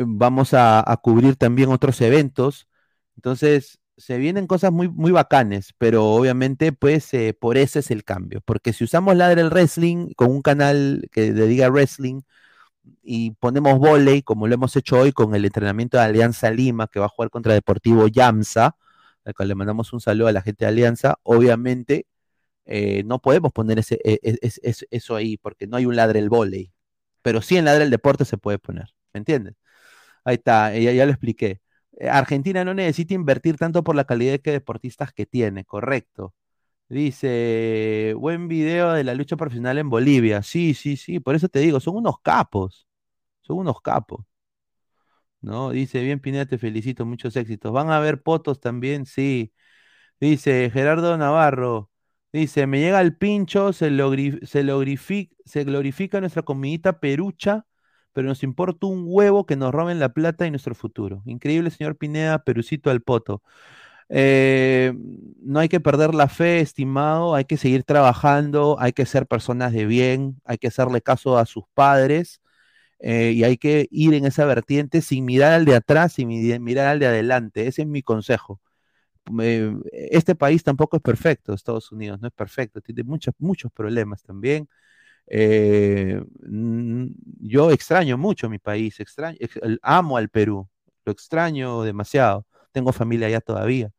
vamos 0.05 0.53
a, 0.53 0.83
cubrir 1.01 1.35
también 1.35 1.69
otros 1.69 2.01
eventos. 2.01 2.67
Entonces, 3.15 3.79
se 3.97 4.17
vienen 4.17 4.47
cosas 4.47 4.71
muy, 4.71 4.89
muy 4.89 5.11
bacanes, 5.11 5.73
pero 5.77 6.05
obviamente, 6.05 6.71
pues, 6.73 7.11
por 7.39 7.57
eso 7.57 7.79
es 7.79 7.91
el 7.91 8.03
cambio. 8.03 8.41
Porque 8.41 8.73
si 8.73 8.83
usamos 8.83 9.15
Ladra 9.15 9.41
el 9.41 9.49
Wrestling 9.49 10.13
con 10.15 10.31
un 10.31 10.41
canal 10.41 11.07
que 11.11 11.31
dedica 11.33 11.69
wrestling 11.69 12.21
y 13.03 13.31
ponemos 13.31 13.79
volei, 13.79 14.21
como 14.23 14.47
lo 14.47 14.55
hemos 14.55 14.75
hecho 14.75 14.99
hoy 14.99 15.11
con 15.11 15.35
el 15.35 15.45
entrenamiento 15.45 15.97
de 15.97 16.03
Alianza 16.03 16.51
Lima, 16.51 16.87
que 16.87 16.99
va 16.99 17.05
a 17.07 17.09
jugar 17.09 17.29
contra 17.29 17.53
Deportivo 17.53 18.07
Yamsa, 18.07 18.75
al 19.25 19.33
cual 19.35 19.47
le 19.49 19.55
mandamos 19.55 19.93
un 19.93 20.01
saludo 20.01 20.27
a 20.27 20.31
la 20.33 20.41
gente 20.41 20.65
de 20.65 20.69
Alianza, 20.69 21.15
obviamente 21.23 22.07
eh, 22.65 23.03
no 23.05 23.19
podemos 23.19 23.51
poner 23.53 23.79
ese, 23.79 23.99
e- 24.03 24.19
e- 24.23 24.37
es- 24.41 24.59
es- 24.63 24.87
eso 24.91 25.15
ahí, 25.15 25.37
porque 25.37 25.67
no 25.67 25.77
hay 25.77 25.85
un 25.85 25.95
ladre 25.95 26.19
el 26.19 26.29
volei. 26.29 26.71
Pero 27.23 27.41
sí 27.41 27.57
en 27.57 27.65
ladre 27.65 27.83
el 27.85 27.91
deporte 27.91 28.25
se 28.25 28.37
puede 28.37 28.59
poner, 28.59 28.87
¿me 29.13 29.19
entiendes? 29.19 29.55
Ahí 30.23 30.35
está, 30.35 30.73
ya, 30.77 30.91
ya 30.91 31.05
lo 31.05 31.11
expliqué. 31.11 31.61
Eh, 31.99 32.09
Argentina 32.09 32.63
no 32.65 32.73
necesita 32.73 33.13
invertir 33.13 33.57
tanto 33.57 33.83
por 33.83 33.95
la 33.95 34.05
calidad 34.05 34.33
de 34.33 34.39
que 34.41 34.51
deportistas 34.51 35.13
que 35.13 35.25
tiene, 35.25 35.65
correcto. 35.65 36.33
Dice, 36.87 38.13
buen 38.17 38.47
video 38.47 38.93
de 38.93 39.03
la 39.03 39.15
lucha 39.15 39.35
profesional 39.37 39.77
en 39.79 39.89
Bolivia. 39.89 40.43
Sí, 40.43 40.73
sí, 40.75 40.97
sí, 40.97 41.19
por 41.19 41.33
eso 41.35 41.49
te 41.49 41.59
digo, 41.59 41.79
son 41.79 41.95
unos 41.97 42.19
capos, 42.21 42.87
son 43.41 43.57
unos 43.59 43.81
capos. 43.81 44.25
¿No? 45.41 45.69
Dice, 45.71 46.01
bien 46.01 46.19
Pineda, 46.19 46.45
te 46.45 46.57
felicito, 46.57 47.05
muchos 47.05 47.35
éxitos. 47.35 47.71
¿Van 47.71 47.89
a 47.89 47.97
haber 47.97 48.21
potos 48.23 48.59
también? 48.59 49.05
Sí. 49.05 49.53
Dice 50.19 50.69
Gerardo 50.71 51.17
Navarro, 51.17 51.91
dice, 52.33 52.67
me 52.67 52.79
llega 52.81 53.01
el 53.01 53.17
pincho, 53.17 53.73
se, 53.73 53.91
lo 53.91 54.11
se, 54.13 54.63
se 55.45 55.63
glorifica 55.65 56.21
nuestra 56.21 56.43
comidita 56.43 56.99
perucha, 56.99 57.65
pero 58.13 58.27
nos 58.29 58.43
importa 58.43 58.87
un 58.87 59.03
huevo 59.07 59.45
que 59.45 59.57
nos 59.57 59.73
roben 59.73 59.99
la 59.99 60.09
plata 60.13 60.47
y 60.47 60.51
nuestro 60.51 60.75
futuro. 60.75 61.23
Increíble, 61.25 61.71
señor 61.71 61.97
Pineda, 61.97 62.43
Perucito 62.43 62.91
al 62.91 63.01
poto. 63.01 63.43
Eh, 64.09 64.93
no 65.41 65.59
hay 65.59 65.69
que 65.69 65.79
perder 65.79 66.13
la 66.15 66.27
fe, 66.29 66.59
estimado, 66.61 67.35
hay 67.35 67.45
que 67.45 67.57
seguir 67.57 67.83
trabajando, 67.83 68.77
hay 68.79 68.93
que 68.93 69.05
ser 69.05 69.27
personas 69.27 69.73
de 69.73 69.85
bien, 69.85 70.41
hay 70.45 70.57
que 70.57 70.67
hacerle 70.67 71.01
caso 71.01 71.37
a 71.37 71.45
sus 71.45 71.65
padres 71.73 72.41
eh, 72.99 73.31
y 73.35 73.43
hay 73.45 73.57
que 73.57 73.87
ir 73.91 74.13
en 74.15 74.25
esa 74.25 74.45
vertiente 74.45 75.01
sin 75.01 75.25
mirar 75.25 75.53
al 75.53 75.65
de 75.65 75.75
atrás 75.75 76.19
y 76.19 76.25
mi- 76.27 76.59
mirar 76.59 76.87
al 76.87 76.99
de 76.99 77.07
adelante. 77.07 77.67
Ese 77.67 77.83
es 77.83 77.87
mi 77.89 78.03
consejo. 78.03 78.61
Eh, 79.41 79.73
este 79.91 80.35
país 80.35 80.63
tampoco 80.63 80.97
es 80.97 81.03
perfecto, 81.03 81.53
Estados 81.53 81.91
Unidos 81.91 82.19
no 82.21 82.27
es 82.27 82.33
perfecto, 82.33 82.81
tiene 82.81 83.03
muchos, 83.03 83.33
muchos 83.39 83.71
problemas 83.71 84.23
también. 84.23 84.67
Yo 87.39 87.71
extraño 87.71 88.17
mucho 88.17 88.49
mi 88.49 88.59
país, 88.59 88.99
extraño, 88.99 89.37
amo 89.81 90.17
al 90.17 90.29
Perú, 90.29 90.67
lo 91.05 91.11
extraño 91.11 91.83
demasiado. 91.83 92.45
Tengo 92.75 92.91
familia 92.91 93.27
allá 93.27 93.39
todavía, 93.39 93.91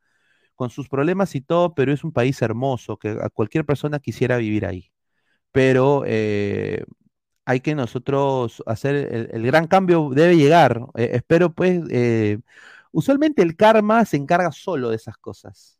con 0.55 0.69
sus 0.69 0.87
problemas 0.87 1.33
y 1.35 1.41
todo, 1.41 1.73
pero 1.73 1.91
es 1.91 2.03
un 2.03 2.11
país 2.13 2.39
hermoso 2.43 2.97
que 2.97 3.09
a 3.09 3.29
cualquier 3.31 3.65
persona 3.65 3.99
quisiera 3.99 4.37
vivir 4.37 4.67
ahí. 4.67 4.91
Pero 5.51 6.03
eh, 6.05 6.85
hay 7.45 7.61
que 7.61 7.73
nosotros 7.73 8.63
hacer 8.67 8.95
el, 9.33 9.43
gran 9.47 9.67
cambio, 9.67 10.11
debe 10.13 10.37
llegar. 10.37 10.81
Eh, 10.95 11.11
espero 11.13 11.53
pues, 11.53 11.81
eh, 11.89 12.39
usualmente 12.91 13.41
el 13.41 13.55
karma 13.55 14.05
se 14.05 14.17
encarga 14.17 14.51
solo 14.51 14.91
de 14.91 14.97
esas 14.97 15.17
cosas. 15.17 15.79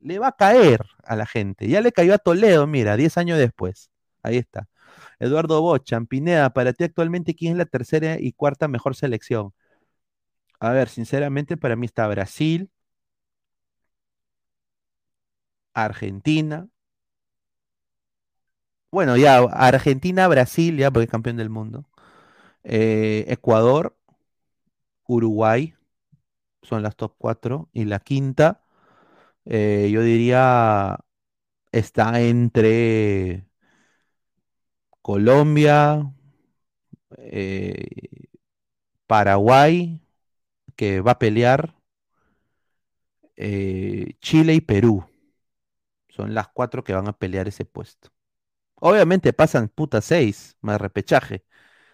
Le 0.00 0.18
va 0.20 0.28
a 0.28 0.36
caer 0.36 0.82
a 1.04 1.16
la 1.16 1.26
gente. 1.26 1.68
Ya 1.68 1.80
le 1.80 1.90
cayó 1.92 2.14
a 2.14 2.18
Toledo, 2.18 2.68
mira, 2.68 2.96
10 2.96 3.18
años 3.18 3.38
después. 3.38 3.90
Ahí 4.22 4.36
está. 4.36 4.68
Eduardo 5.18 5.60
Bochan, 5.60 6.06
Pineda, 6.06 6.50
para 6.50 6.72
ti 6.72 6.84
actualmente, 6.84 7.34
¿quién 7.34 7.52
es 7.54 7.58
la 7.58 7.66
tercera 7.66 8.18
y 8.20 8.32
cuarta 8.32 8.68
mejor 8.68 8.94
selección? 8.94 9.52
A 10.60 10.70
ver, 10.72 10.88
sinceramente, 10.90 11.56
para 11.56 11.76
mí 11.76 11.86
está 11.86 12.06
Brasil, 12.08 12.70
Argentina. 15.74 16.68
Bueno, 18.90 19.16
ya, 19.16 19.38
Argentina, 19.38 20.26
Brasil, 20.28 20.76
ya, 20.78 20.90
porque 20.90 21.04
es 21.04 21.10
campeón 21.10 21.36
del 21.36 21.50
mundo. 21.50 21.84
Eh, 22.64 23.26
Ecuador, 23.28 23.96
Uruguay, 25.08 25.74
son 26.62 26.82
las 26.84 26.96
top 26.96 27.14
4. 27.18 27.70
Y 27.72 27.84
la 27.86 28.00
quinta, 28.00 28.64
eh, 29.44 29.90
yo 29.92 30.02
diría, 30.02 30.98
está 31.72 32.20
entre 32.22 33.46
Colombia, 35.00 35.80
eh, 37.18 38.28
Paraguay, 39.08 40.00
que 40.76 41.00
va 41.00 41.12
a 41.12 41.18
pelear, 41.18 41.74
eh, 43.36 44.14
Chile 44.20 44.54
y 44.54 44.60
Perú. 44.60 45.04
Son 46.08 46.34
las 46.34 46.48
cuatro 46.48 46.82
que 46.84 46.94
van 46.94 47.08
a 47.08 47.12
pelear 47.12 47.48
ese 47.48 47.64
puesto. 47.64 48.10
Obviamente 48.76 49.32
pasan 49.32 49.68
puta 49.68 50.00
seis, 50.02 50.56
más 50.62 50.80
repechaje, 50.80 51.44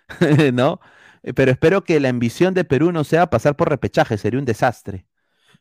¿no? 0.54 0.80
Eh, 1.22 1.34
Pero 1.34 1.52
espero 1.52 1.84
que 1.84 2.00
la 2.00 2.10
ambición 2.10 2.54
de 2.54 2.64
Perú 2.64 2.92
no 2.92 3.04
sea 3.04 3.28
pasar 3.30 3.56
por 3.56 3.70
repechaje, 3.70 4.18
sería 4.18 4.40
un 4.40 4.46
desastre. 4.46 5.06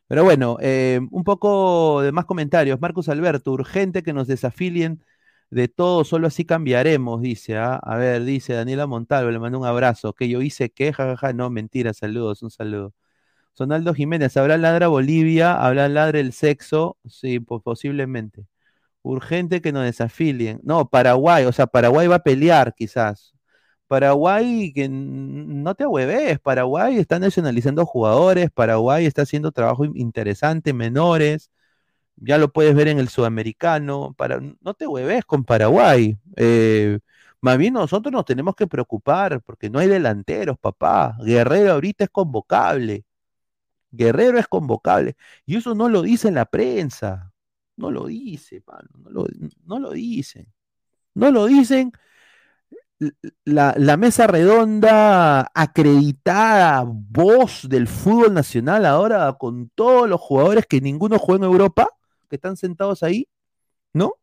Pero 0.08 0.24
bueno, 0.24 0.58
eh, 0.60 1.00
un 1.12 1.24
poco 1.24 2.02
de 2.02 2.12
más 2.12 2.26
comentarios. 2.26 2.80
Marcos 2.80 3.08
Alberto, 3.08 3.52
urgente 3.52 4.02
que 4.02 4.12
nos 4.14 4.28
desafilien 4.28 5.04
de 5.50 5.68
todo, 5.68 6.04
solo 6.04 6.28
así 6.28 6.44
cambiaremos, 6.46 7.22
dice. 7.22 7.56
¿ah? 7.58 7.76
A 7.76 7.96
ver, 7.98 8.24
dice 8.24 8.54
Daniela 8.54 8.86
Montalvo, 8.86 9.30
le 9.30 9.38
mando 9.40 9.58
un 9.60 9.66
abrazo. 9.66 10.14
Que 10.14 10.28
yo 10.28 10.42
hice 10.42 10.70
que, 10.70 10.92
jajaja, 10.92 11.32
no, 11.34 11.50
mentira, 11.50 11.94
saludos, 11.94 12.42
un 12.42 12.50
saludo. 12.50 12.94
Sonaldo 13.54 13.94
Jiménez, 13.94 14.36
¿habrá 14.36 14.56
ladra 14.56 14.88
Bolivia? 14.88 15.54
¿Habrá 15.54 15.88
ladra 15.88 16.20
el 16.20 16.32
sexo? 16.32 16.96
Sí, 17.06 17.40
posiblemente. 17.40 18.46
Urgente 19.02 19.60
que 19.62 19.72
nos 19.72 19.84
desafilien. 19.84 20.60
No, 20.64 20.88
Paraguay, 20.90 21.44
o 21.46 21.52
sea, 21.52 21.66
Paraguay 21.66 22.06
va 22.08 22.16
a 22.16 22.22
pelear 22.24 22.74
quizás. 22.74 23.34
Paraguay, 23.88 24.72
que 24.74 24.88
no 24.90 25.74
te 25.74 25.84
ahueves, 25.84 26.40
Paraguay 26.40 26.98
está 26.98 27.18
nacionalizando 27.18 27.86
jugadores, 27.86 28.50
Paraguay 28.50 29.06
está 29.06 29.22
haciendo 29.22 29.52
trabajo 29.52 29.84
in- 29.84 29.96
interesante, 29.96 30.72
menores, 30.72 31.50
ya 32.16 32.38
lo 32.38 32.52
puedes 32.52 32.74
ver 32.74 32.88
en 32.88 32.98
el 32.98 33.08
sudamericano, 33.08 34.14
para, 34.16 34.40
no 34.60 34.74
te 34.74 34.86
hueves 34.86 35.24
con 35.24 35.44
Paraguay. 35.44 36.16
eh, 36.36 36.98
más 37.40 37.58
bien 37.58 37.74
nosotros 37.74 38.12
nos 38.12 38.24
tenemos 38.24 38.54
que 38.56 38.66
preocupar 38.68 39.40
porque 39.42 39.68
no 39.70 39.78
hay 39.80 39.88
delanteros, 39.88 40.58
papá. 40.58 41.16
Guerrero 41.24 41.72
ahorita 41.72 42.04
es 42.04 42.10
convocable. 42.10 43.04
Guerrero 43.92 44.38
es 44.38 44.48
convocable. 44.48 45.16
Y 45.46 45.56
eso 45.56 45.74
no 45.74 45.88
lo 45.88 46.02
dice 46.02 46.30
la 46.30 46.46
prensa. 46.46 47.32
No 47.76 47.90
lo 47.90 48.06
dice, 48.06 48.62
mano. 48.66 48.88
No 48.98 49.10
lo, 49.10 49.26
no 49.64 49.78
lo 49.78 49.92
dicen. 49.92 50.52
No 51.14 51.30
lo 51.30 51.46
dicen 51.46 51.92
la, 53.44 53.74
la, 53.76 53.96
mesa 53.96 54.26
redonda 54.26 55.50
acreditada, 55.54 56.84
voz 56.86 57.68
del 57.68 57.88
fútbol 57.88 58.34
nacional 58.34 58.86
ahora, 58.86 59.32
con 59.34 59.70
todos 59.70 60.08
los 60.08 60.20
jugadores 60.20 60.66
que 60.66 60.80
ninguno 60.80 61.18
juega 61.18 61.46
en 61.46 61.52
Europa, 61.52 61.88
que 62.28 62.36
están 62.36 62.56
sentados 62.56 63.02
ahí, 63.02 63.28
¿no? 63.92 64.14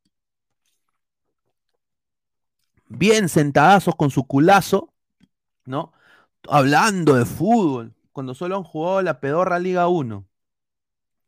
Bien 2.88 3.30
sentadazos 3.30 3.96
con 3.96 4.10
su 4.10 4.26
culazo, 4.26 4.94
¿no? 5.66 5.94
Hablando 6.48 7.16
de 7.16 7.26
fútbol, 7.26 7.94
cuando 8.20 8.36
solo 8.36 8.58
han 8.58 8.64
jugado 8.64 9.02
la 9.02 9.22
pedorra 9.22 9.60
Liga 9.60 9.88
1, 9.88 10.28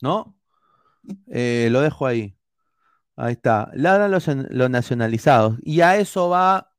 ¿no? 0.01 0.37
Eh, 1.27 1.69
lo 1.71 1.81
dejo 1.81 2.05
ahí. 2.05 2.37
Ahí 3.15 3.33
está. 3.33 3.71
Ladran 3.75 4.11
los, 4.11 4.27
los 4.27 4.69
nacionalizados. 4.69 5.57
Y 5.63 5.81
a 5.81 5.97
eso 5.97 6.29
va 6.29 6.73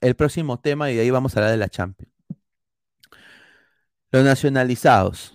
el 0.00 0.14
próximo 0.16 0.60
tema 0.60 0.90
y 0.90 0.96
de 0.96 1.02
ahí 1.02 1.10
vamos 1.10 1.36
a 1.36 1.40
hablar 1.40 1.52
de 1.52 1.58
la 1.58 1.68
Champions. 1.68 2.12
Los 4.12 4.22
nacionalizados. 4.22 5.34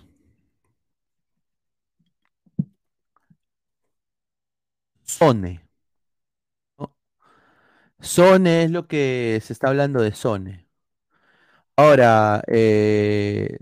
Sone. 5.06 5.60
Sone 8.00 8.62
es 8.64 8.70
lo 8.70 8.86
que 8.86 9.40
se 9.42 9.52
está 9.52 9.68
hablando 9.68 10.00
de 10.02 10.14
Sone. 10.14 10.68
Ahora, 11.76 12.42
eh, 12.46 13.58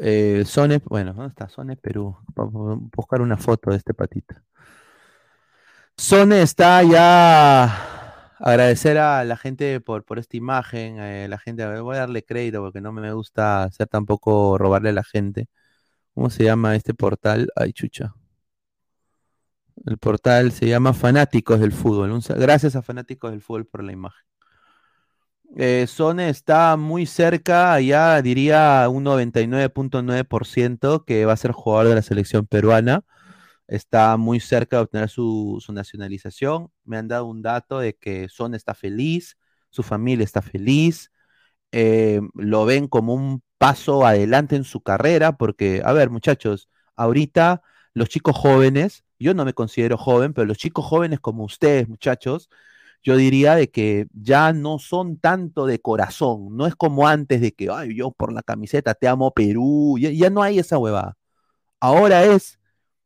eh, 0.00 0.44
bueno, 0.86 1.12
¿dónde 1.14 1.28
está? 1.28 1.48
Sone 1.48 1.76
Perú. 1.76 2.16
Vamos 2.34 2.78
a 2.78 2.88
buscar 2.96 3.20
una 3.20 3.36
foto 3.36 3.70
de 3.70 3.76
este 3.76 3.94
patita. 3.94 4.42
Sone 5.96 6.42
está 6.42 6.82
ya 6.82 8.34
agradecer 8.38 8.98
a 8.98 9.24
la 9.24 9.36
gente 9.36 9.80
por, 9.80 10.04
por 10.04 10.18
esta 10.18 10.36
imagen, 10.36 10.98
eh, 10.98 11.28
la 11.28 11.38
gente, 11.38 11.66
voy 11.80 11.96
a 11.96 12.00
darle 12.00 12.24
crédito 12.24 12.60
porque 12.62 12.80
no 12.80 12.92
me 12.92 13.12
gusta 13.12 13.64
hacer 13.64 13.86
tampoco 13.88 14.58
robarle 14.58 14.90
a 14.90 14.92
la 14.92 15.04
gente. 15.04 15.48
¿Cómo 16.14 16.30
se 16.30 16.44
llama 16.44 16.76
este 16.76 16.94
portal? 16.94 17.50
Ay, 17.56 17.72
chucha. 17.72 18.14
El 19.86 19.98
portal 19.98 20.52
se 20.52 20.66
llama 20.68 20.92
Fanáticos 20.94 21.60
del 21.60 21.72
Fútbol. 21.72 22.20
gracias 22.36 22.76
a 22.76 22.82
Fanáticos 22.82 23.30
del 23.30 23.42
Fútbol 23.42 23.66
por 23.66 23.82
la 23.82 23.92
imagen. 23.92 24.29
Eh, 25.56 25.86
Sone 25.88 26.28
está 26.28 26.76
muy 26.76 27.06
cerca, 27.06 27.80
ya 27.80 28.22
diría 28.22 28.88
un 28.88 29.04
99.9% 29.04 31.04
que 31.04 31.24
va 31.24 31.32
a 31.32 31.36
ser 31.36 31.52
jugador 31.52 31.88
de 31.88 31.94
la 31.96 32.02
selección 32.02 32.46
peruana 32.46 33.04
está 33.70 34.16
muy 34.16 34.40
cerca 34.40 34.76
de 34.76 34.82
obtener 34.82 35.08
su, 35.08 35.62
nacionalización. 35.72 36.70
Me 36.84 36.98
han 36.98 37.08
dado 37.08 37.26
un 37.26 37.42
dato 37.42 37.78
de 37.78 37.94
que 37.96 38.28
Son 38.28 38.54
está 38.54 38.74
feliz, 38.74 39.38
su 39.70 39.82
familia 39.82 40.24
está 40.24 40.42
feliz, 40.42 41.12
eh, 41.72 42.20
lo 42.34 42.66
ven 42.66 42.88
como 42.88 43.14
un 43.14 43.42
paso 43.58 44.06
adelante 44.06 44.56
en 44.56 44.64
su 44.64 44.82
carrera, 44.82 45.36
porque, 45.36 45.82
a 45.84 45.92
ver, 45.92 46.10
muchachos, 46.10 46.68
ahorita 46.96 47.62
los 47.94 48.08
chicos 48.08 48.36
jóvenes, 48.36 49.04
yo 49.18 49.34
no 49.34 49.44
me 49.44 49.54
considero 49.54 49.96
joven, 49.98 50.34
pero 50.34 50.46
los 50.46 50.58
chicos 50.58 50.84
jóvenes 50.86 51.20
como 51.20 51.44
ustedes, 51.44 51.88
muchachos, 51.88 52.50
yo 53.02 53.16
diría 53.16 53.54
de 53.54 53.70
que 53.70 54.06
ya 54.12 54.52
no 54.52 54.78
son 54.78 55.18
tanto 55.18 55.66
de 55.66 55.80
corazón, 55.80 56.56
no 56.56 56.66
es 56.66 56.74
como 56.74 57.08
antes 57.08 57.40
de 57.40 57.52
que, 57.52 57.68
ay, 57.70 57.94
yo 57.96 58.10
por 58.10 58.32
la 58.32 58.42
camiseta 58.42 58.94
te 58.94 59.08
amo 59.08 59.32
Perú, 59.32 59.96
ya, 59.98 60.30
no 60.30 60.42
hay 60.42 60.58
esa 60.58 60.78
huevada. 60.78 61.16
Ahora 61.80 62.24
es, 62.24 62.58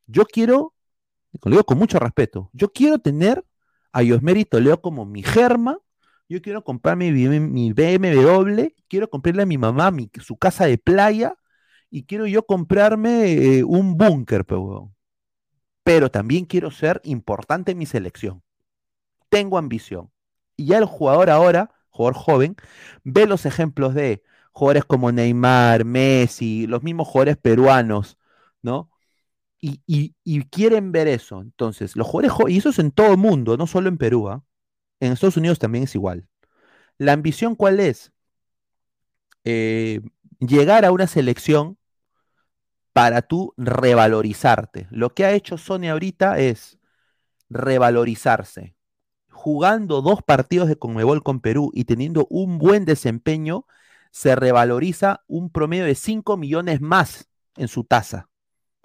yo 0.07 0.25
quiero, 0.25 0.75
lo 1.45 1.51
digo 1.51 1.65
con 1.65 1.79
mucho 1.79 1.99
respeto, 1.99 2.51
yo 2.53 2.73
quiero 2.73 2.99
tener 2.99 3.45
a 3.93 4.03
Yosmeri 4.03 4.47
Leo 4.51 4.81
como 4.81 5.05
mi 5.07 5.23
germa, 5.23 5.79
yo 6.29 6.43
quiero 6.43 6.65
comprarme 6.65 7.13
mi, 7.13 7.73
BMW, 7.73 8.75
quiero 8.89 9.09
comprarle 9.09 9.43
a 9.43 9.47
mi 9.47 9.59
mamá 9.59 9.93
su 10.21 10.37
casa 10.37 10.67
de 10.67 10.79
playa 10.79 11.37
y 11.91 12.05
quiero 12.05 12.27
yo 12.27 12.45
comprarme 12.45 13.59
eh, 13.59 13.65
un 13.65 13.97
búnker, 13.97 14.45
pero 15.85 16.11
también 16.11 16.47
quiero 16.47 16.71
ser 16.73 17.01
importante 17.05 17.73
en 17.73 17.79
mi 17.79 17.87
selección. 17.87 18.43
Tengo 19.35 19.59
ambición. 19.59 20.11
Y 20.57 20.67
ya 20.67 20.79
el 20.79 20.85
jugador 20.87 21.31
ahora, 21.31 21.71
jugador 21.91 22.15
joven, 22.15 22.57
ve 23.05 23.27
los 23.27 23.47
ejemplos 23.47 23.95
de 23.95 24.23
jugadores 24.53 24.85
como 24.85 25.13
Neymar, 25.13 25.85
Messi, 25.85 26.67
los 26.67 26.83
mismos 26.83 27.09
jugadores 27.09 27.37
peruanos, 27.37 28.19
¿no? 28.63 28.91
y, 29.61 30.45
quieren 30.51 30.93
ver 30.93 31.09
eso. 31.09 31.41
Entonces, 31.41 31.97
los 31.97 32.07
jugadores, 32.07 32.55
y 32.55 32.59
eso 32.59 32.71
es 32.71 32.79
en 32.79 32.91
todo 32.91 33.13
el 33.13 33.19
mundo, 33.19 33.57
no 33.57 33.67
solo 33.67 33.89
en 33.89 33.99
Perú, 33.99 34.29
¿ah? 34.29 34.45
en 35.01 35.13
Estados 35.13 35.37
Unidos 35.37 35.59
también 35.59 35.85
es 35.85 35.95
igual. 35.95 36.29
La 36.99 37.13
ambición, 37.13 37.57
¿cuál 37.57 37.81
es? 37.81 38.13
Eh, 39.45 40.01
llegar 40.41 40.85
a 40.85 40.93
una 40.93 41.07
selección 41.07 41.79
para 42.93 43.23
tú 43.23 43.55
revalorizarte. 43.57 44.87
Lo 44.91 45.15
que 45.15 45.25
ha 45.25 45.33
hecho 45.33 45.59
Sony 45.59 45.89
ahorita 45.91 46.39
es 46.39 46.79
revalorizarse. 47.51 48.77
Jugando 49.35 50.01
dos 50.01 50.23
partidos 50.23 50.69
de 50.69 50.77
Conmebol 50.77 51.23
con 51.23 51.41
Perú 51.41 51.71
y 51.75 51.85
teniendo 51.85 52.27
un 52.31 52.59
buen 52.59 52.87
desempeño, 52.87 53.67
se 54.11 54.37
revaloriza 54.37 55.25
un 55.27 55.51
promedio 55.51 55.85
de 55.85 55.95
5 55.95 56.37
millones 56.37 56.81
más 56.81 57.29
en 57.57 57.69
su 57.69 57.85
tasa 57.85 58.29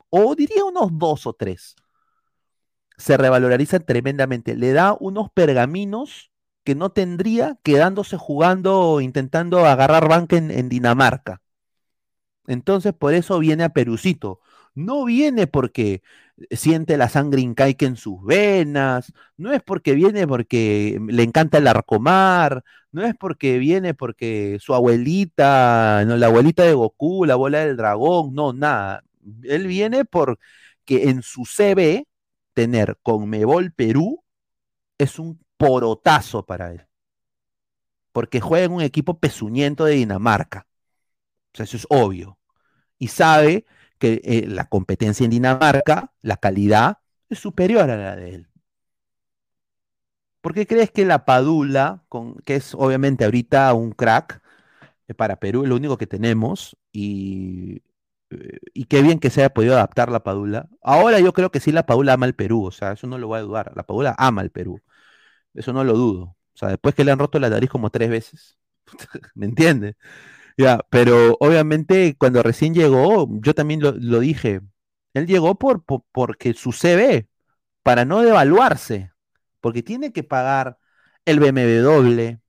o 0.09 0.35
diría 0.35 0.65
unos 0.65 0.97
dos 0.97 1.25
o 1.27 1.33
tres. 1.33 1.75
Se 2.97 3.17
revaloriza 3.17 3.79
tremendamente. 3.79 4.55
Le 4.55 4.73
da 4.73 4.95
unos 4.99 5.29
pergaminos 5.31 6.31
que 6.63 6.75
no 6.75 6.91
tendría 6.91 7.57
quedándose 7.63 8.17
jugando, 8.17 8.99
intentando 9.01 9.65
agarrar 9.65 10.07
banca 10.09 10.35
en, 10.37 10.69
Dinamarca. 10.69 11.41
Entonces, 12.47 12.93
por 12.93 13.13
eso 13.13 13.39
viene 13.39 13.63
a 13.63 13.69
Perucito. 13.69 14.41
No 14.79 15.05
viene 15.05 15.47
porque 15.47 16.01
siente 16.51 16.97
la 16.97 17.09
sangre 17.09 17.41
incaica 17.41 17.85
en 17.85 17.97
sus 17.97 18.23
venas, 18.23 19.13
no 19.37 19.51
es 19.53 19.61
porque 19.61 19.93
viene 19.93 20.27
porque 20.27 20.99
le 21.09 21.23
encanta 21.23 21.57
el 21.57 21.67
arcomar, 21.67 22.63
no 22.91 23.05
es 23.05 23.15
porque 23.15 23.57
viene 23.59 23.93
porque 23.93 24.57
su 24.61 24.73
abuelita, 24.73 26.03
no, 26.07 26.17
la 26.17 26.27
abuelita 26.27 26.63
de 26.63 26.73
Goku, 26.73 27.25
la 27.25 27.35
bola 27.35 27.59
del 27.65 27.77
dragón, 27.77 28.33
no, 28.33 28.53
nada 28.53 29.03
él 29.43 29.67
viene 29.67 30.05
porque 30.05 30.39
en 30.87 31.21
su 31.21 31.45
CV 31.45 32.07
tener 32.53 32.97
Conmebol 33.01 33.71
Perú 33.71 34.23
es 34.97 35.19
un 35.19 35.43
porotazo 35.57 36.45
para 36.45 36.71
él. 36.71 36.87
Porque 38.11 38.41
juega 38.41 38.65
en 38.65 38.73
un 38.73 38.81
equipo 38.81 39.19
pesuñento 39.19 39.85
de 39.85 39.93
Dinamarca. 39.93 40.67
O 41.53 41.57
sea, 41.57 41.63
eso 41.65 41.77
es 41.77 41.87
obvio. 41.89 42.37
Y 42.97 43.07
sabe 43.07 43.65
que 43.99 44.21
eh, 44.23 44.45
la 44.47 44.65
competencia 44.65 45.23
en 45.23 45.31
Dinamarca, 45.31 46.13
la 46.21 46.37
calidad, 46.37 46.99
es 47.29 47.39
superior 47.39 47.89
a 47.89 47.97
la 47.97 48.15
de 48.15 48.35
él. 48.35 48.47
¿Por 50.41 50.53
qué 50.53 50.65
crees 50.65 50.91
que 50.91 51.05
la 51.05 51.25
Padula, 51.25 52.03
con, 52.09 52.35
que 52.39 52.55
es 52.55 52.73
obviamente 52.73 53.25
ahorita 53.25 53.73
un 53.73 53.91
crack 53.91 54.41
eh, 55.07 55.13
para 55.13 55.39
Perú, 55.39 55.63
es 55.63 55.69
lo 55.69 55.75
único 55.75 55.97
que 55.97 56.07
tenemos, 56.07 56.77
y 56.91 57.83
y 58.73 58.85
qué 58.85 59.01
bien 59.01 59.19
que 59.19 59.29
se 59.29 59.41
haya 59.41 59.53
podido 59.53 59.73
adaptar 59.75 60.11
la 60.11 60.23
Padula. 60.23 60.69
Ahora 60.81 61.19
yo 61.19 61.33
creo 61.33 61.51
que 61.51 61.59
sí 61.59 61.71
la 61.71 61.85
Padula 61.85 62.13
ama 62.13 62.25
el 62.25 62.35
Perú, 62.35 62.65
o 62.65 62.71
sea, 62.71 62.93
eso 62.93 63.07
no 63.07 63.17
lo 63.17 63.27
voy 63.27 63.39
a 63.39 63.41
dudar. 63.41 63.71
La 63.75 63.83
Padula 63.83 64.15
ama 64.17 64.41
el 64.41 64.51
Perú. 64.51 64.81
Eso 65.53 65.73
no 65.73 65.83
lo 65.83 65.93
dudo. 65.93 66.37
O 66.53 66.57
sea, 66.57 66.69
después 66.69 66.95
que 66.95 67.03
le 67.03 67.11
han 67.11 67.19
roto 67.19 67.39
la 67.39 67.49
nariz 67.49 67.69
como 67.69 67.89
tres 67.91 68.09
veces. 68.09 68.57
¿Me 69.35 69.45
entiendes? 69.47 69.95
Pero 70.89 71.37
obviamente 71.39 72.15
cuando 72.17 72.43
recién 72.43 72.73
llegó, 72.73 73.27
yo 73.41 73.53
también 73.53 73.81
lo, 73.81 74.19
dije, 74.19 74.61
él 75.13 75.27
llegó 75.27 75.57
por, 75.57 75.83
por, 75.83 76.03
porque 76.11 76.53
su 76.53 76.71
CV, 76.71 77.27
para 77.83 78.05
no 78.05 78.21
devaluarse, 78.21 79.11
porque 79.61 79.83
tiene 79.83 80.11
que 80.11 80.23
pagar 80.23 80.77
el 81.25 81.39
BMW, 81.39 82.39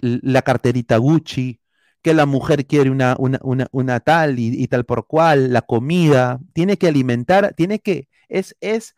la 0.00 0.42
carterita 0.42 0.96
Gucci, 0.96 1.60
que 2.02 2.14
la 2.14 2.26
mujer 2.26 2.66
quiere 2.66 2.90
una, 2.90 3.16
una, 3.18 4.00
tal 4.00 4.38
y, 4.38 4.66
tal 4.68 4.86
por 4.86 5.06
cual, 5.06 5.52
la 5.52 5.62
comida, 5.62 6.40
tiene 6.54 6.78
que 6.78 6.88
alimentar, 6.88 7.54
tiene 7.54 7.80
que, 7.80 8.08
es, 8.28 8.56
es 8.60 8.94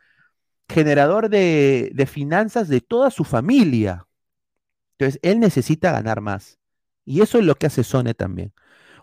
generador 0.68 1.28
de, 1.30 1.90
de 1.94 2.06
finanzas 2.06 2.68
de 2.68 2.80
toda 2.80 3.10
su 3.10 3.24
familia. 3.24 4.06
Entonces, 4.98 5.20
él 5.22 5.40
necesita 5.40 5.92
ganar 5.92 6.20
más. 6.20 6.61
Y 7.04 7.20
eso 7.22 7.38
es 7.38 7.44
lo 7.44 7.54
que 7.54 7.66
hace 7.66 7.84
Sone 7.84 8.14
también. 8.14 8.52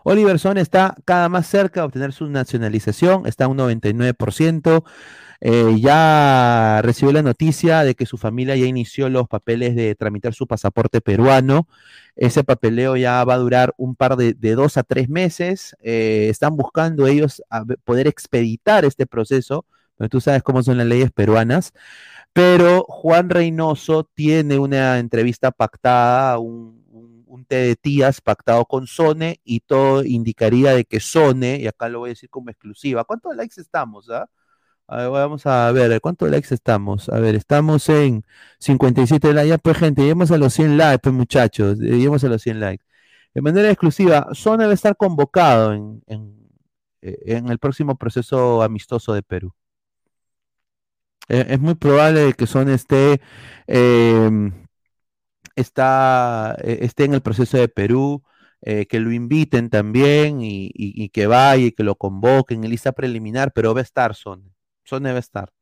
Oliver 0.02 0.38
Son 0.38 0.56
está 0.58 0.96
cada 1.04 1.28
más 1.28 1.46
cerca 1.46 1.80
de 1.80 1.86
obtener 1.86 2.12
su 2.12 2.28
nacionalización, 2.28 3.26
está 3.26 3.44
a 3.44 3.48
un 3.48 3.58
99%. 3.58 4.84
Eh, 5.42 5.76
ya 5.80 6.80
recibió 6.82 7.12
la 7.12 7.22
noticia 7.22 7.82
de 7.82 7.94
que 7.94 8.04
su 8.04 8.18
familia 8.18 8.56
ya 8.56 8.66
inició 8.66 9.08
los 9.08 9.26
papeles 9.26 9.74
de 9.74 9.94
tramitar 9.94 10.34
su 10.34 10.46
pasaporte 10.46 11.00
peruano. 11.00 11.66
Ese 12.16 12.44
papeleo 12.44 12.96
ya 12.96 13.24
va 13.24 13.34
a 13.34 13.38
durar 13.38 13.74
un 13.78 13.94
par 13.96 14.16
de, 14.16 14.34
dos 14.34 14.76
a 14.76 14.82
tres 14.82 15.08
meses. 15.08 15.76
Eh, 15.82 16.28
están 16.30 16.56
buscando 16.56 17.06
ellos 17.06 17.42
poder 17.84 18.06
expeditar 18.06 18.84
este 18.84 19.06
proceso, 19.06 19.64
pero 19.96 20.08
tú 20.10 20.20
sabes 20.20 20.42
cómo 20.42 20.62
son 20.62 20.78
las 20.78 20.86
leyes 20.86 21.10
peruanas. 21.12 21.72
Pero 22.32 22.84
Juan 22.88 23.30
Reynoso 23.30 24.04
tiene 24.14 24.58
una 24.58 24.98
entrevista 24.98 25.50
pactada, 25.50 26.38
un, 26.38 26.79
un, 27.30 27.44
té 27.46 27.56
de 27.56 27.76
tías 27.76 28.20
pactado 28.20 28.64
con 28.66 28.86
Sone 28.86 29.40
y 29.44 29.60
todo 29.60 30.04
indicaría 30.04 30.74
de 30.74 30.84
que 30.84 31.00
Sone, 31.00 31.58
y 31.60 31.66
acá 31.66 31.88
lo 31.88 32.00
voy 32.00 32.10
a 32.10 32.12
decir 32.12 32.30
como 32.30 32.50
exclusiva, 32.50 33.04
¿cuántos 33.04 33.34
likes 33.36 33.60
estamos? 33.60 34.08
ah? 34.10 34.28
A 34.88 34.96
ver, 34.98 35.10
vamos 35.10 35.46
a 35.46 35.70
ver, 35.72 36.00
¿cuántos 36.00 36.28
likes 36.30 36.52
estamos? 36.54 37.08
A 37.10 37.20
ver, 37.20 37.36
estamos 37.36 37.88
en 37.88 38.24
57 38.58 39.32
likes. 39.32 39.48
Ya, 39.48 39.58
pues, 39.58 39.78
gente, 39.78 40.02
lleguemos 40.02 40.32
a 40.32 40.38
los 40.38 40.52
100 40.52 40.76
likes, 40.76 40.98
pues, 41.04 41.14
muchachos. 41.14 41.78
eh, 41.80 41.84
Lleguemos 41.84 42.24
a 42.24 42.28
los 42.28 42.42
100 42.42 42.58
likes. 42.60 42.84
De 43.34 43.40
manera 43.42 43.70
exclusiva, 43.70 44.28
Sone 44.32 44.64
va 44.66 44.72
a 44.72 44.74
estar 44.74 44.96
convocado 44.96 45.72
en, 45.74 46.02
en, 46.08 46.48
eh, 47.02 47.42
el 47.48 47.58
próximo 47.58 47.96
proceso 47.96 48.62
amistoso 48.62 49.14
de 49.14 49.22
Perú. 49.22 49.54
Eh, 51.28 51.46
es 51.50 51.60
muy 51.60 51.74
probable 51.76 52.32
que 52.34 52.46
Son 52.46 52.68
esté, 52.68 53.20
está, 55.60 56.56
eh, 56.62 56.78
esté 56.82 57.04
en 57.04 57.14
el 57.14 57.22
proceso 57.22 57.56
de 57.58 57.68
Perú, 57.68 58.22
eh, 58.62 58.86
que 58.86 59.00
lo 59.00 59.12
inviten 59.12 59.70
también 59.70 60.40
y, 60.42 61.08
que 61.10 61.26
vaya 61.26 61.66
y 61.66 61.72
que 61.72 61.84
lo 61.84 61.96
convoquen 61.96 62.64
en 62.64 62.70
lista 62.70 62.92
preliminar, 62.92 63.52
pero 63.52 63.74
va 63.74 63.80
a 63.80 63.82
estar 63.84 64.14
Son. 64.14 64.52
Son 64.84 65.04
va 65.04 65.10
a 65.10 65.18
estar. 65.18 65.52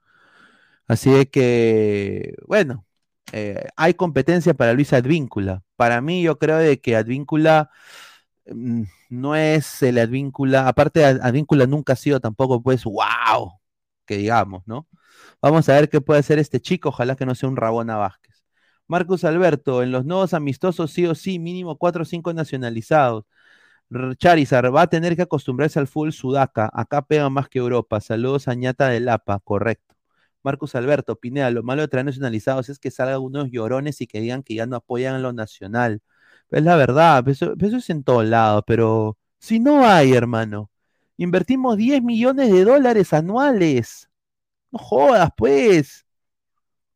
Así 0.87 1.11
de 1.11 1.29
que, 1.29 2.35
bueno, 2.47 2.87
eh, 3.33 3.67
hay 3.77 3.95
competencia 3.95 4.55
para 4.55 4.73
Luis 4.73 4.93
Advíncula. 4.93 5.63
Para 5.77 6.01
mí, 6.01 6.23
yo 6.23 6.39
creo 6.39 6.57
de 6.59 6.81
que 6.81 6.97
Advíncula 6.97 7.71
mm, 8.47 8.85
no 9.11 9.37
es 9.37 9.83
el 9.83 9.99
Advíncula, 9.99 10.69
aparte 10.69 11.05
Ad- 11.05 11.21
Advíncula 11.23 11.67
nunca 11.67 11.95
ha 11.95 11.97
sido 11.97 12.21
tampoco, 12.21 12.63
pues, 12.63 12.85
wow, 12.85 13.53
que 14.07 14.17
digamos, 14.19 14.63
¿no? 14.67 14.89
Vamos 15.43 15.69
a 15.69 15.75
ver 15.75 15.89
qué 15.91 16.01
puede 16.01 16.21
hacer 16.21 16.39
este 16.39 16.61
chico, 16.61 16.91
ojalá 16.91 17.17
que 17.17 17.27
no 17.27 17.35
sea 17.35 17.49
un 17.49 17.57
Rabona 17.57 17.97
Vázquez. 17.97 18.28
Marcus 18.89 19.25
Alberto, 19.25 19.83
en 19.83 19.93
los 19.93 20.05
nuevos 20.05 20.35
amistosos 20.35 20.91
sí 20.93 21.07
o 21.07 21.15
sí, 21.15 21.39
mínimo 21.39 21.77
4 21.79 22.03
o 22.03 22.05
5 22.07 22.33
nacionalizados. 22.35 23.25
Charizard 24.19 24.73
va 24.75 24.83
a 24.83 24.87
tener 24.89 25.17
que 25.17 25.23
acostumbrarse 25.23 25.79
al 25.79 25.87
full 25.89 26.11
sudaca. 26.11 26.71
Acá 26.73 27.03
pega 27.03 27.31
más 27.31 27.49
que 27.49 27.59
Europa. 27.59 28.01
Saludos 28.01 28.49
a 28.49 28.55
Ñata 28.55 28.89
de 28.89 29.01
Lapa, 29.01 29.41
correcto. 29.41 29.95
Marcus 30.43 30.75
Alberto, 30.75 31.17
Pineda, 31.17 31.51
lo 31.51 31.63
malo 31.63 31.83
de 31.83 31.89
traer 31.89 32.07
nacionalizados 32.07 32.69
es 32.69 32.79
que 32.79 32.91
salgan 32.91 33.21
unos 33.21 33.51
llorones 33.51 34.01
y 34.01 34.07
que 34.07 34.21
digan 34.21 34.43
que 34.43 34.55
ya 34.55 34.67
no 34.67 34.77
apoyan 34.77 35.15
a 35.15 35.19
lo 35.19 35.33
nacional. 35.33 36.03
Es 36.51 36.63
la 36.63 36.77
verdad, 36.77 37.25
pues 37.25 37.43
eso, 37.43 37.55
pues 37.59 37.69
eso 37.71 37.79
es 37.79 37.91
en 37.91 38.05
todos 38.05 38.25
lados, 38.27 38.65
pero 38.67 39.19
si 39.39 39.61
no 39.61 39.87
hay, 39.87 40.13
hermano, 40.15 40.71
invertimos 41.17 41.77
10 41.77 42.03
millones 42.03 42.53
de 42.53 42.65
dólares 42.65 43.13
anuales. 43.13 44.09
No 44.73 44.79
jodas, 44.79 45.31
pues. 45.37 46.07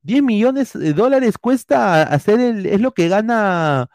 10 0.02 0.22
millones 0.22 0.72
de 0.72 0.92
dólares 0.92 1.38
cuesta 1.38 2.02
hacer 2.02 2.40
el, 2.40 2.66
es 2.66 2.80
lo 2.80 2.92
que 2.92 3.08
gana 3.08 3.88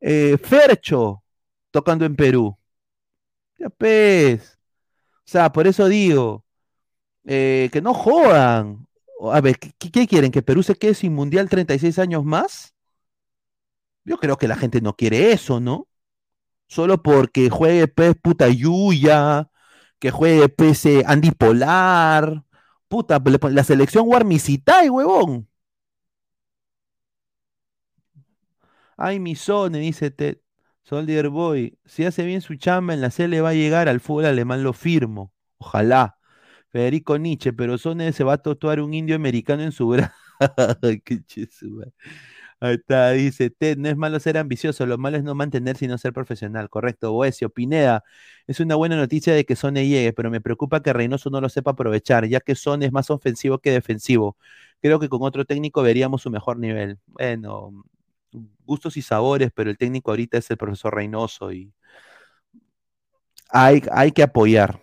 eh, 0.00 0.38
Fercho 0.42 1.22
tocando 1.70 2.04
en 2.04 2.16
Perú. 2.16 2.56
Ya 3.58 3.70
pues. 3.70 4.58
O 5.24 5.30
sea, 5.32 5.52
por 5.52 5.66
eso 5.66 5.88
digo, 5.88 6.44
eh, 7.24 7.70
que 7.72 7.80
no 7.82 7.94
jodan. 7.94 8.86
A 9.32 9.40
ver, 9.40 9.58
¿qué, 9.58 10.06
quieren? 10.08 10.32
¿Que 10.32 10.42
Perú 10.42 10.62
se 10.62 10.74
quede 10.76 10.94
sin 10.94 11.14
mundial 11.14 11.48
36 11.48 11.98
años 11.98 12.24
más? 12.24 12.74
Yo 14.04 14.18
creo 14.18 14.36
que 14.36 14.48
la 14.48 14.56
gente 14.56 14.80
no 14.80 14.96
quiere 14.96 15.32
eso, 15.32 15.60
¿no? 15.60 15.88
Solo 16.68 17.02
porque 17.02 17.50
juegue 17.50 17.88
pues 17.88 18.16
puta 18.20 18.48
Yuya, 18.48 19.50
que 19.98 20.10
juegue 20.10 20.48
pues 20.48 20.84
eh, 20.86 21.04
Andy 21.06 21.30
Polar, 21.32 22.44
puta, 22.88 23.22
la 23.50 23.64
selección 23.64 24.04
Warmisitai, 24.08 24.90
huevón. 24.90 25.48
Ay, 28.96 29.20
mi 29.20 29.34
Sone, 29.34 29.78
dice 29.78 30.10
Ted. 30.10 30.38
Soldier 30.84 31.28
Boy, 31.28 31.78
si 31.84 32.04
hace 32.04 32.24
bien 32.24 32.40
su 32.40 32.56
chamba 32.56 32.92
en 32.94 33.00
la 33.00 33.10
C 33.10 33.28
le 33.28 33.40
va 33.40 33.50
a 33.50 33.54
llegar 33.54 33.88
al 33.88 34.00
fútbol 34.00 34.26
alemán, 34.26 34.62
lo 34.62 34.72
firmo. 34.72 35.32
Ojalá. 35.58 36.18
Federico 36.70 37.18
Nietzsche, 37.18 37.52
pero 37.52 37.78
Sone 37.78 38.12
se 38.12 38.24
va 38.24 38.34
a 38.34 38.38
tatuar 38.42 38.80
un 38.80 38.94
indio 38.94 39.14
americano 39.16 39.62
en 39.62 39.72
su 39.72 39.88
brazo. 39.88 40.12
Qué. 41.04 41.22
Ahí 42.60 42.74
está, 42.76 43.10
dice 43.10 43.50
Ted, 43.50 43.76
no 43.76 43.88
es 43.88 43.96
malo 43.96 44.20
ser 44.20 44.38
ambicioso, 44.38 44.86
lo 44.86 44.96
malo 44.96 45.16
es 45.16 45.24
no 45.24 45.34
mantenerse 45.34 45.84
y 45.84 45.88
no 45.88 45.98
ser 45.98 46.12
profesional. 46.12 46.70
Correcto, 46.70 47.12
Boesio. 47.12 47.50
Pineda, 47.50 48.04
es 48.46 48.60
una 48.60 48.76
buena 48.76 48.96
noticia 48.96 49.34
de 49.34 49.44
que 49.44 49.56
Sone 49.56 49.88
llegue, 49.88 50.12
pero 50.12 50.30
me 50.30 50.40
preocupa 50.40 50.80
que 50.80 50.92
Reynoso 50.92 51.28
no 51.30 51.40
lo 51.40 51.48
sepa 51.48 51.72
aprovechar, 51.72 52.26
ya 52.26 52.40
que 52.40 52.54
Sone 52.54 52.86
es 52.86 52.92
más 52.92 53.10
ofensivo 53.10 53.58
que 53.58 53.72
defensivo. 53.72 54.36
Creo 54.80 55.00
que 55.00 55.08
con 55.08 55.22
otro 55.22 55.44
técnico 55.44 55.82
veríamos 55.82 56.22
su 56.22 56.30
mejor 56.30 56.58
nivel. 56.58 56.98
Bueno, 57.06 57.84
gustos 58.64 58.96
y 58.96 59.02
sabores, 59.02 59.50
pero 59.54 59.70
el 59.70 59.78
técnico 59.78 60.10
ahorita 60.10 60.38
es 60.38 60.50
el 60.50 60.56
profesor 60.58 60.94
Reynoso 60.94 61.52
y 61.52 61.72
hay, 63.50 63.82
hay 63.92 64.12
que 64.12 64.22
apoyar. 64.22 64.80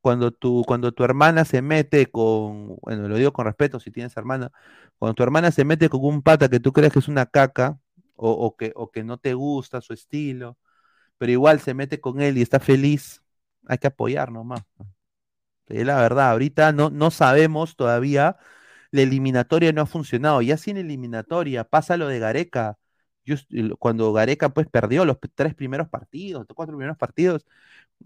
Cuando 0.00 0.32
tu, 0.32 0.64
cuando 0.66 0.92
tu 0.92 1.04
hermana 1.04 1.44
se 1.44 1.62
mete 1.62 2.06
con, 2.06 2.76
bueno, 2.82 3.08
lo 3.08 3.16
digo 3.16 3.32
con 3.32 3.46
respeto 3.46 3.78
si 3.80 3.90
tienes 3.92 4.16
hermana, 4.16 4.50
cuando 4.98 5.14
tu 5.14 5.22
hermana 5.22 5.52
se 5.52 5.64
mete 5.64 5.88
con 5.88 6.04
un 6.04 6.22
pata 6.22 6.48
que 6.48 6.60
tú 6.60 6.72
crees 6.72 6.92
que 6.92 6.98
es 7.00 7.08
una 7.08 7.26
caca 7.26 7.78
o, 8.16 8.30
o 8.32 8.56
que, 8.56 8.72
o 8.76 8.90
que 8.90 9.04
no 9.04 9.18
te 9.18 9.34
gusta 9.34 9.80
su 9.80 9.92
estilo, 9.92 10.58
pero 11.18 11.32
igual 11.32 11.60
se 11.60 11.74
mete 11.74 12.00
con 12.00 12.20
él 12.20 12.38
y 12.38 12.42
está 12.42 12.60
feliz, 12.60 13.22
hay 13.68 13.78
que 13.78 13.88
apoyar 13.88 14.32
nomás. 14.32 14.62
Es 15.66 15.86
la 15.86 15.96
verdad, 16.00 16.30
ahorita 16.32 16.72
no, 16.72 16.90
no 16.90 17.10
sabemos 17.10 17.76
todavía, 17.76 18.36
la 18.90 19.02
eliminatoria 19.02 19.72
no 19.72 19.82
ha 19.82 19.86
funcionado, 19.86 20.42
ya 20.42 20.56
sin 20.56 20.76
eliminatoria, 20.76 21.64
pasa 21.64 21.96
lo 21.96 22.08
de 22.08 22.18
Gareca. 22.18 22.78
Cuando 23.78 24.12
Gareca 24.12 24.48
pues 24.50 24.66
perdió 24.68 25.04
los 25.04 25.18
tres 25.34 25.54
primeros 25.54 25.88
partidos, 25.88 26.46
cuatro 26.54 26.76
primeros 26.76 26.96
partidos, 26.98 27.46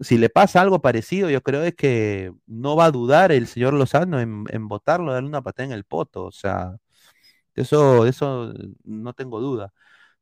si 0.01 0.17
le 0.17 0.29
pasa 0.29 0.61
algo 0.61 0.81
parecido, 0.81 1.29
yo 1.29 1.41
creo 1.43 1.63
es 1.63 1.75
que 1.75 2.33
no 2.47 2.75
va 2.75 2.85
a 2.85 2.91
dudar 2.91 3.31
el 3.31 3.47
señor 3.47 3.73
Lozano 3.73 4.19
en, 4.21 4.67
votarlo, 4.67 5.13
darle 5.13 5.29
una 5.29 5.41
patada 5.43 5.67
en 5.67 5.73
el 5.73 5.85
poto, 5.85 6.25
o 6.25 6.31
sea, 6.31 6.77
eso, 7.55 8.05
eso 8.07 8.53
no 8.83 9.13
tengo 9.13 9.39
duda. 9.41 9.73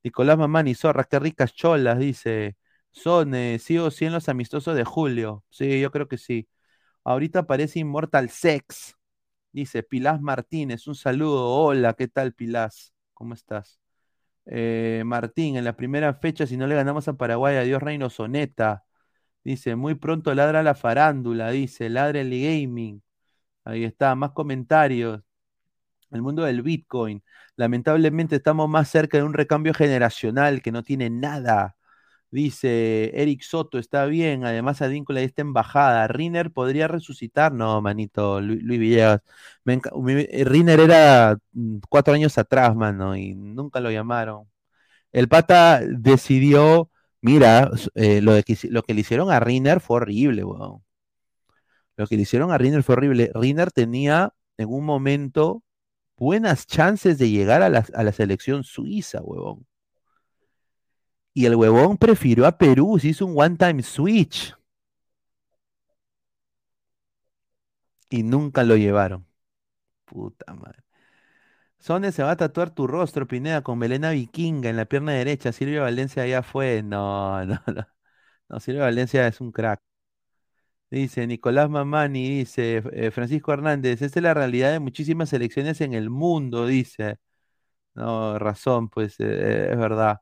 Nicolás 0.03 0.37
Mamani, 0.37 0.75
zorra, 0.75 1.05
qué 1.05 1.19
ricas 1.19 1.53
cholas, 1.53 1.99
dice. 1.99 2.57
Son, 2.91 3.35
eh, 3.35 3.59
sí 3.59 3.77
o 3.79 3.91
sí 3.91 4.05
en 4.05 4.13
los 4.13 4.29
amistosos 4.29 4.75
de 4.75 4.85
julio. 4.85 5.43
Sí, 5.49 5.81
yo 5.81 5.91
creo 5.91 6.07
que 6.07 6.17
sí. 6.17 6.47
Ahorita 7.05 7.39
aparece 7.41 7.79
Immortal 7.79 8.29
Sex. 8.29 8.97
Dice 9.53 9.83
Pilás 9.83 10.21
Martínez, 10.21 10.87
un 10.87 10.95
saludo. 10.95 11.49
Hola, 11.51 11.93
¿qué 11.95 12.07
tal, 12.09 12.33
Pilás? 12.33 12.93
¿Cómo 13.13 13.33
estás? 13.35 13.79
Eh, 14.47 15.03
Martín, 15.05 15.55
en 15.57 15.63
la 15.65 15.75
primera 15.75 16.13
fecha, 16.13 16.45
si 16.47 16.57
no 16.57 16.67
le 16.67 16.75
ganamos 16.75 17.07
a 17.07 17.13
Paraguay, 17.13 17.57
adiós 17.57 17.81
Reino 17.81 18.09
Soneta. 18.09 18.83
Dice, 19.43 19.75
muy 19.75 19.95
pronto 19.95 20.33
ladra 20.35 20.63
la 20.63 20.75
farándula, 20.75 21.51
dice, 21.51 21.89
ladra 21.89 22.21
el 22.21 22.31
gaming. 22.31 23.03
Ahí 23.65 23.85
está, 23.85 24.15
más 24.15 24.31
comentarios. 24.31 25.21
El 26.11 26.21
mundo 26.21 26.43
del 26.43 26.61
Bitcoin. 26.61 27.23
Lamentablemente 27.57 28.37
estamos 28.37 28.69
más 28.69 28.89
cerca 28.89 29.17
de 29.17 29.23
un 29.23 29.33
recambio 29.33 29.73
generacional 29.73 30.61
que 30.61 30.71
no 30.71 30.83
tiene 30.83 31.09
nada. 31.09 31.75
Dice 32.35 33.11
Eric 33.21 33.41
Soto, 33.43 33.77
está 33.79 34.05
bien. 34.07 34.43
Además, 34.45 34.81
Advíncula 34.81 35.21
y 35.21 35.25
esta 35.25 35.41
embajada. 35.41 36.05
Riner 36.07 36.51
podría 36.51 36.87
resucitar. 36.89 37.53
No, 37.53 37.81
manito, 37.81 38.41
Lu- 38.41 38.59
Luis, 38.61 38.79
Villegas. 38.79 39.21
Me 39.63 39.75
eh, 40.29 40.45
era 40.83 41.37
mm, 41.53 41.77
cuatro 41.89 42.13
años 42.13 42.37
atrás, 42.37 42.75
mano, 42.75 43.15
y 43.15 43.33
nunca 43.35 43.79
lo 43.79 43.89
llamaron. 43.89 44.49
El 45.11 45.29
pata 45.29 45.81
decidió, 45.87 46.89
mira, 47.21 47.71
eh, 47.95 48.21
lo, 48.21 48.33
de 48.33 48.43
que, 48.43 48.53
hici- 48.53 48.69
lo 48.71 48.83
que 48.83 48.93
le 48.95 49.01
hicieron 49.01 49.31
a 49.31 49.39
Riner 49.41 49.81
fue 49.81 49.97
horrible, 49.97 50.43
weón. 50.45 50.83
Lo 51.97 52.07
que 52.07 52.15
le 52.15 52.23
hicieron 52.23 52.51
a 52.51 52.57
Riner 52.57 52.83
fue 52.83 52.93
horrible. 52.95 53.31
Riner 53.33 53.71
tenía 53.71 54.33
en 54.57 54.69
un 54.69 54.85
momento 54.85 55.63
buenas 56.17 56.67
chances 56.67 57.17
de 57.19 57.29
llegar 57.31 57.61
a 57.63 57.69
la, 57.69 57.85
a 57.95 58.03
la 58.03 58.11
selección 58.13 58.63
suiza, 58.65 59.21
huevón. 59.23 59.65
Y 61.35 61.45
el 61.45 61.55
huevón 61.55 61.97
prefirió 61.99 62.47
a 62.47 62.57
Perú, 62.57 62.97
se 62.99 63.09
hizo 63.09 63.27
un 63.27 63.39
one-time 63.39 63.83
switch. 63.83 64.55
Y 68.09 68.23
nunca 68.23 68.63
lo 68.63 68.75
llevaron. 68.77 69.27
Puta 70.05 70.53
madre. 70.55 70.83
Sone 71.79 72.11
se 72.11 72.23
va 72.23 72.31
a 72.31 72.37
tatuar 72.37 72.73
tu 72.73 72.87
rostro, 72.87 73.27
Pineda, 73.27 73.61
con 73.63 73.77
melena 73.79 74.11
vikinga 74.11 74.69
en 74.69 74.77
la 74.77 74.85
pierna 74.85 75.13
derecha. 75.13 75.51
Silvia 75.51 75.81
Valencia 75.83 76.25
ya 76.27 76.43
fue. 76.43 76.83
No, 76.85 77.45
no, 77.45 77.61
no. 77.67 77.87
No, 78.49 78.59
Silvio 78.59 78.83
Valencia 78.83 79.27
es 79.27 79.41
un 79.41 79.51
crack. 79.51 79.81
Dice 80.91 81.27
Nicolás 81.27 81.69
Mamani, 81.69 82.29
dice 82.39 82.81
eh, 82.93 83.11
Francisco 83.11 83.51
Hernández, 83.51 84.01
esta 84.01 84.19
es 84.19 84.23
la 84.23 84.33
realidad 84.33 84.71
de 84.71 84.79
muchísimas 84.79 85.33
elecciones 85.33 85.81
en 85.81 85.93
el 85.93 86.09
mundo, 86.09 86.65
dice. 86.67 87.17
No, 87.95 88.39
razón, 88.39 88.89
pues 88.89 89.15
eh, 89.19 89.71
es 89.73 89.77
verdad. 89.79 90.21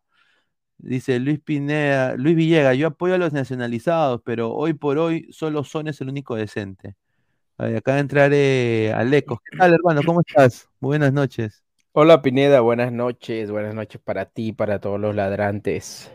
Dice 0.77 1.19
Luis 1.19 1.39
Pineda, 1.39 2.15
Luis 2.15 2.35
Villega, 2.35 2.73
yo 2.73 2.87
apoyo 2.87 3.15
a 3.15 3.17
los 3.17 3.31
nacionalizados, 3.33 4.21
pero 4.25 4.53
hoy 4.53 4.73
por 4.73 4.97
hoy 4.97 5.27
solo 5.31 5.63
Son 5.63 5.87
es 5.87 6.01
el 6.01 6.09
único 6.09 6.35
decente. 6.35 6.95
Acá 7.57 7.99
entraré 7.99 8.91
a 8.93 9.03
Lecos. 9.03 9.39
¿Qué 9.49 9.57
tal, 9.57 9.73
hermano? 9.73 10.01
¿Cómo 10.05 10.21
estás? 10.21 10.67
Buenas 10.79 11.13
noches. 11.13 11.63
Hola 11.93 12.23
Pineda, 12.23 12.59
buenas 12.61 12.91
noches, 12.91 13.51
buenas 13.51 13.75
noches 13.75 14.01
para 14.03 14.25
ti, 14.25 14.51
para 14.51 14.79
todos 14.79 14.99
los 14.99 15.15
ladrantes. 15.15 16.11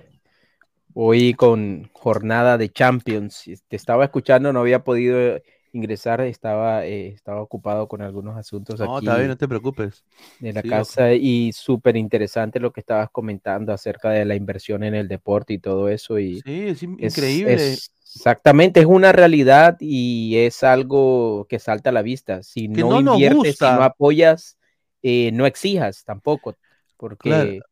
Hoy 0.92 1.34
con 1.34 1.88
jornada 1.92 2.58
de 2.58 2.68
Champions, 2.70 3.44
te 3.68 3.76
estaba 3.76 4.04
escuchando, 4.04 4.52
no 4.52 4.58
había 4.60 4.82
podido 4.82 5.40
ingresar, 5.72 6.20
estaba, 6.22 6.86
eh, 6.86 7.08
estaba 7.08 7.42
ocupado 7.42 7.88
con 7.88 8.02
algunos 8.02 8.36
asuntos 8.36 8.80
No, 8.80 8.84
aquí 8.94 8.98
está 8.98 9.16
bien, 9.16 9.28
no 9.28 9.36
te 9.36 9.48
preocupes. 9.48 10.04
de 10.38 10.52
la 10.52 10.62
Sí, 10.62 10.68
casa 10.70 11.12
y 11.14 11.52
súper 11.52 11.96
interesante 11.96 12.60
lo 12.60 12.72
que 12.72 12.80
estabas 12.80 13.10
comentando 13.10 13.72
acerca 13.72 14.10
de 14.10 14.24
la 14.24 14.34
inversión 14.36 14.84
en 14.84 14.94
el 14.94 15.08
deporte 15.08 15.52
y 15.54 15.58
todo 15.58 15.88
eso. 15.88 16.18
Y 16.18 16.44
Sí, 16.44 16.68
es 16.68 16.82
in- 16.82 16.96
es- 17.00 17.04
increíble. 17.04 17.54
es- 17.54 17.92
exactamente, 18.14 18.80
es 18.80 18.86
una 18.86 19.12
realidad 19.12 19.76
y 19.80 20.36
es 20.38 20.62
algo 20.64 21.46
que 21.48 21.58
salta 21.58 21.90
a 21.90 21.92
la 21.92 22.02
vista. 22.02 22.42
Si 22.42 22.68
Que 22.72 22.82
no, 22.82 22.90
no 23.02 23.14
inviertes, 23.14 23.56
si 23.58 23.64
no 23.72 23.82
apoyas, 23.82 24.58
eh, 25.02 25.30
no 25.32 25.46
exijas 25.46 26.04
tampoco, 26.04 26.56
porque 26.96 27.18
Claro. 27.22 27.64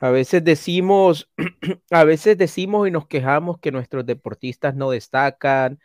a 0.00 0.10
veces 0.10 0.44
decimos, 0.44 1.30
a 1.90 2.04
veces 2.04 2.38
decimos 2.38 2.88
y 2.88 2.90
nos 2.90 3.06
quejamos 3.06 3.58
que 3.58 3.72
nuestros 3.72 4.04
deportistas 4.06 4.74
no 4.74 4.90
destacan, 4.90 5.78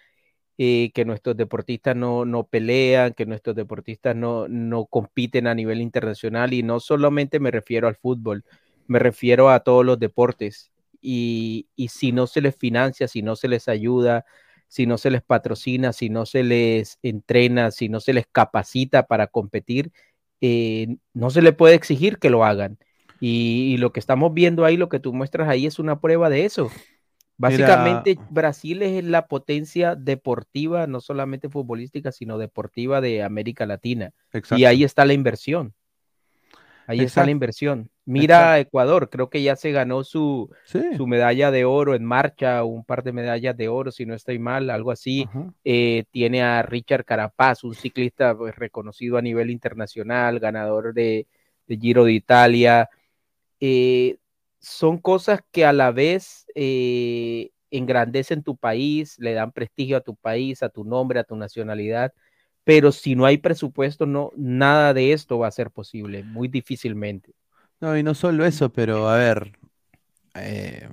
eh, 0.57 0.91
que 0.93 1.05
nuestros 1.05 1.37
deportistas 1.37 1.95
no, 1.95 2.25
no 2.25 2.45
pelean, 2.45 3.13
que 3.13 3.25
nuestros 3.25 3.55
deportistas 3.55 4.15
no, 4.15 4.47
no 4.47 4.85
compiten 4.85 5.47
a 5.47 5.55
nivel 5.55 5.81
internacional 5.81 6.53
y 6.53 6.63
no 6.63 6.79
solamente 6.79 7.39
me 7.39 7.51
refiero 7.51 7.87
al 7.87 7.95
fútbol, 7.95 8.43
me 8.87 8.99
refiero 8.99 9.49
a 9.49 9.61
todos 9.61 9.85
los 9.85 9.99
deportes 9.99 10.71
y, 11.01 11.67
y 11.75 11.87
si 11.87 12.11
no 12.11 12.27
se 12.27 12.41
les 12.41 12.55
financia, 12.55 13.07
si 13.07 13.21
no 13.21 13.35
se 13.35 13.47
les 13.47 13.67
ayuda, 13.67 14.25
si 14.67 14.85
no 14.85 14.97
se 14.97 15.11
les 15.11 15.21
patrocina, 15.21 15.93
si 15.93 16.09
no 16.09 16.25
se 16.25 16.43
les 16.43 16.99
entrena, 17.01 17.71
si 17.71 17.89
no 17.89 17.99
se 17.99 18.13
les 18.13 18.25
capacita 18.31 19.07
para 19.07 19.27
competir, 19.27 19.91
eh, 20.41 20.97
no 21.13 21.29
se 21.29 21.41
le 21.41 21.53
puede 21.53 21.75
exigir 21.75 22.19
que 22.19 22.29
lo 22.29 22.45
hagan. 22.45 22.77
Y, 23.19 23.73
y 23.73 23.77
lo 23.77 23.91
que 23.93 23.99
estamos 23.99 24.33
viendo 24.33 24.65
ahí, 24.65 24.77
lo 24.77 24.89
que 24.89 24.99
tú 24.99 25.13
muestras 25.13 25.49
ahí 25.49 25.65
es 25.65 25.79
una 25.79 25.99
prueba 25.99 26.29
de 26.29 26.45
eso. 26.45 26.71
Básicamente, 27.41 28.17
Brasil 28.29 28.81
es 28.83 29.03
la 29.03 29.27
potencia 29.27 29.95
deportiva, 29.95 30.85
no 30.85 31.01
solamente 31.01 31.49
futbolística, 31.49 32.11
sino 32.11 32.37
deportiva 32.37 33.01
de 33.01 33.23
América 33.23 33.65
Latina. 33.65 34.11
Exacto. 34.31 34.57
Y 34.57 34.65
ahí 34.65 34.83
está 34.83 35.05
la 35.05 35.13
inversión. 35.13 35.73
Ahí 36.87 36.99
está 36.99 37.23
la 37.23 37.31
inversión. 37.31 37.89
Mira 38.05 38.53
a 38.53 38.59
Ecuador, 38.59 39.09
creo 39.09 39.29
que 39.29 39.41
ya 39.41 39.55
se 39.55 39.71
ganó 39.71 40.03
su, 40.03 40.49
Sí. 40.65 40.81
su 40.97 41.07
medalla 41.07 41.49
de 41.49 41.63
oro 41.63 41.95
en 41.95 42.03
marcha, 42.03 42.63
un 42.63 42.83
par 42.83 43.03
de 43.03 43.13
medallas 43.13 43.55
de 43.55 43.69
oro, 43.69 43.91
si 43.91 44.05
no 44.05 44.13
estoy 44.13 44.39
mal, 44.39 44.69
algo 44.69 44.91
así. 44.91 45.27
Eh, 45.63 46.03
tiene 46.11 46.43
a 46.43 46.61
Richard 46.63 47.05
Carapaz, 47.05 47.63
un 47.63 47.75
ciclista 47.75 48.35
pues, 48.35 48.55
reconocido 48.55 49.17
a 49.17 49.21
nivel 49.21 49.49
internacional, 49.49 50.39
ganador 50.39 50.93
de, 50.93 51.27
de 51.67 51.77
Giro 51.77 52.03
de 52.03 52.13
Italia. 52.13 52.89
Eh, 53.59 54.17
son 54.61 54.97
cosas 54.99 55.41
que 55.51 55.65
a 55.65 55.73
la 55.73 55.91
vez 55.91 56.45
eh, 56.55 57.51
engrandecen 57.71 58.43
tu 58.43 58.57
país, 58.57 59.17
le 59.19 59.33
dan 59.33 59.51
prestigio 59.53 59.97
a 59.97 60.01
tu 60.01 60.15
país, 60.15 60.63
a 60.63 60.69
tu 60.69 60.83
nombre, 60.85 61.19
a 61.19 61.23
tu 61.25 61.35
nacionalidad, 61.35 62.13
pero 62.63 62.91
si 62.91 63.15
no 63.15 63.25
hay 63.25 63.37
presupuesto, 63.39 64.05
no, 64.05 64.31
nada 64.37 64.93
de 64.93 65.13
esto 65.13 65.39
va 65.39 65.47
a 65.47 65.51
ser 65.51 65.71
posible, 65.71 66.23
muy 66.23 66.47
difícilmente. 66.47 67.33
No, 67.79 67.97
y 67.97 68.03
no 68.03 68.13
solo 68.13 68.45
eso, 68.45 68.71
pero 68.71 69.09
a 69.09 69.17
ver, 69.17 69.57
eh, 70.35 70.89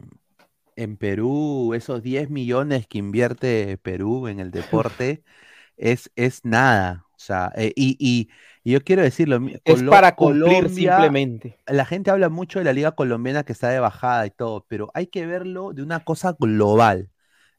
en 0.76 0.96
Perú, 0.98 1.74
esos 1.74 2.02
10 2.02 2.30
millones 2.30 2.86
que 2.88 2.98
invierte 2.98 3.78
Perú 3.78 4.28
en 4.28 4.40
el 4.40 4.50
deporte 4.52 5.24
es, 5.78 6.10
es 6.16 6.44
nada. 6.44 7.06
O 7.12 7.18
sea, 7.18 7.52
eh, 7.56 7.72
y, 7.76 7.96
y- 8.00 8.30
y 8.68 8.72
yo 8.72 8.82
quiero 8.84 9.02
decirlo, 9.02 9.40
Es 9.64 9.80
Colo- 9.80 9.90
para 9.90 10.14
cumplir 10.14 10.42
Colombia- 10.44 10.68
simplemente. 10.96 11.58
la 11.66 11.84
gente 11.86 12.10
habla 12.10 12.28
mucho 12.28 12.58
de 12.58 12.66
la 12.66 12.72
liga 12.74 12.92
colombiana 12.92 13.42
que 13.44 13.52
está 13.52 13.70
de 13.70 13.80
bajada 13.80 14.26
y 14.26 14.30
todo, 14.30 14.66
pero 14.68 14.90
hay 14.94 15.06
que 15.06 15.24
verlo 15.26 15.72
de 15.72 15.82
una 15.82 16.04
cosa 16.04 16.36
global. 16.38 17.08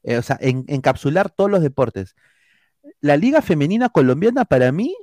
Eh, 0.02 0.16
o 0.16 0.22
sea, 0.22 0.38
en- 0.40 0.64
encapsular 0.68 1.28
todos 1.30 1.50
los 1.50 1.62
deportes. 1.62 2.14
La 3.00 3.16
liga 3.16 3.42
femenina 3.42 3.88
colombiana 3.88 4.44
para 4.44 4.70
mí 4.72 4.94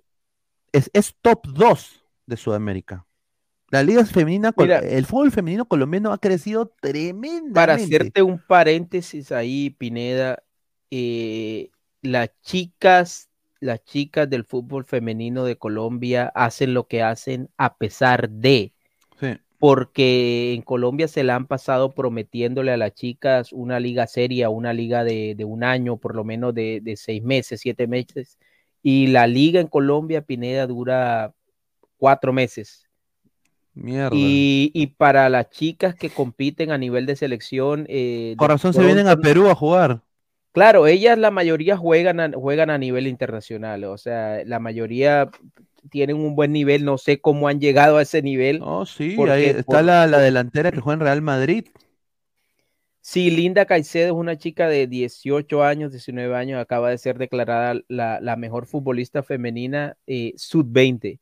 es, 0.71 0.89
es 0.93 1.13
top 1.21 1.45
2 1.47 2.03
de 2.25 2.37
Sudamérica. 2.37 3.05
La 3.69 3.83
liga 3.83 4.05
femenina, 4.05 4.53
Mira. 4.57 4.79
el 4.79 5.05
fútbol 5.05 5.31
femenino 5.31 5.65
colombiano 5.67 6.13
ha 6.13 6.17
crecido 6.19 6.71
tremendamente. 6.81 7.53
Para 7.53 7.73
hacerte 7.73 8.21
un 8.21 8.39
paréntesis 8.39 9.31
ahí, 9.33 9.71
Pineda, 9.71 10.41
eh, 10.89 11.69
las 12.01 12.29
chicas, 12.41 13.26
las 13.59 13.83
chicas 13.83 14.29
del 14.29 14.43
fútbol 14.43 14.85
femenino 14.85 15.43
de 15.43 15.57
Colombia 15.57 16.31
hacen 16.35 16.73
lo 16.73 16.87
que 16.87 17.01
hacen 17.03 17.49
a 17.57 17.77
pesar 17.77 18.29
de, 18.29 18.73
Sí. 19.19 19.37
porque 19.57 20.53
en 20.53 20.61
Colombia 20.61 21.07
se 21.07 21.23
la 21.23 21.35
han 21.35 21.47
pasado 21.47 21.93
prometiéndole 21.95 22.71
a 22.71 22.77
las 22.77 22.93
chicas 22.93 23.51
una 23.51 23.79
liga 23.79 24.05
seria, 24.05 24.49
una 24.49 24.73
liga 24.73 25.03
de, 25.03 25.33
de 25.35 25.45
un 25.45 25.63
año, 25.63 25.97
por 25.97 26.15
lo 26.15 26.23
menos 26.23 26.53
de, 26.53 26.81
de 26.81 26.95
seis 26.95 27.23
meses, 27.23 27.61
siete 27.61 27.87
meses, 27.87 28.37
y 28.83 29.07
la 29.07 29.25
liga 29.25 29.59
en 29.59 29.67
Colombia, 29.67 30.21
Pineda, 30.21 30.67
dura 30.67 31.33
cuatro 31.97 32.31
meses. 32.31 32.87
Mierda. 33.73 34.15
Y, 34.15 34.71
y 34.73 34.87
para 34.87 35.29
las 35.29 35.49
chicas 35.49 35.93
que 35.95 36.09
compiten 36.09 36.71
a 36.71 36.77
nivel 36.77 37.05
de 37.05 37.15
selección, 37.15 37.85
eh, 37.89 38.35
Con 38.37 38.47
de 38.47 38.53
razón 38.53 38.73
se 38.73 38.83
vienen 38.83 39.07
a 39.07 39.17
Perú 39.17 39.49
a 39.49 39.55
jugar. 39.55 40.01
Claro, 40.57 40.87
ellas 40.87 41.19
la 41.19 41.29
mayoría 41.29 41.77
juegan 41.77 42.19
a, 42.19 42.31
juegan 42.31 42.71
a 42.71 42.79
nivel 42.79 43.05
internacional, 43.05 43.83
o 43.83 43.95
sea, 43.95 44.43
la 44.43 44.57
mayoría 44.57 45.29
tienen 45.91 46.15
un 46.15 46.35
buen 46.35 46.51
nivel, 46.51 46.83
no 46.83 46.97
sé 46.97 47.21
cómo 47.21 47.47
han 47.47 47.59
llegado 47.59 47.97
a 47.97 48.01
ese 48.01 48.23
nivel. 48.23 48.59
Oh, 48.63 48.83
sí, 48.83 49.13
Porque 49.15 49.31
ahí 49.33 49.45
está 49.45 49.63
por- 49.63 49.83
la, 49.83 50.07
la 50.07 50.17
delantera 50.17 50.71
que 50.71 50.81
juega 50.81 50.95
en 50.95 50.99
Real 51.01 51.21
Madrid. 51.21 51.65
Sí, 53.01 53.29
Linda 53.29 53.65
Caicedo 53.65 54.07
es 54.07 54.11
una 54.19 54.35
chica 54.35 54.67
de 54.67 54.87
18 54.87 55.63
años, 55.63 55.91
19 55.91 56.35
años, 56.35 56.59
acaba 56.59 56.89
de 56.89 56.97
ser 56.97 57.19
declarada 57.19 57.79
la, 57.87 58.19
la 58.19 58.35
mejor 58.35 58.65
futbolista 58.65 59.21
femenina 59.21 59.95
eh, 60.07 60.33
sub-20. 60.37 61.19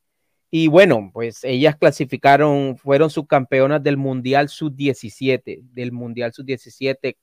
Y 0.50 0.68
bueno, 0.68 1.10
pues 1.12 1.44
ellas 1.44 1.76
clasificaron, 1.76 2.78
fueron 2.78 3.10
subcampeonas 3.10 3.82
del 3.82 3.98
Mundial 3.98 4.48
sub-17, 4.48 5.60
del 5.74 5.92
Mundial 5.92 6.32
sub-17, 6.32 7.16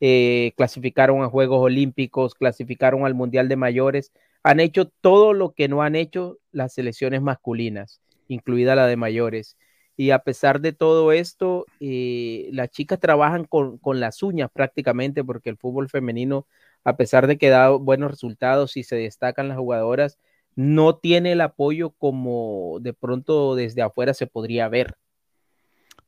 eh, 0.00 0.52
clasificaron 0.56 1.22
a 1.22 1.28
Juegos 1.28 1.60
Olímpicos, 1.60 2.34
clasificaron 2.34 3.04
al 3.04 3.14
Mundial 3.14 3.48
de 3.48 3.56
Mayores, 3.56 4.12
han 4.42 4.60
hecho 4.60 4.86
todo 5.00 5.32
lo 5.32 5.52
que 5.52 5.68
no 5.68 5.82
han 5.82 5.96
hecho 5.96 6.38
las 6.52 6.74
selecciones 6.74 7.22
masculinas, 7.22 8.00
incluida 8.28 8.76
la 8.76 8.86
de 8.86 8.96
mayores. 8.96 9.56
Y 9.96 10.10
a 10.10 10.20
pesar 10.20 10.60
de 10.60 10.72
todo 10.72 11.10
esto, 11.12 11.66
eh, 11.80 12.48
las 12.52 12.70
chicas 12.70 13.00
trabajan 13.00 13.44
con, 13.44 13.78
con 13.78 13.98
las 13.98 14.22
uñas 14.22 14.50
prácticamente 14.52 15.24
porque 15.24 15.50
el 15.50 15.56
fútbol 15.56 15.88
femenino, 15.88 16.46
a 16.84 16.96
pesar 16.96 17.26
de 17.26 17.36
que 17.36 17.48
da 17.48 17.70
buenos 17.70 18.10
resultados 18.12 18.76
y 18.76 18.84
se 18.84 18.96
destacan 18.96 19.48
las 19.48 19.58
jugadoras, 19.58 20.18
no 20.54 20.96
tiene 20.96 21.32
el 21.32 21.40
apoyo 21.40 21.90
como 21.90 22.78
de 22.80 22.92
pronto 22.92 23.54
desde 23.56 23.82
afuera 23.82 24.14
se 24.14 24.26
podría 24.26 24.68
ver. 24.68 24.96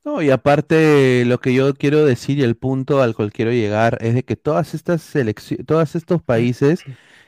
No, 0.04 0.22
y 0.22 0.30
aparte 0.30 1.24
lo 1.26 1.40
que 1.40 1.52
yo 1.52 1.74
quiero 1.74 2.06
decir 2.06 2.38
y 2.38 2.42
el 2.42 2.56
punto 2.56 3.02
al 3.02 3.14
cual 3.14 3.32
quiero 3.32 3.52
llegar 3.52 3.98
es 4.00 4.14
de 4.14 4.24
que 4.24 4.34
todas 4.34 4.72
estas 4.74 5.02
selecciones, 5.02 5.66
todos 5.66 5.94
estos 5.94 6.22
países 6.22 6.84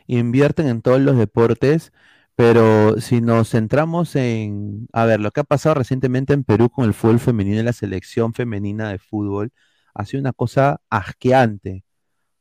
invierten 0.06 0.66
en 0.68 0.80
todos 0.80 0.98
los 1.00 1.18
deportes, 1.18 1.92
pero 2.34 2.98
si 2.98 3.20
nos 3.20 3.50
centramos 3.50 4.16
en, 4.16 4.88
a 4.94 5.04
ver, 5.04 5.20
lo 5.20 5.30
que 5.32 5.40
ha 5.40 5.44
pasado 5.44 5.74
recientemente 5.74 6.32
en 6.32 6.44
Perú 6.44 6.70
con 6.70 6.86
el 6.86 6.94
fútbol 6.94 7.20
femenino 7.20 7.60
y 7.60 7.62
la 7.62 7.74
selección 7.74 8.32
femenina 8.32 8.88
de 8.90 8.98
fútbol, 8.98 9.52
ha 9.94 10.06
sido 10.06 10.22
una 10.22 10.32
cosa 10.32 10.80
asqueante. 10.88 11.84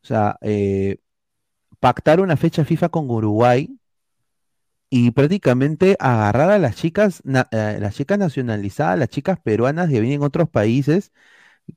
O 0.04 0.08
sea, 0.08 0.38
eh, 0.42 0.98
pactar 1.80 2.20
una 2.22 2.38
fecha 2.38 2.66
FIFA 2.66 2.90
con 2.90 3.10
Uruguay 3.10 3.70
y 4.94 5.12
prácticamente 5.12 5.96
agarrar 6.00 6.52
a 6.52 6.60
las 6.60 6.76
chicas, 6.76 7.24
eh, 7.52 7.78
las 7.80 7.96
chicas 7.96 8.20
nacionalizadas, 8.20 9.00
las 9.00 9.10
chicas 9.10 9.40
peruanas 9.40 9.88
que 9.90 10.02
vienen 10.02 10.20
en 10.20 10.24
otros 10.24 10.50
países, 10.50 11.14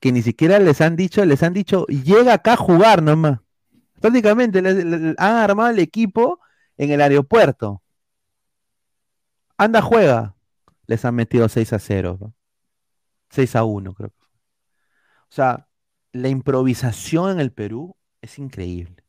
que 0.01 0.13
ni 0.13 0.23
siquiera 0.23 0.59
les 0.59 0.81
han 0.81 0.97
dicho, 0.97 1.25
les 1.25 1.43
han 1.45 1.55
dicho, 1.55 1.87
llega 1.87 2.35
acá 2.35 2.55
a 2.55 2.57
jugar 2.57 3.03
nomás. 3.03 3.41
Prácticamente 4.01 4.59
han 4.59 5.17
armado 5.37 5.71
el 5.71 5.79
equipo 5.79 6.41
en 6.77 6.91
el 6.91 7.01
aeropuerto. 7.01 7.83
Anda, 9.57 9.81
juega. 9.81 10.35
Les 10.87 11.05
han 11.05 11.15
metido 11.15 11.49
6 11.49 11.73
a 11.73 11.79
0. 11.79 12.19
¿no? 12.21 12.35
6 13.31 13.57
a 13.57 13.65
1, 13.65 13.95
creo. 13.95 14.09
O 14.09 15.33
sea, 15.35 15.69
la 16.13 16.29
improvisación 16.29 17.31
en 17.31 17.41
el 17.41 17.53
Perú 17.53 17.97
es 18.23 18.39
increíble. 18.41 19.04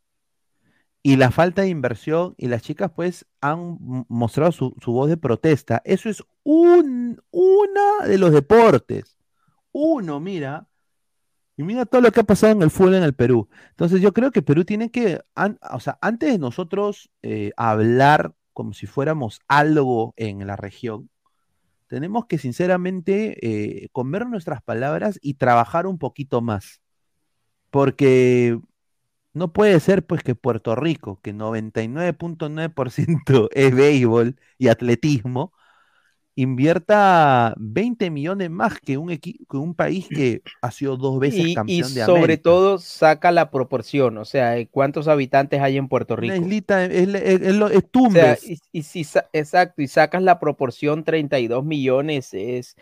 Y 1.08 1.18
la 1.18 1.30
falta 1.30 1.62
de 1.62 1.70
inversión, 1.70 2.34
y 2.36 2.48
las 2.48 2.64
chicas 2.64 2.90
pues 2.96 3.28
han 3.40 3.78
mostrado 4.10 4.52
su, 4.52 4.76
su 4.82 4.92
voz 4.92 5.08
de 5.08 5.18
protesta. 5.18 5.80
Eso 5.86 6.10
es 6.10 6.24
un, 6.42 7.22
una 7.30 8.08
de 8.08 8.18
los 8.18 8.32
deportes. 8.32 9.16
Uno, 9.72 10.20
mira. 10.20 10.68
Y 11.58 11.62
mira 11.62 11.86
todo 11.86 12.02
lo 12.02 12.12
que 12.12 12.22
ha 12.22 12.24
pasado 12.24 12.54
en 12.54 12.64
el 12.64 12.72
fútbol 12.72 12.96
en 12.96 13.04
el 13.04 13.14
Perú. 13.14 13.48
Entonces 13.70 14.02
yo 14.02 14.14
creo 14.14 14.32
que 14.32 14.42
Perú 14.42 14.66
tiene 14.66 14.90
que, 14.90 15.22
o 15.70 15.80
sea, 15.80 16.00
antes 16.02 16.32
de 16.32 16.40
nosotros 16.40 17.12
eh, 17.22 17.52
hablar 17.56 18.34
como 18.54 18.74
si 18.74 18.88
fuéramos 18.88 19.42
algo 19.48 20.16
en 20.18 20.48
la 20.48 20.56
región, 20.56 21.12
tenemos 21.86 22.26
que 22.26 22.40
sinceramente 22.40 23.38
eh, 23.44 23.90
comer 23.92 24.26
nuestras 24.26 24.64
palabras 24.64 25.20
y 25.22 25.36
trabajar 25.36 25.86
un 25.86 26.00
poquito 26.00 26.42
más. 26.42 26.82
Porque 27.70 28.60
no 29.36 29.54
puede 29.54 29.80
ser 29.82 30.06
pues 30.06 30.24
que 30.24 30.36
Puerto 30.36 30.76
Rico, 30.76 31.22
que 31.24 31.34
99.9% 31.34 33.50
es 33.54 33.76
béisbol 33.76 34.38
y 34.60 34.70
atletismo, 34.70 35.54
invierta 36.36 37.54
20 37.58 38.10
millones 38.12 38.50
más 38.52 38.80
que 38.80 38.98
un, 38.98 39.18
que 39.20 39.38
un 39.58 39.76
país 39.76 40.12
que 40.12 40.44
ha 40.62 40.72
sido 40.72 40.98
dos 40.98 41.20
veces 41.20 41.38
Y, 41.38 41.52
y 41.66 41.82
campeón 41.82 41.94
de 41.94 41.96
sobre 41.96 42.04
América. 42.04 42.38
todo 42.38 42.78
saca 42.78 43.32
la 43.32 43.52
proporción, 43.52 44.18
o 44.18 44.26
sea, 44.26 44.58
eh, 44.58 44.68
cuántos 44.70 45.08
habitantes 45.08 45.62
hay 45.62 45.78
en 45.78 45.88
Puerto 45.90 46.16
Rico. 46.16 46.36
islita, 46.36 46.86
es, 46.86 47.08
es- 47.14 47.42
es 47.42 47.56
lo- 47.56 47.70
es 47.70 47.84
O 48.08 48.10
sea, 48.10 48.22
Tumbes. 48.32 48.42
y, 48.42 48.60
y 48.72 48.84
si 48.84 49.06
exacto, 49.34 49.82
y 49.82 49.88
sacas 49.88 50.22
la 50.22 50.40
proporción 50.40 51.04
32 51.04 51.66
millones, 51.66 52.34
es 52.34 52.76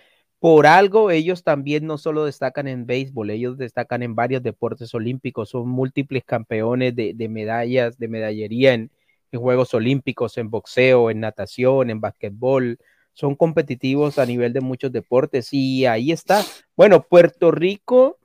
por 0.43 0.67
algo 0.67 1.09
ellos 1.09 1.41
también 1.41 1.87
no 1.87 1.97
solo 1.97 2.25
destacan 2.25 2.67
en 2.67 2.85
béisbol, 2.85 3.29
ellos 3.29 3.57
destacan 3.57 4.03
en 4.03 4.13
varios 4.13 4.43
deportes 4.43 4.93
olímpicos, 4.93 5.47
son 5.47 5.69
múltiples 5.69 6.25
campeones 6.25 6.93
de, 6.97 7.13
de 7.13 7.29
medallas, 7.29 7.97
de 7.97 8.09
medallería 8.09 8.73
en, 8.73 8.91
en 9.31 9.39
Juegos 9.39 9.73
Olímpicos, 9.73 10.37
en 10.37 10.49
boxeo, 10.49 11.09
en 11.09 11.21
natación, 11.21 11.89
en 11.89 12.01
basquetbol, 12.01 12.77
son 13.13 13.35
competitivos 13.35 14.19
a 14.19 14.25
nivel 14.25 14.51
de 14.51 14.59
muchos 14.59 14.91
deportes 14.91 15.47
y 15.53 15.85
ahí 15.85 16.11
está. 16.11 16.43
Bueno, 16.75 17.03
Puerto 17.03 17.49
Rico 17.49 18.17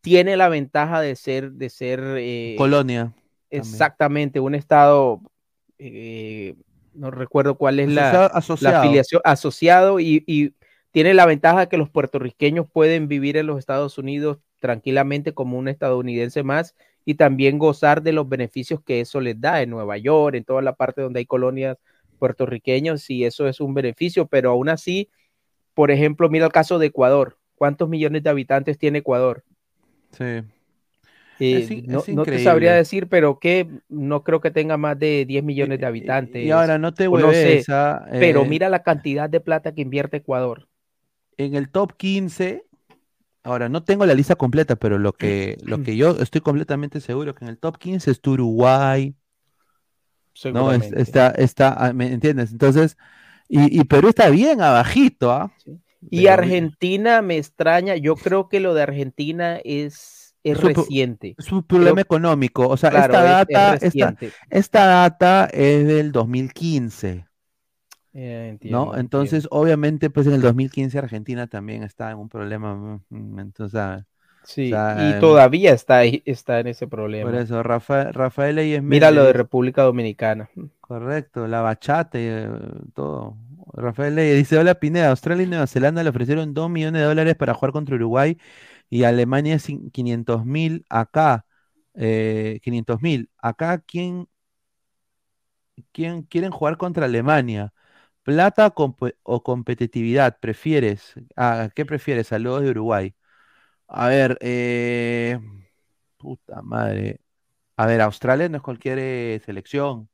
tiene 0.00 0.38
la 0.38 0.48
ventaja 0.48 1.02
de 1.02 1.14
ser, 1.14 1.52
de 1.52 1.68
ser 1.68 2.00
eh, 2.16 2.54
Colonia. 2.56 3.12
Exactamente, 3.50 4.40
un 4.40 4.54
estado, 4.54 5.20
eh, 5.78 6.54
no 6.94 7.10
recuerdo 7.10 7.56
cuál 7.56 7.80
es 7.80 7.90
la, 7.90 8.08
Asociado- 8.28 8.30
la 8.32 8.38
asociado. 8.38 8.78
afiliación, 8.78 9.20
asociado 9.24 10.00
y, 10.00 10.24
y 10.26 10.54
tiene 10.94 11.14
la 11.14 11.26
ventaja 11.26 11.68
que 11.68 11.78
los 11.78 11.90
puertorriqueños 11.90 12.68
pueden 12.72 13.08
vivir 13.08 13.36
en 13.38 13.48
los 13.48 13.58
Estados 13.60 13.98
Unidos 13.98 14.38
tranquilamente 14.60 15.34
como 15.34 15.58
un 15.58 15.68
estadounidense 15.68 16.44
más 16.44 16.76
y 17.04 17.16
también 17.16 17.58
gozar 17.60 18.02
de 18.02 18.12
los 18.14 18.28
beneficios 18.30 18.82
que 18.82 19.02
eso 19.02 19.20
les 19.20 19.40
da 19.40 19.62
en 19.62 19.70
Nueva 19.70 19.98
York, 19.98 20.36
en 20.36 20.44
toda 20.46 20.62
la 20.62 20.74
parte 20.74 21.02
donde 21.02 21.20
hay 21.20 21.26
colonias 21.26 21.78
puertorriqueños 22.18 23.10
y 23.10 23.26
eso 23.26 23.48
es 23.48 23.60
un 23.60 23.74
beneficio, 23.74 24.28
pero 24.28 24.52
aún 24.52 24.70
así, 24.70 25.10
por 25.74 25.90
ejemplo, 25.90 26.28
mira 26.30 26.46
el 26.46 26.52
caso 26.52 26.78
de 26.78 26.88
Ecuador. 26.88 27.38
¿Cuántos 27.56 27.88
millones 27.88 28.22
de 28.24 28.30
habitantes 28.30 28.78
tiene 28.78 29.00
Ecuador? 29.00 29.44
Sí. 30.12 30.24
Eh, 30.24 30.44
Es 31.58 31.70
in- 31.70 31.84
no, 31.86 32.00
es 32.00 32.08
no 32.08 32.24
te 32.26 32.38
sabría 32.38 32.72
decir, 32.74 33.08
pero 33.08 33.38
que 33.38 33.68
no 33.88 34.22
creo 34.24 34.40
que 34.40 34.50
tenga 34.50 34.76
más 34.76 34.98
de 34.98 35.24
10 35.26 35.42
millones 35.44 35.80
de 35.80 35.86
habitantes. 35.86 36.42
Y 36.42 36.50
ahora 36.50 36.78
no 36.78 36.94
te 36.94 37.08
o 37.08 37.18
no 37.18 37.34
sé, 37.34 37.50
hueves, 37.50 37.68
ah, 37.68 38.06
pero 38.18 38.40
eh, 38.40 38.48
mira 38.48 38.68
la 38.68 38.82
cantidad 38.82 39.28
de 39.30 39.40
plata 39.40 39.74
que 39.74 39.82
invierte 39.82 40.18
Ecuador. 40.18 40.68
En 41.38 41.54
el 41.54 41.68
top 41.70 41.94
15, 41.96 42.64
ahora 43.42 43.68
no 43.68 43.82
tengo 43.84 44.06
la 44.06 44.14
lista 44.14 44.36
completa, 44.36 44.76
pero 44.76 44.98
lo 44.98 45.12
que, 45.12 45.56
lo 45.64 45.82
que 45.82 45.96
yo 45.96 46.10
estoy 46.20 46.40
completamente 46.40 47.00
seguro 47.00 47.34
que 47.34 47.44
en 47.44 47.50
el 47.50 47.58
top 47.58 47.78
15 47.78 48.10
está 48.10 48.30
Uruguay, 48.30 49.14
¿no? 50.52 50.72
Es- 50.72 50.92
está, 50.92 51.30
está, 51.30 51.72
ah, 51.74 51.92
¿me 51.92 52.12
entiendes? 52.12 52.52
Entonces, 52.52 52.96
y, 53.48 53.80
y 53.80 53.84
Perú 53.84 54.08
está 54.08 54.30
bien 54.30 54.60
abajito, 54.62 55.30
¿ah? 55.30 55.52
Y 56.10 56.26
Argentina 56.26 57.22
me 57.22 57.38
extraña, 57.38 57.96
yo 57.96 58.14
creo 58.16 58.48
que 58.48 58.60
lo 58.60 58.74
de 58.74 58.82
Argentina 58.82 59.58
es, 59.64 60.34
es 60.42 60.58
Su 60.58 60.68
reciente. 60.68 61.34
Es 61.38 61.50
un 61.50 61.62
problema 61.62 61.94
Creo- 61.94 62.02
económico, 62.02 62.68
o 62.68 62.76
sea, 62.76 62.90
Claro, 62.90 63.14
esta 63.14 63.74
es- 63.74 63.82
es 63.84 63.94
data, 63.94 64.16
esta, 64.20 64.36
esta 64.50 64.86
data 64.86 65.44
es 65.52 65.86
del 65.86 66.12
2015. 66.12 67.26
Eh, 68.14 68.48
entiendo, 68.50 68.92
¿no? 68.92 68.96
Entonces, 68.96 69.48
obviamente, 69.50 70.08
pues 70.10 70.26
en 70.26 70.34
el 70.34 70.40
2015 70.40 70.98
Argentina 70.98 71.46
también 71.48 71.82
está 71.82 72.10
en 72.12 72.18
un 72.18 72.28
problema, 72.28 72.74
mm, 72.76 73.00
mm, 73.10 73.38
entonces, 73.40 73.74
ah, 73.80 74.04
Sí, 74.44 74.62
o 74.62 74.68
sea, 74.68 74.92
y 75.00 75.14
em, 75.16 75.20
todavía 75.20 75.72
está, 75.72 75.98
ahí- 75.98 76.22
está 76.26 76.60
en 76.60 76.68
ese 76.68 76.86
problema. 76.86 77.30
por 77.30 77.34
eso, 77.34 77.62
Rafael, 77.62 78.12
Rafael 78.14 78.56
Leyes 78.56 78.82
Mira 78.82 79.10
lo 79.10 79.24
de 79.24 79.32
República 79.32 79.82
Dominicana. 79.82 80.48
correcto, 80.80 81.46
la 81.46 81.60
bachata, 81.62 82.18
y, 82.18 82.24
eh, 82.26 82.48
todo. 82.94 83.36
Rafael 83.72 84.14
Leyes 84.14 84.36
dice, 84.38 84.58
hola 84.58 84.74
Pineda, 84.78 85.10
Australia 85.10 85.44
y 85.44 85.48
Nueva 85.48 85.66
Zelanda 85.66 86.02
le 86.02 86.10
ofrecieron 86.10 86.54
2 86.54 86.70
millones 86.70 87.00
de 87.02 87.06
dólares 87.08 87.34
para 87.36 87.54
jugar 87.54 87.72
contra 87.72 87.94
Uruguay 87.96 88.38
y 88.90 89.04
Alemania 89.04 89.58
500 89.92 90.44
mil 90.46 90.84
acá, 90.90 91.46
eh, 91.94 92.60
500 92.62 93.02
mil. 93.02 93.30
Acá, 93.38 93.78
¿quién, 93.80 94.28
quién 95.92 96.22
quieren 96.24 96.50
jugar 96.50 96.76
contra 96.76 97.06
Alemania? 97.06 97.72
¿Plata 98.24 98.74
o 99.22 99.42
competitividad? 99.42 100.38
¿Prefieres? 100.40 101.14
Ah, 101.36 101.68
¿qué 101.74 101.84
prefieres? 101.84 102.28
Saludos 102.28 102.62
de 102.62 102.70
Uruguay. 102.70 103.14
A 103.88 104.08
ver, 104.08 104.38
eh, 104.40 105.38
puta 106.18 106.62
madre. 106.62 107.20
A 107.76 107.86
ver, 107.86 108.00
Australia 108.02 108.48
no 108.48 108.58
es 108.58 108.62
cualquier 108.62 108.98
eh, 109.00 109.40
selección. 109.44 110.08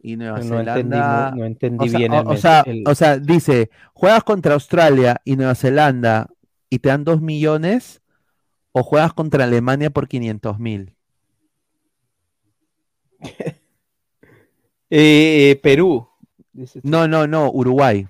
Y 0.00 0.16
Nueva 0.16 0.40
No 0.40 0.60
entendí, 0.60 0.98
Zelanda. 1.00 1.30
no- 1.32 1.36
no 1.38 1.44
entendí 1.46 1.86
o 1.86 1.88
sea, 1.88 1.98
bien 2.00 2.14
o- 2.14 2.20
el 2.20 2.26
o 2.26 2.30
mes- 2.30 2.40
sea, 2.40 2.64
el- 2.66 2.84
o 2.86 2.94
sea, 2.94 3.18
dice, 3.18 3.70
juegas 3.94 4.24
contra 4.24 4.54
Australia 4.54 5.20
y 5.24 5.36
Nueva 5.36 5.54
Zelanda 5.54 6.28
y 6.70 6.80
te 6.80 6.88
dan 6.90 7.04
2 7.04 7.20
millones, 7.20 8.02
o 8.72 8.82
juegas 8.84 9.12
contra 9.14 9.44
Alemania 9.44 9.90
por 9.90 10.08
500 10.08 10.58
mil. 10.60 10.94
Eh, 14.90 15.58
Perú. 15.62 16.07
No, 16.82 17.06
no, 17.06 17.26
no, 17.26 17.50
Uruguay. 17.52 18.08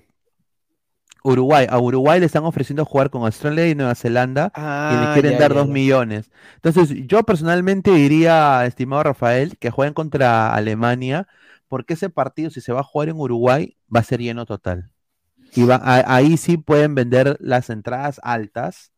Uruguay, 1.23 1.67
a 1.69 1.79
Uruguay 1.79 2.19
le 2.19 2.25
están 2.25 2.45
ofreciendo 2.45 2.85
jugar 2.85 3.09
con 3.09 3.23
Australia 3.23 3.67
y 3.67 3.75
Nueva 3.75 3.93
Zelanda 3.95 4.53
y 4.87 4.97
le 4.97 5.09
Ah, 5.09 5.09
quieren 5.09 5.35
ya, 5.35 5.37
dar 5.37 5.53
ya, 5.53 5.53
2 5.53 5.67
ya. 5.67 5.67
millones. 5.67 6.31
Entonces, 6.55 6.89
yo 7.07 7.23
personalmente 7.23 7.91
diría, 7.91 8.65
estimado 8.65 9.03
Rafael, 9.03 9.57
que 9.57 9.69
jueguen 9.69 9.93
contra 9.93 10.53
Alemania, 10.53 11.27
porque 11.67 11.93
ese 11.95 12.09
partido, 12.09 12.49
si 12.49 12.61
se 12.61 12.71
va 12.71 12.79
a 12.79 12.83
jugar 12.83 13.09
en 13.09 13.17
Uruguay, 13.19 13.75
va 13.93 13.99
a 13.99 14.03
ser 14.03 14.21
lleno 14.21 14.45
total. 14.45 14.91
Y 15.55 15.65
va, 15.65 15.75
a- 15.77 16.15
ahí 16.15 16.37
sí 16.37 16.57
pueden 16.57 16.95
vender 16.95 17.37
las 17.41 17.69
entradas 17.69 18.19
altas 18.23 18.93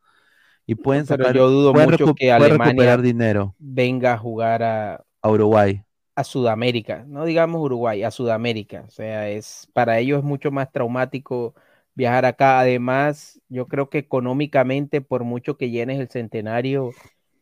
y 0.67 0.75
pueden 0.75 1.05
Pero 1.07 1.23
sacar, 1.23 1.35
yo 1.35 1.49
dudo 1.49 1.73
mucho 1.73 2.13
que 2.15 2.31
Alemania 2.31 2.49
recuperar 2.49 3.01
dinero 3.01 3.55
venga 3.59 4.13
a 4.13 4.17
jugar 4.17 4.63
a, 4.63 5.03
a 5.21 5.29
Uruguay. 5.29 5.83
Sudamérica, 6.23 7.05
no 7.07 7.25
digamos 7.25 7.61
Uruguay, 7.61 8.03
a 8.03 8.11
Sudamérica. 8.11 8.83
O 8.87 8.91
sea, 8.91 9.29
es 9.29 9.69
para 9.73 9.99
ellos 9.99 10.19
es 10.19 10.23
mucho 10.23 10.51
más 10.51 10.71
traumático 10.71 11.55
viajar 11.95 12.25
acá. 12.25 12.59
Además, 12.59 13.39
yo 13.49 13.67
creo 13.67 13.89
que 13.89 13.99
económicamente, 13.99 15.01
por 15.01 15.23
mucho 15.23 15.57
que 15.57 15.69
llenes 15.69 15.99
el 15.99 16.09
centenario, 16.09 16.91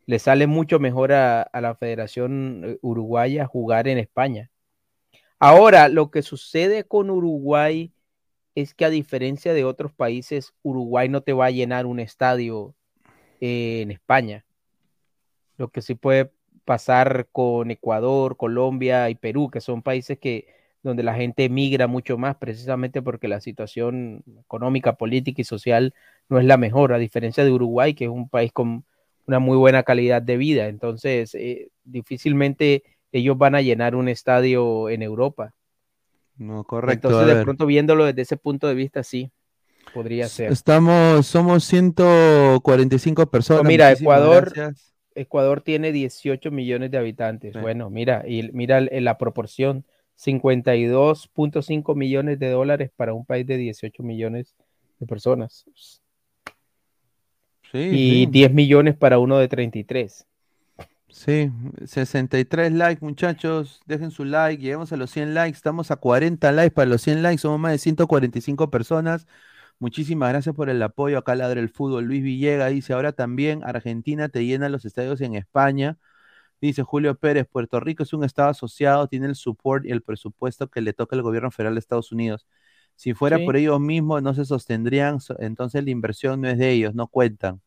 le 0.06 0.20
sale 0.20 0.48
mucho 0.48 0.80
mejor 0.80 1.14
a, 1.14 1.42
a 1.42 1.62
la 1.62 1.76
Federación 1.76 2.64
eh, 2.66 2.78
Uruguaya 2.82 3.46
jugar 3.46 3.88
en 3.88 3.98
España. 4.00 4.50
Ahora, 5.40 5.88
lo 5.90 6.12
que 6.12 6.22
sucede 6.22 6.84
con 6.84 7.10
Uruguay 7.10 7.94
es 8.56 8.74
que 8.74 8.86
a 8.86 8.90
diferencia 8.90 9.54
de 9.54 9.64
otros 9.64 9.94
países, 9.94 10.54
Uruguay 10.64 11.10
no 11.10 11.22
te 11.22 11.34
va 11.34 11.46
a 11.46 11.52
llenar 11.52 11.86
un 11.86 12.00
estadio 12.00 12.76
eh, 13.42 13.82
en 13.82 13.92
España. 13.92 14.46
Lo 15.58 15.70
que 15.70 15.82
sí 15.82 15.96
puede 15.96 16.32
pasar 16.70 17.30
con 17.32 17.72
Ecuador, 17.72 18.38
Colombia 18.38 19.10
y 19.10 19.16
Perú, 19.16 19.50
que 19.50 19.60
son 19.60 19.82
países 19.82 20.20
que 20.20 20.46
donde 20.84 21.02
la 21.02 21.16
gente 21.16 21.50
migra 21.50 21.88
mucho 21.88 22.16
más 22.20 22.36
precisamente 22.36 23.02
porque 23.02 23.28
la 23.28 23.42
situación 23.42 24.24
económica, 24.40 24.94
política 24.94 25.42
y 25.42 25.46
social 25.46 25.96
no 26.30 26.38
es 26.38 26.46
la 26.46 26.58
mejor, 26.58 26.94
a 26.94 27.00
diferencia 27.00 27.44
de 27.44 27.52
Uruguay, 27.52 27.96
que 27.96 28.04
es 28.06 28.12
un 28.12 28.30
país 28.30 28.52
con 28.52 28.86
una 29.26 29.40
muy 29.40 29.58
buena 29.58 29.82
calidad 29.82 30.22
de 30.22 30.38
vida. 30.38 30.68
Entonces, 30.68 31.34
eh, 31.34 31.70
difícilmente 31.84 32.84
ellos 33.12 33.36
van 33.36 33.56
a 33.56 33.64
llenar 33.64 33.96
un 33.96 34.08
estadio 34.08 34.90
en 34.90 35.02
Europa. 35.02 35.56
No, 36.38 36.66
correcto. 36.66 37.08
Entonces, 37.08 37.36
de 37.36 37.44
pronto, 37.44 37.66
viéndolo 37.66 38.06
desde 38.06 38.22
ese 38.22 38.38
punto 38.38 38.68
de 38.68 38.76
vista, 38.76 39.02
sí, 39.02 39.32
podría 39.92 40.28
ser. 40.28 40.52
Estamos, 40.52 41.26
somos 41.26 41.64
145 41.64 43.26
personas. 43.26 43.64
No, 43.64 43.68
mira, 43.68 43.90
muchísimas 43.90 44.20
Ecuador, 44.20 44.52
gracias. 44.54 44.90
Ecuador 45.20 45.62
tiene 45.62 45.92
18 45.92 46.52
millones 46.52 46.92
de 46.92 46.98
habitantes. 46.98 47.54
Sí. 47.54 47.60
Bueno, 47.60 47.90
mira, 47.90 48.24
y 48.28 48.50
mira 48.54 48.82
la 48.82 49.18
proporción, 49.18 49.86
52.5 50.18 51.96
millones 51.96 52.40
de 52.40 52.50
dólares 52.50 52.92
para 52.96 53.14
un 53.14 53.26
país 53.26 53.46
de 53.48 53.58
18 53.58 54.04
millones 54.04 54.56
de 55.00 55.08
personas. 55.08 55.66
Sí, 57.72 57.78
y 57.78 58.26
sí. 58.26 58.26
10 58.26 58.54
millones 58.54 58.96
para 58.96 59.20
uno 59.20 59.38
de 59.38 59.48
33. 59.48 60.26
Sí, 61.10 61.52
63 61.86 62.72
likes, 62.72 63.04
muchachos. 63.04 63.82
Dejen 63.86 64.12
su 64.12 64.26
like. 64.26 64.62
Lleguemos 64.62 64.92
a 64.94 64.98
los 64.98 65.10
100 65.12 65.34
likes. 65.34 65.58
Estamos 65.58 65.90
a 65.92 65.96
40 65.96 66.52
likes 66.52 66.72
para 66.72 66.90
los 66.90 67.02
100 67.02 67.24
likes. 67.24 67.40
Somos 67.40 67.60
más 67.60 67.72
de 67.72 67.80
145 67.80 68.70
personas. 68.70 69.28
Muchísimas 69.80 70.30
gracias 70.30 70.54
por 70.56 70.70
el 70.70 70.82
apoyo. 70.82 71.18
Acá 71.18 71.36
ladra 71.36 71.60
el 71.60 71.70
fútbol. 71.70 72.06
Luis 72.06 72.22
Villega 72.22 72.68
dice: 72.68 72.94
Ahora 72.94 73.14
también 73.14 73.62
Argentina 73.64 74.28
te 74.30 74.46
llena 74.46 74.68
los 74.70 74.84
estadios 74.86 75.22
en 75.22 75.36
España. 75.36 75.98
Dice 76.62 76.84
Julio 76.84 77.16
Pérez: 77.16 77.48
Puerto 77.50 77.80
Rico 77.80 78.04
es 78.04 78.12
un 78.14 78.24
estado 78.26 78.50
asociado, 78.50 79.08
tiene 79.08 79.28
el 79.28 79.36
support 79.36 79.86
y 79.86 79.92
el 79.92 80.02
presupuesto 80.02 80.68
que 80.70 80.82
le 80.82 80.92
toca 80.94 81.16
al 81.16 81.22
gobierno 81.22 81.50
federal 81.52 81.76
de 81.76 81.80
Estados 81.80 82.12
Unidos. 82.12 82.46
Si 82.96 83.14
fuera 83.14 83.38
Sí. 83.38 83.46
por 83.46 83.56
ellos 83.56 83.80
mismos, 83.80 84.22
no 84.22 84.34
se 84.34 84.44
sostendrían. 84.44 85.22
so- 85.22 85.40
Entonces 85.40 85.84
la 85.86 85.92
inversión 85.92 86.42
no 86.42 86.50
es 86.50 86.58
de 86.58 86.70
ellos, 86.72 86.94
no 86.94 87.08
cuentan. 87.08 87.62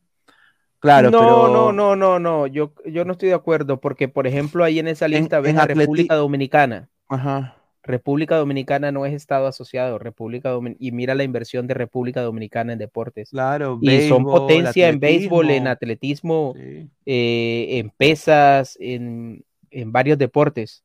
Claro, 0.78 1.10
no, 1.10 1.18
pero. 1.20 1.48
no, 1.48 1.72
no, 1.72 1.97
no, 1.97 2.18
no. 2.18 2.47
Yo, 2.48 2.74
yo 2.84 3.05
no 3.06 3.12
estoy 3.12 3.28
de 3.30 3.34
acuerdo 3.36 3.80
porque, 3.80 4.09
por 4.09 4.26
ejemplo, 4.26 4.64
ahí 4.64 4.78
en 4.80 4.89
esa 4.89 5.06
En- 5.06 5.12
lista 5.12 5.40
ves 5.40 5.52
en 5.52 5.59
a 5.60 5.62
atleti- 5.64 5.78
República 5.78 6.14
Dominicana. 6.16 6.89
Ajá. 7.09 7.56
República 7.84 8.36
Dominicana 8.36 8.92
no 8.92 9.06
es 9.06 9.12
estado 9.12 9.46
asociado. 9.46 9.98
República 9.98 10.54
Domin- 10.54 10.76
y 10.78 10.92
mira 10.92 11.14
la 11.14 11.24
inversión 11.24 11.66
de 11.66 11.74
República 11.74 12.22
Dominicana 12.22 12.72
en 12.72 12.78
deportes. 12.78 13.30
Claro, 13.30 13.78
Y 13.82 14.09
son 14.09 14.24
potencia 14.24 14.88
en 14.88 15.00
béisbol, 15.00 15.50
en 15.50 15.66
atletismo. 15.66 16.54
Sí. 16.56 16.88
eh, 17.06 17.78
en 17.78 17.90
pesas, 17.90 18.76
en, 18.80 19.44
en 19.70 19.90
varios 19.92 20.18
deportes. 20.18 20.84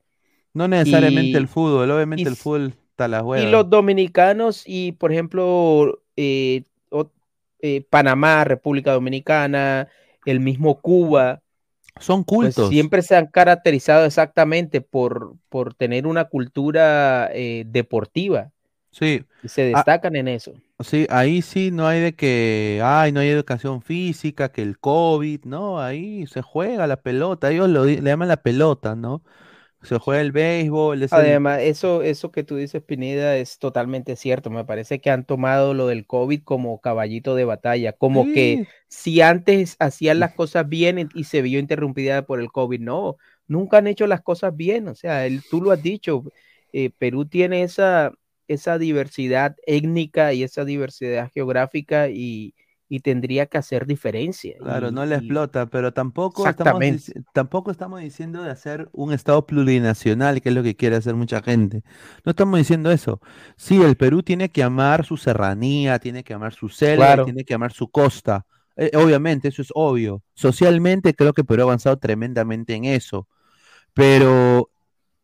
No 0.54 0.66
necesariamente 0.66 1.30
Y- 1.30 1.36
el 1.36 1.46
fútbol, 1.46 1.90
obviamente 1.90 2.22
y 2.22 2.26
el 2.26 2.34
fútbol 2.36 2.74
está 2.90 3.04
a 3.04 3.08
las 3.08 3.22
Y 3.22 3.46
los 3.46 3.70
dominicanos 3.70 4.64
y, 4.66 4.92
por 4.92 5.12
ejemplo, 5.12 6.02
eh, 6.16 6.62
o- 6.90 7.10
eh, 7.60 7.82
Panamá, 7.88 8.42
República 8.44 8.92
Dominicana, 8.92 9.86
el 10.26 10.40
mismo 10.40 10.80
Cuba, 10.80 11.42
Son 12.00 12.24
pues 12.38 12.54
cultos. 12.54 12.56
siempre 12.56 13.02
se 13.02 13.16
han 13.16 13.26
caracterizado 13.28 14.04
exactamente 14.06 14.80
por, 14.80 15.36
por 15.48 15.74
tener 15.74 16.06
una 16.06 16.26
cultura 16.26 17.30
eh, 17.32 17.64
deportiva 17.66 18.52
Sí, 18.90 19.24
y 19.42 19.48
se 19.48 19.62
Ah, 19.72 19.84
destacan 19.84 20.16
en 20.16 20.28
eso. 20.28 20.54
sí, 20.80 21.06
ahí 21.10 21.42
sí 21.42 21.70
no 21.72 21.86
hay 21.86 22.00
de 22.00 22.14
que, 22.16 22.80
ay, 22.84 23.12
no 23.12 23.20
hay 23.20 23.28
educación 23.30 23.82
física, 23.82 24.50
que 24.52 24.62
el 24.62 24.78
COVID, 24.78 25.44
no, 25.44 25.80
ahí 25.80 26.26
se 26.26 26.42
juega 26.42 26.86
la 26.86 27.02
pelota, 27.02 27.50
ellos 27.50 27.68
lo, 27.68 27.84
le 27.86 28.02
llaman 28.02 28.28
la 28.28 28.38
pelota, 28.42 28.96
¿no? 28.96 29.22
Se 29.82 29.98
juega 29.98 30.20
el 30.20 30.32
béisbol, 30.32 31.02
es 31.04 31.12
el- 31.12 31.18
Además, 31.20 31.60
eso, 31.62 32.02
eso 32.02 32.32
que 32.32 32.42
tú 32.42 32.56
dices, 32.56 32.82
Pineda, 32.82 33.36
es 33.36 33.58
totalmente 33.58 34.16
cierto. 34.16 34.50
Me 34.50 34.64
parece 34.64 35.00
que 35.00 35.10
han 35.10 35.24
tomado 35.24 35.72
lo 35.72 35.86
del 35.86 36.04
COVID 36.06 36.42
como 36.42 36.80
caballito 36.80 37.34
de 37.36 37.44
batalla, 37.44 37.92
como 37.92 38.24
que 38.24 38.64
si 38.88 39.20
antes 39.20 39.76
hacían 39.78 40.18
las 40.18 40.34
cosas 40.34 40.68
bien 40.68 40.98
y- 40.98 41.06
y 41.14 41.24
se 41.24 41.42
vio 41.42 41.58
interrumpida 41.60 42.22
por 42.26 42.40
el 42.40 42.50
COVID, 42.50 42.80
no, 42.80 43.16
nunca 43.46 43.78
han 43.78 43.86
hecho 43.86 44.06
las 44.08 44.20
cosas 44.22 44.56
bien. 44.56 44.88
O 44.88 44.94
sea, 44.96 45.26
el- 45.26 45.42
tú 45.48 45.62
lo 45.62 45.70
has 45.70 45.80
dicho, 45.82 46.24
eh, 46.72 46.90
Perú 46.98 47.26
tiene 47.26 47.62
esa, 47.62 48.12
esa 48.48 48.78
diversidad 48.78 49.56
étnica 49.66 50.32
y 50.32 50.42
esa 50.42 50.64
diversidad 50.64 51.30
geográfica 51.32 52.08
y, 52.08 52.54
y 52.88 53.00
tendría 53.00 53.46
que 53.46 53.58
hacer 53.58 53.86
diferencia. 53.86 54.56
Claro, 54.58 54.88
Y- 54.88 54.92
no 54.92 55.04
le 55.04 55.16
y- 55.16 55.18
explota, 55.18 55.66
pero 55.66 55.92
tampoco 55.92 56.48
estamos, 56.48 57.12
tampoco 57.34 57.70
estamos 57.70 58.00
diciendo 58.00 58.42
de 58.42 58.50
hacer 58.50 58.88
un 58.92 59.12
Estado 59.12 59.46
plurinacional, 59.46 60.40
que 60.40 60.48
es 60.48 60.54
lo 60.54 60.62
que 60.62 60.74
quiere 60.76 60.96
hacer 60.96 61.14
mucha 61.14 61.42
gente. 61.42 61.82
No 62.24 62.30
estamos 62.30 62.58
diciendo 62.58 62.90
eso. 62.90 63.20
Sí, 63.56 63.82
el 63.82 63.96
Perú 63.96 64.22
tiene 64.22 64.48
que 64.50 64.62
amar 64.62 65.04
su 65.04 65.16
serranía, 65.16 65.98
tiene 65.98 66.24
que 66.24 66.34
amar 66.34 66.54
su 66.54 66.68
selva, 66.68 67.06
Claro. 67.06 67.24
tiene 67.24 67.44
que 67.44 67.54
amar 67.54 67.72
su 67.72 67.90
costa. 67.90 68.46
Eh, 68.76 68.92
obviamente, 68.96 69.48
eso 69.48 69.60
es 69.60 69.68
obvio. 69.74 70.22
Socialmente 70.34 71.12
creo 71.14 71.32
que 71.32 71.44
Perú 71.44 71.62
ha 71.62 71.64
avanzado 71.64 71.98
tremendamente 71.98 72.74
en 72.74 72.84
eso, 72.84 73.26
pero 73.92 74.70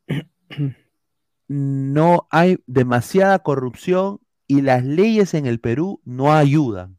no 1.48 2.26
hay 2.30 2.58
demasiada 2.66 3.38
corrupción 3.40 4.18
y 4.46 4.60
las 4.62 4.84
leyes 4.84 5.34
en 5.34 5.46
el 5.46 5.60
Perú 5.60 6.00
no 6.04 6.32
ayudan. 6.34 6.98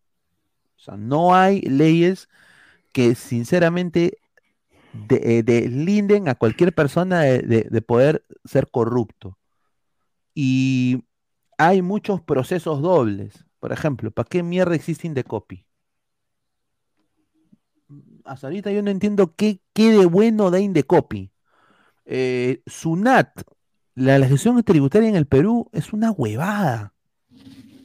Sea, 0.86 0.98
no 0.98 1.36
hay 1.36 1.62
leyes 1.62 2.30
que 2.94 3.16
sinceramente 3.16 4.20
eh, 5.10 5.44
deslinden 5.44 6.30
a 6.30 6.36
cualquier 6.36 6.74
persona 6.74 7.22
de 7.22 7.82
poder 7.82 8.24
ser 8.46 8.70
corrupto. 8.72 9.38
Y 10.34 11.04
hay 11.58 11.82
muchos 11.82 12.22
procesos 12.22 12.82
dobles. 12.82 13.46
Por 13.60 13.72
ejemplo, 13.72 14.12
¿para 14.12 14.28
qué 14.28 14.44
mierda 14.44 14.76
existe 14.76 15.08
Indecopy? 15.08 15.66
Hasta 18.26 18.48
ahorita 18.48 18.72
yo 18.72 18.82
no 18.82 18.92
entiendo 18.92 19.36
qué, 19.36 19.62
qué 19.74 19.92
de 19.92 20.06
bueno 20.06 20.52
da 20.52 20.60
Indecopy. 20.60 21.32
Eh, 22.06 22.62
Sunat, 22.66 23.42
la 23.96 24.20
legislación 24.20 24.62
tributaria 24.64 25.10
en 25.10 25.16
el 25.16 25.28
Perú 25.28 25.70
es 25.72 25.94
una 25.94 26.12
huevada. 26.12 26.95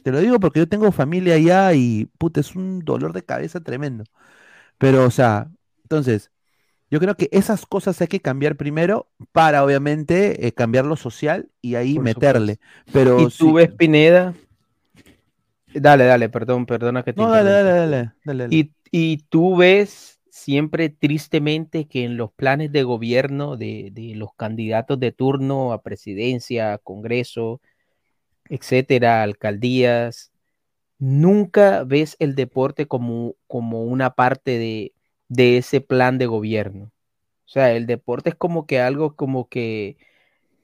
Te 0.03 0.11
lo 0.11 0.19
digo 0.19 0.39
porque 0.39 0.59
yo 0.59 0.67
tengo 0.67 0.91
familia 0.91 1.35
allá 1.35 1.73
y 1.73 2.07
puta, 2.17 2.39
es 2.39 2.55
un 2.55 2.79
dolor 2.79 3.13
de 3.13 3.23
cabeza 3.23 3.59
tremendo. 3.61 4.03
Pero, 4.77 5.05
o 5.05 5.11
sea, 5.11 5.49
entonces, 5.83 6.31
yo 6.91 6.99
creo 6.99 7.15
que 7.15 7.29
esas 7.31 7.65
cosas 7.65 8.01
hay 8.01 8.07
que 8.07 8.21
cambiar 8.21 8.57
primero 8.57 9.09
para, 9.31 9.63
obviamente, 9.63 10.47
eh, 10.47 10.53
cambiar 10.53 10.85
lo 10.85 10.95
social 10.97 11.49
y 11.61 11.75
ahí 11.75 11.95
Por 11.95 12.03
meterle. 12.05 12.59
Pero 12.91 13.21
Y 13.21 13.27
tú 13.27 13.47
sí- 13.47 13.53
ves, 13.53 13.71
Pineda, 13.71 14.33
dale, 15.73 16.05
dale, 16.05 16.29
perdón, 16.29 16.65
perdona 16.65 17.03
que 17.03 17.13
te 17.13 17.21
No, 17.21 17.29
dale, 17.29 17.49
dale, 17.51 17.63
dale, 17.79 18.13
dale. 18.25 18.49
Y, 18.49 18.71
y 18.91 19.17
tú 19.29 19.55
ves 19.57 20.19
siempre 20.29 20.89
tristemente 20.89 21.87
que 21.87 22.03
en 22.03 22.17
los 22.17 22.31
planes 22.31 22.71
de 22.71 22.83
gobierno 22.83 23.57
de, 23.57 23.89
de 23.91 24.15
los 24.15 24.33
candidatos 24.35 24.99
de 24.99 25.11
turno 25.11 25.73
a 25.73 25.81
presidencia, 25.81 26.73
a 26.73 26.77
Congreso, 26.77 27.61
etcétera, 28.51 29.23
alcaldías, 29.23 30.33
nunca 30.99 31.83
ves 31.85 32.17
el 32.19 32.35
deporte 32.35 32.87
como, 32.87 33.35
como 33.47 33.83
una 33.85 34.15
parte 34.15 34.59
de, 34.59 34.93
de 35.29 35.57
ese 35.57 35.81
plan 35.81 36.17
de 36.19 36.27
gobierno. 36.27 36.85
O 37.47 37.49
sea, 37.49 37.73
el 37.73 37.87
deporte 37.87 38.31
es 38.31 38.35
como 38.35 38.65
que 38.67 38.81
algo 38.81 39.15
como 39.15 39.49
que 39.49 39.97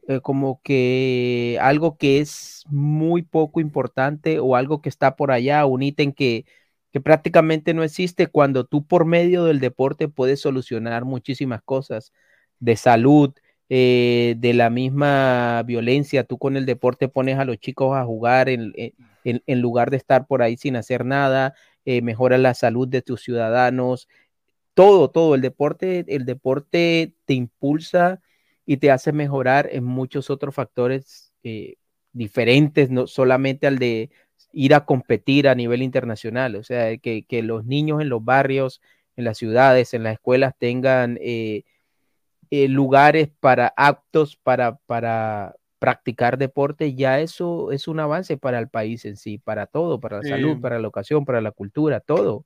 eh, 0.08 0.22
como 0.22 0.62
que 0.64 1.58
algo 1.62 1.98
que 1.98 2.20
es 2.20 2.64
muy 2.68 3.24
poco 3.24 3.60
importante 3.60 4.40
o 4.40 4.56
algo 4.56 4.82
que 4.82 4.90
está 4.90 5.16
por 5.16 5.32
allá, 5.32 5.66
un 5.66 5.84
ítem 5.84 6.14
que, 6.14 6.46
que 6.92 7.02
prácticamente 7.02 7.74
no 7.74 7.84
existe 7.84 8.28
cuando 8.28 8.66
tú 8.66 8.86
por 8.86 9.06
medio 9.06 9.44
del 9.46 9.60
deporte 9.60 10.08
puedes 10.08 10.40
solucionar 10.42 11.06
muchísimas 11.06 11.62
cosas 11.64 12.14
de 12.60 12.76
salud, 12.78 13.34
eh, 13.70 14.36
de 14.38 14.54
la 14.54 14.70
misma 14.70 15.64
violencia. 15.64 16.24
Tú 16.24 16.38
con 16.38 16.58
el 16.58 16.66
deporte 16.66 17.10
pones 17.10 17.38
a 17.40 17.46
los 17.46 17.58
chicos 17.58 17.96
a 17.98 18.06
jugar 18.06 18.50
en, 18.50 18.74
en- 18.76 19.62
lugar 19.62 19.92
de 19.92 19.98
estar 19.98 20.28
por 20.28 20.42
ahí 20.42 20.58
sin 20.58 20.76
hacer 20.76 21.06
nada, 21.06 21.54
eh, 21.86 22.02
mejora 22.02 22.38
la 22.38 22.54
salud 22.54 22.88
de 22.88 23.02
tus 23.02 23.22
ciudadanos. 23.24 24.08
Todo, 24.74 25.10
todo, 25.10 25.36
el 25.36 25.42
deporte, 25.42 26.06
el 26.08 26.26
deporte 26.26 27.14
te 27.26 27.34
impulsa 27.34 28.22
y 28.66 28.78
te 28.78 28.92
hace 28.92 29.12
mejorar 29.12 29.70
en 29.72 29.84
muchos 29.84 30.30
otros 30.30 30.54
factores 30.56 31.34
eh, 31.44 31.76
diferentes, 32.14 32.90
no 32.92 33.08
solamente 33.08 33.68
al 33.68 33.80
de 33.80 34.12
ir 34.54 34.74
a 34.76 34.86
competir 34.86 35.48
a 35.48 35.56
nivel 35.56 35.82
internacional, 35.82 36.56
o 36.56 36.64
sea, 36.64 36.96
que, 36.98 37.24
que 37.26 37.44
los 37.44 37.66
niños 37.66 38.02
en 38.02 38.10
los 38.10 38.24
barrios, 38.24 38.82
en 39.16 39.26
las 39.26 39.38
ciudades, 39.38 39.94
en 39.94 40.04
las 40.04 40.14
escuelas 40.14 40.54
tengan 40.58 41.18
eh, 42.52 42.68
lugares 42.68 43.30
para 43.40 43.74
aptos 43.78 44.36
para, 44.38 44.78
para 44.86 45.56
practicar 45.80 46.38
deporte, 46.38 46.96
ya 46.96 47.20
eso 47.20 47.72
es 47.72 47.88
un 47.88 48.00
avance 48.00 48.38
para 48.38 48.60
el 48.60 48.70
país 48.70 49.06
en 49.06 49.18
sí, 49.18 49.38
para 49.38 49.68
todo, 49.68 50.00
para 50.00 50.18
la 50.18 50.24
Sí. 50.24 50.26
salud, 50.26 50.60
para 50.60 50.76
la 50.78 50.84
educación, 50.84 51.26
para 51.26 51.42
la 51.42 51.52
cultura, 51.52 52.00
todo. 52.02 52.46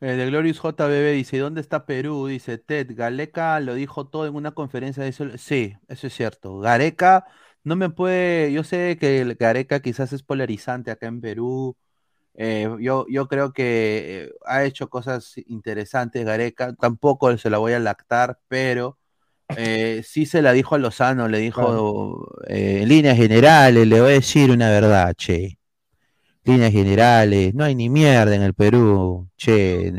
Eh, 0.00 0.06
de 0.16 0.26
Glorious 0.26 0.58
JBB 0.58 1.12
dice, 1.12 1.38
¿dónde 1.38 1.60
está 1.60 1.86
Perú? 1.86 2.26
Dice 2.26 2.58
Ted, 2.58 2.88
Galeca 2.94 3.58
lo 3.60 3.74
dijo 3.74 4.06
todo 4.08 4.26
en 4.26 4.34
una 4.34 4.52
conferencia 4.52 5.02
de 5.02 5.08
eso. 5.10 5.26
Sí, 5.38 5.74
eso 5.88 6.06
es 6.08 6.14
cierto. 6.14 6.58
Gareca 6.58 7.24
no 7.62 7.76
me 7.76 7.88
puede, 7.90 8.52
yo 8.52 8.64
sé 8.64 8.98
que 9.00 9.20
el 9.20 9.34
Gareca 9.36 9.80
quizás 9.80 10.12
es 10.12 10.22
polarizante 10.22 10.90
acá 10.90 11.06
en 11.06 11.20
Perú. 11.20 11.76
Eh, 12.36 12.68
yo, 12.80 13.06
yo 13.08 13.28
creo 13.28 13.52
que 13.52 14.24
eh, 14.24 14.32
ha 14.44 14.64
hecho 14.64 14.88
cosas 14.88 15.34
interesantes 15.46 16.24
Gareca, 16.24 16.74
tampoco 16.74 17.36
se 17.38 17.48
la 17.48 17.58
voy 17.58 17.72
a 17.74 17.78
lactar, 17.78 18.40
pero 18.48 18.98
eh, 19.56 20.02
sí 20.04 20.26
se 20.26 20.42
la 20.42 20.52
dijo 20.52 20.74
a 20.74 20.78
Lozano, 20.78 21.28
le 21.28 21.38
dijo 21.38 22.28
eh, 22.48 22.80
en 22.82 22.88
líneas 22.88 23.16
generales, 23.16 23.86
le 23.86 24.00
voy 24.00 24.10
a 24.10 24.14
decir 24.14 24.50
una 24.50 24.68
verdad, 24.68 25.14
che 25.16 25.58
líneas 26.44 26.72
generales, 26.72 27.54
no 27.54 27.64
hay 27.64 27.74
ni 27.74 27.88
mierda 27.88 28.34
en 28.34 28.42
el 28.42 28.54
Perú, 28.54 29.28
che, 29.36 29.92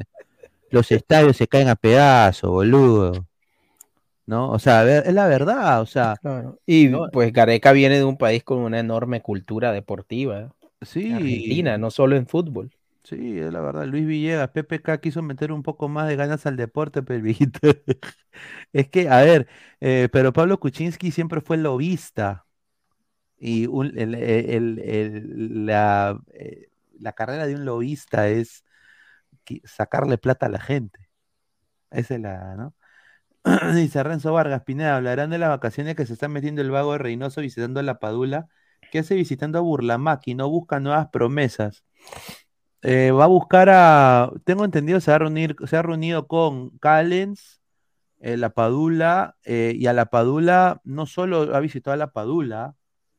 los 0.69 0.91
estadios 0.91 1.37
se 1.37 1.47
caen 1.47 1.69
a 1.69 1.75
pedazos, 1.75 2.49
boludo, 2.49 3.25
¿no? 4.25 4.51
O 4.51 4.59
sea, 4.59 4.99
es 4.99 5.13
la 5.13 5.27
verdad, 5.27 5.81
o 5.81 5.85
sea, 5.85 6.15
Claro. 6.21 6.59
Y 6.65 6.87
No. 6.87 7.07
pues 7.11 7.31
Gareca 7.31 7.71
viene 7.71 7.97
de 7.97 8.03
un 8.03 8.17
país 8.17 8.43
con 8.43 8.59
una 8.59 8.79
enorme 8.79 9.21
cultura 9.21 9.71
deportiva. 9.71 10.53
Sí, 10.81 11.11
Argentina, 11.14 11.77
no 11.77 11.91
solo 11.91 12.15
en 12.15 12.27
fútbol. 12.27 12.72
Sí, 13.03 13.39
es 13.39 13.53
la 13.53 13.61
verdad. 13.61 13.85
Luis 13.85 14.06
Villegas, 14.07 14.49
PPK 14.49 14.99
quiso 14.99 15.22
meter 15.22 15.52
un 15.52 15.61
poco 15.61 15.88
más 15.88 16.07
de 16.07 16.15
ganas 16.15 16.45
al 16.47 16.56
deporte, 16.57 17.03
pero. 17.03 17.23
Es 18.73 18.89
que, 18.89 19.10
a 19.10 19.22
ver, 19.23 19.47
eh, 19.81 20.10
pero 20.11 20.34
Pablo 20.34 20.60
Kuczynski 20.60 21.11
siempre 21.11 21.41
fue 21.41 21.57
lobista. 21.57 22.45
Y 23.39 23.68
un- 23.68 23.97
el- 23.99 24.15
el- 24.15 24.80
el- 24.80 25.65
la, 25.68 26.19
eh, 26.34 26.69
la 26.99 27.14
carrera 27.14 27.47
de 27.47 27.56
un 27.56 27.65
lobista 27.65 28.27
es 28.30 28.64
sacarle 29.65 30.18
plata 30.18 30.47
a 30.47 30.49
la 30.49 30.60
gente. 30.60 31.10
Esa 31.91 32.15
es 32.15 32.22
la, 32.22 32.56
¿no? 32.57 32.76
Dice 33.76 34.03
Renzo 34.03 34.34
Vargas, 34.34 34.64
Pineda, 34.64 34.97
hablarán 34.97 35.31
de 35.31 35.39
las 35.39 35.49
vacaciones 35.49 35.95
que 35.95 36.06
se 36.06 36.14
está 36.14 36.27
metiendo 36.30 36.61
el 36.61 36.72
vago 36.72 36.93
de 36.93 36.99
Reynoso 36.99 37.41
visitando 37.41 37.81
la 37.84 37.99
Padula. 37.99 38.47
¿Qué 38.95 38.99
hace 38.99 39.15
visitando 39.15 39.57
a 39.57 39.61
Burlamac 39.61 40.26
y 40.26 40.35
no 40.35 40.49
busca 40.49 40.80
nuevas 40.80 41.09
promesas? 41.09 41.84
Eh, 42.81 43.11
va 43.11 43.26
a 43.26 43.27
buscar 43.27 43.69
a, 43.69 44.31
tengo 44.45 44.63
entendido, 44.63 45.01
se 45.01 45.11
va 45.11 45.15
a 45.15 45.19
reunir, 45.19 45.57
se 45.65 45.76
ha 45.76 45.81
reunido 45.81 46.27
con 46.27 46.77
Callens, 46.77 47.61
eh, 48.22 48.38
la 48.38 48.51
Padula, 48.51 49.35
eh, 49.43 49.73
y 49.76 49.88
a 49.88 49.91
la 49.91 50.05
Padula 50.05 50.80
no 50.85 51.07
solo 51.07 51.53
ha 51.53 51.59
visitado 51.59 51.93
a 51.93 51.97
la 51.97 52.13
Padula, 52.13 52.77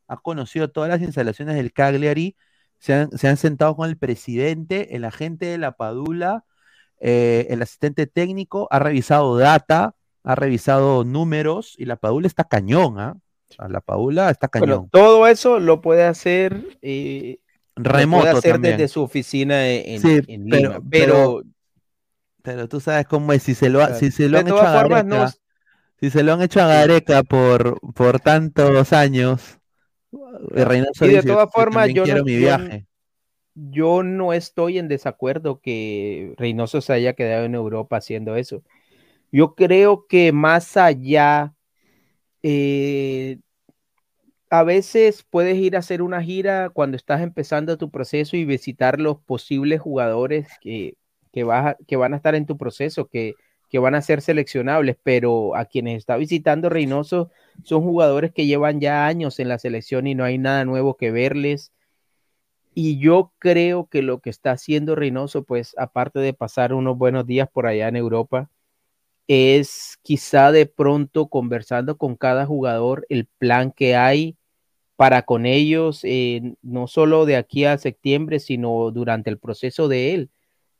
ha 0.08 0.16
conocido 0.16 0.70
todas 0.70 0.88
las 0.88 1.02
instalaciones 1.02 1.56
del 1.56 1.74
Cagliari, 1.74 2.38
se 2.78 2.94
han, 2.94 3.10
se 3.10 3.28
han 3.28 3.36
sentado 3.36 3.76
con 3.76 3.90
el 3.90 3.98
presidente, 3.98 4.96
el 4.96 5.04
agente 5.04 5.44
de 5.44 5.58
la 5.58 5.72
Padula, 5.72 6.46
el 7.00 7.60
asistente 7.60 8.06
técnico, 8.06 8.66
ha 8.70 8.78
revisado 8.78 9.36
data, 9.36 9.94
ha 10.24 10.34
revisado 10.36 11.04
números, 11.04 11.74
y 11.76 11.84
la 11.84 11.96
Padula 11.96 12.28
está 12.28 12.44
cañón, 12.44 12.98
¿ah? 12.98 13.18
Sea, 13.48 13.68
la 13.68 13.80
Padula 13.80 14.30
está 14.30 14.48
cañón. 14.48 14.68
Bueno, 14.68 14.88
todo 14.90 15.26
eso 15.26 15.58
lo 15.60 15.80
puede 15.80 16.04
hacer, 16.04 16.78
eh, 16.82 17.38
lo 17.76 17.82
puede 17.84 17.98
Remoto 17.98 18.28
hacer 18.38 18.52
también. 18.52 18.76
desde 18.76 18.88
su 18.88 19.02
oficina 19.02 19.68
en, 19.68 20.00
Sí, 20.00 20.20
en 20.26 20.48
pero- 20.48 20.68
Lima, 20.70 20.80
pero, 20.90 21.42
Pero 22.42 22.68
tú 22.68 22.78
sabes 22.78 23.06
cómo 23.08 23.32
es, 23.32 23.42
si 23.42 23.54
se 23.56 23.68
lo, 23.68 23.80
Claro. 23.80 23.94
si 23.96 24.12
se 24.12 24.28
lo 24.28 24.36
De 24.36 24.38
han 24.42 24.46
hecho 24.46 24.60
a 24.62 24.70
Gareca, 24.72 25.02
no- 25.02 25.28
si 25.98 26.10
se 26.10 26.22
lo 26.22 26.32
han 26.34 26.42
hecho 26.42 26.60
a 26.62 26.66
Gareca 26.68 27.24
por, 27.24 27.80
por 27.92 28.20
tantos 28.20 28.92
años, 28.92 29.58
eh, 30.54 30.64
Reynoso 30.64 31.06
y 31.06 31.08
de 31.10 31.22
todas 31.24 31.46
"Yo 31.46 31.50
formas, 31.50 31.88
yo 31.92 32.04
quiero 32.04 32.18
no, 32.20 32.24
mi 32.24 32.34
yo, 32.34 32.38
viaje. 32.38 32.86
yo 33.54 34.04
no 34.04 34.32
estoy 34.32 34.78
en 34.78 34.86
desacuerdo 34.86 35.58
que 35.60 36.34
Reynoso 36.36 36.80
se 36.80 36.92
haya 36.92 37.14
quedado 37.14 37.46
en 37.46 37.56
Europa 37.56 37.96
haciendo 37.96 38.36
eso. 38.36 38.62
Yo 39.32 39.56
creo 39.56 40.06
que 40.08 40.30
más 40.30 40.76
allá, 40.76 41.52
eh, 42.48 43.40
a 44.50 44.62
veces 44.62 45.24
puedes 45.28 45.56
ir 45.56 45.74
a 45.74 45.80
hacer 45.80 46.00
una 46.00 46.22
gira 46.22 46.70
cuando 46.70 46.96
estás 46.96 47.20
empezando 47.20 47.76
tu 47.76 47.90
proceso 47.90 48.36
y 48.36 48.44
visitar 48.44 49.00
los 49.00 49.18
posibles 49.18 49.80
jugadores 49.80 50.46
que, 50.60 50.94
que, 51.32 51.42
van 51.42 52.12
a 52.14 52.16
estar 52.16 52.36
en 52.36 52.46
tu 52.46 52.56
proceso, 52.56 53.08
que, 53.08 53.34
que 53.68 53.80
van 53.80 53.96
a 53.96 54.00
ser 54.02 54.22
seleccionables, 54.22 54.96
pero 55.02 55.56
a 55.56 55.64
quienes 55.64 55.98
está 55.98 56.16
visitando 56.16 56.68
Reynoso 56.68 57.32
son 57.64 57.82
jugadores 57.82 58.30
que 58.30 58.46
llevan 58.46 58.80
ya 58.80 59.08
años 59.08 59.40
en 59.40 59.48
la 59.48 59.58
selección 59.58 60.06
y 60.06 60.14
no 60.14 60.22
hay 60.22 60.38
nada 60.38 60.64
nuevo 60.64 60.96
que 60.96 61.10
verles. 61.10 61.72
Y 62.74 63.00
yo 63.00 63.32
creo 63.40 63.88
que 63.88 64.02
lo 64.02 64.20
que 64.20 64.30
está 64.30 64.52
haciendo 64.52 64.94
Reynoso, 64.94 65.42
pues 65.42 65.74
aparte 65.78 66.20
de 66.20 66.32
pasar 66.32 66.72
unos 66.74 66.96
buenos 66.96 67.26
días 67.26 67.48
por 67.52 67.66
allá 67.66 67.88
en 67.88 67.96
Europa, 67.96 68.50
es 69.28 69.98
quizá 70.02 70.52
de 70.52 70.66
pronto 70.66 71.28
conversando 71.28 71.98
con 71.98 72.16
cada 72.16 72.46
jugador 72.46 73.06
el 73.08 73.26
plan 73.38 73.72
que 73.72 73.96
hay 73.96 74.36
para 74.96 75.22
con 75.22 75.46
ellos, 75.46 76.00
eh, 76.04 76.54
no 76.62 76.86
solo 76.88 77.26
de 77.26 77.36
aquí 77.36 77.64
a 77.64 77.78
septiembre, 77.78 78.40
sino 78.40 78.90
durante 78.90 79.30
el 79.30 79.38
proceso 79.38 79.88
de 79.88 80.14
él. 80.14 80.30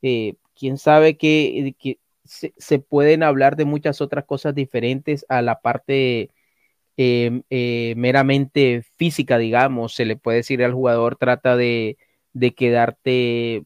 Eh, 0.01 0.35
Quién 0.55 0.77
sabe 0.77 1.17
que, 1.17 1.75
que 1.79 1.99
se, 2.25 2.79
pueden 2.79 3.23
hablar 3.23 3.55
de 3.55 3.65
muchas 3.65 4.01
otras 4.01 4.25
cosas 4.25 4.55
diferentes 4.55 5.25
a 5.29 5.41
la 5.41 5.61
parte 5.61 6.31
eh, 6.97 7.41
eh, 7.49 7.93
meramente 7.97 8.83
física, 8.97 9.37
digamos. 9.37 9.93
Se 9.95 10.05
le 10.05 10.17
puede 10.17 10.37
decir 10.37 10.63
al 10.63 10.73
jugador, 10.73 11.15
trata 11.17 11.55
de, 11.57 11.97
de 12.33 12.55
quedarte, 12.55 13.65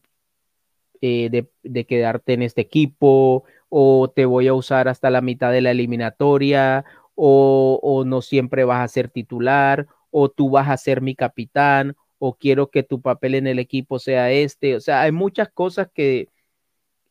eh, 1.00 1.28
de, 1.30 1.48
de 1.62 1.86
quedarte 1.86 2.34
en 2.34 2.42
este 2.42 2.60
equipo, 2.60 3.44
o 3.74 4.10
te 4.14 4.26
voy 4.26 4.48
a 4.48 4.54
usar 4.54 4.86
hasta 4.86 5.08
la 5.08 5.22
mitad 5.22 5.50
de 5.50 5.62
la 5.62 5.70
eliminatoria, 5.70 6.84
o, 7.14 7.80
o 7.82 8.04
no 8.04 8.20
siempre 8.20 8.64
vas 8.64 8.84
a 8.84 8.88
ser 8.88 9.08
titular, 9.08 9.86
o 10.10 10.28
tú 10.28 10.50
vas 10.50 10.68
a 10.68 10.76
ser 10.76 11.00
mi 11.00 11.14
capitán, 11.14 11.96
o 12.18 12.34
quiero 12.34 12.70
que 12.70 12.82
tu 12.82 13.00
papel 13.00 13.34
en 13.34 13.46
el 13.46 13.58
equipo 13.58 13.98
sea 13.98 14.30
este. 14.30 14.76
O 14.76 14.80
sea, 14.80 15.00
hay 15.00 15.12
muchas 15.12 15.48
cosas 15.48 15.88
que 15.94 16.28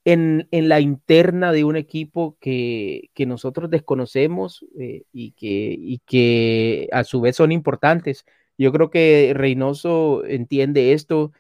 en, 0.06 0.48
en 0.52 0.70
la 0.70 0.80
interna 0.82 1.52
de 1.52 1.64
un 1.64 1.76
equipo 1.78 2.38
que, 2.40 3.10
que 3.16 3.26
nosotros 3.26 3.72
desconocemos 3.72 4.64
eh, 4.80 5.02
y, 5.12 5.32
que, 5.32 5.76
y 5.80 5.98
que 6.06 6.90
a 6.92 7.04
su 7.04 7.22
vez 7.22 7.38
son 7.38 7.52
importantes. 7.52 8.24
Yo 8.56 8.72
creo 8.72 8.92
que 8.92 9.34
Reynoso 9.36 10.24
entiende 10.26 10.94
esto 10.94 11.32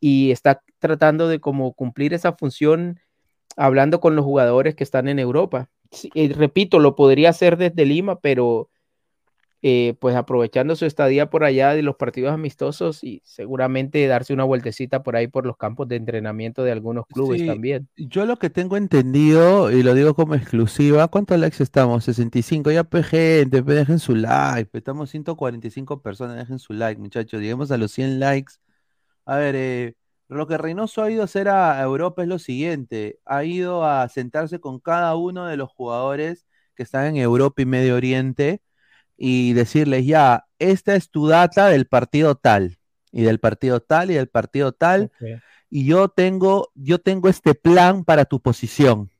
y 0.00 0.32
está 0.32 0.60
tratando 0.80 1.28
de 1.28 1.38
como 1.38 1.72
cumplir 1.72 2.14
esa 2.14 2.32
función 2.32 2.98
hablando 3.56 4.00
con 4.00 4.14
los 4.16 4.24
jugadores 4.24 4.74
que 4.74 4.84
están 4.84 5.08
en 5.08 5.18
Europa. 5.18 5.68
Eh, 6.14 6.32
repito, 6.36 6.78
lo 6.78 6.94
podría 6.94 7.30
hacer 7.30 7.56
desde 7.56 7.86
Lima, 7.86 8.20
pero 8.20 8.70
eh, 9.62 9.94
pues 9.98 10.14
aprovechando 10.14 10.76
su 10.76 10.84
estadía 10.84 11.30
por 11.30 11.42
allá 11.42 11.74
de 11.74 11.82
los 11.82 11.96
partidos 11.96 12.32
amistosos 12.32 13.02
y 13.02 13.22
seguramente 13.24 14.06
darse 14.06 14.34
una 14.34 14.44
vueltecita 14.44 15.02
por 15.02 15.16
ahí 15.16 15.28
por 15.28 15.46
los 15.46 15.56
campos 15.56 15.88
de 15.88 15.96
entrenamiento 15.96 16.62
de 16.62 16.72
algunos 16.72 17.06
clubes 17.06 17.40
Sí, 17.40 17.46
también. 17.46 17.88
Yo 17.96 18.26
lo 18.26 18.36
que 18.36 18.50
tengo 18.50 18.76
entendido, 18.76 19.72
y 19.72 19.82
lo 19.82 19.94
digo 19.94 20.14
como 20.14 20.34
exclusiva, 20.34 21.08
¿cuántos 21.08 21.40
likes 21.40 21.62
estamos? 21.62 22.04
65, 22.04 22.70
ya 22.70 22.84
pues 22.84 23.06
gente, 23.06 23.62
dejen 23.62 23.98
su 23.98 24.14
like, 24.14 24.70
estamos 24.72 25.10
145 25.10 26.00
personas, 26.02 26.36
dejen 26.36 26.58
su 26.58 26.74
like, 26.74 27.00
muchachos, 27.00 27.40
lleguemos 27.40 27.70
a 27.70 27.78
los 27.78 27.90
100 27.92 28.20
likes. 28.20 28.54
A 29.24 29.36
ver, 29.38 29.56
eh, 29.56 29.94
lo 30.28 30.46
que 30.46 30.58
Reynoso 30.58 31.02
ha 31.02 31.10
ido 31.10 31.22
a 31.22 31.26
hacer 31.26 31.48
a 31.48 31.80
Europa 31.82 32.22
es 32.22 32.28
lo 32.28 32.38
siguiente, 32.38 33.20
ha 33.24 33.44
ido 33.44 33.84
a 33.84 34.08
sentarse 34.08 34.60
con 34.60 34.80
cada 34.80 35.14
uno 35.16 35.46
de 35.46 35.56
los 35.56 35.70
jugadores 35.70 36.46
que 36.74 36.82
están 36.82 37.06
en 37.06 37.16
Europa 37.16 37.62
y 37.62 37.66
Medio 37.66 37.96
Oriente 37.96 38.62
y 39.16 39.52
decirles 39.54 40.06
ya, 40.06 40.46
esta 40.58 40.94
es 40.96 41.10
tu 41.10 41.26
data 41.28 41.68
del 41.68 41.86
partido 41.86 42.34
tal, 42.36 42.78
y 43.12 43.22
del 43.22 43.40
partido 43.40 43.80
tal, 43.80 44.10
y 44.10 44.14
del 44.14 44.28
partido 44.28 44.72
tal, 44.72 45.10
y 45.70 45.86
yo 45.86 46.08
tengo, 46.08 46.70
yo 46.74 46.98
tengo 47.00 47.28
este 47.28 47.54
plan 47.54 48.04
para 48.04 48.24
tu 48.24 48.40
posición. 48.40 49.10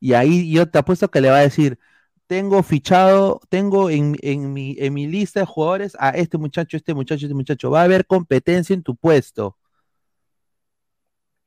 Y 0.00 0.14
ahí 0.14 0.52
yo 0.52 0.68
te 0.70 0.78
apuesto 0.78 1.10
que 1.10 1.20
le 1.20 1.30
va 1.30 1.38
a 1.38 1.40
decir, 1.42 1.78
tengo 2.26 2.62
fichado, 2.62 3.40
tengo 3.48 3.90
en, 3.90 4.16
en 4.22 4.52
mi, 4.52 4.76
en 4.78 4.94
mi 4.94 5.06
lista 5.06 5.40
de 5.40 5.46
jugadores 5.46 5.96
a 5.98 6.10
este 6.10 6.38
muchacho, 6.38 6.76
este 6.76 6.94
muchacho, 6.94 7.26
este 7.26 7.34
muchacho. 7.34 7.70
Va 7.70 7.80
a 7.82 7.84
haber 7.84 8.06
competencia 8.06 8.74
en 8.74 8.82
tu 8.82 8.96
puesto. 8.96 9.56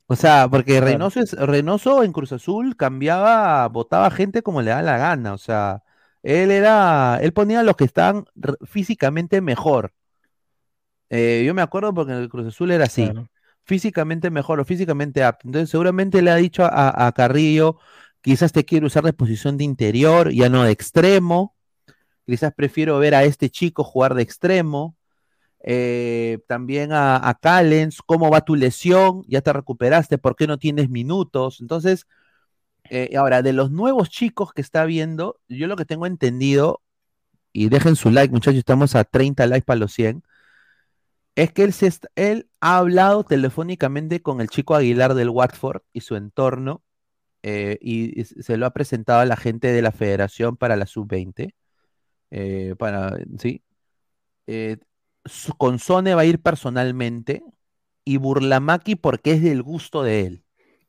O 0.09 0.15
sea, 0.15 0.47
porque 0.49 0.79
Claro. 0.79 0.85
Reynoso, 0.85 1.19
es, 1.19 1.34
Reynoso 1.34 2.03
en 2.03 2.13
Cruz 2.13 2.31
Azul 2.31 2.77
cambiaba, 2.77 3.67
votaba 3.67 4.09
gente 4.11 4.41
como 4.41 4.61
le 4.61 4.71
da 4.71 4.81
la 4.81 4.97
gana. 4.97 5.34
O 5.34 5.38
sea, 5.38 5.84
él 6.23 6.51
era, 6.51 7.19
él 7.21 7.34
ponía 7.34 7.59
a 7.59 7.63
los 7.63 7.75
que 7.75 7.84
estaban 7.85 8.25
r- 8.41 8.55
físicamente 8.65 9.41
mejor. 9.41 9.93
Eh, 11.09 11.43
yo 11.45 11.53
me 11.53 11.61
acuerdo 11.61 11.93
porque 11.93 12.11
en 12.13 12.19
el 12.19 12.29
Cruz 12.29 12.47
Azul 12.47 12.71
era 12.71 12.85
así 12.85 13.13
Claro. 13.13 13.29
físicamente 13.65 14.29
mejor 14.29 14.59
o 14.59 14.65
físicamente 14.65 15.23
apto. 15.23 15.47
Entonces, 15.47 15.69
seguramente 15.69 16.21
le 16.21 16.31
ha 16.31 16.35
dicho 16.35 16.63
a, 16.65 17.07
a 17.07 17.11
Carrillo, 17.13 17.77
quizás 18.21 18.51
te 18.51 18.65
quiero 18.65 18.88
usar 18.88 19.03
de 19.03 19.13
posición 19.13 19.57
de 19.57 19.63
interior, 19.65 20.31
ya 20.31 20.49
no 20.49 20.63
de 20.63 20.71
extremo. 20.71 21.55
Quizás 22.27 22.53
prefiero 22.55 22.99
ver 22.99 23.15
a 23.15 23.25
este 23.25 23.51
chico 23.51 23.85
jugar 23.85 24.15
de 24.15 24.23
extremo. 24.23 24.96
Eh, 25.63 26.39
también 26.47 26.91
a, 26.93 27.27
a 27.27 27.35
Callens, 27.35 28.01
¿cómo 28.01 28.29
va 28.29 28.41
tu 28.45 28.55
lesión? 28.55 29.23
¿Ya 29.27 29.41
te 29.41 29.53
recuperaste? 29.53 30.17
¿Por 30.17 30.35
qué 30.35 30.47
no 30.47 30.57
tienes 30.57 30.89
minutos? 30.89 31.59
Entonces, 31.61 32.07
eh, 32.89 33.15
ahora, 33.17 33.41
de 33.41 33.53
los 33.53 33.71
nuevos 33.71 34.09
chicos 34.09 34.53
que 34.53 34.61
está 34.61 34.85
viendo, 34.85 35.39
yo 35.49 35.67
lo 35.67 35.75
que 35.77 35.85
tengo 35.85 36.05
entendido, 36.05 36.81
y 37.53 37.69
dejen 37.69 37.95
su 37.95 38.11
like, 38.11 38.34
muchachos, 38.34 38.59
estamos 38.59 38.95
a 38.95 39.03
30 39.05 39.47
likes 39.47 39.65
para 39.65 39.79
los 39.79 39.93
100 39.93 40.23
es 41.35 41.53
que 41.53 41.63
él, 41.63 41.73
se 41.73 41.88
est- 41.88 42.05
él 42.15 42.49
ha 42.61 42.77
hablado 42.77 43.23
telefónicamente 43.23 44.21
con 44.21 44.41
el 44.41 44.49
chico 44.49 44.75
Aguilar 44.75 45.13
del 45.13 45.29
Watford 45.29 45.81
y 45.93 46.01
su 46.01 46.15
entorno 46.15 46.84
eh, 47.43 47.77
y, 47.81 48.23
se 48.25 48.57
lo 48.57 48.65
ha 48.67 48.71
presentado 48.73 49.21
a 49.21 49.25
la 49.25 49.38
gente 49.38 49.69
de 49.71 49.81
la 49.81 49.91
federación 49.91 50.57
para 50.57 50.75
la 50.77 50.85
sub-20. 50.88 51.55
eh, 52.31 52.75
para, 52.79 53.17
sí. 53.39 53.63
Con 55.57 55.79
Sone 55.79 56.15
va 56.15 56.21
a 56.21 56.25
ir 56.25 56.41
personalmente 56.41 57.43
y 58.05 58.17
Burlamaki 58.17 58.95
porque 58.95 59.31
es 59.33 59.41
del 59.43 59.63
gusto 59.63 60.03
de 60.03 60.21
él. 60.21 60.43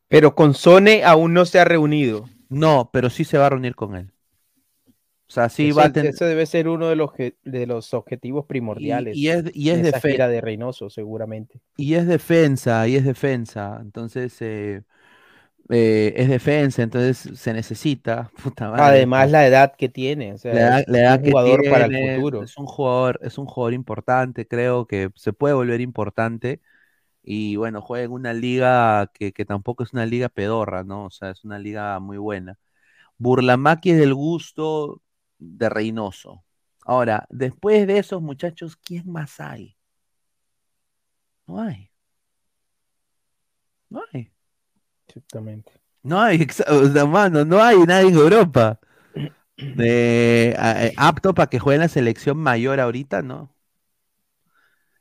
Pero 0.09 0.35
con 0.35 0.55
Sone 0.55 1.05
aún 1.05 1.35
no 1.35 1.45
se 1.45 1.59
ha 1.61 1.65
reunido. 1.65 2.29
No, 2.49 2.91
pero 2.93 3.11
sí 3.11 3.25
se 3.25 3.39
va 3.39 3.47
a 3.47 3.51
reunir 3.51 3.75
con 3.75 3.95
él. 3.97 4.11
O 5.29 5.31
sea, 5.31 5.49
sí 5.51 5.69
eso, 5.69 5.77
va 5.77 5.85
a 5.87 5.93
tener. 5.93 6.15
eso 6.15 6.25
debe 6.25 6.47
ser 6.47 6.69
uno 6.69 6.89
de 6.89 6.97
los, 6.97 7.11
de 7.45 7.67
los 7.67 7.93
objetivos 7.93 8.47
primordiales 8.47 9.15
Y, 9.17 9.23
y 9.23 9.29
es, 9.29 9.45
y 9.55 9.71
es 9.71 9.83
de 9.83 9.89
esa 9.91 10.01
gira 10.01 10.27
de 10.29 10.41
Reynoso, 10.41 10.89
seguramente. 10.91 11.61
y 11.77 11.95
es 11.95 12.07
defensa, 12.07 12.87
y 12.89 12.97
es 12.97 13.05
defensa. 13.05 13.79
Entonces, 13.81 14.37
eh, 14.41 14.83
eh, 15.71 16.15
es 16.17 16.29
defensa, 16.29 16.83
entonces 16.83 17.39
se 17.41 17.53
necesita. 17.53 18.31
Puta 18.43 18.71
madre. 18.71 19.07
Además, 19.07 19.31
la 19.31 19.47
edad 19.47 19.75
que 19.77 19.89
tiene, 19.89 20.33
o 20.35 20.39
sea, 20.39 20.57
La 20.57 20.61
edad- 20.61 20.85
es 20.89 20.89
la 20.89 20.99
edad 21.01 21.21
un 21.21 21.23
que 21.23 21.35
jugador 21.35 21.67
para 21.67 21.87
el 21.87 21.93
tiene, 21.93 21.95
futuro. 21.95 22.45
Es 22.45 22.57
un 22.57 22.67
jugador, 22.67 23.19
es 23.23 23.39
un 23.39 23.47
jugador 23.47 23.75
importante, 23.75 24.47
creo 24.47 24.87
que 24.87 25.11
se 25.15 25.33
puede 25.33 25.55
volver 25.55 25.81
importante. 25.81 26.61
Y 27.23 27.57
bueno, 27.57 27.83
juega 27.83 28.05
en 28.07 28.13
una 28.13 28.35
liga 28.35 29.11
que, 29.15 29.33
que 29.33 29.45
tampoco 29.47 29.85
es 29.85 29.93
una 29.95 30.07
liga 30.07 30.29
pedorra, 30.31 30.85
¿no? 30.85 31.07
O 31.07 31.11
sea, 31.11 31.31
es 31.31 31.45
una 31.45 31.59
liga 31.59 31.99
muy 32.01 32.19
buena. 32.19 32.59
Burlamaqui 33.19 33.93
es 33.93 33.99
del 33.99 34.15
gusto 34.15 35.03
de 35.39 35.69
Reynoso. 35.71 36.45
Ahora, 36.87 37.27
después 37.31 37.87
de 37.89 37.99
esos 37.99 38.23
muchachos, 38.23 38.77
¿quién 38.77 39.11
más 39.13 39.41
hay? 39.41 39.77
No 41.49 41.59
hay. 41.61 41.91
No 43.91 44.03
hay. 44.13 44.31
Exactamente. 45.19 45.73
No 46.03 46.21
hay, 46.21 46.47
o 46.69 46.87
sea, 46.89 47.07
mano, 47.07 47.45
no 47.45 47.63
hay 47.63 47.79
nadie 47.81 48.09
en 48.09 48.15
Europa. 48.17 48.79
De, 49.75 50.57
a- 50.59 50.87
eh, 50.87 50.95
apto 50.97 51.35
para 51.35 51.49
que 51.51 51.59
juegue 51.61 51.77
en 51.77 51.83
la 51.83 51.89
selección 51.89 52.39
mayor 52.39 52.81
ahorita, 52.81 53.23
¿no? 53.23 53.55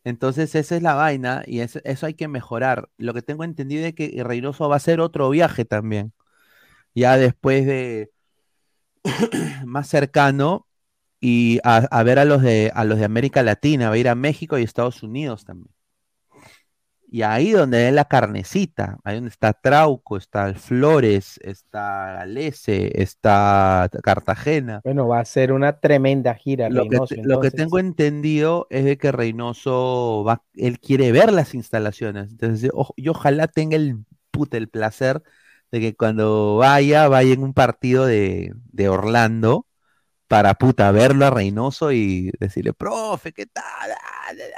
Entonces 0.04 0.56
esa 0.56 0.76
es 0.78 0.82
la 0.84 0.94
vaina 0.96 1.44
y 1.46 1.60
eso, 1.62 1.80
eso 1.84 2.06
hay 2.06 2.14
que 2.14 2.28
mejorar. 2.28 2.90
Lo 2.98 3.14
que 3.14 3.22
tengo 3.22 3.44
entendido 3.44 3.86
es 3.86 3.94
que 3.94 4.22
Reynoso 4.24 4.70
va 4.70 4.76
a 4.76 4.78
hacer 4.78 5.00
otro 5.02 5.30
viaje 5.30 5.66
también. 5.66 6.14
Ya 6.96 7.18
después 7.18 7.66
de 7.68 8.12
más 9.66 9.88
cercano 9.90 10.68
y 11.22 11.60
a, 11.66 11.78
a 11.92 12.04
ver 12.04 12.20
a 12.20 12.26
los 12.26 12.42
de 12.44 12.72
a 12.76 12.86
los 12.86 13.00
de 13.00 13.06
América 13.06 13.44
Latina, 13.44 13.90
va 13.90 13.96
a 13.96 14.00
ir 14.00 14.10
a 14.10 14.16
México 14.16 14.60
y 14.60 14.64
Estados 14.64 15.04
Unidos 15.04 15.46
también. 15.46 15.74
Y 17.10 17.22
ahí 17.22 17.52
donde 17.52 17.88
es 17.88 17.94
la 17.94 18.06
carnecita, 18.06 18.98
ahí 19.04 19.16
donde 19.16 19.30
está 19.30 19.54
Trauco, 19.54 20.18
está 20.18 20.54
Flores, 20.56 21.40
está 21.44 22.14
Galese, 22.18 23.02
está 23.02 23.90
Cartagena. 24.04 24.84
Bueno, 24.84 25.08
va 25.08 25.20
a 25.20 25.26
ser 25.26 25.52
una 25.52 25.80
tremenda 25.80 26.34
gira. 26.34 26.70
Lo 26.70 26.86
que, 26.88 26.98
Reynoso, 27.00 27.16
lo 27.24 27.40
que 27.40 27.52
tengo 27.52 27.80
entendido 27.80 28.68
es 28.70 28.84
de 28.84 28.98
que 28.98 29.12
Reynoso 29.14 30.24
va, 30.28 30.44
él 30.56 30.80
quiere 30.80 31.12
ver 31.14 31.32
las 31.32 31.54
instalaciones. 31.54 32.32
Entonces, 32.32 32.72
o- 32.74 32.94
yo 32.98 33.12
ojalá 33.12 33.48
tenga 33.48 33.78
el 33.78 34.04
puta 34.32 34.58
el 34.58 34.68
placer 34.70 35.24
de 35.72 35.80
que 35.80 35.96
cuando 35.96 36.58
vaya, 36.58 37.08
vaya 37.08 37.34
en 37.34 37.44
un 37.44 37.54
partido 37.54 38.06
de, 38.06 38.54
de 38.72 38.90
Orlando 38.90 39.66
para 40.28 40.56
puta 40.56 40.92
verlo 40.92 41.26
a 41.26 41.32
Reynoso 41.32 41.92
y 41.94 42.32
decirle, 42.40 42.74
profe, 42.74 43.34
¿qué 43.34 43.46
tal? 43.48 43.66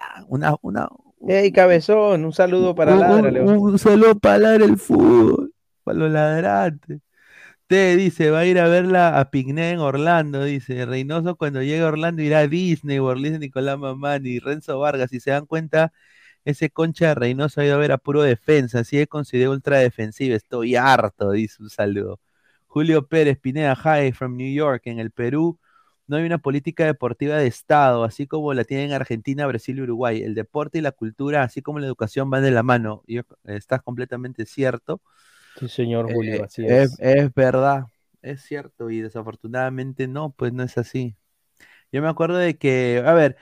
Ah". 0.01 0.23
Una, 0.27 0.55
una, 0.61 0.87
Ey, 1.27 1.51
cabezón, 1.51 2.25
un 2.25 2.33
saludo 2.33 2.73
para 2.73 2.93
un, 2.93 2.99
Ladra, 3.01 3.43
un- 3.43 3.77
saludo 3.77 4.15
para 4.17 4.37
ladrar 4.37 4.69
el 4.69 4.77
fútbol, 4.77 5.53
para 5.83 5.99
los 5.99 6.11
ladrantes. 6.11 7.01
Te 7.67 7.95
dice, 7.95 8.31
va 8.31 8.39
a 8.39 8.45
ir 8.45 8.59
a 8.59 8.67
verla 8.67 9.19
a 9.19 9.29
Pigné 9.31 9.71
en 9.71 9.79
Orlando, 9.79 10.43
dice. 10.43 10.85
Reynoso 10.85 11.35
cuando 11.35 11.61
llegue 11.61 11.81
a 11.81 11.87
Orlando 11.87 12.21
irá 12.23 12.39
a 12.39 12.47
Disney, 12.47 12.99
dice 12.99 13.39
Nicolás 13.39 13.77
Mamani, 13.79 14.39
Renzo 14.39 14.79
Vargas. 14.79 15.11
Si 15.11 15.19
se 15.19 15.31
dan 15.31 15.45
cuenta, 15.45 15.93
ese 16.45 16.69
concha 16.71 17.09
de 17.09 17.15
Reynoso 17.15 17.61
ha 17.61 17.65
ido 17.65 17.75
a 17.75 17.77
ver 17.77 17.91
a 17.91 17.97
puro 17.99 18.23
defensa, 18.23 18.79
así 18.79 18.99
es 18.99 19.07
considerado 19.07 19.53
ultra 19.53 19.79
defensiva. 19.79 20.35
Estoy 20.35 20.75
harto, 20.75 21.31
dice 21.31 21.61
un 21.63 21.69
saludo. 21.69 22.19
Julio 22.67 23.07
Pérez, 23.07 23.37
Pineda 23.39 23.75
High 23.75 24.13
from 24.13 24.35
New 24.37 24.51
York, 24.53 24.83
en 24.85 24.99
el 24.99 25.11
Perú. 25.11 25.59
No 26.09 26.17
hay 26.17 26.25
una 26.25 26.39
política 26.39 26.85
deportiva 26.85 27.37
de 27.37 27.47
Estado, 27.47 28.03
así 28.05 28.27
como 28.27 28.53
la 28.55 28.65
tienen 28.65 28.93
Argentina, 28.93 29.47
Brasil 29.47 29.79
y 29.79 29.83
Uruguay. 29.83 30.21
El 30.23 30.35
deporte 30.35 30.79
y 30.79 30.81
la 30.81 30.91
cultura, 30.93 31.43
así 31.43 31.61
como 31.61 31.79
la 31.79 31.87
educación, 31.87 32.29
van 32.31 32.43
de 32.43 32.51
la 32.51 32.63
mano. 32.63 33.03
Y 33.07 33.21
estás 33.45 33.83
completamente 33.83 34.45
cierto. 34.47 35.01
Sí, 35.55 35.67
señor 35.69 36.07
Julio, 36.09 36.41
Eh, 36.41 36.43
así 36.43 36.65
es, 36.65 36.89
es. 36.89 36.99
es 36.99 37.33
verdad, 37.33 37.83
es 38.21 38.41
cierto. 38.43 38.89
Y 38.89 39.01
desafortunadamente 39.01 40.07
no, 40.07 40.31
pues 40.31 40.53
no 40.53 40.63
es 40.63 40.77
así. 40.77 41.15
Yo 41.91 42.01
me 42.01 42.09
acuerdo 42.09 42.37
de 42.37 42.57
que, 42.57 43.03
a 43.05 43.13
ver, 43.13 43.37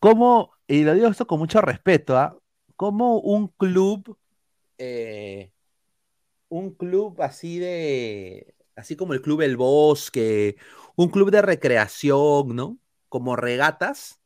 ¿cómo, 0.00 0.52
y 0.66 0.84
lo 0.84 0.94
digo 0.94 1.08
esto 1.08 1.26
con 1.26 1.38
mucho 1.38 1.60
respeto, 1.60 2.18
¿ah? 2.18 2.36
¿Cómo 2.76 3.20
un 3.20 3.48
club, 3.48 4.18
eh, 4.78 5.52
un 6.48 6.74
club 6.74 7.20
así 7.22 7.58
de, 7.58 8.54
así 8.76 8.96
como 8.96 9.14
el 9.14 9.22
Club 9.22 9.42
El 9.42 9.56
Bosque, 9.56 10.56
un 10.96 11.08
club 11.08 11.30
de 11.30 11.42
recreación, 11.42 12.54
¿no? 12.56 12.78
Como 13.08 13.36
regatas, 13.36 14.20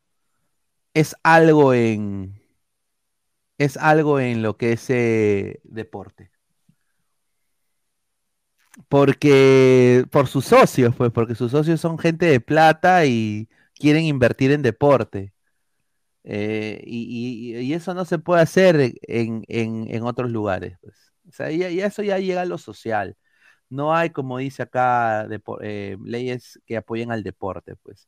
es 0.93 1.15
algo 1.23 1.73
en, 1.73 2.33
es 3.59 3.77
algo 3.77 4.19
en 4.19 4.41
lo 4.41 4.57
que 4.57 4.73
es 4.73 4.89
eh, 4.89 5.59
deporte. 5.63 6.31
Porque, 8.89 10.05
por 10.11 10.27
sus 10.27 10.45
socios, 10.45 10.95
pues, 10.95 11.11
porque 11.11 11.35
sus 11.35 11.51
socios 11.51 11.81
son 11.81 11.97
gente 11.97 12.25
de 12.27 12.39
plata 12.39 13.05
y 13.05 13.49
quieren 13.75 14.03
invertir 14.05 14.51
en 14.51 14.61
deporte. 14.61 15.33
Eh, 16.23 16.81
y, 16.85 17.53
y- 17.57 17.59
y 17.61 17.73
eso 17.73 17.93
no 17.93 18.05
se 18.05 18.19
puede 18.19 18.41
hacer 18.43 18.93
en, 19.07 19.43
en- 19.49 19.87
en 19.89 20.03
otros 20.03 20.31
lugares, 20.31 20.77
pues. 20.81 20.95
O 21.29 21.31
sea, 21.33 21.51
ya 21.51 21.69
eso 21.87 22.03
ya 22.03 22.19
llega 22.19 22.41
a 22.41 22.45
lo 22.45 22.57
social. 22.57 23.17
No 23.69 23.93
hay, 23.95 24.11
como 24.11 24.37
dice 24.37 24.63
acá, 24.63 25.27
eh, 25.61 25.97
leyes 26.03 26.59
que 26.65 26.77
apoyen 26.77 27.11
al 27.11 27.23
deporte, 27.23 27.75
pues. 27.75 28.07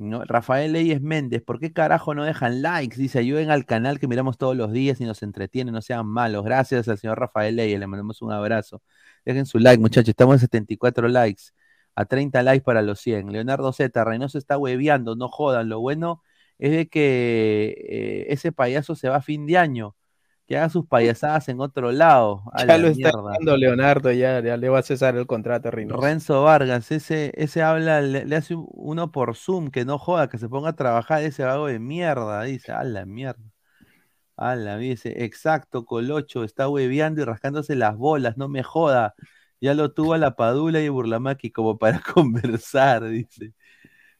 ¿no? 0.00 0.24
Rafael 0.24 0.72
Leyes 0.72 1.00
Méndez, 1.02 1.42
¿por 1.42 1.60
qué 1.60 1.72
carajo 1.72 2.14
no 2.14 2.24
dejan 2.24 2.62
likes? 2.62 2.96
Dice, 2.96 3.18
ayuden 3.18 3.50
al 3.50 3.66
canal 3.66 3.98
que 4.00 4.08
miramos 4.08 4.38
todos 4.38 4.56
los 4.56 4.72
días 4.72 5.00
y 5.00 5.04
nos 5.04 5.22
entretienen, 5.22 5.74
no 5.74 5.82
sean 5.82 6.06
malos. 6.06 6.44
Gracias 6.44 6.88
al 6.88 6.98
señor 6.98 7.18
Rafael 7.20 7.56
Leyes, 7.56 7.78
le 7.78 7.86
mandamos 7.86 8.22
un 8.22 8.32
abrazo. 8.32 8.82
Dejen 9.24 9.46
su 9.46 9.58
like, 9.58 9.80
muchachos, 9.80 10.08
estamos 10.10 10.34
en 10.36 10.40
74 10.40 11.08
likes, 11.08 11.42
a 11.94 12.06
30 12.06 12.42
likes 12.42 12.64
para 12.64 12.82
los 12.82 13.00
100. 13.00 13.32
Leonardo 13.32 13.72
Z, 13.72 14.02
Reynoso 14.04 14.38
está 14.38 14.56
hueveando, 14.58 15.16
no 15.16 15.28
jodan. 15.28 15.68
Lo 15.68 15.80
bueno 15.80 16.22
es 16.58 16.72
de 16.72 16.88
que 16.88 17.74
eh, 17.88 18.26
ese 18.32 18.52
payaso 18.52 18.94
se 18.94 19.08
va 19.08 19.16
a 19.16 19.22
fin 19.22 19.46
de 19.46 19.58
año, 19.58 19.96
que 20.50 20.58
haga 20.58 20.68
sus 20.68 20.84
payasadas 20.84 21.48
en 21.48 21.60
otro 21.60 21.92
lado. 21.92 22.42
A 22.52 22.64
Ya 22.66 22.66
la 22.66 22.78
lo 22.78 22.88
está 22.88 23.12
dando 23.12 23.56
Leonardo, 23.56 24.10
ya, 24.10 24.42
ya 24.42 24.56
le 24.56 24.68
va 24.68 24.80
a 24.80 24.82
cesar 24.82 25.16
el 25.16 25.28
contrato 25.28 25.70
Reynoso. 25.70 26.00
Renzo 26.02 26.42
Vargas, 26.42 26.90
ese, 26.90 27.32
ese 27.36 27.62
habla, 27.62 28.00
le, 28.00 28.24
le 28.24 28.34
hace 28.36 28.56
un- 28.56 28.66
uno 28.72 29.12
por 29.12 29.36
Zoom, 29.36 29.70
que 29.70 29.84
no 29.84 29.96
joda, 29.96 30.28
que 30.28 30.38
se 30.38 30.48
ponga 30.48 30.70
a 30.70 30.76
trabajar 30.76 31.22
ese 31.22 31.44
vago 31.44 31.68
de 31.68 31.78
mierda, 31.78 32.42
dice, 32.42 32.72
a 32.72 32.82
la 32.82 33.06
mierda. 33.06 33.44
A 34.36 34.56
la 34.56 34.78
dice, 34.78 35.24
exacto, 35.24 35.84
Colocho, 35.84 36.44
está 36.44 36.68
hueveando 36.68 37.22
y 37.22 37.24
rascándose 37.24 37.76
las 37.76 37.96
bolas, 37.96 38.36
no 38.38 38.48
me 38.48 38.62
joda. 38.64 39.14
Ya 39.60 39.74
lo 39.74 39.92
tuvo 39.92 40.14
a 40.14 40.18
la 40.18 40.36
Padula 40.36 40.80
y 40.82 40.86
a 40.88 40.90
Burlamaqui 40.90 41.52
como 41.52 41.78
para 41.78 42.00
conversar, 42.14 43.04
dice. 43.08 43.54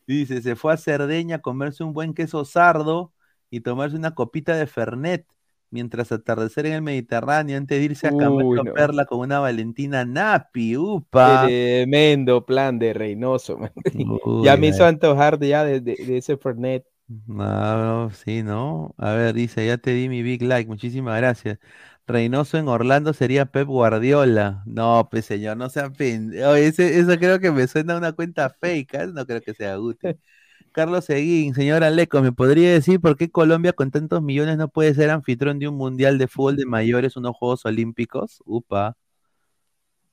Dice, 0.06 0.42
se 0.42 0.56
fue 0.56 0.72
a 0.74 0.76
Cerdeña 0.76 1.36
a 1.36 1.40
comerse 1.42 1.84
un 1.84 1.92
buen 1.92 2.14
queso 2.14 2.44
sardo 2.44 3.12
y 3.50 3.60
tomarse 3.60 3.96
una 3.96 4.14
copita 4.14 4.56
de 4.56 4.66
Fernet 4.66 5.26
mientras 5.70 6.12
atardecer 6.12 6.66
en 6.66 6.74
el 6.74 6.82
Mediterráneo 6.82 7.56
antes 7.58 7.78
de 7.78 7.84
irse 7.84 8.06
a 8.08 8.12
Camilo 8.12 8.44
Uy, 8.44 8.60
no. 8.62 8.74
Perla 8.74 9.06
con 9.06 9.20
una 9.20 9.40
Valentina 9.40 10.04
Napi, 10.04 10.76
upa. 10.76 11.56
Tremendo 11.88 12.44
plan 12.46 12.78
de 12.78 12.92
Reynoso. 12.94 13.58
Uy, 13.94 14.20
ya 14.40 14.56
me 14.56 14.68
hizo 14.68 14.84
antojar 14.86 15.38
de, 15.38 15.48
ya 15.48 15.64
de, 15.64 15.80
de- 15.80 15.96
de 16.00 16.16
ese 16.18 16.36
Fernet. 16.36 16.84
No, 17.26 18.10
sí, 18.10 18.42
¿no? 18.44 18.94
A 18.96 19.12
ver, 19.14 19.34
dice, 19.34 19.66
ya 19.66 19.78
te 19.78 19.90
di 19.94 20.08
mi 20.08 20.22
big 20.22 20.42
like, 20.42 20.68
muchísimas 20.68 21.16
gracias. 21.18 21.58
Reynoso 22.06 22.56
en 22.56 22.68
Orlando 22.68 23.12
sería 23.12 23.46
Pep 23.46 23.66
Guardiola. 23.66 24.62
No, 24.64 25.08
pues 25.10 25.24
señor, 25.26 25.56
no 25.56 25.68
sea. 25.70 25.86
Oye, 25.98 26.66
ese- 26.68 27.00
eso 27.00 27.18
creo 27.18 27.40
que 27.40 27.50
me 27.50 27.66
suena 27.66 27.94
a 27.94 27.98
una 27.98 28.12
cuenta 28.12 28.50
fake, 28.60 28.94
¿ah? 28.94 29.06
No 29.06 29.26
creo 29.26 29.42
que 29.42 29.54
sea 29.54 29.78
útil. 29.80 30.20
Carlos 30.72 31.06
Seguín, 31.06 31.54
señor 31.54 31.82
Aleco, 31.82 32.22
¿me 32.22 32.32
podría 32.32 32.72
decir 32.72 33.00
por 33.00 33.16
qué 33.16 33.28
Colombia 33.28 33.72
con 33.72 33.90
tantos 33.90 34.22
millones 34.22 34.56
no 34.56 34.68
puede 34.68 34.94
ser 34.94 35.10
anfitrión 35.10 35.58
de 35.58 35.66
un 35.66 35.74
mundial 35.76 36.16
de 36.16 36.28
fútbol 36.28 36.56
de 36.56 36.64
mayores, 36.64 37.16
unos 37.16 37.36
Juegos 37.36 37.64
Olímpicos? 37.66 38.40
Upa. 38.46 38.96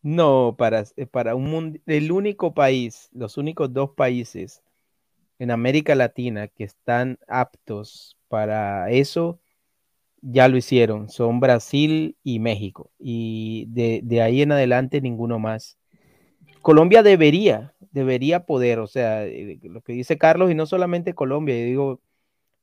No, 0.01 0.55
para, 0.57 0.83
eh, 0.95 1.05
para 1.05 1.35
un 1.35 1.79
el 1.85 2.11
único 2.11 2.53
país, 2.53 3.09
los 3.13 3.37
únicos 3.37 3.71
dos 3.71 3.91
países 3.91 4.63
en 5.37 5.51
América 5.51 5.93
Latina 5.93 6.47
que 6.47 6.63
están 6.63 7.19
aptos 7.27 8.17
para 8.27 8.89
eso, 8.89 9.39
ya 10.21 10.47
lo 10.47 10.57
hicieron, 10.57 11.09
son 11.09 11.39
Brasil 11.39 12.17
y 12.23 12.39
México. 12.39 12.89
Y 12.97 13.67
de 13.69 14.21
ahí 14.23 14.41
en 14.41 14.53
adelante 14.53 15.01
ninguno 15.01 15.37
más. 15.37 15.77
Colombia 16.61 17.03
debería, 17.03 17.73
debería 17.97 18.45
poder, 18.45 18.79
o 18.79 18.87
sea, 18.87 19.25
eh, 19.25 19.59
lo 19.63 19.81
que 19.81 19.93
dice 19.93 20.17
Carlos, 20.17 20.49
y 20.51 20.55
no 20.55 20.65
solamente 20.65 21.13
Colombia, 21.13 21.55
yo 21.57 21.65
digo, 21.65 22.01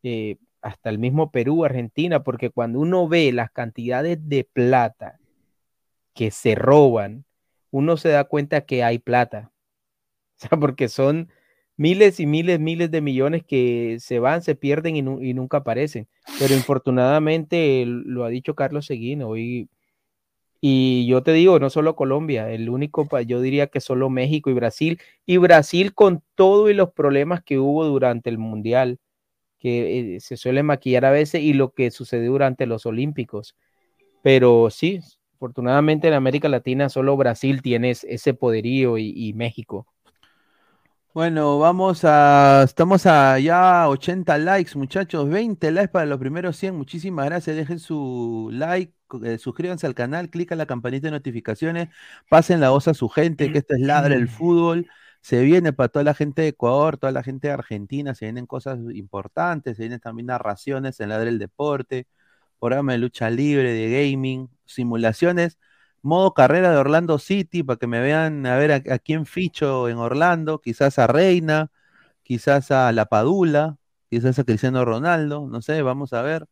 eh, 0.03 0.37
hasta 0.63 0.89
el 0.91 0.99
mismo 0.99 1.31
Perú, 1.31 1.65
Argentina, 1.65 2.23
porque 2.25 2.51
cuando 2.51 2.81
uno 2.81 3.07
ve 3.09 3.31
las 3.33 3.51
cantidades 3.51 4.19
de 4.29 4.45
plata 4.45 5.21
que 6.15 6.31
se 6.31 6.55
roban, 6.55 7.25
uno 7.71 7.97
se 7.97 8.09
da 8.11 8.25
cuenta 8.25 8.63
que 8.63 8.83
hay 8.85 8.99
plata. 8.99 9.51
O 10.37 10.49
sea, 10.49 10.59
porque 10.59 10.89
son 10.89 11.29
miles 11.77 12.19
y 12.19 12.27
miles, 12.27 12.59
miles 12.59 12.91
de 12.91 13.01
millones 13.01 13.45
que 13.45 13.99
se 14.01 14.19
van, 14.19 14.43
se 14.43 14.57
pierden 14.57 14.97
y, 14.97 15.03
nu- 15.03 15.23
y 15.23 15.33
nunca 15.33 15.59
aparecen. 15.59 16.09
Pero 16.41 16.55
infortunadamente, 16.57 17.85
lo 17.87 18.25
ha 18.25 18.29
dicho 18.31 18.55
Carlos 18.55 18.87
Seguín 18.87 19.23
hoy. 19.23 19.69
Y 20.67 21.05
yo 21.07 21.23
te 21.23 21.35
digo, 21.35 21.59
no 21.59 21.69
solo 21.69 21.95
Colombia, 21.95 22.51
el 22.51 22.71
único, 22.71 23.07
yo 23.21 23.43
diría 23.43 23.67
que 23.67 23.83
solo 23.83 24.09
México 24.09 24.49
y 24.49 24.55
Brasil. 24.55 24.99
Y 25.27 25.37
Brasil 25.37 25.93
con 25.93 26.23
todo 26.37 26.71
y 26.71 26.75
los 26.75 26.91
problemas 26.91 27.43
que 27.43 27.59
hubo 27.59 27.85
durante 27.85 28.31
el 28.31 28.39
Mundial, 28.39 28.99
que 29.59 30.17
eh, 30.17 30.21
se 30.21 30.39
suele 30.39 30.63
maquillar 30.63 31.05
a 31.05 31.11
veces, 31.11 31.43
y 31.43 31.53
lo 31.53 31.75
que 31.75 31.91
sucedió 31.91 32.31
durante 32.33 32.65
los 32.65 32.87
Olímpicos. 32.87 33.57
Pero 34.23 34.71
sí, 34.71 35.01
afortunadamente 35.35 36.09
en 36.09 36.15
América 36.15 36.49
Latina 36.49 36.89
solo 36.89 37.15
Brasil 37.19 37.61
tiene 37.61 37.91
es- 37.91 38.05
ese 38.05 38.33
poderío 38.33 38.97
y, 38.97 39.35
México. 39.35 39.87
Bueno, 41.13 41.59
vamos 41.59 42.07
a. 42.07 42.63
Estamos 42.65 43.05
a 43.05 43.39
ya 43.39 43.87
80 43.91 44.39
likes, 44.39 44.79
muchachos. 44.79 45.29
20 45.29 45.71
likes 45.71 45.93
para 45.93 46.07
los 46.07 46.19
primeros 46.19 46.57
100. 46.57 46.75
Muchísimas 46.75 47.27
gracias. 47.27 47.55
Dejen 47.55 47.79
su 47.79 48.49
like, 48.51 48.94
eh, 49.25 49.39
suscríbanse 49.39 49.87
al 49.87 49.95
canal, 49.95 50.31
clican 50.31 50.59
la 50.59 50.67
campanita 50.67 51.09
de 51.09 51.13
notificaciones, 51.13 51.89
pasen 52.29 52.61
la 52.61 52.71
voz 52.71 52.89
a 52.89 52.95
su 52.95 53.09
gente, 53.09 53.53
que 53.53 53.59
esto 53.59 53.75
es 53.75 53.81
Ladra 53.81 54.15
el 54.15 54.29
Fútbol. 54.29 54.89
Se 55.21 55.43
viene 55.43 55.73
para 55.73 55.89
toda 55.89 56.05
la 56.05 56.15
gente 56.15 56.43
de 56.43 56.49
Ecuador, 56.49 56.99
toda 56.99 57.13
la 57.13 57.23
gente 57.23 57.49
de 57.49 57.55
Argentina, 57.55 58.15
se 58.15 58.27
vienen 58.27 58.47
cosas 58.47 58.79
importantes, 58.95 59.77
se 59.77 59.85
vienen 59.85 60.01
también 60.01 60.27
narraciones 60.27 61.01
en 61.01 61.09
Ladra 61.11 61.31
el 61.31 61.39
Deporte, 61.39 62.07
programa 62.61 62.93
de 62.93 62.99
lucha 62.99 63.31
libre, 63.31 63.73
de 63.73 64.11
gaming, 64.11 64.51
simulaciones 64.67 65.59
modo 66.05 66.35
carrera 66.35 66.71
de 66.71 66.77
Orlando 66.79 67.19
City 67.19 67.63
para 67.63 67.79
que 67.79 67.87
me 67.87 68.01
vean 68.01 68.47
a 68.47 68.57
ver 68.57 68.73
a, 68.73 68.95
a 68.95 68.99
quién 68.99 69.27
ficho 69.27 69.89
en 69.89 69.97
Orlando, 69.99 70.61
quizás 70.61 70.99
a 70.99 71.07
Reina, 71.07 71.73
quizás 72.23 72.71
a 72.71 72.93
La 72.93 73.07
Padula, 73.07 73.79
quizás 74.11 74.39
a 74.39 74.45
Cristiano 74.45 74.85
Ronaldo, 74.85 75.49
no 75.49 75.63
sé, 75.63 75.83
vamos 75.83 76.13
a 76.13 76.23
ver. 76.23 76.47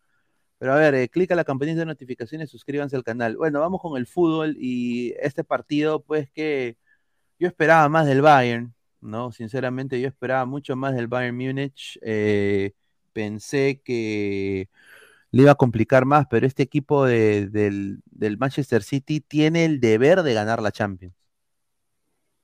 Pero 0.62 0.74
a 0.74 0.76
ver, 0.76 0.94
eh, 0.94 1.09
clica 1.09 1.34
la 1.34 1.43
campanita 1.44 1.80
de 1.80 1.86
notificaciones, 1.86 2.48
suscríbanse 2.51 2.94
al 2.94 3.02
canal. 3.02 3.36
Bueno, 3.36 3.59
vamos 3.59 3.80
con 3.82 3.97
el 3.98 4.06
fútbol 4.06 4.56
y 4.60 5.12
este 5.20 5.43
partido, 5.43 6.05
pues 6.05 6.30
que 6.30 6.76
yo 7.39 7.48
esperaba 7.48 7.89
más 7.89 8.06
del 8.06 8.22
Bayern, 8.22 8.74
¿no? 9.01 9.32
Sinceramente, 9.32 10.01
yo 10.01 10.09
esperaba 10.09 10.47
mucho 10.47 10.76
más 10.76 10.94
del 10.94 11.09
Bayern 11.09 11.36
Múnich. 11.36 11.98
eh, 12.02 12.72
pensé 13.12 13.82
que 13.84 14.68
le 15.32 15.43
iba 15.43 15.52
a 15.52 15.56
complicar 15.56 16.06
más, 16.06 16.26
pero 16.30 16.47
este 16.47 16.62
equipo 16.64 17.06
de- 17.06 17.48
del, 17.48 18.02
Manchester 18.39 18.82
City 18.84 19.20
tiene 19.20 19.64
el 19.66 19.80
deber 19.80 20.22
de 20.22 20.34
ganar 20.34 20.62
la 20.62 20.72
Champions. 20.72 21.14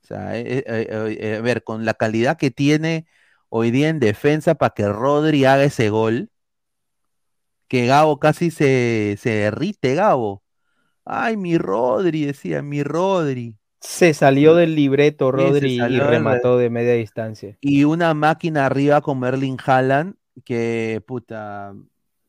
O 0.03 0.07
sea, 0.07 0.37
eh, 0.39 0.63
eh, 0.67 1.35
a 1.37 1.41
ver, 1.41 1.63
con 1.63 1.85
la 1.85 1.93
calidad 1.93 2.37
que 2.37 2.51
tiene 2.51 3.05
hoy 3.49 3.71
día 3.71 3.89
en 3.89 3.99
defensa 3.99 4.55
para 4.55 4.73
que 4.73 4.87
Rodri 4.89 5.45
haga 5.45 5.63
ese 5.63 5.89
gol, 5.89 6.31
que 7.69 7.85
Gabo 7.87 8.19
casi 8.19 8.51
se, 8.51 9.15
se 9.19 9.29
derrite, 9.31 9.95
Gabo. 9.95 10.43
Ay, 11.05 11.37
mi 11.37 11.57
Rodri, 11.57 12.25
decía, 12.25 12.61
mi 12.61 12.83
Rodri. 12.83 13.55
Se 13.81 14.13
salió 14.13 14.55
del 14.55 14.75
libreto 14.75 15.31
Sí, 15.31 15.33
Rodri 15.33 15.73
y 15.75 15.99
remató 15.99 16.57
de 16.57 16.69
media 16.69 16.93
distancia. 16.93 17.57
Y 17.61 17.83
una 17.83 18.13
máquina 18.13 18.65
arriba 18.65 19.01
con 19.01 19.23
Erling 19.23 19.57
Haaland, 19.65 20.15
que 20.45 21.03
puta. 21.05 21.73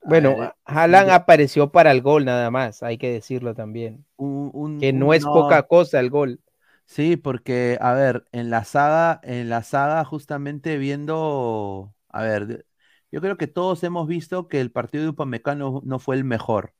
Bueno, 0.02 0.36
ver, 0.36 0.52
Haaland 0.64 1.08
ya- 1.08 1.14
apareció 1.16 1.70
para 1.72 1.92
el 1.92 2.02
gol 2.02 2.24
nada 2.24 2.50
más, 2.50 2.82
hay 2.82 2.98
que 2.98 3.10
decirlo 3.12 3.54
también. 3.54 4.06
un- 4.16 4.50
un- 4.54 4.78
Que 4.80 4.92
no 4.92 5.06
un- 5.06 5.14
es 5.14 5.24
poca 5.24 5.62
cosa 5.64 6.00
el 6.00 6.10
gol. 6.10 6.40
Sí, 6.86 7.16
porque, 7.16 7.78
a 7.80 7.92
ver, 7.94 8.24
en 8.32 8.50
la 8.50 8.64
saga, 8.64 9.20
en 9.22 9.48
la 9.48 9.62
saga, 9.62 10.04
justamente 10.04 10.76
viendo, 10.76 11.94
a 12.08 12.22
ver, 12.22 12.66
yo 13.12 13.20
creo 13.20 13.36
que 13.36 13.46
todos 13.46 13.82
hemos 13.84 14.06
visto 14.08 14.48
que 14.48 14.60
el 14.60 14.70
partido 14.70 15.04
de 15.04 15.10
Upamecano 15.10 15.82
no 15.84 15.98
fue 15.98 16.16
el 16.16 16.24
mejor. 16.24 16.74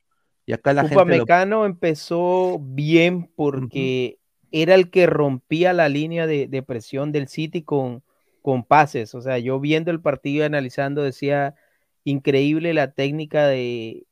Y 0.47 0.53
acá 0.53 0.73
la 0.73 0.85
gente 0.85 0.95
lo- 0.95 1.25
Upamecano 1.25 1.67
empezó 1.67 2.59
bien 2.61 3.31
porque 3.37 4.19
era 4.53 4.75
el 4.75 4.91
que 4.91 5.07
rompía 5.07 5.73
la 5.73 5.89
línea 5.89 6.27
de, 6.27 6.47
de 6.49 6.63
presión 6.63 7.13
del 7.13 7.29
City 7.29 7.63
con, 7.63 8.03
con 8.43 8.65
pases. 8.65 9.15
O 9.15 9.21
sea, 9.23 9.39
yo 9.39 9.61
viendo 9.61 9.91
el 9.91 10.01
partido 10.01 10.43
y 10.43 10.47
analizando 10.47 11.03
decía 11.03 11.55
increíble 12.05 12.75
la 12.75 12.93
técnica 12.93 13.47
de 13.47 14.07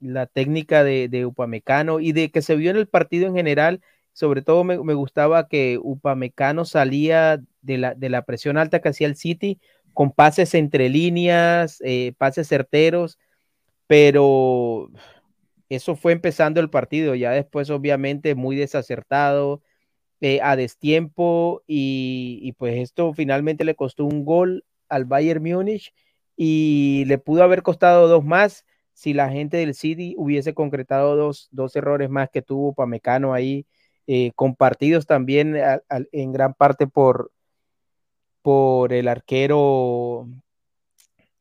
la 0.00 0.26
técnica 0.26 0.84
de, 0.84 1.08
de 1.08 1.26
Upamecano 1.26 2.00
y 2.00 2.12
de 2.12 2.30
que 2.30 2.42
se 2.42 2.56
vio 2.56 2.70
en 2.70 2.76
el 2.76 2.88
partido 2.88 3.26
en 3.26 3.34
general. 3.34 3.80
Sobre 4.12 4.42
todo 4.42 4.62
me, 4.64 4.78
me 4.82 4.94
gustaba 4.94 5.48
que 5.48 5.78
Upamecano 5.82 6.64
salía 6.64 7.40
de 7.62 7.78
la, 7.78 7.94
de 7.94 8.08
la 8.10 8.22
presión 8.24 8.58
alta 8.58 8.80
que 8.80 8.90
hacía 8.90 9.06
el 9.08 9.16
City 9.16 9.60
con 9.94 10.12
pases 10.12 10.54
entre 10.54 10.88
líneas, 10.88 11.80
eh, 11.84 12.12
pases 12.18 12.48
certeros, 12.48 13.18
pero 13.86 14.90
eso 15.68 15.96
fue 15.96 16.12
empezando 16.12 16.60
el 16.60 16.70
partido, 16.70 17.14
ya 17.14 17.30
después 17.32 17.70
obviamente 17.70 18.34
muy 18.34 18.56
desacertado, 18.56 19.62
eh, 20.20 20.40
a 20.42 20.56
destiempo 20.56 21.62
y, 21.66 22.52
pues 22.58 22.76
esto 22.76 23.12
finalmente 23.14 23.64
le 23.64 23.74
costó 23.74 24.04
un 24.04 24.24
gol 24.24 24.64
al 24.88 25.04
Bayern 25.04 25.42
Múnich 25.42 25.92
y 26.36 27.04
le 27.06 27.18
pudo 27.18 27.42
haber 27.42 27.62
costado 27.62 28.08
dos 28.08 28.24
más 28.24 28.64
si 28.94 29.12
la 29.12 29.28
gente 29.30 29.58
del 29.58 29.74
City 29.74 30.14
hubiese 30.16 30.54
concretado 30.54 31.16
dos, 31.16 31.48
dos 31.50 31.76
errores 31.76 32.10
más 32.10 32.30
que 32.30 32.42
tuvo 32.42 32.74
Pamecano 32.74 33.34
ahí, 33.34 33.66
eh, 34.06 34.32
compartidos 34.34 35.06
también 35.06 35.56
en 36.12 36.32
gran 36.32 36.54
parte 36.54 36.86
por, 36.86 37.30
por 38.44 38.92
el 38.92 39.08
arquero, 39.08 40.28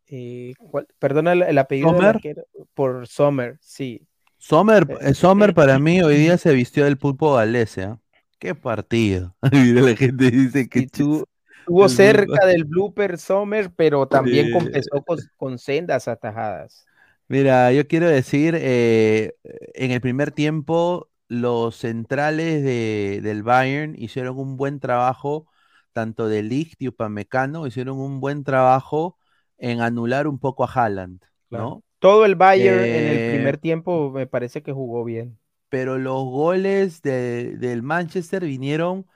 eh, 0.07 0.53
perdona 0.99 1.33
el, 1.33 1.43
el 1.43 1.57
apellido 1.57 1.93
del 1.95 2.05
¿Sommer? 2.05 2.15
arquero, 2.15 2.43
por 2.73 3.07
Sommer, 3.07 3.57
sí. 3.61 4.07
Sommer, 4.37 4.87
Eh, 4.87 4.99
eh, 5.01 5.13
Sommer 5.15 5.53
para 5.55 5.79
mí 5.79 6.01
hoy 6.01 6.17
día 6.17 6.37
se 6.37 6.53
vistió 6.53 6.83
del 6.85 6.97
pulpo 6.97 7.33
galese, 7.35 7.83
¿ah? 7.83 7.99
¡Qué 8.39 8.53
partido! 8.55 9.35
La 9.51 9.95
gente 9.95 10.29
dice 10.31 10.67
que 10.69 10.83
tú- 10.83 11.25
Estuvo 11.65 11.87
cerca 11.89 12.45
del 12.45 12.65
blooper 12.65 13.17
Sommer, 13.17 13.73
pero 13.75 14.07
también 14.07 14.49
Sí. 14.49 14.49
compensó 14.49 15.01
con, 15.03 15.19
con 15.37 15.57
sendas 15.59 16.07
atajadas. 16.07 16.89
Mira, 17.27 17.71
yo 17.71 17.87
quiero 17.87 18.07
decir, 18.09 18.55
eh, 18.57 19.35
en 19.73 19.91
el 19.91 20.01
primer 20.01 20.31
tiempo, 20.31 21.09
los 21.27 21.75
centrales 21.77 22.63
de- 22.63 23.21
del 23.23 23.43
Bayern 23.43 23.95
hicieron 23.97 24.37
un 24.37 24.57
buen 24.57 24.79
trabajo, 24.79 25.47
tanto 25.93 26.27
de 26.27 26.43
Ligt 26.43 26.81
y 26.81 26.89
Upamecano, 26.89 27.67
hicieron 27.67 27.99
un 27.99 28.19
buen 28.21 28.43
trabajo 28.43 29.17
en 29.57 29.81
anular 29.81 30.27
un 30.27 30.39
poco 30.39 30.65
a 30.65 30.67
Haaland, 30.73 31.21
¿no? 31.51 31.83
Todo 31.99 32.25
el 32.25 32.35
Bayern 32.35 32.85
en 32.85 33.07
el 33.07 33.19
Eh, 33.19 33.23
primer 33.23 33.57
tiempo 33.57 34.11
me 34.11 34.27
parece 34.27 34.61
que 34.63 34.71
jugó 34.73 35.03
bien. 35.03 35.39
pero 35.69 35.97
los 35.97 36.23
goles 36.25 37.01
de- 37.01 37.57
del 37.57 37.81
Manchester 37.83 38.43
vinieron 38.45 39.07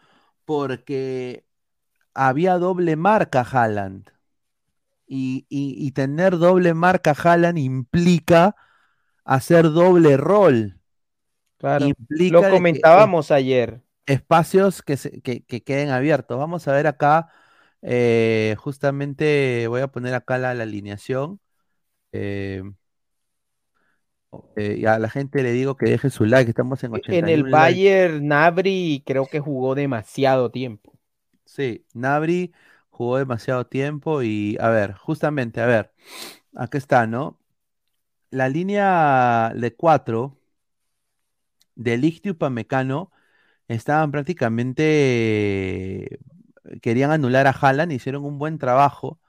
porque 0.45 1.45
había 2.13 2.57
doble 2.59 2.95
marca 2.97 3.41
Haaland. 3.43 4.09
Y, 5.07 5.45
y- 5.49 5.75
y 5.87 5.91
tener 5.91 6.37
doble 6.37 6.73
marca 6.73 7.13
Haaland 7.13 7.57
implica 7.59 8.55
hacer 9.25 9.71
doble 9.71 10.17
rol. 10.17 10.79
Claro. 11.57 11.97
Implica 12.17 12.47
Lo 12.47 12.47
que 12.47 12.47
comentábamos 12.47 13.31
ayer. 13.31 13.81
Espacios 14.07 14.81
que, 14.83 14.97
se- 14.97 15.21
que, 15.21 15.45
que 15.45 15.63
queden 15.63 15.89
abiertos. 15.91 16.37
Vamos 16.39 16.67
a 16.69 16.73
ver 16.73 16.87
acá, 16.87 17.29
eh, 17.83 18.55
justamente 18.59 19.67
voy 19.67 19.81
a 19.81 19.89
poner 19.89 20.15
acá 20.15 20.37
la, 20.39 20.53
la 20.55 20.63
alineación. 20.63 21.41
Eh, 22.13 22.63
eh, 24.55 24.75
y 24.79 24.85
a 24.85 24.99
la 24.99 25.09
gente 25.09 25.43
le 25.43 25.51
digo 25.51 25.77
que 25.77 25.87
deje 25.87 26.09
su 26.09 26.25
like, 26.25 26.49
estamos 26.49 26.83
en 26.83 26.93
81 26.93 27.19
En 27.19 27.29
el. 27.29 27.45
Bayern, 27.45 28.27
Nabri 28.27 29.01
creo 29.05 29.29
que 29.29 29.39
jugó 29.39 29.73
demasiado 29.73 30.51
tiempo. 30.51 30.99
Sí, 31.45 31.85
Nabri 31.93 32.53
jugó 32.89 33.17
demasiado 33.17 33.65
tiempo 33.67 34.21
y, 34.23 34.57
a 34.59 34.69
ver, 34.69 34.93
justamente, 34.93 35.61
a 35.61 35.65
ver, 35.65 35.93
aquí 36.55 36.77
está, 36.77 37.07
¿no? 37.07 37.39
La 38.31 38.49
línea 38.49 39.53
de 39.55 39.75
cuatro 39.75 40.37
de 41.75 41.97
Ligt 41.97 42.25
y 42.25 42.29
Upamecano 42.31 43.11
estaban 43.67 44.11
prácticamente, 44.11 46.19
querían 46.81 47.11
anular 47.11 47.47
a 47.47 47.51
Haaland, 47.51 47.91
hicieron 47.93 48.25
un 48.25 48.39
buen 48.39 48.59
trabajo, 48.59 49.19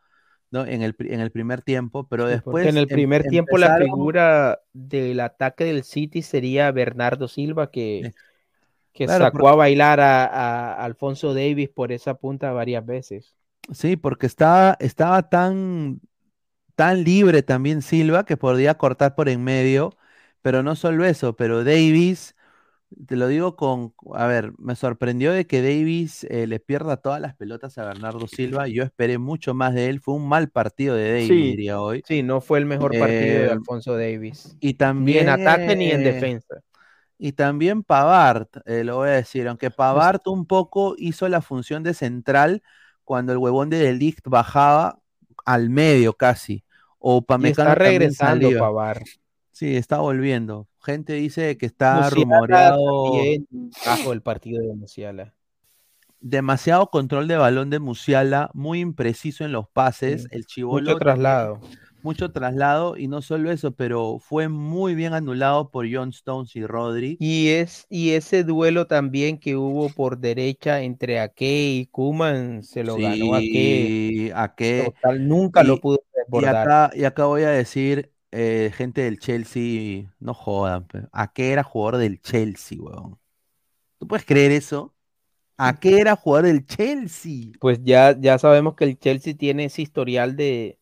¿no? 0.50 0.66
En 0.66 0.82
el, 0.82 0.94
en 1.00 1.20
el 1.20 1.30
primer 1.32 1.62
tiempo, 1.62 2.08
pero 2.08 2.26
después 2.26 2.44
porque 2.44 2.68
en 2.68 2.76
el 2.78 2.88
em- 2.88 2.90
primer 2.90 3.26
tiempo 3.26 3.58
la 3.58 3.70
figura 3.70 4.60
del 4.72 5.20
ataque 5.20 5.64
del 5.64 5.84
City 5.84 6.22
sería 6.22 6.70
Bernardo 6.72 7.28
Silva, 7.28 7.70
que, 7.70 8.14
que 8.94 9.06
claro, 9.06 9.08
sacó 9.08 9.30
porque- 9.30 9.48
a 9.50 9.56
bailar 9.56 10.00
a, 10.00 10.26
a 10.26 10.84
Alfonso 10.84 11.34
Davis 11.34 11.70
por 11.70 11.92
esa 11.92 12.16
punta 12.16 12.52
varias 12.52 12.86
veces. 12.86 13.36
Sí, 13.72 13.96
porque 13.96 14.26
estaba, 14.26 14.76
estaba 14.80 15.28
tan, 15.28 16.00
tan 16.76 17.04
libre 17.04 17.42
también 17.42 17.82
Silva 17.82 18.26
que 18.26 18.38
podía 18.38 18.78
cortar 18.78 19.16
por 19.16 19.28
en 19.28 19.44
medio, 19.44 19.98
pero 20.42 20.62
no 20.62 20.76
solo 20.76 21.04
eso, 21.06 21.36
pero 21.36 21.64
Davis 21.64 22.36
Te 23.06 23.16
lo 23.16 23.28
digo 23.28 23.54
con, 23.54 23.92
a 24.14 24.26
ver, 24.26 24.52
me 24.58 24.74
sorprendió 24.74 25.32
de 25.32 25.46
que 25.46 25.60
Davis 25.60 26.24
eh, 26.24 26.46
le 26.46 26.58
pierda 26.58 26.96
todas 26.96 27.20
las 27.20 27.34
pelotas 27.36 27.76
a 27.76 27.84
Bernardo 27.84 28.26
Silva. 28.26 28.66
Yo 28.66 28.82
esperé 28.82 29.18
mucho 29.18 29.52
más 29.52 29.74
de 29.74 29.88
él. 29.88 30.00
Fue 30.00 30.14
un 30.14 30.26
mal 30.26 30.48
partido 30.48 30.94
de 30.94 31.12
Davis, 31.12 31.28
Sí, 31.28 31.34
diría 31.34 31.80
hoy. 31.80 32.02
Sí, 32.06 32.22
no 32.22 32.40
fue 32.40 32.58
el 32.58 32.66
mejor 32.66 32.92
partido 32.98 33.40
de 33.40 33.46
Eh, 33.46 33.50
Alfonso 33.50 33.94
Davis. 33.96 34.56
Y 34.60 34.68
Ni 34.68 34.74
también, 34.74 35.28
en 35.28 35.28
ataque 35.28 35.76
ni 35.76 35.90
en 35.90 36.02
defensa. 36.02 36.62
Y 37.18 37.32
también 37.32 37.82
Pavard, 37.82 38.46
eh, 38.64 38.84
lo 38.84 38.96
voy 38.96 39.08
a 39.08 39.12
decir, 39.12 39.48
aunque 39.48 39.70
Pavard 39.70 40.20
un 40.26 40.46
poco 40.46 40.94
hizo 40.96 41.28
la 41.28 41.42
función 41.42 41.82
de 41.82 41.92
central 41.92 42.62
cuando 43.04 43.32
el 43.32 43.38
huevón 43.38 43.70
de 43.70 43.78
Delict 43.78 44.26
bajaba 44.28 45.00
al 45.44 45.68
medio 45.68 46.14
casi. 46.14 46.64
O 46.98 47.16
Y 47.16 47.18
Upamecano 47.18 47.70
está 47.70 47.74
regresando 47.74 48.48
salía. 48.48 48.60
Pavar. 48.60 49.02
Sí, 49.52 49.76
está 49.76 49.98
volviendo. 49.98 50.68
Gente 50.88 51.12
dice 51.12 51.58
que 51.58 51.66
está 51.66 52.10
Musiala 52.10 52.10
rumoreado 52.10 53.34
bajo 53.84 54.12
el 54.14 54.22
partido 54.22 54.62
de 54.66 54.74
Musiala. 54.74 55.34
demasiado 56.20 56.90
control 56.90 57.28
de 57.28 57.36
balón 57.36 57.70
de 57.70 57.78
Musiala, 57.78 58.50
muy 58.54 58.80
impreciso 58.80 59.44
en 59.44 59.52
los 59.52 59.68
pases. 59.68 60.22
Sí. 60.22 60.28
El 60.30 60.46
chivolo 60.46 60.92
Mucho 60.92 60.98
traslado. 60.98 61.60
mucho 62.02 62.30
traslado 62.32 62.96
y 62.96 63.08
no 63.08 63.22
solo 63.22 63.50
eso, 63.50 63.72
pero 63.74 64.18
fue 64.20 64.48
muy 64.48 64.94
bien 64.94 65.14
anulado 65.14 65.70
por 65.70 65.86
John 65.92 66.10
Stones 66.10 66.54
y 66.56 66.64
Rodri. 66.66 67.16
Y, 67.20 67.48
es, 67.50 67.86
y 67.90 68.10
ese 68.12 68.44
duelo 68.44 68.86
también 68.86 69.38
que 69.38 69.56
hubo 69.56 69.90
por 69.90 70.18
derecha 70.18 70.82
entre 70.82 71.20
Ake 71.20 71.70
y 71.72 71.86
Kuman 71.86 72.62
se 72.62 72.84
lo 72.84 72.98
ganó 72.98 73.34
Ake. 73.34 74.14
Sí, 74.14 74.30
a 74.34 74.54
qué. 74.54 74.92
Total, 75.02 75.26
nunca 75.26 75.64
lo 75.64 75.80
pudo 75.80 76.00
Y 76.32 76.44
acá, 76.44 76.90
y 76.94 77.04
acá 77.04 77.26
voy 77.26 77.42
a 77.42 77.50
decir, 77.50 78.12
eh, 78.30 78.70
gente 78.74 79.02
del 79.02 79.18
Chelsea, 79.18 80.12
no 80.20 80.34
jodan. 80.34 80.86
¿a 81.12 81.32
qué 81.32 81.52
era 81.52 81.62
jugador 81.62 82.00
del 82.00 82.20
Chelsea, 82.20 82.78
weón? 82.80 83.18
¿Tú 83.98 84.06
puedes 84.06 84.24
creer 84.24 84.52
eso? 84.52 84.94
¿A 85.56 85.80
qué 85.80 85.98
era 86.00 86.14
jugador 86.16 86.46
del 86.46 86.66
Chelsea? 86.66 87.52
Pues 87.60 87.80
ya, 87.82 88.16
ya 88.18 88.38
sabemos 88.38 88.76
que 88.76 88.84
el 88.84 88.98
Chelsea 88.98 89.34
tiene 89.34 89.64
ese 89.64 89.82
historial 89.82 90.36
de, 90.36 90.78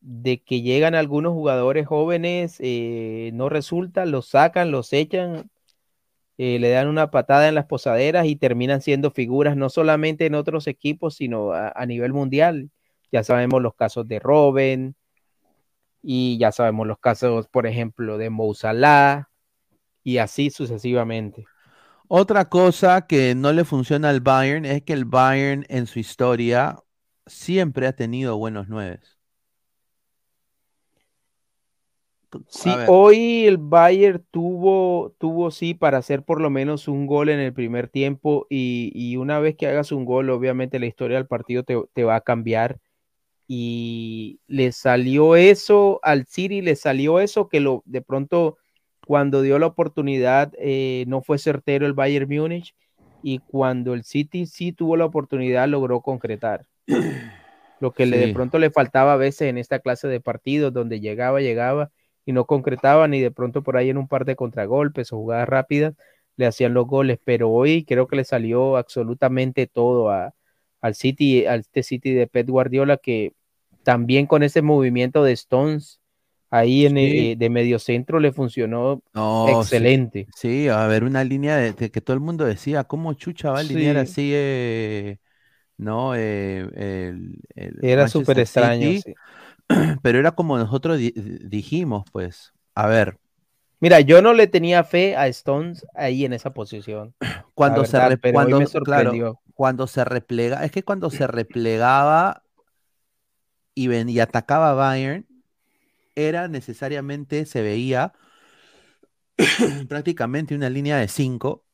de 0.00 0.42
que 0.42 0.60
llegan 0.60 0.94
algunos 0.94 1.32
jugadores 1.32 1.86
jóvenes, 1.86 2.56
eh, 2.60 3.30
no 3.34 3.48
resulta, 3.48 4.04
los 4.04 4.28
sacan, 4.28 4.70
los 4.70 4.92
echan, 4.92 5.50
eh, 6.38 6.58
le 6.58 6.70
dan 6.70 6.88
una 6.88 7.10
patada 7.10 7.48
en 7.48 7.54
las 7.54 7.66
posaderas 7.66 8.26
y 8.26 8.36
terminan 8.36 8.82
siendo 8.82 9.10
figuras 9.10 9.56
no 9.56 9.70
solamente 9.70 10.26
en 10.26 10.34
otros 10.34 10.66
equipos, 10.66 11.16
sino 11.16 11.52
a, 11.52 11.72
a 11.74 11.86
nivel 11.86 12.12
mundial. 12.12 12.70
Ya 13.12 13.24
sabemos 13.24 13.62
los 13.62 13.74
casos 13.74 14.06
de 14.08 14.18
Robben 14.20 14.94
y 16.02 16.38
ya 16.38 16.52
sabemos 16.52 16.86
los 16.86 16.98
casos, 16.98 17.48
por 17.48 17.66
ejemplo, 17.66 18.18
de 18.18 18.30
Mo 18.30 18.54
Salah 18.54 19.28
y 20.04 20.18
así 20.18 20.50
sucesivamente. 20.50 21.46
Otra 22.08 22.48
cosa 22.48 23.06
que 23.06 23.34
no 23.34 23.52
le 23.52 23.64
funciona 23.64 24.08
al 24.10 24.20
Bayern 24.20 24.64
es 24.64 24.82
que 24.82 24.92
el 24.94 25.04
Bayern 25.04 25.64
en 25.68 25.86
su 25.86 25.98
historia 25.98 26.78
siempre 27.26 27.86
ha 27.86 27.94
tenido 27.94 28.36
buenos 28.38 28.68
nueves. 28.68 29.18
Sí, 32.50 32.78
hoy 32.84 33.46
el 33.46 33.56
Bayern 33.56 34.22
tuvo, 34.30 35.14
tuvo 35.18 35.50
sí 35.50 35.72
para 35.74 35.98
hacer 35.98 36.24
por 36.24 36.40
lo 36.42 36.50
menos 36.50 36.86
un 36.86 37.06
gol 37.06 37.30
en 37.30 37.40
el 37.40 37.54
primer 37.54 37.88
tiempo 37.88 38.46
y, 38.50 38.90
y 38.94 39.16
una 39.16 39.38
vez 39.40 39.56
que 39.56 39.66
hagas 39.66 39.92
un 39.92 40.04
gol, 40.04 40.28
obviamente 40.30 40.78
la 40.78 40.86
historia 40.86 41.16
del 41.16 41.26
partido 41.26 41.62
te, 41.64 41.76
te 41.94 42.04
va 42.04 42.16
a 42.16 42.20
cambiar 42.20 42.80
y 43.50 44.40
le 44.46 44.72
salió 44.72 45.34
eso 45.34 46.00
al 46.02 46.26
City, 46.26 46.60
le 46.60 46.76
salió 46.76 47.18
eso 47.18 47.48
que 47.48 47.60
lo 47.60 47.82
de 47.86 48.02
pronto 48.02 48.58
cuando 49.06 49.40
dio 49.40 49.58
la 49.58 49.66
oportunidad 49.66 50.52
eh, 50.58 51.04
no 51.08 51.22
fue 51.22 51.38
certero 51.38 51.86
el 51.86 51.94
Bayern 51.94 52.28
Múnich 52.28 52.74
y 53.22 53.38
cuando 53.38 53.94
el 53.94 54.04
City 54.04 54.44
sí 54.44 54.72
tuvo 54.72 54.98
la 54.98 55.06
oportunidad 55.06 55.66
logró 55.66 56.02
concretar. 56.02 56.66
Lo 57.80 57.92
que 57.92 58.06
le, 58.06 58.18
de 58.18 58.34
pronto 58.34 58.58
le 58.58 58.70
faltaba 58.70 59.12
a 59.12 59.16
veces 59.16 59.42
en 59.42 59.56
esta 59.56 59.78
clase 59.78 60.08
de 60.08 60.20
partidos 60.20 60.72
donde 60.72 60.98
llegaba, 60.98 61.40
llegaba 61.40 61.92
y 62.26 62.32
no 62.32 62.44
concretaban 62.44 63.14
y 63.14 63.20
de 63.20 63.30
pronto 63.30 63.62
por 63.62 63.76
ahí 63.76 63.88
en 63.88 63.98
un 63.98 64.08
par 64.08 64.24
de 64.24 64.34
contragolpes 64.34 65.12
o 65.12 65.16
jugadas 65.16 65.48
rápidas 65.48 65.94
le 66.36 66.46
hacían 66.46 66.74
los 66.74 66.86
goles, 66.86 67.18
pero 67.24 67.50
hoy 67.50 67.84
creo 67.84 68.08
que 68.08 68.16
le 68.16 68.24
salió 68.24 68.76
absolutamente 68.76 69.68
todo 69.68 70.10
a, 70.10 70.34
al 70.80 70.94
City, 70.94 71.46
al 71.46 71.60
este 71.60 71.82
City 71.82 72.12
de 72.14 72.26
Pep 72.26 72.48
Guardiola 72.48 72.96
que 72.96 73.32
también 73.88 74.26
con 74.26 74.42
ese 74.42 74.62
movimiento 74.62 75.22
de 75.24 75.32
Stones 75.32 76.00
ahí 76.50 76.86
en, 76.86 76.98
Sí. 76.98 77.32
eh, 77.32 77.36
de 77.38 77.50
medio 77.50 77.78
centro 77.78 78.20
le 78.20 78.32
funcionó 78.32 79.02
no, 79.14 79.64
excelente. 79.64 80.28
Sí, 80.34 80.68
a 80.68 80.86
ver, 80.86 81.04
una 81.04 81.24
línea 81.24 81.56
de, 81.56 81.72
de 81.72 81.90
que 81.90 82.00
todo 82.00 82.14
el 82.14 82.20
mundo 82.20 82.44
decía, 82.44 82.84
¿cómo 82.84 83.14
Chucha 83.14 83.50
va 83.52 83.58
a 83.58 83.60
alinear 83.60 83.96
Sí. 83.96 83.98
así? 83.98 84.32
eh, 84.34 85.18
no, 85.78 86.14
eh, 86.16 86.68
el, 86.74 87.40
el 87.56 87.76
Era 87.82 88.06
súper 88.08 88.38
extraño. 88.38 88.90
Pero 90.02 90.18
era 90.18 90.32
como 90.32 90.58
nosotros 90.58 90.98
di- 90.98 91.12
dijimos, 91.16 92.04
pues. 92.12 92.52
A 92.74 92.86
ver, 92.86 93.18
Mira, 93.80 94.00
yo 94.00 94.22
no 94.22 94.34
le 94.34 94.46
tenía 94.48 94.82
fe 94.84 95.16
a 95.16 95.28
Stones 95.28 95.86
ahí 95.94 96.24
en 96.24 96.32
esa 96.32 96.52
posición. 96.52 97.14
cuando 97.54 97.84
se 97.84 98.00
verdad, 98.00 98.00
re- 98.00 98.20
pero 98.20 98.42
hoy 98.42 98.54
cuando, 98.54 98.78
claro, 98.82 99.24
cuando 99.54 99.86
se 99.86 100.04
replega, 100.04 100.64
es 100.64 100.70
que 100.72 100.82
cuando 100.84 101.10
se 101.10 101.26
replegaba 101.26 102.44
y, 103.78 103.88
ven, 103.88 104.08
y 104.08 104.20
atacaba 104.20 104.70
a 104.70 104.74
Bayern, 104.74 105.26
era 106.16 106.48
necesariamente, 106.48 107.46
se 107.46 107.62
veía 107.62 108.14
prácticamente 109.88 110.54
una 110.54 110.70
línea 110.70 110.96
de 110.98 111.08
cinco, 111.08 111.64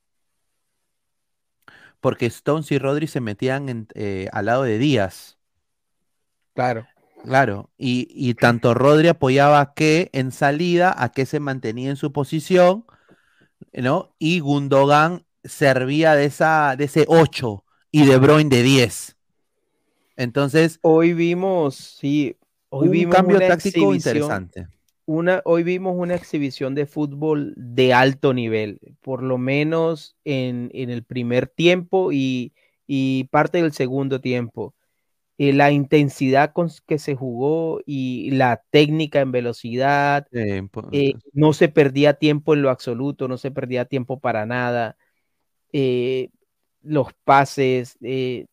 porque 2.01 2.27
Stones 2.27 2.71
y 2.73 2.79
Rodri 2.79 3.07
se 3.07 3.21
metían 3.21 3.69
en- 3.69 3.89
eh, 3.95 4.29
al 4.33 4.47
lado 4.47 4.63
de 4.65 4.79
Díaz. 4.79 5.39
Claro. 6.55 6.87
Claro, 7.23 7.71
y, 7.79 8.07
y 8.11 8.35
tanto 8.35 8.75
Rodri 8.75 9.09
apoyaba 9.09 9.61
a 9.61 9.73
que 9.75 10.11
en 10.13 10.31
salida, 10.31 10.95
a 10.97 11.11
que 11.11 11.25
se 11.25 11.41
mantenía 11.41 11.89
en 11.89 11.97
su 11.97 12.13
posición, 12.13 12.85
¿no? 13.73 14.15
Y 14.19 14.41
Gundogan 14.41 15.27
servía 15.45 16.15
de, 16.17 16.27
esa, 16.27 16.77
de 16.77 16.85
ese 16.87 17.07
8 17.09 17.65
y 17.93 18.07
De 18.07 18.19
Bruyne 18.19 18.51
de 18.51 18.63
10. 18.63 19.14
Entonces, 20.17 20.81
Hoy 20.83 21.15
vimos, 21.15 21.77
sí, 21.77 22.37
hoy 22.69 22.89
un 22.89 22.93
vimos 22.93 23.17
cambio 23.17 23.37
una 23.39 23.47
táctico 23.49 23.95
exhibición, 23.95 23.97
interesante. 23.97 24.67
una, 25.07 25.43
hoy 25.45 25.63
vimos 25.63 25.95
una 25.97 26.15
exhibición 26.15 26.75
de 26.75 26.87
fútbol 26.87 27.55
de 27.57 27.93
alto 27.95 28.35
nivel, 28.35 28.81
por 29.01 29.23
lo 29.23 29.39
menos 29.39 30.17
en, 30.25 30.71
en 30.75 30.91
el 30.91 31.05
primer 31.05 31.47
tiempo 31.49 32.13
y, 32.13 32.53
y 32.87 33.25
parte 33.25 33.63
del 33.63 33.73
segundo 33.73 34.21
tiempo. 34.21 34.75
Eh, 35.39 35.53
la 35.53 35.73
intensidad 35.73 36.53
con 36.53 36.71
que 36.87 36.99
se 36.99 37.17
jugó 37.17 37.81
y 37.87 38.31
la 38.33 38.63
técnica 38.71 39.21
en 39.21 39.33
velocidad, 39.33 40.29
Eh, 40.33 40.63
eh, 40.93 41.15
no 41.33 41.53
se 41.53 41.69
perdía 41.69 42.15
tiempo 42.15 42.55
en 42.55 42.63
lo 42.63 42.71
absoluto, 42.71 43.27
no 43.27 43.37
se 43.39 43.51
perdía 43.51 43.85
tiempo 43.87 44.21
para 44.21 44.47
nada. 44.47 44.97
eh, 45.73 46.31
los 46.83 47.09
pases, 47.25 47.97
eh, 48.03 48.47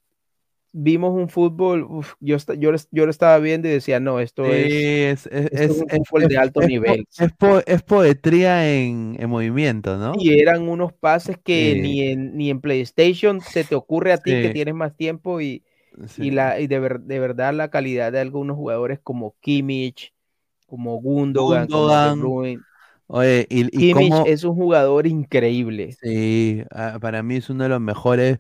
vimos 0.74 1.14
un 1.14 1.30
fútbol, 1.30 1.84
uf, 1.84 2.14
yo, 2.20 2.38
yo, 2.58 2.72
lo- 2.72 2.78
yo 2.92 3.06
lo 3.06 3.12
estaba 3.12 3.38
viendo 3.40 3.68
y 3.68 3.72
decía, 3.72 4.00
no, 4.00 4.20
esto 4.20 4.46
es, 4.46 4.72
es, 4.72 5.26
es, 5.28 5.46
esto 5.52 5.54
es 5.54 5.70
es- 5.72 5.82
un 6.00 6.06
fútbol 6.06 6.28
de 6.28 6.38
alto 6.38 6.62
nivel. 6.62 7.06
es 7.18 7.32
po- 7.34 7.62
es 7.66 7.82
poetría 7.84 8.74
en, 8.74 9.16
en 9.20 9.30
movimiento, 9.30 9.98
¿no? 9.98 10.14
Y 10.20 10.40
eran 10.40 10.68
unos 10.68 10.94
pases 10.94 11.38
que 11.44 11.74
Sí. 11.74 11.82
ni, 11.82 12.02
en, 12.02 12.38
ni 12.38 12.50
en 12.50 12.62
PlayStation 12.62 13.42
se 13.42 13.64
te 13.64 13.76
ocurre 13.76 14.14
a 14.14 14.18
ti 14.18 14.32
que 14.32 14.50
tienes 14.50 14.74
más 14.76 14.96
tiempo 14.96 15.42
y, 15.42 15.64
Sí. 16.08 16.24
y, 16.24 16.32
la, 16.32 16.60
y 16.60 16.68
de, 16.68 16.80
ver- 16.80 17.02
de 17.02 17.20
verdad 17.20 17.54
la 17.54 17.70
calidad 17.70 18.12
de 18.12 18.20
algunos 18.20 18.56
jugadores 18.56 19.00
como 19.04 19.36
Kimmich, 19.42 20.14
como 20.68 20.96
Gundogan, 21.02 21.68
como 21.68 22.00
De 22.00 22.12
Gundogan, 22.12 22.20
Bruyne. 22.20 22.62
Oye, 23.08 23.46
y, 23.50 23.66
y 23.66 23.70
Kimmich 23.70 24.12
cómo- 24.12 24.26
es 24.26 24.44
un 24.46 24.56
jugador 24.56 25.06
increíble. 25.06 25.98
Sí, 26.02 26.64
ah, 26.72 26.98
para 27.02 27.22
mí 27.24 27.36
es 27.36 27.50
uno 27.50 27.64
de 27.64 27.70
los 27.70 27.82
mejores 27.82 28.40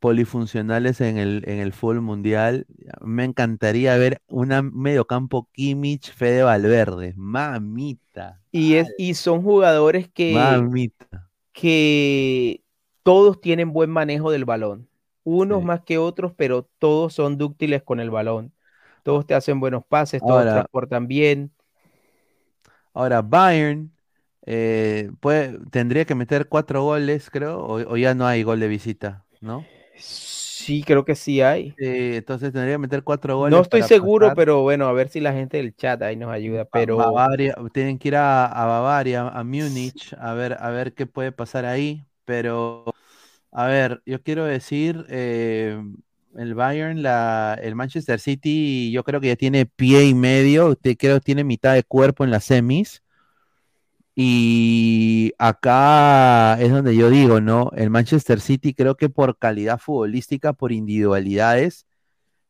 polifuncionales 0.00 1.00
en 1.00 1.18
el, 1.18 1.42
en 1.46 1.58
el 1.58 1.72
fútbol 1.72 2.00
mundial. 2.02 2.66
Me 3.00 3.24
encantaría 3.24 3.96
ver 3.96 4.20
una 4.28 4.62
mediocampo 4.62 5.48
Kimmich, 5.52 6.12
Fede 6.12 6.42
Valverde. 6.42 7.14
Mamita, 7.16 8.40
Y, 8.52 8.74
es, 8.74 8.92
y 8.98 9.14
son 9.14 9.42
jugadores 9.42 10.08
que, 10.08 10.34
mamita. 10.34 11.28
que 11.52 12.62
todos 13.02 13.40
tienen 13.40 13.72
buen 13.72 13.90
manejo 13.90 14.30
del 14.30 14.44
balón. 14.44 14.88
Unos 15.24 15.60
Sí. 15.60 15.64
más 15.66 15.80
que 15.82 15.98
otros, 15.98 16.32
pero 16.36 16.68
todos 16.78 17.12
son 17.14 17.36
dúctiles 17.36 17.82
con 17.82 18.00
el 18.00 18.10
balón. 18.10 18.52
Todos 19.02 19.26
te 19.26 19.34
hacen 19.34 19.60
buenos 19.60 19.84
pases, 19.86 20.20
todos 20.20 20.38
Ahora- 20.40 20.52
transportan 20.52 21.06
bien. 21.08 21.50
Ahora, 22.94 23.22
Bayern 23.22 23.92
eh, 24.46 25.10
puede, 25.20 25.58
tendría 25.70 26.04
que 26.04 26.14
meter 26.14 26.48
cuatro 26.48 26.82
goles, 26.82 27.28
creo, 27.30 27.58
o, 27.60 27.74
o 27.92 27.96
ya 27.96 28.14
no 28.14 28.26
hay 28.26 28.42
gol 28.42 28.60
de 28.60 28.68
visita, 28.68 29.24
¿no? 29.40 29.64
Sí, 29.98 30.84
creo 30.86 31.04
que 31.04 31.14
sí 31.14 31.40
hay. 31.42 31.78
Entonces 31.78 32.52
tendría 32.52 32.74
que 32.74 32.78
meter 32.78 33.02
cuatro 33.04 33.36
goles. 33.38 33.62
No 33.62 33.62
estoy 33.62 33.82
seguro, 33.82 34.32
pasar. 34.32 34.34
pero 34.34 34.62
bueno, 34.62 34.86
a 34.88 34.92
ver 34.92 35.08
si 35.08 35.20
la 35.20 35.32
gente 35.32 35.56
del 35.58 35.74
chat 35.74 36.02
ahí 36.02 36.16
nos 36.16 36.30
ayuda. 36.32 36.64
Pero 36.66 36.96
Bavaria, 36.96 37.54
tienen 37.72 37.98
que 37.98 38.08
ir 38.08 38.16
a, 38.16 38.46
a 38.46 38.66
Bavaria, 38.66 39.28
a 39.28 39.44
Múnich, 39.44 40.14
a 40.18 40.34
ver, 40.34 40.54
a 40.60 40.70
ver 40.70 40.94
qué 40.94 41.06
puede 41.06 41.32
pasar 41.32 41.64
ahí. 41.64 42.04
pero 42.24 42.84
a 43.52 43.66
ver, 43.66 44.02
yo 44.06 44.22
quiero 44.22 44.44
decir, 44.46 45.06
eh, 45.10 45.82
el 46.36 46.54
Bayern, 46.54 47.02
la, 47.02 47.58
el 47.62 47.74
Manchester 47.76 48.20
City, 48.20 48.90
yo 48.92 49.04
creo 49.04 49.20
que 49.20 49.28
ya 49.28 49.36
tiene 49.36 49.66
pie 49.66 50.04
y 50.06 50.14
medio, 50.14 50.76
te- 50.76 50.96
creo 50.96 51.16
que 51.16 51.22
tiene 51.26 51.44
mitad 51.44 51.74
de 51.74 51.84
cuerpo 51.84 52.24
en 52.24 52.30
las 52.32 52.44
semis. 52.44 53.02
Y 54.20 55.32
acá 55.38 56.60
es 56.60 56.72
donde 56.72 56.96
yo 56.96 57.08
digo, 57.08 57.40
¿no? 57.40 57.70
El 57.76 57.88
Manchester 57.90 58.40
City 58.40 58.74
creo 58.74 58.96
que 58.96 59.08
por 59.08 59.38
calidad 59.38 59.78
futbolística, 59.78 60.52
por 60.52 60.72
individualidades, 60.72 61.86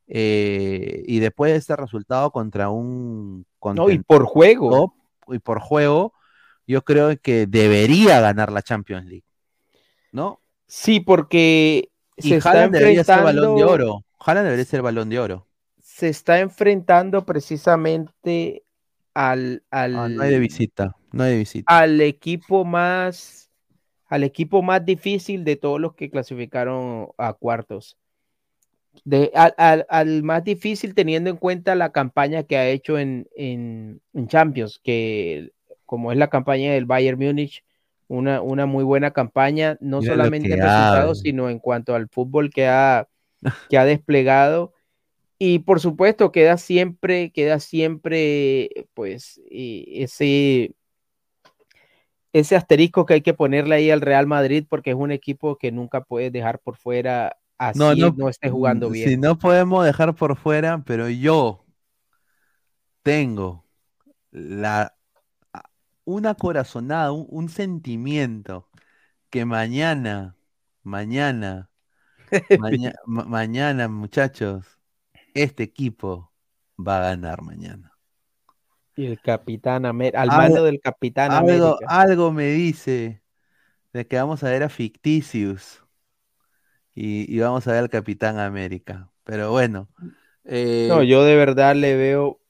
eh, 0.07 1.03
y 1.07 1.19
después 1.19 1.53
de 1.53 1.59
este 1.59 1.77
resultado 1.77 2.31
contra 2.31 2.71
un 2.71 3.45
No, 3.75 3.91
y 3.91 3.99
por 3.99 4.25
juego. 4.25 4.71
top 4.71 5.35
y 5.35 5.39
por 5.41 5.61
juego, 5.61 6.15
yo 6.67 6.83
creo 6.85 7.15
que 7.21 7.47
debería 7.47 8.19
ganar 8.21 8.51
la 8.51 8.63
Champions 8.63 9.05
League, 9.07 9.27
¿no? 10.11 10.41
Sí, 10.67 11.01
porque 11.01 11.91
Y 12.17 12.31
se 12.31 12.37
está 12.37 12.51
Haaland 12.53 12.73
debería 12.73 13.05
ser 13.05 13.23
balón 13.23 13.57
de 13.57 13.65
oro. 13.65 14.05
Haaland 14.19 14.47
debería 14.47 14.65
ser 14.65 14.81
balón 14.83 15.11
de 15.11 15.19
oro. 15.19 15.47
se 15.83 16.09
está 16.09 16.41
enfrentando 16.41 17.27
precisamente 17.27 18.65
al, 19.15 19.65
al, 19.71 19.97
Ah, 19.97 20.09
no 20.09 20.23
hay 20.23 20.31
de 20.31 20.39
visita, 20.39 20.95
no 21.13 21.25
hay 21.25 21.39
visita. 21.39 21.67
al 21.67 22.01
equipo 22.01 22.65
más 22.65 23.51
al 24.09 24.25
equipo 24.25 24.63
más 24.63 24.85
difícil 24.85 25.45
de 25.45 25.57
todos 25.57 25.81
los 25.81 25.95
que 25.95 26.11
clasificaron 26.11 27.09
a 27.19 27.35
cuartos. 27.35 27.99
De, 29.05 29.31
al, 29.35 29.55
al- 29.59 29.87
al 29.89 30.23
más 30.23 30.45
difícil 30.45 30.95
teniendo 30.95 31.31
en 31.31 31.37
cuenta 31.37 31.75
la 31.75 31.93
campaña 31.93 32.43
que 32.43 32.57
ha 32.57 32.69
hecho 32.69 32.99
en, 32.99 33.29
en, 33.37 34.01
en 34.13 34.29
Champions, 34.29 34.81
que 34.83 35.53
como 35.87 36.13
es 36.13 36.19
la 36.19 36.29
campaña 36.31 36.73
del 36.73 36.85
Bayern 36.87 37.19
Múnich, 37.19 37.65
una, 38.09 38.43
una 38.43 38.67
muy 38.67 38.85
buena 38.85 39.13
campaña, 39.13 39.77
no 39.81 39.99
Mira 40.01 40.13
solamente 40.15 40.55
en 40.55 40.61
resultados, 40.63 41.21
sino 41.21 41.49
en 41.49 41.59
cuanto 41.61 41.95
al 41.95 42.09
fútbol 42.09 42.51
que 42.51 42.67
ha, 42.67 43.09
que 43.69 43.79
ha 43.79 43.85
desplegado. 43.85 44.75
Y 45.39 45.61
por 45.61 45.81
supuesto, 45.81 46.33
queda 46.33 46.57
siempre, 46.59 47.31
queda 47.33 47.61
siempre, 47.61 48.71
pues, 48.95 49.41
y 49.51 50.03
ese, 50.03 50.75
ese 52.33 52.57
asterisco 52.57 53.07
que 53.07 53.15
hay 53.15 53.23
que 53.23 53.35
ponerle 53.35 53.77
ahí 53.77 53.91
al 53.91 54.01
Real 54.01 54.27
Madrid, 54.27 54.67
porque 54.69 54.91
es 54.91 54.97
un 54.97 55.13
equipo 55.13 55.57
que 55.59 55.73
nunca 55.73 56.03
puedes 56.03 56.33
dejar 56.33 56.61
por 56.61 56.77
fuera 56.77 57.37
así 57.59 58.17
no, 58.17 58.29
esté 58.29 58.51
jugando 58.51 58.91
bien. 58.91 59.15
Si 59.15 59.17
no 59.17 59.39
podemos 59.39 59.85
dejar 59.85 60.15
por 60.15 60.37
fuera, 60.37 60.83
pero 60.85 61.09
yo 61.09 61.65
tengo 63.03 63.65
la 64.33 64.95
una 66.05 66.35
corazonada, 66.35 67.13
un, 67.13 67.27
un 67.31 67.49
sentimiento 67.49 68.69
que 69.31 69.45
mañana, 69.45 70.37
mañana, 70.83 71.71
maña- 72.55 72.95
ma- 73.07 73.25
mañana, 73.27 73.89
muchachos, 73.89 74.67
este 75.35 75.65
equipo 75.65 76.33
va 76.79 76.99
a 77.01 77.03
ganar 77.11 77.43
mañana. 77.43 77.98
Y 78.99 79.07
el 79.07 79.19
Capitán 79.23 79.87
América, 79.87 80.21
al 80.21 80.33
mando 80.33 80.63
del 80.65 80.79
Capitán 80.81 81.35
Algo, 81.37 81.81
América. 81.83 81.87
algo 81.87 82.33
me 82.33 82.47
dice 82.53 83.23
de 83.95 84.07
que 84.09 84.17
vamos 84.19 84.45
a 84.45 84.51
ver 84.51 84.63
a 84.65 84.69
Ficticius 84.71 85.85
y, 86.95 87.35
y 87.35 87.41
vamos 87.41 87.67
a 87.67 87.73
ver 87.73 87.81
al 87.85 87.91
Capitán 87.91 88.39
América. 88.39 89.11
Pero 89.25 89.51
bueno, 89.53 89.89
eh, 90.45 90.89
No, 90.89 91.03
yo 91.03 91.25
de 91.25 91.37
verdad 91.37 91.75
le 91.77 91.97
veo 91.97 92.41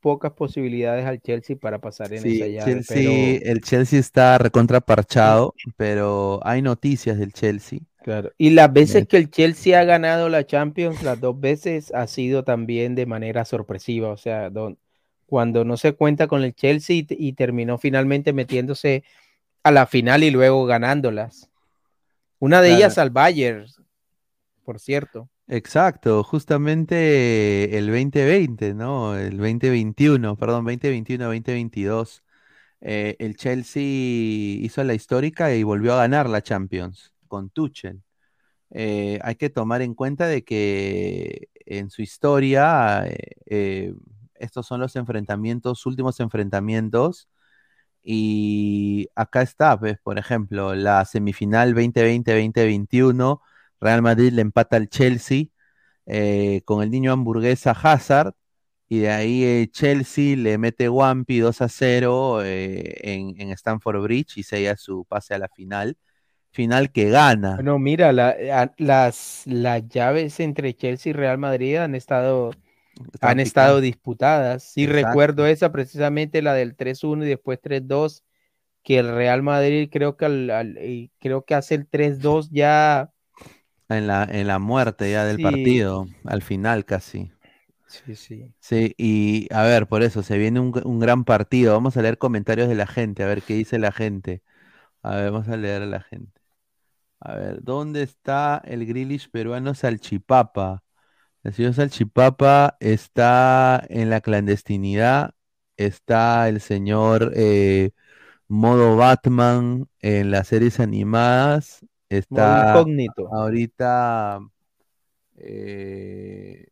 pocas 0.00 0.32
posibilidades 0.34 1.06
al 1.06 1.20
Chelsea 1.22 1.56
para 1.56 1.80
pasar 1.80 2.12
en 2.14 2.24
sí, 2.24 2.26
esa 2.26 2.48
llave, 2.48 2.82
Chelsea- 2.82 2.82
pero 2.82 3.42
el 3.42 3.60
Chelsea 3.60 3.98
está 3.98 4.38
recontraparchado, 4.38 5.54
pero 5.76 6.40
hay 6.44 6.62
noticias 6.62 7.18
del 7.18 7.32
Chelsea. 7.32 7.80
claro. 8.02 8.32
Y 8.38 8.50
las 8.50 8.72
veces 8.72 9.06
que 9.06 9.16
el 9.16 9.30
Chelsea 9.30 9.78
ha 9.78 9.84
ganado 9.84 10.28
la 10.28 10.46
Champions, 10.46 11.02
las 11.02 11.20
dos 11.20 11.38
veces 11.40 11.92
ha 11.94 12.06
sido 12.06 12.44
también 12.44 12.94
de 12.94 13.06
manera 13.06 13.44
sorpresiva, 13.44 14.10
o 14.10 14.16
sea, 14.16 14.50
don- 14.50 14.78
cuando 15.26 15.64
no 15.64 15.76
se 15.76 15.92
cuenta 15.92 16.26
con 16.26 16.42
el 16.42 16.54
Chelsea 16.54 16.96
y, 16.96 17.06
y 17.10 17.32
terminó 17.34 17.78
finalmente 17.78 18.32
metiéndose 18.32 19.04
a 19.62 19.70
la 19.70 19.86
final 19.86 20.22
y 20.24 20.30
luego 20.30 20.66
ganándolas. 20.66 21.50
Una 22.38 22.60
de 22.60 22.68
Claro. 22.68 22.78
ellas 22.78 22.98
al 22.98 23.10
Bayern, 23.10 23.66
por 24.64 24.78
cierto. 24.80 25.28
Exacto, 25.46 26.22
justamente 26.24 27.76
el 27.76 27.86
2020, 27.86 28.74
¿no? 28.74 29.16
El 29.16 29.36
2021, 29.36 30.36
perdón, 30.36 30.64
2021-2022. 30.64 32.22
eh, 32.80 33.16
el 33.18 33.36
Chelsea 33.36 33.82
hizo 33.82 34.84
la 34.84 34.94
histórica 34.94 35.54
y 35.54 35.62
volvió 35.62 35.94
a 35.94 35.98
ganar 35.98 36.28
la 36.28 36.42
Champions 36.42 37.12
con 37.28 37.50
Tuchel. 37.50 38.02
Eh, 38.70 39.18
hay 39.22 39.36
que 39.36 39.50
tomar 39.50 39.82
en 39.82 39.94
cuenta 39.94 40.26
de 40.26 40.44
que 40.44 41.48
en 41.66 41.90
su 41.90 42.02
historia 42.02 43.06
eh, 43.06 43.16
eh, 43.46 43.94
estos 44.44 44.66
son 44.66 44.80
los 44.80 44.96
enfrentamientos, 44.96 45.86
últimos 45.86 46.20
enfrentamientos. 46.20 47.28
Y 48.02 49.08
acá 49.14 49.42
está, 49.42 49.78
pues, 49.78 49.98
por 50.02 50.18
ejemplo, 50.18 50.74
la 50.74 51.04
semifinal 51.04 51.74
2020-2021, 51.74 53.40
Real 53.80 54.02
Madrid 54.02 54.32
le 54.32 54.42
empata 54.42 54.76
al 54.76 54.88
Chelsea 54.88 55.46
eh, 56.06 56.60
con 56.66 56.82
el 56.82 56.90
niño 56.90 57.12
hamburguesa 57.12 57.70
Hazard, 57.72 58.34
y 58.88 59.00
de 59.00 59.10
ahí 59.10 59.44
eh, 59.44 59.68
Chelsea 59.70 60.36
le 60.36 60.58
mete 60.58 60.88
Wampi 60.88 61.38
2 61.38 61.62
a 61.62 61.68
0 61.68 62.42
eh, 62.44 62.94
en, 63.02 63.50
Stamford 63.50 64.02
Bridge 64.02 64.36
y 64.36 64.42
sella 64.42 64.76
su 64.76 65.04
pase 65.06 65.34
a 65.34 65.38
la 65.38 65.48
final. 65.48 65.96
Final 66.50 66.92
que 66.92 67.10
gana. 67.10 67.56
Bueno, 67.56 67.78
mira, 67.78 68.12
las, 68.12 69.42
las 69.46 69.88
llaves 69.88 70.38
entre 70.38 70.74
Chelsea 70.74 71.10
y 71.10 71.12
Real 71.12 71.38
Madrid 71.38 71.76
han 71.76 71.96
estado, 71.96 72.52
Están 73.12 73.38
han 73.38 73.40
estado 73.40 73.80
disputadas. 73.80 74.64
Sí, 74.64 74.86
Exacto. 74.86 74.86
recuerdo 74.86 75.46
esa 75.46 75.72
precisamente, 75.72 76.42
la 76.42 76.54
del 76.54 76.76
3-1 76.76 77.24
y 77.24 77.28
después 77.28 77.60
3-2, 77.60 78.24
que 78.82 78.98
el 78.98 79.08
Real 79.14 79.42
Madrid 79.42 79.88
creo 79.92 80.16
que, 80.16 80.26
al- 80.26 80.50
al- 80.50 81.10
creo 81.20 81.44
que 81.44 81.54
hace 81.54 81.74
el 81.76 81.86
3-2 81.88 82.50
ya. 82.50 83.12
En 83.88 84.06
la, 84.06 84.24
en 84.24 84.46
la 84.46 84.58
muerte 84.58 85.10
ya 85.10 85.24
del 85.24 85.38
Sí. 85.38 85.40
partido, 85.40 86.06
al 86.24 86.42
final 86.42 86.84
casi. 86.84 87.32
Sí, 87.86 88.14
sí. 88.16 88.54
Sí, 88.60 88.94
y 88.96 89.52
a 89.52 89.62
ver, 89.62 89.86
por 89.88 90.02
eso 90.02 90.22
se 90.22 90.38
viene 90.38 90.58
un, 90.60 90.72
un 90.84 90.98
gran 90.98 91.24
partido. 91.24 91.74
Vamos 91.74 91.96
a 91.96 92.02
leer 92.02 92.16
comentarios 92.18 92.68
de 92.68 92.74
la 92.74 92.86
gente, 92.86 93.22
a 93.22 93.26
ver 93.26 93.42
qué 93.42 93.54
dice 93.54 93.78
la 93.78 93.92
gente. 93.92 94.42
A 95.02 95.16
ver, 95.16 95.32
vamos 95.32 95.48
a 95.48 95.56
leer 95.58 95.82
a 95.82 95.86
la 95.86 96.00
gente. 96.02 96.40
A 97.20 97.36
ver, 97.36 97.62
¿dónde 97.64 98.02
está 98.04 98.62
el 98.66 98.86
Grealish 98.86 99.30
peruano 99.30 99.74
Salchipapa? 99.74 100.83
El 101.44 101.52
señor 101.54 101.74
Salchipapa 101.74 102.76
está 102.80 103.84
en 103.90 104.10
la 104.10 104.20
clandestinidad. 104.20 105.34
Está 105.76 106.48
el 106.48 106.60
señor 106.60 107.32
eh, 107.36 107.92
Modo 108.48 108.96
Batman 108.96 109.88
en 110.00 110.30
las 110.32 110.48
series 110.48 110.80
animadas. 110.80 111.84
Está 112.10 112.62
incógnito. 112.62 113.32
ahorita 113.32 114.40
eh, 115.36 116.66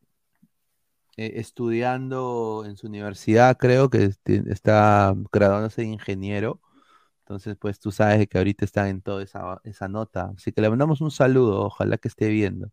eh, 1.16 1.32
estudiando 1.36 2.64
en 2.66 2.76
su 2.76 2.86
universidad, 2.86 3.56
creo 3.58 3.90
que 3.90 4.04
este- 4.04 4.42
está 4.52 5.14
graduándose 5.32 5.82
de 5.82 5.88
ingeniero. 5.88 6.60
Entonces, 7.20 7.56
pues 7.58 7.80
tú 7.80 7.92
sabes 7.92 8.28
que 8.28 8.38
ahorita 8.38 8.64
está 8.66 8.88
en 8.88 9.02
toda 9.02 9.22
esa, 9.22 9.60
esa 9.64 9.88
nota. 9.88 10.32
Así 10.36 10.52
que 10.52 10.62
le 10.62 10.70
mandamos 10.70 11.00
un 11.02 11.10
saludo, 11.10 11.62
ojalá 11.66 11.98
que 11.98 12.08
esté 12.08 12.28
viendo. 12.30 12.70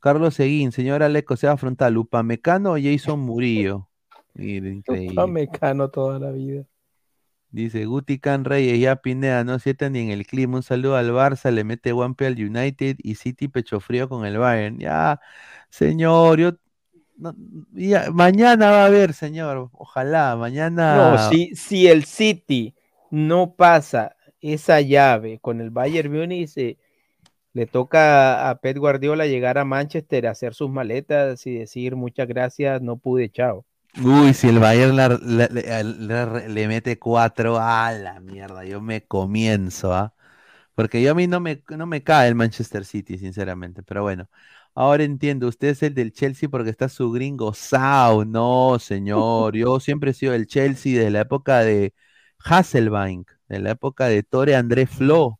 Carlos 0.00 0.34
Seguín, 0.34 0.72
señor 0.72 1.02
Aleco, 1.02 1.36
se 1.36 1.46
va 1.46 1.52
a 1.52 1.54
afrontar 1.54 1.96
Upamecano 1.96 2.72
o 2.72 2.78
Jason 2.80 3.20
Murillo. 3.20 3.88
Mira, 4.34 4.68
increíble. 4.70 5.26
mecano 5.26 5.90
toda 5.90 6.18
la 6.18 6.30
vida. 6.30 6.64
Dice 7.50 7.86
Guti 7.86 8.18
Can 8.18 8.44
Reyes, 8.44 8.78
ya 8.78 8.96
Pineda, 8.96 9.42
no 9.42 9.58
sienta 9.58 9.88
ni 9.88 10.00
en 10.00 10.10
el 10.10 10.26
clima. 10.26 10.56
Un 10.58 10.62
saludo 10.62 10.96
al 10.96 11.10
Barça, 11.10 11.50
le 11.50 11.64
mete 11.64 11.92
Guampe 11.92 12.26
al 12.26 12.34
United 12.34 12.96
y 12.98 13.14
City 13.14 13.48
pecho 13.48 13.80
frío 13.80 14.08
con 14.08 14.26
el 14.26 14.36
Bayern. 14.36 14.78
Ya, 14.78 15.18
señor, 15.70 16.38
yo 16.38 16.52
no- 17.16 17.34
ya, 17.72 18.10
mañana 18.12 18.70
va 18.70 18.82
a 18.82 18.86
haber, 18.86 19.14
señor. 19.14 19.70
Ojalá, 19.72 20.36
mañana. 20.36 21.12
No, 21.12 21.30
si, 21.30 21.56
si 21.56 21.88
el 21.88 22.04
City 22.04 22.74
no 23.10 23.54
pasa 23.54 24.14
esa 24.42 24.82
llave 24.82 25.38
con 25.40 25.62
el 25.62 25.70
Bayern 25.70 26.12
Múnich, 26.12 26.52
eh, 26.56 26.76
le 27.52 27.66
toca 27.66 28.50
a 28.50 28.60
Pep 28.60 28.76
Guardiola 28.78 29.26
llegar 29.26 29.58
a 29.58 29.64
Manchester 29.64 30.26
hacer 30.26 30.54
sus 30.54 30.70
maletas 30.70 31.46
y 31.46 31.54
decir 31.54 31.96
muchas 31.96 32.28
gracias, 32.28 32.82
no 32.82 32.96
pude, 32.98 33.30
chao. 33.30 33.64
Uy, 34.02 34.32
si 34.34 34.48
el 34.48 34.58
Bayern 34.60 34.96
le, 34.96 36.68
mete 36.68 36.98
cuatro, 36.98 37.58
a 37.58 37.90
la 37.92 38.20
mierda, 38.20 38.64
yo 38.64 38.80
me 38.80 39.04
comienzo, 39.04 39.92
¿ah? 39.92 40.14
Porque 40.74 41.02
yo 41.02 41.12
a 41.12 41.14
mí 41.14 41.26
no 41.26 41.40
me, 41.40 41.62
no 41.70 41.86
me 41.86 42.02
cae 42.04 42.28
el 42.28 42.34
Manchester 42.36 42.84
City, 42.84 43.18
sinceramente, 43.18 43.82
pero 43.82 44.02
bueno. 44.02 44.28
Ahora 44.74 45.02
entiendo, 45.02 45.48
usted 45.48 45.68
es 45.68 45.82
el 45.82 45.94
del 45.94 46.12
Chelsea 46.12 46.48
porque 46.48 46.70
está 46.70 46.88
su 46.88 47.10
gringo 47.10 47.52
Sao. 47.54 48.24
No, 48.24 48.78
señor, 48.78 49.56
yo 49.56 49.80
siempre 49.80 50.12
he 50.12 50.14
sido 50.14 50.34
el 50.34 50.46
Chelsea 50.46 51.00
de 51.00 51.10
la 51.10 51.22
época 51.22 51.60
de 51.60 51.94
Hasselbank, 52.44 53.28
de 53.48 53.58
la 53.60 53.72
época 53.72 54.06
de 54.06 54.22
Tore 54.22 54.54
André 54.54 54.86
Flo. 54.86 55.37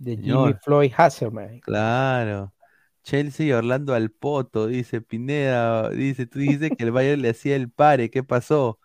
De 0.00 0.12
Jimmy 0.12 0.22
Señor. 0.22 0.60
Floyd 0.64 0.92
Hasselman. 0.96 1.60
Claro. 1.60 2.54
Chelsea 3.02 3.46
y 3.46 3.52
Orlando 3.52 3.94
al 3.94 4.10
poto, 4.10 4.66
dice 4.66 5.02
Pineda. 5.02 5.90
Dice, 5.90 6.26
tú 6.26 6.38
dices 6.38 6.70
que 6.76 6.84
el 6.84 6.90
Bayern 6.90 7.20
le 7.20 7.30
hacía 7.30 7.54
el 7.54 7.70
pare. 7.70 8.10
¿Qué 8.10 8.22
pasó? 8.22 8.78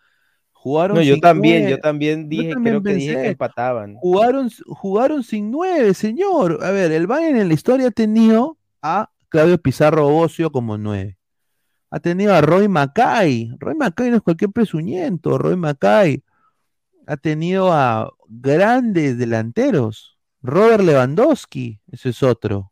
Jugaron 0.52 0.98
No, 0.98 1.04
yo 1.04 1.14
sin 1.14 1.22
también, 1.22 1.70
yo 1.70 1.80
también 1.80 2.28
dije, 2.28 2.54
también 2.54 2.82
creo 2.82 2.84
que 2.84 3.00
dije 3.00 3.14
que 3.14 3.28
empataban. 3.30 3.96
Jugaron, 3.96 4.50
jugaron 4.68 5.24
sin 5.24 5.52
nueve, 5.52 5.94
señor. 5.94 6.60
A 6.64 6.72
ver, 6.72 6.92
el 6.92 7.08
Bayern 7.08 7.38
en 7.38 7.48
la 7.48 7.54
historia 7.54 7.88
ha 7.88 7.92
tenido 7.92 8.58
a 8.82 9.10
Claudio 9.30 9.58
Pizarro 9.58 10.10
Bocio 10.10 10.52
como 10.52 10.78
nueve. 10.78 11.18
Ha 11.92 12.00
tenido 12.00 12.34
a 12.34 12.42
Roy 12.42 12.68
Mackay. 12.68 13.56
Roy 13.58 13.76
Mackay 13.76 14.10
no 14.10 14.18
es 14.18 14.22
cualquier 14.22 14.52
presuñento. 14.52 15.38
Roy 15.38 15.56
Mackay. 15.56 16.24
Ha 17.08 17.16
tenido 17.16 17.72
a 17.72 18.12
grandes 18.28 19.18
delanteros. 19.18 20.15
Robert 20.46 20.84
Lewandowski, 20.84 21.82
ese 21.92 22.10
es 22.10 22.22
otro. 22.22 22.72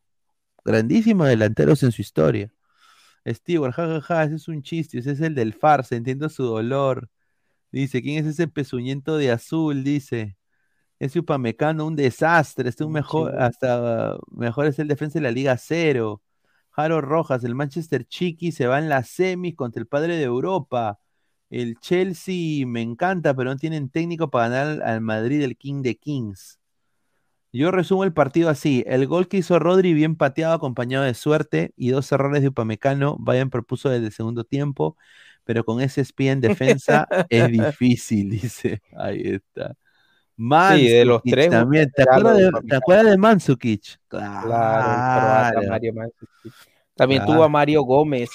Grandísimos 0.64 1.28
delanteros 1.28 1.82
en 1.82 1.91
su 1.91 2.04
historia. 2.04 2.54
Stewart, 3.28 3.74
jajaja, 3.74 4.26
ese 4.26 4.36
es 4.36 4.48
un 4.48 4.62
chiste, 4.62 5.00
ese 5.00 5.12
es 5.12 5.22
el 5.22 5.34
del 5.34 5.54
farsa, 5.54 5.95
entiendo 5.95 6.30
su 6.30 6.44
dolor. 6.44 7.10
Dice, 7.72 8.04
¿quién 8.04 8.24
es 8.24 8.32
ese 8.32 8.48
pezuñento 8.48 9.18
de 9.18 9.32
azul? 9.32 9.84
Dice. 9.84 10.38
Ese 11.00 11.20
Upamecano, 11.20 11.88
un 11.88 11.95
desastre, 11.95 12.70
este 12.70 12.84
un 12.84 12.94
mejor, 12.94 13.36
hasta 13.41 14.18
mejor 14.32 14.68
es 14.68 14.78
el 14.78 14.88
defensa 14.88 15.20
de 15.20 15.24
la 15.24 15.32
Liga 15.32 15.58
Cero. 15.58 16.22
Jaro 16.70 17.02
Rojas, 17.02 17.44
el 17.44 17.56
Manchester 17.56 18.06
Chiqui 18.06 18.52
se 18.52 18.68
va 18.68 18.80
en 18.80 18.88
las 18.88 19.10
semis 19.10 19.56
contra 19.56 19.82
el 19.82 19.88
padre 19.88 20.16
de 20.18 20.24
Europa. 20.24 21.00
El 21.50 21.80
Chelsea 21.80 22.68
me 22.68 22.82
encanta, 22.82 23.34
pero 23.34 23.50
no 23.50 23.58
tienen 23.58 23.90
técnico 23.90 24.30
para 24.30 24.50
ganar 24.50 24.84
al 24.84 25.02
Madrid, 25.02 25.41
el 25.41 25.58
King 25.58 25.82
de 25.82 25.98
Kings. 25.98 26.60
Yo 27.54 27.72
resumo 27.72 28.04
el 28.04 28.14
partido 28.14 28.50
así: 28.50 28.84
el 28.88 29.06
gol 29.08 29.28
que 29.28 29.38
hizo 29.38 29.60
Rodri, 29.60 29.94
bien 29.94 30.16
pateado, 30.16 30.54
acompañado 30.56 31.06
de 31.06 31.14
suerte, 31.14 31.72
y 31.78 31.90
dos 31.90 32.12
errores 32.12 32.42
de 32.42 32.50
Upamecano. 32.50 33.16
Bayern 33.20 33.50
propuso 33.52 33.90
desde 33.90 34.08
el 34.08 34.12
segundo 34.12 34.44
tiempo, 34.44 34.98
pero 35.44 35.64
con 35.64 35.80
ese 35.80 36.02
espía 36.02 36.32
en 36.32 36.42
defensa 36.42 37.08
es 37.30 37.48
difícil, 37.78 38.32
dice. 38.32 38.82
Ahí 38.98 39.22
está. 39.26 39.76
Sí, 40.76 40.88
de 40.88 41.06
los 41.06 41.22
tres, 41.22 41.50
también. 41.52 41.92
¿Te 41.96 42.02
acuerdas 42.02 42.38
de. 42.38 42.52
¿te 42.68 42.76
acuerdas 42.76 43.06
de 43.06 43.18
Mandzukic? 43.18 44.00
Claro, 44.08 45.62
el. 45.62 45.70
Mario. 45.70 45.94
También 46.96 47.22
Claro. 47.22 47.34
tuvo 47.34 47.44
a 47.44 47.50
Mario 47.50 47.84
Gómez. 47.84 48.30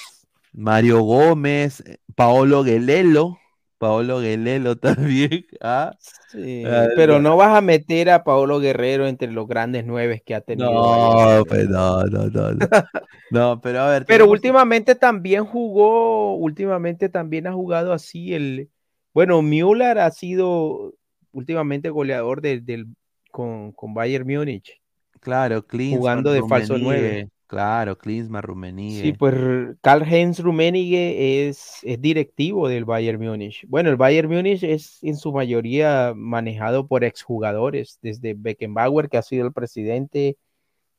Mario 0.53 1.01
Gómez, 1.01 1.81
eh, 1.81 1.97
Paolo 2.15 2.63
Guelelo. 2.63 3.37
Paolo 3.77 4.19
Guelelo 4.19 4.77
también. 4.77 5.45
¿ah? 5.61 5.91
Sí, 6.31 6.63
Ah, 6.67 6.87
pero 6.95 7.19
no. 7.19 7.37
vas 7.37 7.57
a 7.57 7.61
meter 7.61 8.09
a 8.09 8.23
Paolo 8.23 8.59
Guerrero 8.59 9.07
entre 9.07 9.31
los 9.31 9.47
grandes 9.47 9.85
nueve 9.85 10.21
que 10.25 10.35
ha 10.35 10.41
tenido. 10.41 10.69
No, 10.69 11.45
pues 11.47 11.67
no, 11.69 12.03
no, 12.05 12.27
no. 12.27 12.51
No, 12.51 12.67
No, 13.31 13.61
pero 13.61 13.79
a 13.81 13.89
ver. 13.89 14.05
Pero 14.05 14.27
últimamente 14.27 14.95
también 14.95 15.45
jugó, 15.45 16.35
últimamente 16.35 17.09
también 17.09 17.47
ha 17.47 17.53
jugado 17.53 17.93
así 17.93 18.33
el, 18.33 18.69
bueno, 19.13 19.41
Müller 19.41 19.99
ha 19.99 20.11
sido 20.11 20.93
últimamente 21.31 21.89
goleador 21.89 22.41
del, 22.41 22.65
del- 22.65 22.87
con, 23.31 23.71
con 23.73 23.93
Bayern 23.93 24.27
Múnich. 24.27 24.81
Claro, 25.19 25.63
jugando 25.89 26.31
de 26.31 26.41
falso 26.43 26.77
nueve. 26.77 27.29
Claro, 27.49 27.97
Klinsmann, 27.97 28.43
Rummenigge. 28.43 29.01
Sí, 29.01 29.13
pues 29.13 29.33
Karl-Heinz 29.81 30.37
Rummenigge 30.37 31.49
es, 31.49 31.79
es 31.81 31.99
directivo 31.99 32.69
del 32.69 32.85
Bayern 32.85 33.19
Múnich. 33.19 33.65
Bueno, 33.67 33.89
el 33.89 33.95
Bayern 33.95 34.29
Múnich 34.29 34.61
es 34.61 34.99
en 35.01 35.17
su 35.17 35.33
mayoría 35.33 36.13
manejado 36.15 36.85
por 36.85 37.03
exjugadores, 37.03 37.97
desde 38.03 38.35
Beckenbauer, 38.35 39.09
que 39.09 39.17
ha 39.17 39.23
sido 39.23 39.47
el 39.47 39.51
presidente, 39.51 40.37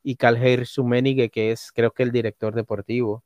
y 0.02 0.16
Karl-Heinz 0.16 0.74
Rummenigge, 0.74 1.30
que 1.30 1.52
es 1.52 1.70
creo 1.70 1.92
que 1.92 2.02
el 2.02 2.10
director 2.10 2.52
deportivo. 2.52 3.22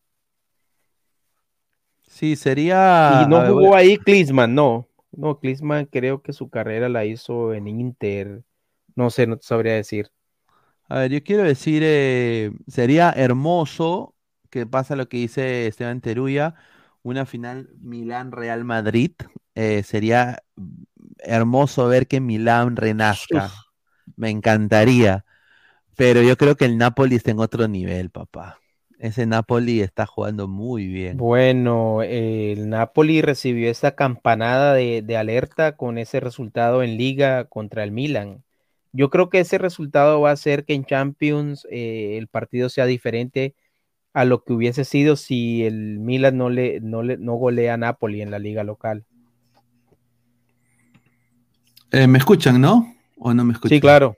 Sí, 2.03 2.37
sería. 2.37 3.23
Y 3.25 3.31
no 3.31 3.41
jugó 3.47 3.75
ahí 3.75 3.97
Klinsmann, 3.97 4.55
no. 4.55 4.87
No, 5.13 5.39
Klinsmann 5.41 5.87
creo 5.87 6.21
que 6.21 6.35
su 6.35 6.51
carrera 6.51 6.91
la 6.91 7.07
hizo 7.07 7.55
en 7.55 7.69
Inter. 7.69 8.43
No 8.95 9.09
sé, 9.09 9.27
no 9.27 9.39
te 9.39 9.45
sabría 9.45 9.73
decir. 9.73 10.11
A 10.89 10.99
ver, 11.01 11.11
yo 11.13 11.23
quiero 11.25 11.43
decir, 11.45 11.83
eh, 11.85 12.53
sería 12.69 13.11
hermoso 13.11 14.15
que 14.51 14.67
pasa 14.67 14.97
lo 14.97 15.09
que 15.09 15.17
dice 15.19 15.67
Esteban 15.67 16.01
Teruya, 16.01 16.55
una 17.03 17.27
final 17.27 17.71
Milán-Real 17.81 18.65
Madrid. 18.65 19.13
eh, 19.57 19.83
sería 19.85 20.43
hermoso 21.19 21.87
ver 21.89 22.07
que 22.09 22.21
Milán 22.21 22.77
renazca. 22.77 23.53
Me 24.17 24.31
encantaría. 24.31 25.25
Pero 25.97 26.23
yo 26.23 26.37
creo 26.37 26.57
que 26.57 26.65
el 26.67 26.79
Napoli 26.79 27.17
está 27.17 27.33
en 27.33 27.41
otro 27.41 27.69
nivel, 27.69 28.11
papá. 28.11 28.61
Ese 28.99 29.27
Napoli 29.27 29.81
está 29.81 30.07
jugando 30.07 30.49
muy 30.49 30.87
bien. 30.89 31.19
Bueno, 31.19 32.03
el 32.03 32.69
Napoli 32.69 33.23
recibió 33.23 33.71
esta 33.71 33.95
campanada 33.95 34.75
de, 34.75 35.01
de 35.03 35.17
alerta 35.17 35.77
con 35.77 35.97
ese 35.99 36.19
resultado 36.21 36.83
en 36.83 36.97
liga 36.97 37.45
contra 37.49 37.85
el 37.85 37.93
Milan. 37.93 38.43
Yo 38.95 39.11
creo 39.11 39.29
que 39.29 39.41
ese 39.41 39.59
resultado 39.59 40.21
va 40.21 40.31
a 40.31 40.35
hacer 40.35 40.65
que 40.65 40.73
en 40.75 40.85
Champions 40.85 41.67
eh, 41.71 42.17
el 42.17 42.29
partido 42.29 42.69
sea 42.69 42.87
diferente 42.87 43.55
a 44.13 44.25
lo 44.25 44.45
que 44.45 44.53
hubiese 44.53 44.85
sido 44.85 45.17
si 45.17 45.65
el 45.65 45.99
Milan 45.99 46.39
no 46.39 46.49
le, 46.49 46.81
no 46.81 47.03
le 47.03 47.19
no 47.19 47.35
golea 47.35 47.75
a 47.75 47.77
Napoli 47.77 48.23
en 48.23 48.31
la 48.31 48.39
liga 48.39 48.63
local. 48.63 49.05
Eh, 51.91 52.07
¿me 52.07 52.19
escuchan, 52.19 52.61
no? 52.61 52.95
¿O 53.19 53.35
no 53.35 53.45
me 53.45 53.53
escuchan? 53.53 53.77
Sí, 53.79 53.81
claro. 53.83 54.17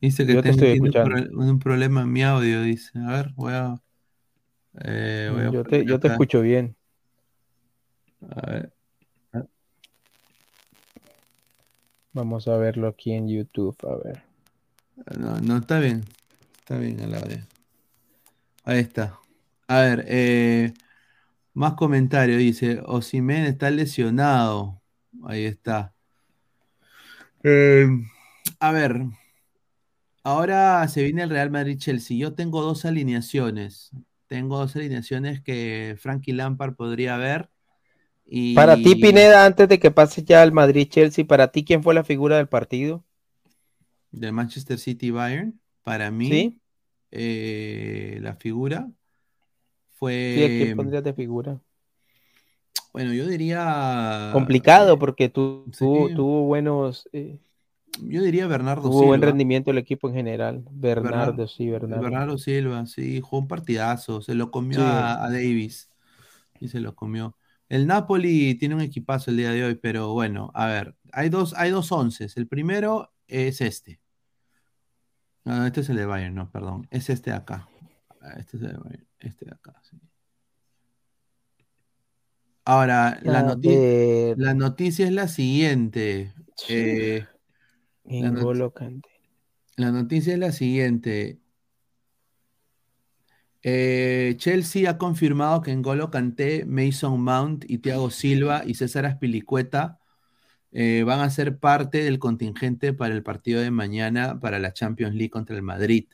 Dice 0.00 0.26
que 0.26 0.34
Yo 0.34 0.42
te 0.42 0.50
estoy 0.50 0.72
tiene 0.72 0.88
un, 0.88 0.92
pro- 0.92 1.38
un 1.40 1.58
problema 1.58 2.02
en 2.02 2.12
mi 2.12 2.22
audio, 2.22 2.62
dice. 2.62 2.98
A 2.98 3.12
ver, 3.12 3.30
voy 3.36 3.52
a. 3.52 3.76
eh, 4.80 5.30
voy 5.32 5.42
a 5.44 5.50
Yo 5.50 5.62
te, 5.64 5.84
yo 5.84 6.00
te 6.00 6.08
escucho 6.08 6.40
bien. 6.40 6.76
A 8.36 8.50
ver. 8.50 8.72
Vamos 12.12 12.48
a 12.48 12.56
verlo 12.56 12.88
aquí 12.88 13.12
en 13.12 13.28
YouTube, 13.28 13.76
a 13.88 13.96
ver. 13.96 14.22
No, 15.18 15.38
no, 15.40 15.58
está 15.58 15.78
bien. 15.78 16.04
Está 16.58 16.76
bien 16.78 16.98
el 17.00 17.14
audio. 17.14 17.38
Ahí 18.64 18.80
está. 18.80 19.18
A 19.68 19.80
ver, 19.80 20.04
eh, 20.08 20.74
más 21.54 21.74
comentario. 21.74 22.36
Dice, 22.36 22.80
Osimen 22.84 23.44
está 23.44 23.70
lesionado. 23.70 24.82
Ahí 25.24 25.44
está. 25.44 25.94
Eh, 27.42 27.86
a 28.58 28.72
ver, 28.72 29.02
ahora 30.22 30.86
se 30.88 31.02
viene 31.02 31.22
el 31.22 31.30
Real 31.30 31.50
Madrid-Chelsea. 31.50 32.16
Yo 32.16 32.34
tengo 32.34 32.62
dos 32.62 32.84
alineaciones. 32.84 33.90
Tengo 34.26 34.58
dos 34.58 34.76
alineaciones 34.76 35.40
que 35.42 35.96
Frankie 35.98 36.32
Lampard 36.32 36.74
podría 36.74 37.16
ver. 37.16 37.50
Y... 38.32 38.54
Para 38.54 38.76
ti, 38.76 38.94
Pineda, 38.94 39.44
antes 39.44 39.68
de 39.68 39.80
que 39.80 39.90
pase 39.90 40.22
ya 40.22 40.40
al 40.40 40.52
Madrid-Chelsea, 40.52 41.24
para 41.26 41.48
ti, 41.48 41.64
¿quién 41.64 41.82
fue 41.82 41.94
la 41.94 42.04
figura 42.04 42.36
del 42.36 42.46
partido? 42.46 43.02
de 44.12 44.32
Manchester 44.32 44.78
City 44.78 45.10
Bayern, 45.10 45.60
para 45.82 46.10
mí, 46.10 46.28
¿Sí? 46.28 46.60
eh, 47.10 48.18
la 48.22 48.36
figura 48.36 48.88
fue. 49.98 50.34
Sí, 50.36 50.44
¿a 50.44 50.48
quién 50.58 50.76
pondrías 50.76 51.04
de 51.04 51.12
figura? 51.12 51.60
Bueno, 52.92 53.12
yo 53.12 53.26
diría. 53.26 54.30
Complicado 54.32 54.98
porque 54.98 55.28
tu- 55.28 55.64
sí. 55.72 55.78
tuvo, 55.78 56.08
tuvo 56.08 56.42
buenos, 56.46 57.08
eh, 57.12 57.38
Yo 58.02 58.22
diría 58.22 58.46
Bernardo 58.46 58.88
tuvo 58.90 59.06
buen 59.06 59.20
Silva. 59.20 59.32
rendimiento 59.32 59.70
el 59.70 59.78
equipo 59.78 60.08
en 60.08 60.14
general. 60.14 60.64
Bernardo, 60.70 61.32
Bernardo- 61.32 61.48
sí, 61.48 61.68
Bernardo. 61.68 62.02
Bernardo 62.02 62.38
Silva, 62.38 62.86
sí, 62.86 63.20
jugó 63.20 63.42
un 63.42 63.48
partidazo, 63.48 64.22
se 64.22 64.34
lo 64.34 64.50
comió 64.50 64.78
Sí. 64.78 64.84
a, 64.84 65.24
a 65.24 65.30
Davis 65.30 65.88
y 66.60 66.68
se 66.68 66.80
lo 66.80 66.94
comió. 66.94 67.36
El 67.70 67.86
Napoli 67.86 68.56
tiene 68.56 68.74
un 68.74 68.80
equipazo 68.82 69.30
el 69.30 69.38
día 69.38 69.50
de 69.52 69.64
hoy, 69.64 69.76
pero 69.76 70.12
bueno, 70.12 70.50
a 70.54 70.66
ver, 70.66 70.96
hay 71.12 71.28
dos, 71.30 71.54
hay 71.56 71.70
dos 71.70 71.90
onces. 71.92 72.36
El 72.36 72.46
primero 72.48 73.12
es 73.28 73.60
este. 73.62 74.00
No, 75.44 75.64
este 75.64 75.80
es 75.80 75.88
el 75.88 75.96
de 75.96 76.04
Bayern, 76.04 76.34
no, 76.34 76.50
perdón. 76.50 76.86
Es 76.90 77.08
este 77.08 77.30
de 77.30 77.36
acá. 77.36 77.68
Ah, 78.20 78.34
Este 78.38 78.56
es 78.58 78.62
el 78.64 78.72
de 78.72 78.76
Bayern, 78.78 79.06
este 79.20 79.44
de 79.46 79.52
acá, 79.52 79.80
sí. 79.88 79.96
Ahora, 82.64 83.18
la, 83.22 83.42
noti- 83.42 83.68
la 84.36 84.54
noticia 84.54 85.06
es 85.06 85.12
la 85.12 85.28
siguiente. 85.28 86.34
Eh, 86.68 87.24
la 88.04 88.30
not- 88.30 88.40
N'Golo 88.42 88.72
Kanté. 88.74 89.08
La 89.76 89.90
noticia 89.92 90.34
es 90.34 90.38
la 90.38 90.52
siguiente. 90.52 91.38
Eh, 93.62 94.34
Chelsea 94.38 94.88
ha 94.88 94.98
confirmado 94.98 95.60
que 95.62 95.74
N'Golo 95.74 96.10
Kanté, 96.10 96.64
Mason 96.64 97.20
Mount 97.20 97.64
y 97.68 97.78
Thiago 97.78 98.10
Silva 98.10 98.62
y 98.66 98.74
César 98.74 99.04
Aspilicueta 99.06 99.98
eh, 100.72 101.04
van 101.04 101.20
a 101.20 101.30
ser 101.30 101.58
parte 101.58 102.04
del 102.04 102.18
contingente 102.18 102.92
para 102.94 103.14
el 103.14 103.22
partido 103.22 103.60
de 103.60 103.70
mañana 103.70 104.40
para 104.40 104.58
la 104.58 104.72
Champions 104.72 105.14
League 105.14 105.30
contra 105.30 105.56
el 105.56 105.62
Madrid. 105.62 106.06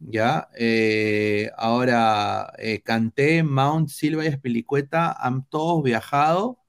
¿Ya? 0.00 0.48
Eh, 0.56 1.50
ahora, 1.56 2.52
Kanté, 2.84 3.42
Mount, 3.42 3.88
Silva 3.88 4.24
y 4.24 4.28
Aspilicueta 4.28 5.12
han 5.12 5.44
todos 5.48 5.82
viajado 5.82 6.60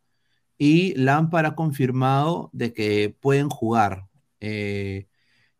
y 0.57 0.95
Lampard 0.95 1.45
ha 1.47 1.55
confirmado 1.55 2.49
de 2.53 2.73
que 2.73 3.15
pueden 3.19 3.49
jugar. 3.49 4.07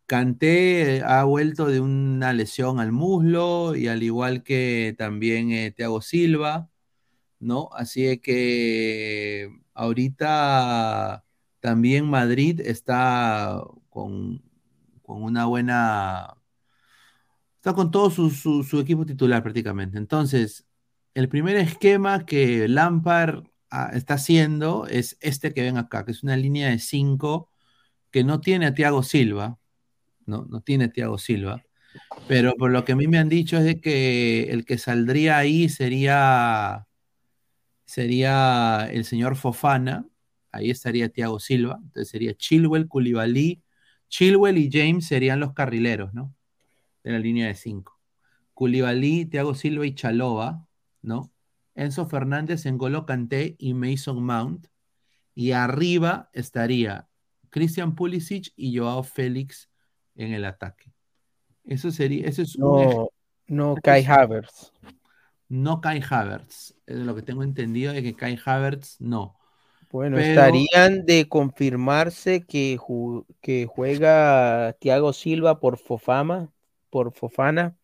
Kanté 0.10 1.04
ha 1.06 1.24
vuelto 1.26 1.68
de 1.68 1.80
una 1.82 2.34
lesión 2.34 2.80
al 2.80 2.92
muslo 2.92 3.76
y 3.76 3.88
al 3.88 4.02
igual 4.04 4.44
que 4.44 4.96
también 4.98 5.52
eh, 5.52 5.72
Thiago 5.72 6.02
Silva, 6.02 6.70
¿no? 7.40 7.70
Así 7.74 8.20
que 8.20 9.50
ahorita 9.76 11.26
también 11.62 12.10
Madrid 12.10 12.62
está 12.62 13.64
con, 13.90 14.44
con 15.04 15.24
una 15.24 15.46
buena... 15.48 16.36
Está 17.58 17.74
con 17.74 17.92
todo 17.92 18.10
su, 18.10 18.30
su- 18.32 18.80
equipo 18.80 19.06
titular 19.06 19.44
prácticamente. 19.44 19.98
Entonces, 19.98 20.66
el 21.14 21.28
primer 21.30 21.58
esquema 21.58 22.26
que 22.26 22.68
Lampard 22.70 23.44
ah, 23.70 23.92
está 23.94 24.14
haciendo 24.16 24.88
es 24.88 25.18
este 25.22 25.54
que 25.54 25.64
ven 25.64 25.78
acá, 25.78 26.06
que 26.06 26.12
es 26.12 26.24
una 26.24 26.38
línea 26.38 26.70
de 26.70 26.80
5 26.80 27.50
que 28.12 28.24
no 28.24 28.42
tiene 28.42 28.68
a 28.68 28.74
Thiago 28.76 29.04
Silva, 29.04 29.60
¿no? 30.30 30.46
No 30.46 30.62
tiene 30.62 30.88
Thiago 30.88 31.18
Silva. 31.18 31.64
Pero 32.28 32.56
por 32.56 32.72
lo 32.72 32.86
que 32.86 32.94
a 32.94 32.96
mí 32.96 33.08
me 33.08 33.18
han 33.18 33.30
dicho 33.30 33.58
es 33.58 33.64
de 33.64 33.82
que 33.82 34.44
el 34.52 34.66
que 34.66 34.78
saldría 34.78 35.38
ahí 35.38 35.70
sería, 35.70 36.88
sería 37.86 38.88
el 38.92 39.06
señor 39.06 39.36
Fofana. 39.36 40.06
Ahí 40.52 40.70
estaría 40.70 41.10
Thiago 41.10 41.40
Silva. 41.40 41.80
Entonces 41.82 42.10
sería 42.10 42.34
Chilwell, 42.36 42.88
Koulibaly. 42.88 43.64
Chilwell 44.08 44.58
y 44.58 44.70
James 44.72 45.06
serían 45.08 45.40
los 45.40 45.54
carrileros, 45.54 46.14
¿no? 46.14 46.36
De 47.04 47.12
la 47.12 47.20
línea 47.20 47.48
de 47.48 47.56
5. 47.56 48.00
Koulibaly, 48.54 49.26
Thiago 49.26 49.56
Silva 49.56 49.86
y 49.86 49.96
Chalova, 49.96 50.68
¿no? 51.02 51.32
Enzo 51.76 52.08
Fernández, 52.08 52.66
N'Golo 52.66 53.06
Kanté 53.06 53.56
y 53.58 53.74
Mason 53.74 54.24
Mount. 54.24 54.68
Y 55.34 55.52
arriba 55.52 56.30
estaría 56.34 57.08
Christian 57.50 57.96
Pulisic 57.96 58.52
y 58.56 58.78
Joao 58.78 59.04
Félix 59.04 59.69
en 60.26 60.34
el 60.34 60.46
ataque. 60.46 60.92
Eso 61.66 61.92
sería, 61.92 62.28
eso 62.28 62.42
es 62.42 62.56
un 62.56 62.80
ej- 62.82 62.96
No, 63.48 63.74
no 63.74 63.76
Kai 63.82 64.06
Havertz. 64.06 64.72
no 65.48 65.82
Kai 65.82 66.02
Havertz. 66.08 66.76
Es 66.86 66.98
lo 66.98 67.16
que 67.16 67.22
tengo 67.22 67.44
entendido 67.44 67.94
de 67.94 68.04
que 68.04 68.16
Kai 68.16 68.38
Havertz 68.44 68.98
no. 69.00 69.36
Bueno, 69.92 70.18
Pero- 70.18 70.30
estarían 70.30 71.06
de 71.06 71.28
confirmarse 71.28 72.46
que, 72.46 72.78
ju- 72.78 73.26
que 73.42 73.66
juega 73.66 74.74
Thiago 74.80 75.14
Silva 75.14 75.60
por 75.60 75.78
Fofama, 75.78 76.50
por 76.92 77.12
Fofana, 77.14 77.76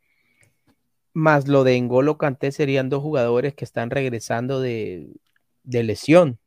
más 1.13 1.47
lo 1.47 1.63
de 1.63 1.79
N'Golo 1.79 2.17
Kanté 2.17 2.51
serían 2.51 2.89
dos 2.89 3.01
jugadores 3.01 3.55
que 3.55 3.63
están 3.65 3.89
regresando 3.89 4.59
de, 4.59 5.09
de 5.63 5.83
lesión. 5.83 6.37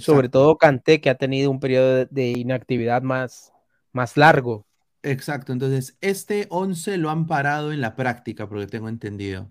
Sobre 0.00 0.28
todo 0.28 0.56
Kanté, 0.58 1.00
que 1.00 1.10
ha 1.10 1.16
tenido 1.16 1.50
un 1.50 1.60
periodo 1.60 1.94
de, 1.96 2.06
de 2.10 2.28
inactividad 2.30 3.02
más, 3.02 3.52
más 3.92 4.16
largo. 4.16 4.66
Exacto, 5.04 5.52
entonces 5.52 5.98
este 6.00 6.46
11 6.48 6.96
lo 6.96 7.10
han 7.10 7.26
parado 7.26 7.72
en 7.72 7.82
la 7.82 7.94
práctica, 7.94 8.48
porque 8.48 8.66
tengo 8.66 8.88
entendido. 8.88 9.50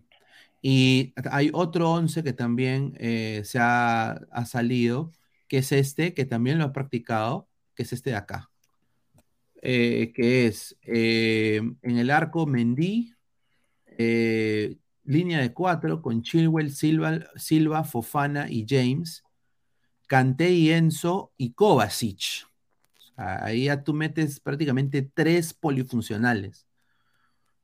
Y 0.63 1.13
hay 1.31 1.51
otro 1.53 1.91
11 1.91 2.23
que 2.23 2.33
también 2.33 2.95
eh, 2.99 3.43
se 3.45 3.59
ha, 3.61 4.19
salido, 4.47 5.11
que 5.47 5.59
es 5.59 5.71
este, 5.71 6.15
que 6.15 6.25
también 6.25 6.57
lo 6.57 6.65
ha 6.65 6.73
practicado, 6.73 7.47
que 7.75 7.83
es 7.83 7.93
este 7.93 8.11
de 8.11 8.15
acá. 8.15 8.49
Eh, 9.61 10.11
que 10.15 10.47
es 10.47 10.75
eh, 10.81 11.61
en 11.83 11.97
el 11.97 12.09
arco 12.09 12.47
Mendy, 12.47 13.13
línea 15.05 15.39
de 15.39 15.53
cuatro 15.53 16.01
con 16.01 16.23
Chilwell, 16.23 16.71
Silva, 16.71 17.19
Silva, 17.35 17.83
Fofana 17.83 18.49
y 18.49 18.65
James, 18.67 19.23
Kanté 20.07 20.49
y 20.51 20.71
Enzo 20.71 21.31
y 21.37 21.53
Kovacic. 21.53 22.52
Ahí 23.15 23.65
ya 23.65 23.83
tú 23.83 23.93
metes 23.93 24.39
prácticamente 24.39 25.01
tres 25.01 25.53
polifuncionales. 25.53 26.67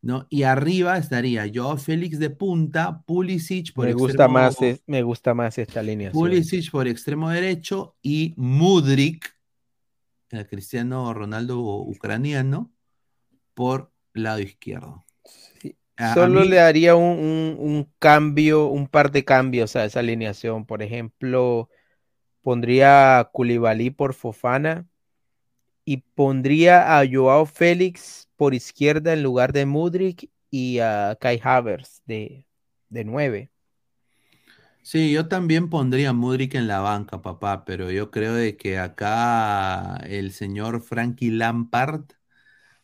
¿no? 0.01 0.27
Y 0.29 0.43
arriba 0.43 0.97
estaría 0.97 1.45
Joao 1.53 1.77
Félix 1.77 2.19
de 2.19 2.29
punta, 2.29 3.01
Pulisic 3.05 3.73
por 3.73 3.85
Me 3.85 3.93
gusta, 3.93 4.23
extremo, 4.23 4.33
más, 4.33 4.61
es- 4.61 4.83
me 4.87 5.03
gusta 5.03 5.33
más 5.33 5.57
esta 5.57 5.81
alineación. 5.81 6.21
Pulisic 6.21 6.71
por 6.71 6.87
extremo 6.87 7.29
derecho 7.29 7.95
y 8.01 8.33
Mudrik, 8.37 9.35
el 10.29 10.47
cristiano 10.47 11.13
Ronaldo 11.13 11.59
ucraniano, 11.59 12.71
por 13.53 13.91
lado 14.13 14.39
izquierdo. 14.39 15.05
A 15.97 16.13
Solo 16.13 16.43
mí- 16.43 16.47
le 16.49 16.55
daría 16.55 16.95
un, 16.95 17.19
un- 17.19 17.55
un 17.59 17.93
cambio, 17.99 18.67
un 18.67 18.87
par 18.87 19.11
de 19.11 19.25
cambios 19.25 19.75
a 19.75 19.83
esa 19.83 19.99
alineación. 19.99 20.65
Por 20.65 20.81
ejemplo, 20.81 21.69
pondría 22.41 23.19
a 23.19 23.31
Koulibaly 23.31 23.89
por 23.89 24.13
Fofana 24.13 24.87
y 25.89 25.97
pondría 25.97 26.99
a 26.99 27.03
Joao 27.11 27.45
Félix 27.47 28.29
por 28.35 28.53
izquierda 28.53 29.13
en 29.13 29.23
lugar 29.23 29.53
de 29.53 29.65
Mudrik 29.65 30.29
y 30.51 30.79
a 30.79 31.17
Kai 31.19 31.39
Havertz 31.43 32.01
de, 32.05 32.45
de 32.89 33.03
9. 33.05 33.51
Sí, 34.81 35.11
yo 35.11 35.27
también 35.27 35.69
pondría 35.69 36.09
a 36.09 36.13
Mudrik 36.13 36.55
en 36.55 36.67
la 36.67 36.79
banca, 36.79 37.21
papá, 37.21 37.65
pero 37.65 37.91
yo 37.91 38.09
creo 38.11 38.33
de 38.33 38.57
que 38.57 38.79
acá 38.79 39.97
el 40.07 40.31
señor 40.31 40.81
Frankie 40.81 41.31
Lampard 41.31 42.05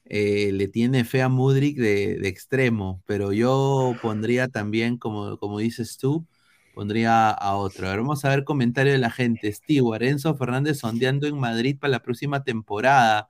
eh, 0.05 0.51
le 0.53 0.67
tiene 0.69 1.05
fe 1.05 1.21
a 1.23 1.29
Mudrik 1.29 1.77
de, 1.79 2.17
de 2.19 2.27
extremo, 2.29 3.03
pero 3.07 3.33
yo 3.33 3.99
pondría 4.01 4.49
también, 4.49 4.97
como, 4.97 5.37
como 5.39 5.59
dices 5.59 5.97
tú, 5.97 6.27
pondría 6.75 7.31
a 7.31 7.55
otro. 7.55 7.87
A 7.87 7.91
ver, 7.91 7.99
vamos 8.01 8.25
a 8.25 8.29
ver 8.29 8.43
comentario 8.43 8.91
de 8.93 8.99
la 8.99 9.09
gente. 9.11 9.51
Stewart, 9.51 10.03
Enzo 10.03 10.35
Fernández 10.35 10.79
sondeando 10.79 11.27
en 11.27 11.39
Madrid 11.39 11.77
para 11.79 11.91
la 11.91 12.03
próxima 12.03 12.43
temporada. 12.43 13.29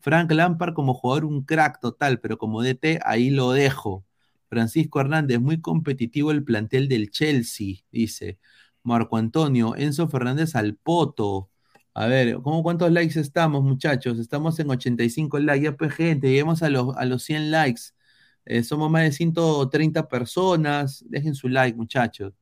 Frank 0.00 0.30
Lampard 0.32 0.74
como 0.74 0.94
jugador 0.94 1.24
un 1.24 1.44
crack 1.44 1.80
total, 1.80 2.20
pero 2.20 2.38
como 2.38 2.62
DT 2.62 3.00
ahí 3.04 3.30
lo 3.30 3.52
dejo. 3.52 4.04
Francisco 4.48 5.00
Hernández, 5.00 5.40
muy 5.40 5.60
competitivo 5.60 6.30
el 6.32 6.44
plantel 6.44 6.88
del 6.88 7.10
Chelsea, 7.10 7.76
dice. 7.90 8.38
Marco 8.82 9.16
Antonio, 9.16 9.74
Enzo 9.76 10.08
Fernández 10.08 10.54
al 10.56 10.76
poto. 10.76 11.50
A 11.94 12.06
ver, 12.06 12.36
¿cómo 12.42 12.62
cuántos 12.62 12.90
likes 12.92 13.18
estamos, 13.20 13.62
muchachos? 13.62 14.18
Estamos 14.18 14.58
en 14.58 14.70
85 14.70 15.38
likes. 15.40 15.64
Ya, 15.64 15.76
pues, 15.76 15.94
gente, 15.94 16.28
lleguemos 16.28 16.62
a 16.62 16.70
los, 16.70 16.96
a 16.96 17.04
los 17.04 17.22
100 17.24 17.50
likes. 17.50 17.82
Eh, 18.44 18.62
somos 18.64 18.90
más 18.90 19.02
de 19.04 19.12
130 19.12 20.08
personas. 20.08 21.04
Dejen 21.08 21.34
su 21.34 21.48
like, 21.48 21.76
muchachos. 21.76 22.41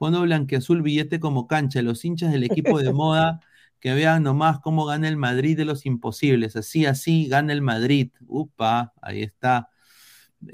Fondo 0.00 0.22
blanqueazul, 0.22 0.80
billete 0.80 1.20
como 1.20 1.46
cancha. 1.46 1.82
Los 1.82 2.06
hinchas 2.06 2.32
del 2.32 2.44
equipo 2.44 2.78
de 2.80 2.90
moda 2.90 3.40
que 3.80 3.92
vean 3.92 4.22
nomás 4.22 4.58
cómo 4.58 4.86
gana 4.86 5.06
el 5.06 5.18
Madrid 5.18 5.58
de 5.58 5.66
los 5.66 5.84
imposibles. 5.84 6.56
Así, 6.56 6.86
así 6.86 7.26
gana 7.28 7.52
el 7.52 7.60
Madrid. 7.60 8.10
Upa, 8.26 8.94
ahí 9.02 9.22
está. 9.22 9.68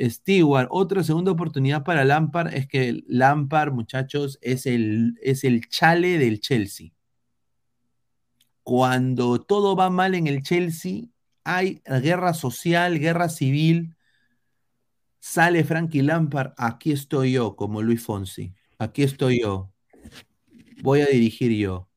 Stewart, 0.01 0.67
otra 0.73 1.05
segunda 1.05 1.31
oportunidad 1.31 1.85
para 1.85 2.05
Lampard 2.05 2.53
es 2.55 2.67
que 2.67 3.05
Lampard, 3.07 3.73
muchachos, 3.73 4.37
es 4.43 4.67
el, 4.67 5.15
es 5.23 5.45
el 5.45 5.69
chale 5.69 6.19
del 6.19 6.41
Chelsea. 6.41 6.91
Cuando 8.65 9.41
todo 9.41 9.77
va 9.77 9.91
mal 9.91 10.17
en 10.17 10.27
el 10.27 10.43
Chelsea, 10.43 11.05
hay 11.45 11.83
guerra 11.87 12.35
social, 12.35 12.99
guerra 12.99 13.29
civil. 13.29 13.95
Sale 15.21 15.63
Frankie 15.63 16.03
Lampard, 16.03 16.53
aquí 16.57 16.91
estoy 16.91 17.31
yo, 17.31 17.55
como 17.55 17.81
Luis 17.81 18.03
Fonsi. 18.03 18.53
Aquí 18.79 19.03
estoy 19.03 19.41
yo. 19.41 19.71
Voy 20.83 21.01
a 21.01 21.07
dirigir 21.07 21.53
yo. 21.53 21.89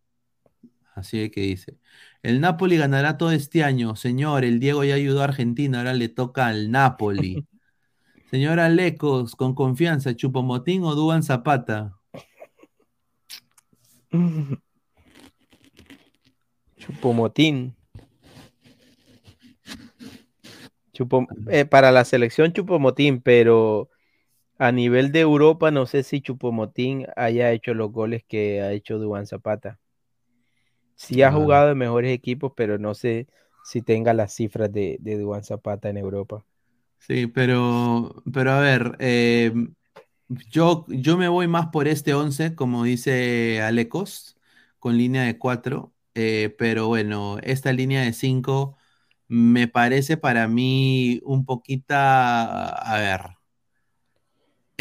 Así 0.95 1.19
es 1.22 1.31
que 1.31 1.41
dice. 1.41 1.77
El 2.23 2.41
Napoli 2.41 2.77
ganará 2.77 3.18
todo 3.18 3.31
este 3.31 3.64
año. 3.64 3.95
Señor, 3.95 4.43
el 4.43 4.60
Diego 4.60 4.84
ya 4.84 4.95
ayudó 4.95 5.22
a 5.22 5.26
Argentina, 5.26 5.80
ahora 5.80 5.93
le 5.93 6.10
toca 6.10 6.47
al 6.47 6.72
Napoli. 6.72 7.45
Señora 8.31 8.69
Lecos, 8.69 9.35
con 9.35 9.56
confianza, 9.56 10.15
¿Chupomotín 10.15 10.84
o 10.84 10.93
Duban 10.95 11.23
Zapata? 11.23 11.97
Chupomotín. 16.77 17.76
Chupo- 20.93 21.27
eh, 21.49 21.65
para 21.65 21.91
la 21.91 22.03
selección 22.06 22.51
Chupomotín, 22.51 23.22
pero 23.22 23.89
a 24.60 24.72
nivel 24.72 25.11
de 25.11 25.22
Europa 25.22 25.72
no 25.72 25.88
sé 25.88 26.03
si 26.03 26.22
Chupomotín 26.22 27.07
haya 27.15 27.52
hecho 27.52 27.73
los 27.73 27.91
goles 27.91 28.23
que 28.27 28.61
ha 28.61 28.72
hecho 28.73 28.99
Duván 28.99 29.26
Zapata. 29.27 29.80
Sí 30.95 31.23
ha 31.23 31.31
Ah. 31.31 31.31
jugado 31.31 31.72
en 31.72 31.80
mejores 31.80 32.14
equipos, 32.14 32.53
pero 32.56 32.77
no 32.77 32.94
sé 32.94 33.27
si 33.64 33.81
tenga 33.81 34.14
las 34.14 34.34
cifras 34.36 34.72
de, 34.72 34.98
de 34.99 35.18
Duván 35.18 35.44
Zapata 35.44 35.90
en 35.90 35.98
Europa. 35.98 36.45
Sí, 36.99 37.27
pero, 37.27 38.23
pero 38.31 38.52
a 38.52 38.60
ver, 38.60 38.95
eh, 38.99 39.52
yo, 40.52 40.86
yo 40.90 41.18
me 41.18 41.27
voy 41.30 41.48
más 41.48 41.68
por 41.69 41.88
este 41.88 42.14
11, 42.14 42.56
como 42.56 42.84
dice 42.84 43.61
Alecos, 43.61 44.38
con 44.80 44.98
línea 44.98 45.23
de 45.23 45.38
4, 45.38 45.94
pero 46.14 46.88
bueno, 46.88 47.38
esta 47.44 47.73
línea 47.73 48.02
de 48.03 48.14
5 48.14 48.77
me 49.27 49.68
parece 49.68 50.18
para 50.18 50.48
mí 50.48 51.22
un 51.23 51.45
poquita, 51.45 52.68
a 52.69 52.99
ver, 52.99 53.22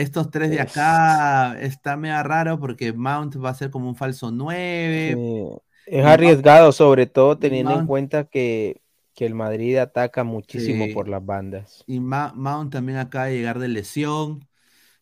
estos 0.02 0.30
tres 0.30 0.50
de 0.50 0.60
acá 0.60 1.58
está 1.60 1.96
medio 1.96 2.22
raro 2.22 2.58
porque 2.58 2.92
Mount 2.92 3.36
va 3.42 3.50
a 3.50 3.54
ser 3.54 3.70
como 3.70 3.88
un 3.88 3.96
falso 3.96 4.30
9. 4.30 5.14
Sí, 5.16 5.58
Es 5.86 6.04
arriesgado, 6.04 6.72
sobre 6.72 7.06
todo 7.06 7.38
teniendo 7.38 7.78
en 7.78 7.86
cuenta 7.86 8.24
que, 8.24 8.80
que 9.14 9.26
el 9.26 9.34
Madrid 9.34 9.76
ataca 9.78 10.24
muchísimo 10.24 10.84
Sí. 10.86 10.92
por 10.94 11.08
las 11.08 11.24
bandas. 11.24 11.82
Y 11.86 12.00
Ma- 12.00 12.32
Mount 12.36 12.72
también 12.72 12.98
acaba 12.98 13.26
de 13.26 13.36
llegar 13.36 13.58
de 13.58 13.68
lesión. 13.68 14.46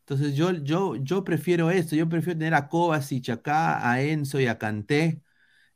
Entonces 0.01 0.35
yo, 0.37 0.53
yo, 0.53 0.95
yo 0.97 1.25
prefiero 1.25 1.71
esto, 1.71 1.97
yo 1.97 2.09
prefiero 2.09 2.39
tener 2.39 2.55
a 2.55 2.69
Kovacic 2.69 3.29
acá, 3.31 3.91
a 3.91 4.01
Enzo 4.03 4.41
y 4.41 4.47
a 4.47 4.57
Kanté. 4.59 5.21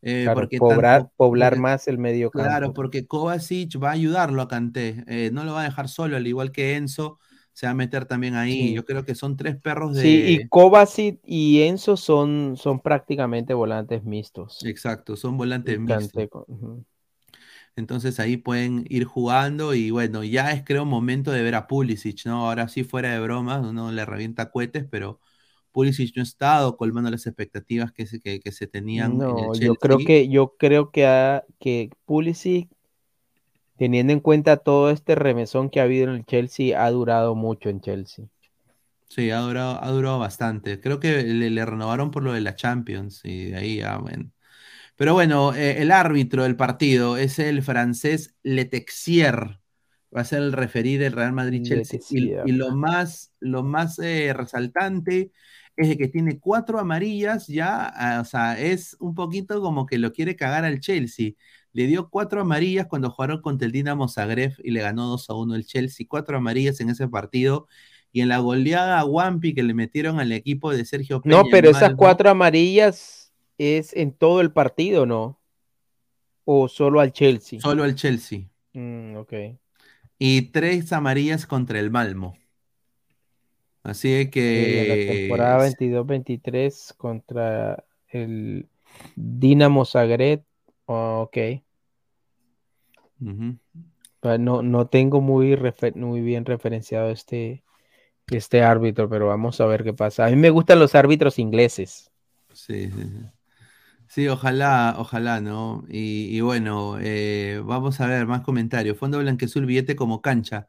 eh, 0.02 0.22
Claro, 0.24 0.40
porque 0.40 0.56
poblar, 0.58 1.00
tanto- 1.02 1.12
poblar 1.16 1.50
porque- 1.52 1.60
más 1.60 1.88
el 1.88 1.98
medio 1.98 2.30
campo. 2.30 2.46
Claro, 2.48 2.72
porque 2.72 3.06
Kovacic 3.06 3.82
va 3.82 3.88
a 3.90 3.92
ayudarlo 3.92 4.40
a 4.40 4.48
Kanté, 4.48 5.04
eh, 5.08 5.30
no 5.32 5.44
lo 5.44 5.52
va 5.54 5.60
a 5.60 5.64
dejar 5.64 5.88
solo, 5.88 6.16
al 6.16 6.26
igual 6.26 6.52
que 6.52 6.76
Enzo, 6.76 7.18
se 7.52 7.66
va 7.66 7.72
a 7.72 7.74
meter 7.74 8.06
también 8.06 8.34
ahí. 8.34 8.68
Sí. 8.68 8.74
Yo 8.74 8.84
creo 8.84 9.04
que 9.04 9.14
son 9.14 9.36
tres 9.36 9.56
perros 9.56 9.94
de... 9.94 10.02
Sí, 10.02 10.24
y 10.28 10.48
Kovacic 10.48 11.20
y 11.24 11.62
Enzo 11.62 11.96
son, 11.96 12.56
son 12.56 12.80
prácticamente 12.80 13.54
volantes 13.54 14.04
mixtos. 14.04 14.64
Exacto, 14.64 15.16
son 15.16 15.36
volantes 15.36 15.78
mixtos. 15.78 16.28
Entonces 17.76 18.18
ahí 18.18 18.36
pueden 18.36 18.84
ir 18.88 19.04
jugando 19.04 19.74
y 19.74 19.90
bueno, 19.90 20.24
ya 20.24 20.52
es 20.52 20.64
creo 20.64 20.84
momento 20.84 21.30
de 21.30 21.42
ver 21.42 21.54
a 21.54 21.66
Pulisic, 21.66 22.26
¿no? 22.26 22.46
Ahora 22.46 22.68
sí 22.68 22.84
fuera 22.84 23.12
de 23.12 23.20
bromas, 23.20 23.64
uno 23.64 23.92
le 23.92 24.04
revienta 24.04 24.50
cohetes, 24.50 24.86
pero 24.90 25.20
Pulisic 25.70 26.16
no 26.16 26.22
ha 26.22 26.24
estado 26.24 26.76
colmando 26.76 27.10
las 27.10 27.26
expectativas 27.26 27.92
que 27.92 28.06
se, 28.06 28.20
que, 28.20 28.40
que 28.40 28.52
se 28.52 28.66
tenían 28.66 29.12
en 29.12 29.20
el 29.20 29.28
No, 29.28 29.54
yo 29.54 29.74
creo 29.76 29.98
que, 29.98 30.28
yo 30.28 30.56
creo 30.58 30.90
que, 30.90 31.42
que 31.58 31.90
Pulisic, 32.04 32.68
teniendo 33.80 34.12
en 34.12 34.20
cuenta 34.20 34.58
todo 34.58 34.90
este 34.90 35.14
remesón 35.14 35.70
que 35.70 35.80
ha 35.80 35.84
habido 35.84 36.04
en 36.04 36.16
el 36.16 36.26
Chelsea, 36.26 36.84
ha 36.84 36.90
durado 36.90 37.34
mucho 37.34 37.70
en 37.70 37.80
Chelsea. 37.80 38.26
Sí, 39.08 39.30
ha 39.30 39.38
durado, 39.38 39.82
ha 39.82 39.90
durado 39.90 40.18
bastante. 40.18 40.78
Creo 40.82 41.00
que 41.00 41.22
le, 41.22 41.48
le 41.48 41.64
renovaron 41.64 42.10
por 42.10 42.22
lo 42.22 42.34
de 42.34 42.42
la 42.42 42.54
Champions 42.54 43.22
y 43.24 43.46
de 43.46 43.56
ahí 43.56 43.76
ya, 43.78 43.96
bueno. 43.96 44.30
Pero 44.96 45.14
bueno, 45.14 45.54
eh, 45.54 45.80
el 45.80 45.92
árbitro 45.92 46.42
del 46.42 46.56
partido 46.56 47.16
es 47.16 47.38
el 47.38 47.62
francés 47.62 48.34
Letexier. 48.42 49.58
Va 50.14 50.20
a 50.20 50.24
ser 50.24 50.42
el 50.42 50.52
referí 50.52 50.98
del 50.98 51.14
Real 51.14 51.32
Madrid-Chelsea. 51.32 52.00
Y, 52.10 52.52
lo 52.52 52.76
más, 52.76 53.32
lo 53.40 53.62
más 53.62 53.98
eh, 53.98 54.34
resaltante 54.34 55.32
es 55.74 55.88
de 55.88 55.96
que 55.96 56.08
tiene 56.08 56.38
cuatro 56.38 56.78
amarillas 56.78 57.46
ya, 57.46 57.86
ah, 57.86 58.20
o 58.20 58.26
sea, 58.26 58.60
es 58.60 58.94
un 59.00 59.14
poquito 59.14 59.62
como 59.62 59.86
que 59.86 59.96
lo 59.96 60.12
quiere 60.12 60.36
cagar 60.36 60.66
al 60.66 60.80
Chelsea. 60.80 61.32
Le 61.72 61.86
dio 61.86 62.08
cuatro 62.10 62.40
amarillas 62.40 62.86
cuando 62.86 63.10
jugaron 63.10 63.40
contra 63.40 63.66
el 63.66 63.72
Dinamo 63.72 64.08
Zagreb 64.08 64.54
y 64.62 64.70
le 64.70 64.80
ganó 64.80 65.06
2 65.06 65.30
a 65.30 65.34
1 65.34 65.54
el 65.54 65.66
Chelsea. 65.66 66.06
Cuatro 66.08 66.36
amarillas 66.36 66.80
en 66.80 66.90
ese 66.90 67.08
partido. 67.08 67.68
Y 68.12 68.22
en 68.22 68.28
la 68.28 68.38
goleada 68.38 68.98
a 68.98 69.04
Wampi 69.04 69.54
que 69.54 69.62
le 69.62 69.72
metieron 69.72 70.18
al 70.18 70.32
equipo 70.32 70.72
de 70.72 70.84
Sergio 70.84 71.20
Peña. 71.20 71.36
No, 71.36 71.44
pero 71.48 71.70
esas 71.70 71.82
Malmo, 71.82 71.96
cuatro 71.96 72.30
amarillas 72.30 73.32
es 73.56 73.94
en 73.94 74.12
todo 74.12 74.40
el 74.40 74.52
partido, 74.52 75.06
¿no? 75.06 75.38
O 76.44 76.66
solo 76.66 77.00
al 77.00 77.12
Chelsea. 77.12 77.60
Solo 77.60 77.84
al 77.84 77.94
Chelsea. 77.94 78.48
Mm, 78.72 79.16
ok. 79.16 79.32
Y 80.18 80.42
tres 80.50 80.92
amarillas 80.92 81.46
contra 81.46 81.78
el 81.78 81.90
Malmo. 81.90 82.36
Así 83.82 84.24
Sí, 84.24 84.30
que. 84.30 84.82
en 84.82 84.88
la 84.88 85.12
temporada 85.12 85.68
22-23 85.68 86.94
contra 86.96 87.84
el 88.08 88.68
Dinamo 89.14 89.84
Zagreb. 89.84 90.42
Ok. 90.90 91.38
No, 94.38 94.62
no 94.62 94.86
tengo 94.88 95.20
muy, 95.20 95.54
refer- 95.56 95.94
muy 95.96 96.20
bien 96.20 96.44
referenciado 96.44 97.10
este, 97.10 97.64
este 98.28 98.62
árbitro, 98.62 99.08
pero 99.08 99.28
vamos 99.28 99.60
a 99.60 99.66
ver 99.66 99.84
qué 99.84 99.94
pasa. 99.94 100.26
A 100.26 100.30
mí 100.30 100.36
me 100.36 100.50
gustan 100.50 100.78
los 100.80 100.94
árbitros 100.94 101.38
ingleses. 101.38 102.10
Sí, 102.52 102.90
sí, 102.90 103.02
sí. 103.04 103.26
Sí, 104.08 104.28
ojalá, 104.28 104.96
ojalá, 104.98 105.40
¿no? 105.40 105.84
Y, 105.88 106.36
y 106.36 106.40
bueno, 106.40 106.98
eh, 107.00 107.62
vamos 107.64 108.00
a 108.00 108.06
ver 108.08 108.26
más 108.26 108.42
comentarios. 108.42 108.98
Fondo 108.98 109.18
Blanquezul, 109.20 109.66
billete 109.66 109.96
como 109.96 110.22
cancha. 110.22 110.68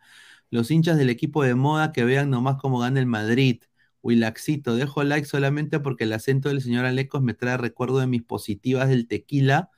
Los 0.52 0.72
hinchas 0.72 0.98
del 0.98 1.10
equipo 1.10 1.44
de 1.44 1.56
moda 1.56 1.92
que 1.92 2.04
vean 2.06 2.30
nomás 2.30 2.58
cómo 2.62 2.80
gana 2.80 3.00
el 3.00 3.08
Madrid. 3.08 3.62
Wilaxito, 4.04 4.76
dejo 4.76 5.04
like 5.04 5.26
solamente 5.28 5.80
porque 5.80 6.06
el 6.06 6.14
acento 6.14 6.50
del 6.50 6.62
señor 6.62 6.86
Alecos 6.86 7.22
me 7.24 7.34
trae 7.34 7.58
recuerdo 7.58 8.00
de 8.00 8.08
mis 8.08 8.24
positivas 8.24 8.90
del 8.90 9.08
tequila 9.08 9.72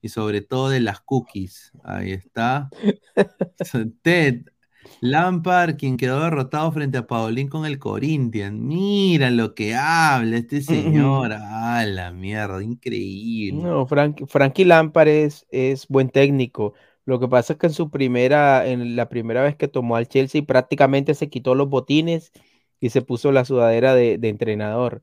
y 0.00 0.08
sobre 0.08 0.40
todo 0.40 0.70
de 0.70 0.80
las 0.80 1.00
cookies. 1.00 1.72
Ahí 1.84 2.12
está. 2.12 2.70
Ted, 4.02 4.42
Lampard, 5.00 5.76
quien 5.76 5.96
quedó 5.96 6.22
derrotado 6.22 6.72
frente 6.72 6.98
a 6.98 7.06
Paulín 7.06 7.48
con 7.48 7.66
el 7.66 7.78
Corinthians. 7.78 8.58
Mira 8.58 9.30
lo 9.30 9.54
que 9.54 9.74
habla 9.74 10.38
este 10.38 10.60
señor. 10.60 11.32
Ah, 11.70 11.84
la 11.86 12.12
mierda, 12.12 12.62
increíble. 12.62 13.62
No, 13.62 13.86
Frank, 13.86 14.22
Frankie 14.26 14.64
Lampard 14.64 15.08
es, 15.08 15.46
es 15.50 15.86
buen 15.88 16.08
técnico. 16.08 16.74
Lo 17.04 17.20
que 17.20 17.28
pasa 17.28 17.52
es 17.52 17.58
que 17.58 17.66
en 17.66 17.72
su 17.74 17.90
primera, 17.90 18.66
en 18.66 18.96
la 18.96 19.08
primera 19.08 19.42
vez 19.42 19.54
que 19.56 19.68
tomó 19.68 19.96
al 19.96 20.08
Chelsea, 20.08 20.42
prácticamente 20.42 21.14
se 21.14 21.28
quitó 21.28 21.54
los 21.54 21.68
botines 21.68 22.32
y 22.80 22.90
se 22.90 23.02
puso 23.02 23.32
la 23.32 23.44
sudadera 23.44 23.94
de, 23.94 24.18
de 24.18 24.28
entrenador. 24.28 25.02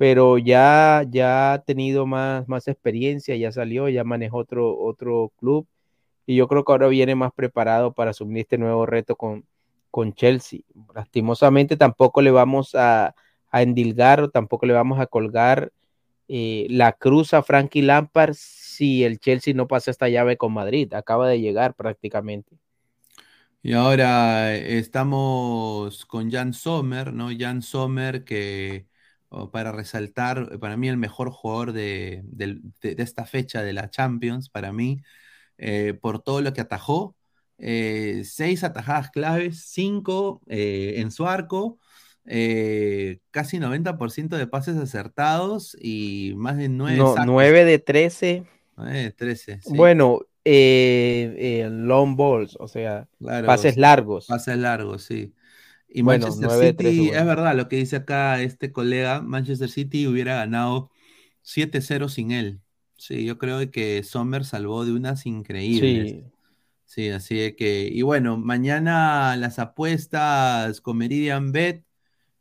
Pero 0.00 0.38
ya, 0.38 1.04
ya 1.10 1.52
ha 1.52 1.58
tenido 1.62 2.06
más, 2.06 2.48
más 2.48 2.68
experiencia, 2.68 3.36
ya 3.36 3.52
salió, 3.52 3.86
ya 3.90 4.02
manejó 4.02 4.38
otro, 4.38 4.78
otro 4.80 5.30
club. 5.36 5.66
Y 6.24 6.36
yo 6.36 6.48
creo 6.48 6.64
que 6.64 6.72
ahora 6.72 6.88
viene 6.88 7.14
más 7.14 7.32
preparado 7.34 7.92
para 7.92 8.12
asumir 8.12 8.40
este 8.40 8.56
nuevo 8.56 8.86
reto 8.86 9.14
con, 9.16 9.44
con 9.90 10.14
Chelsea. 10.14 10.60
Lastimosamente 10.94 11.76
tampoco 11.76 12.22
le 12.22 12.30
vamos 12.30 12.74
a, 12.74 13.14
a 13.50 13.62
endilgar 13.62 14.22
o 14.22 14.30
tampoco 14.30 14.64
le 14.64 14.72
vamos 14.72 15.00
a 15.00 15.06
colgar 15.06 15.70
eh, 16.28 16.66
la 16.70 16.92
cruz 16.94 17.34
a 17.34 17.42
Frankie 17.42 17.82
Lampard 17.82 18.34
si 18.34 19.04
el 19.04 19.18
Chelsea 19.20 19.52
no 19.52 19.68
pasa 19.68 19.90
esta 19.90 20.08
llave 20.08 20.38
con 20.38 20.54
Madrid. 20.54 20.94
Acaba 20.94 21.28
de 21.28 21.42
llegar 21.42 21.74
prácticamente. 21.74 22.56
Y 23.62 23.74
ahora 23.74 24.56
eh, 24.56 24.78
estamos 24.78 26.06
con 26.06 26.30
Jan 26.30 26.54
Sommer, 26.54 27.12
¿no? 27.12 27.28
Jan 27.38 27.60
Sommer 27.60 28.24
que 28.24 28.89
para 29.52 29.72
resaltar, 29.72 30.58
para 30.58 30.76
mí 30.76 30.88
el 30.88 30.96
mejor 30.96 31.30
jugador 31.30 31.72
de, 31.72 32.22
de- 32.24 32.60
de 32.82 33.02
esta 33.02 33.24
fecha 33.26 33.62
de 33.62 33.72
la 33.72 33.90
Champions, 33.90 34.48
para 34.50 34.72
mí, 34.72 35.02
eh, 35.58 35.94
por 36.00 36.22
todo 36.22 36.40
lo 36.42 36.52
que 36.52 36.60
atajó. 36.62 37.16
eh, 37.58 38.22
seis 38.24 38.64
atajadas 38.64 39.10
claves, 39.10 39.64
cinco 39.66 40.40
eh, 40.48 40.94
en 40.96 41.10
su 41.10 41.26
arco, 41.26 41.78
eh, 42.24 43.18
casi 43.30 43.58
90% 43.58 44.36
de 44.36 44.46
pases 44.46 44.76
acertados 44.78 45.76
y 45.80 46.32
más 46.36 46.56
de 46.56 46.68
nueve 46.70 46.98
No, 46.98 47.14
sacos. 47.14 47.26
9 47.26 47.64
de 47.64 47.78
13. 47.78 48.44
Eh, 48.88 49.12
13, 49.16 49.60
sí. 49.60 49.70
Bueno, 49.76 50.20
eh, 50.44 51.68
long 51.70 52.16
balls, 52.16 52.56
o 52.58 52.66
sea, 52.66 53.06
Claro, 53.18 53.46
pases 53.48 53.76
largos. 53.76 54.26
Pases 54.26 54.56
largos, 54.56 55.02
sí. 55.04 55.34
Y 55.90 56.02
Bueno, 56.02 56.34
Manchester 56.34 56.36
9 56.36 56.66
de 56.66 56.72
13, 56.74 57.02
City, 57.02 57.02
bueno. 57.02 57.20
es 57.20 57.26
verdad 57.26 57.54
lo 57.56 57.68
que 57.68 57.76
dice 57.76 57.96
acá 57.96 58.40
este 58.42 58.72
colega, 58.72 59.20
Manchester 59.22 59.68
City 59.70 60.06
hubiera 60.06 60.36
ganado 60.36 60.90
7-0 61.42 62.08
sin 62.08 62.30
él. 62.32 62.60
Sí, 62.96 63.24
yo 63.24 63.38
creo 63.38 63.70
que 63.70 64.02
Sommer 64.02 64.44
salvó 64.44 64.84
de 64.84 64.92
unas 64.92 65.26
increíbles. 65.26 66.16
Sí. 66.16 66.24
Sí, 66.84 67.10
así 67.10 67.36
de 67.38 67.56
que, 67.56 67.88
y 67.92 68.02
bueno, 68.02 68.36
mañana 68.38 69.36
las 69.36 69.58
apuestas 69.60 70.80
con 70.80 70.98
Meridian 70.98 71.52
Bet. 71.52 71.84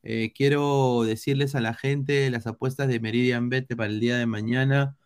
eh, 0.04 0.34
quiero 0.36 1.04
decirles 1.04 1.56
a 1.56 1.62
la 1.62 1.74
gente 1.76 2.30
las 2.32 2.48
apuestas 2.48 2.88
de 2.90 3.00
Meridian 3.02 3.50
Bet 3.50 3.68
para 3.76 3.90
el 3.90 4.00
día 4.00 4.18
de 4.18 4.26
mañana. 4.28 4.98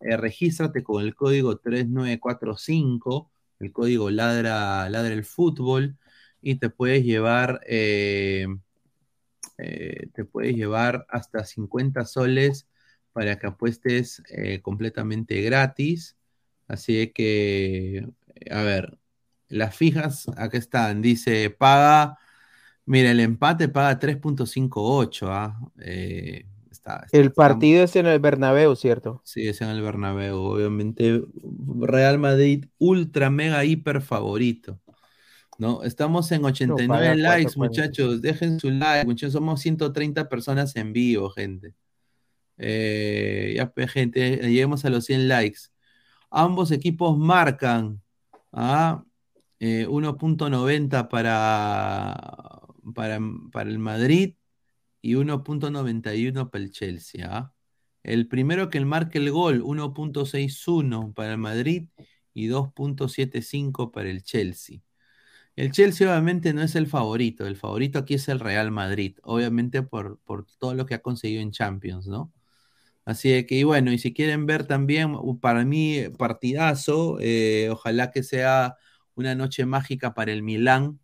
eh, 0.00 0.16
regístrate 0.16 0.82
con 0.82 1.02
el 1.04 1.14
código 1.14 1.58
3945, 1.58 3.32
el 3.60 3.72
código 3.72 4.10
ladra, 4.10 4.88
ladra 4.90 5.14
el 5.14 5.24
fútbol, 5.24 5.96
y 6.42 6.56
te 6.56 6.70
puedes 6.70 7.04
llevar, 7.04 7.60
eh, 7.66 8.46
eh, 9.58 10.08
te 10.14 10.24
puedes 10.24 10.54
llevar 10.56 11.06
hasta 11.08 11.44
50 11.44 12.04
soles 12.04 12.68
para 13.12 13.38
que 13.38 13.46
apuestes 13.46 14.22
eh, 14.30 14.60
completamente 14.62 15.40
gratis. 15.42 16.16
Así 16.68 17.08
que, 17.08 18.08
a 18.50 18.62
ver, 18.62 18.98
las 19.48 19.76
fijas, 19.76 20.28
acá 20.36 20.56
están, 20.58 21.02
dice, 21.02 21.50
paga, 21.50 22.18
mira, 22.86 23.10
el 23.10 23.20
empate 23.20 23.68
paga 23.68 23.98
3.58, 23.98 25.30
¿ah? 25.30 25.58
Eh, 25.80 26.46
está- 26.70 27.02
está- 27.04 27.18
El 27.18 27.26
está- 27.28 27.34
partido 27.34 27.84
es 27.84 27.96
en 27.96 28.06
el 28.06 28.20
Bernabéu, 28.20 28.74
¿cierto? 28.76 29.20
Sí, 29.24 29.46
es 29.48 29.60
en 29.60 29.68
el 29.68 29.82
Bernabéu, 29.82 30.36
obviamente. 30.38 31.22
Real 31.80 32.18
Madrid, 32.18 32.66
ultra, 32.78 33.30
mega, 33.30 33.64
hiper 33.64 34.00
favorito. 34.00 34.80
¿No? 35.62 35.84
Estamos 35.84 36.32
en 36.32 36.44
89 36.44 36.88
paga 36.88 37.14
likes, 37.14 37.52
4.45. 37.52 37.56
muchachos. 37.56 38.20
Dejen 38.20 38.58
su 38.58 38.68
like, 38.68 39.06
muchachos. 39.06 39.32
Somos 39.32 39.60
130 39.60 40.28
personas 40.28 40.74
en 40.74 40.92
vivo, 40.92 41.30
gente. 41.30 41.76
Eh, 42.58 43.52
ya, 43.54 43.70
pues, 43.70 43.92
gente, 43.92 44.38
lleguemos 44.38 44.84
a 44.84 44.90
los 44.90 45.04
100 45.04 45.28
likes. 45.28 45.60
Ambos 46.30 46.72
equipos 46.72 47.16
marcan 47.16 48.02
¿ah? 48.50 49.04
Eh, 49.60 49.86
1.90 49.88 51.08
para, 51.08 52.60
para, 52.92 53.20
para 53.52 53.70
el 53.70 53.78
Madrid 53.78 54.34
y 55.00 55.14
1.91 55.14 56.50
para 56.50 56.64
el 56.64 56.72
Chelsea. 56.72 57.28
¿ah? 57.30 57.54
El 58.02 58.26
primero 58.26 58.68
que 58.68 58.84
marque 58.84 59.18
el 59.18 59.30
gol, 59.30 59.62
1.61 59.62 61.14
para 61.14 61.30
el 61.34 61.38
Madrid 61.38 61.88
y 62.34 62.48
2.75 62.48 63.92
para 63.92 64.10
el 64.10 64.24
Chelsea. 64.24 64.80
El 65.54 65.70
Chelsea 65.70 66.08
obviamente 66.08 66.52
no 66.54 66.62
es 66.62 66.74
el 66.76 66.86
favorito, 66.86 67.46
el 67.46 67.56
favorito 67.56 67.98
aquí 67.98 68.14
es 68.14 68.28
el 68.28 68.40
Real 68.40 68.70
Madrid, 68.70 69.18
obviamente 69.22 69.82
por, 69.82 70.18
por 70.20 70.46
todo 70.58 70.74
lo 70.74 70.86
que 70.86 70.94
ha 70.94 71.02
conseguido 71.02 71.42
en 71.42 71.50
Champions, 71.50 72.06
¿no? 72.06 72.32
Así 73.04 73.44
que, 73.46 73.56
y 73.56 73.64
bueno, 73.64 73.92
y 73.92 73.98
si 73.98 74.14
quieren 74.14 74.46
ver 74.46 74.66
también, 74.66 75.16
para 75.40 75.64
mí, 75.64 76.04
partidazo, 76.16 77.18
eh, 77.20 77.68
ojalá 77.70 78.10
que 78.12 78.22
sea 78.22 78.76
una 79.14 79.34
noche 79.34 79.66
mágica 79.66 80.14
para 80.14 80.32
el 80.32 80.42
Milán, 80.42 81.00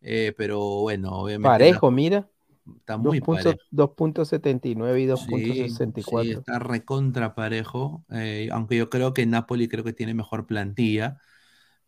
eh, 0.00 0.34
pero 0.36 0.58
bueno, 0.80 1.12
obviamente. 1.12 1.48
Parejo, 1.48 1.90
mira. 1.90 2.28
Está 2.76 2.98
muy 2.98 3.20
2.79 3.20 5.00
y 5.00 5.06
2.64. 5.06 6.22
Sí, 6.22 6.32
está 6.32 6.58
recontra 6.58 7.34
parejo, 7.34 8.04
eh, 8.10 8.50
aunque 8.52 8.76
yo 8.76 8.90
creo 8.90 9.14
que 9.14 9.24
Napoli 9.24 9.68
creo 9.68 9.84
que 9.84 9.94
tiene 9.94 10.12
mejor 10.12 10.46
plantilla, 10.46 11.18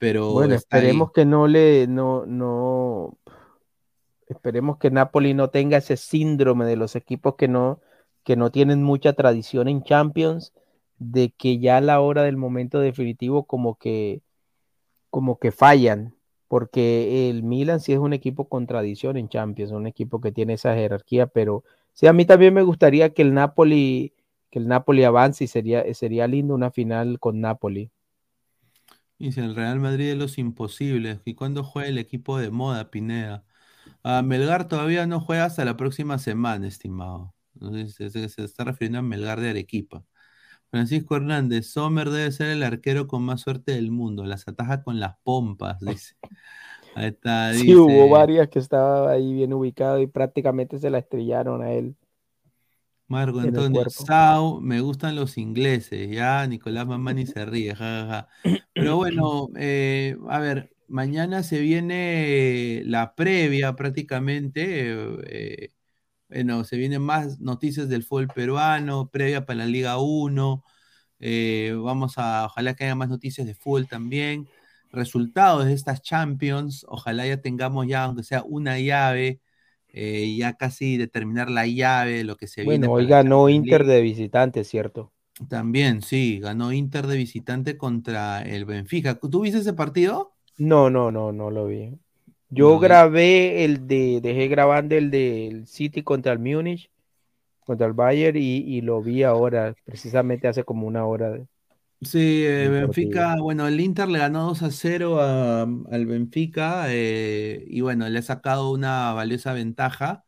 pero 0.01 0.33
bueno, 0.33 0.55
esperemos 0.55 1.13
que 1.13 1.27
no 1.27 1.47
le, 1.47 1.87
no, 1.87 2.25
no, 2.25 3.19
esperemos 4.29 4.79
que 4.79 4.91
Napoli 4.91 5.35
no 5.35 5.51
tenga 5.51 5.77
ese 5.77 5.99
síndrome 5.99 6.65
de 6.65 6.77
los 6.77 6.97
equipos 6.97 7.35
que 7.35 7.49
no, 7.49 7.81
que 8.25 8.35
no 8.35 8.51
tienen 8.51 8.83
mucha 8.83 9.13
tradición 9.13 9.69
en 9.69 9.83
Champions, 9.83 10.55
de 10.99 11.35
que 11.37 11.59
ya 11.59 11.77
a 11.77 11.81
la 11.83 12.01
hora 12.01 12.23
del 12.23 12.39
momento 12.39 12.81
definitivo 12.81 13.45
como 13.45 13.75
que, 13.75 14.23
como 15.11 15.39
que 15.39 15.53
fallan, 15.53 16.15
porque 16.49 17.29
el 17.29 17.43
Milan 17.43 17.81
sí 17.81 17.93
es 17.93 17.99
un 17.99 18.15
equipo 18.15 18.49
con 18.49 18.67
tradición 18.67 19.19
en 19.19 19.29
Champions, 19.29 19.71
un 19.71 19.87
equipo 19.87 20.23
que 20.23 20.33
tiene 20.33 20.55
esa 20.55 20.75
jerarquía, 20.75 21.27
pero 21.27 21.63
sí, 21.93 22.07
a 22.07 22.15
mí 22.15 22.25
también 22.25 22.55
me 22.55 22.63
gustaría 22.63 23.13
que 23.13 23.21
el 23.21 23.35
Napoli, 23.35 24.15
que 24.51 24.61
el 24.61 24.67
Napoli 24.67 25.05
avance 25.05 25.45
y 25.45 25.47
sería, 25.47 25.85
sería 25.93 26.27
lindo 26.27 26.55
una 26.55 26.71
final 26.71 27.21
con 27.21 27.43
Napoli. 27.43 27.91
Dice 29.21 29.43
el 29.43 29.55
Real 29.55 29.79
Madrid 29.81 30.09
de 30.09 30.17
los 30.17 30.39
imposibles. 30.39 31.21
¿Y 31.27 31.35
cuándo 31.35 31.63
juega 31.63 31.91
el 31.91 31.99
equipo 31.99 32.39
de 32.39 32.51
moda, 32.51 32.91
Pineda? 32.91 33.45
Ah, 34.03 34.23
Melgar 34.23 34.67
todavía 34.67 35.07
no 35.07 35.21
juega 35.21 35.45
hasta 35.45 35.63
la 35.67 35.77
próxima 35.77 36.19
semana, 36.19 36.67
estimado. 36.67 37.35
Se, 37.91 38.09
se, 38.09 38.25
está 38.25 38.65
refiriendo 38.65 39.01
a 39.01 39.03
Melgar 39.03 39.39
de 39.39 39.51
Arequipa. 39.51 40.07
Francisco 40.71 41.17
Hernández, 41.17 41.67
Sommer 41.67 42.09
debe 42.09 42.33
ser 42.33 42.49
el 42.49 42.63
arquero 42.63 43.09
con 43.09 43.23
más 43.23 43.43
suerte 43.43 43.73
del 43.73 43.91
mundo. 43.91 44.25
Las 44.25 44.49
ataja 44.49 44.83
con 44.83 45.01
las 45.01 45.19
pompas, 45.23 45.79
dice. 45.81 46.15
Ahí 46.95 47.09
está, 47.09 47.53
Sí, 47.53 47.75
hubo 47.75 48.09
varias 48.09 48.49
que 48.49 48.59
estaba 48.59 49.11
ahí 49.11 49.35
bien 49.35 49.53
ubicado 49.53 50.01
y 50.01 50.07
prácticamente 50.07 50.79
se 50.79 50.89
la 50.89 50.97
estrellaron 50.97 51.61
a 51.63 51.73
él. 51.73 51.95
Marco 53.11 53.41
Antonio 53.41 53.91
Sau, 53.91 54.61
me 54.61 54.81
gustan 54.81 55.17
los 55.17 55.37
ingleses, 55.37 56.09
ya 56.13 56.47
Nicolás 56.47 56.87
Mamani 56.87 57.27
se 57.27 57.45
ríe, 57.45 57.75
jajaja. 57.75 58.29
Pero 58.73 58.97
bueno, 58.97 59.49
eh, 59.57 60.17
a 60.29 60.39
ver, 60.39 60.71
mañana 60.87 61.43
se 61.43 61.59
viene 61.59 62.85
la 62.87 63.17
previa 63.17 63.75
prácticamente. 63.75 64.95
Eh, 65.27 65.71
bueno, 66.29 66.63
se 66.63 66.77
vienen 66.77 67.03
más 67.03 67.41
noticias 67.41 67.89
del 67.89 68.05
fútbol 68.05 68.29
peruano, 68.29 69.11
previa 69.11 69.45
para 69.45 69.59
la 69.59 69.67
Liga 69.67 69.99
1. 69.99 70.63
Eh, 71.19 71.75
vamos 71.83 72.17
a, 72.17 72.47
ojalá 72.47 72.75
que 72.75 72.85
haya 72.85 72.95
más 72.95 73.09
noticias 73.09 73.45
de 73.45 73.57
fútbol 73.57 73.89
también. 73.89 74.49
Resultados 74.93 75.65
de 75.67 75.73
estas 75.73 76.01
Champions, 76.01 76.87
ojalá 76.89 77.27
ya 77.27 77.41
tengamos 77.41 77.89
ya, 77.89 78.05
aunque 78.05 78.23
sea 78.23 78.45
una 78.45 78.79
llave, 78.79 79.41
eh, 79.93 80.35
ya 80.37 80.55
casi 80.55 80.97
determinar 80.97 81.51
la 81.51 81.67
llave, 81.67 82.25
lo 82.25 82.37
que 82.37 82.47
se 82.47 82.63
viene. 82.63 82.87
Bueno, 82.87 82.93
hoy 82.93 83.07
ganó 83.07 83.49
Inter 83.49 83.85
de 83.85 84.01
visitante, 84.01 84.65
¿cierto? 84.65 85.13
También, 85.49 86.03
sí, 86.03 86.39
ganó 86.39 86.73
Inter 86.73 87.07
de 87.07 87.17
visitante 87.17 87.77
contra 87.77 88.43
el 88.43 88.65
Benfica. 88.65 89.19
¿Tú 89.19 89.41
viste 89.41 89.61
ese 89.61 89.73
partido? 89.73 90.33
No, 90.59 90.91
no, 90.91 91.11
no, 91.11 91.33
no 91.33 91.51
lo 91.51 91.67
vi. 91.67 91.95
Yo 92.51 92.79
grabé 92.79 93.65
el 93.65 93.87
de, 93.87 94.21
dejé 94.21 94.49
grabando 94.49 94.97
el 94.97 95.11
del 95.11 95.67
City 95.69 96.03
contra 96.03 96.33
el 96.33 96.41
Múnich, 96.41 96.91
contra 97.65 97.87
el 97.87 97.93
Bayern, 97.93 98.37
y, 98.37 98.81
lo 98.81 99.01
vi 99.01 99.23
ahora, 99.23 99.75
precisamente 99.85 100.49
hace 100.49 100.65
como 100.65 100.87
una 100.87 101.07
hora. 101.07 101.39
Sí, 102.01 102.45
eh, 102.45 102.69
Benfica, 102.69 103.37
bueno, 103.41 103.67
el 103.67 103.81
Inter 103.81 104.09
le 104.09 104.19
ganó 104.19 104.47
2 104.47 104.63
a 104.63 104.71
0 104.71 105.21
al 105.21 106.07
Benfica, 106.07 106.85
eh, 106.89 107.65
y 107.67 107.81
bueno, 107.81 108.09
le 108.09 108.19
ha 108.19 108.23
sacado 108.23 108.73
una 108.73 109.13
valiosa 109.13 109.53
ventaja. 109.53 110.25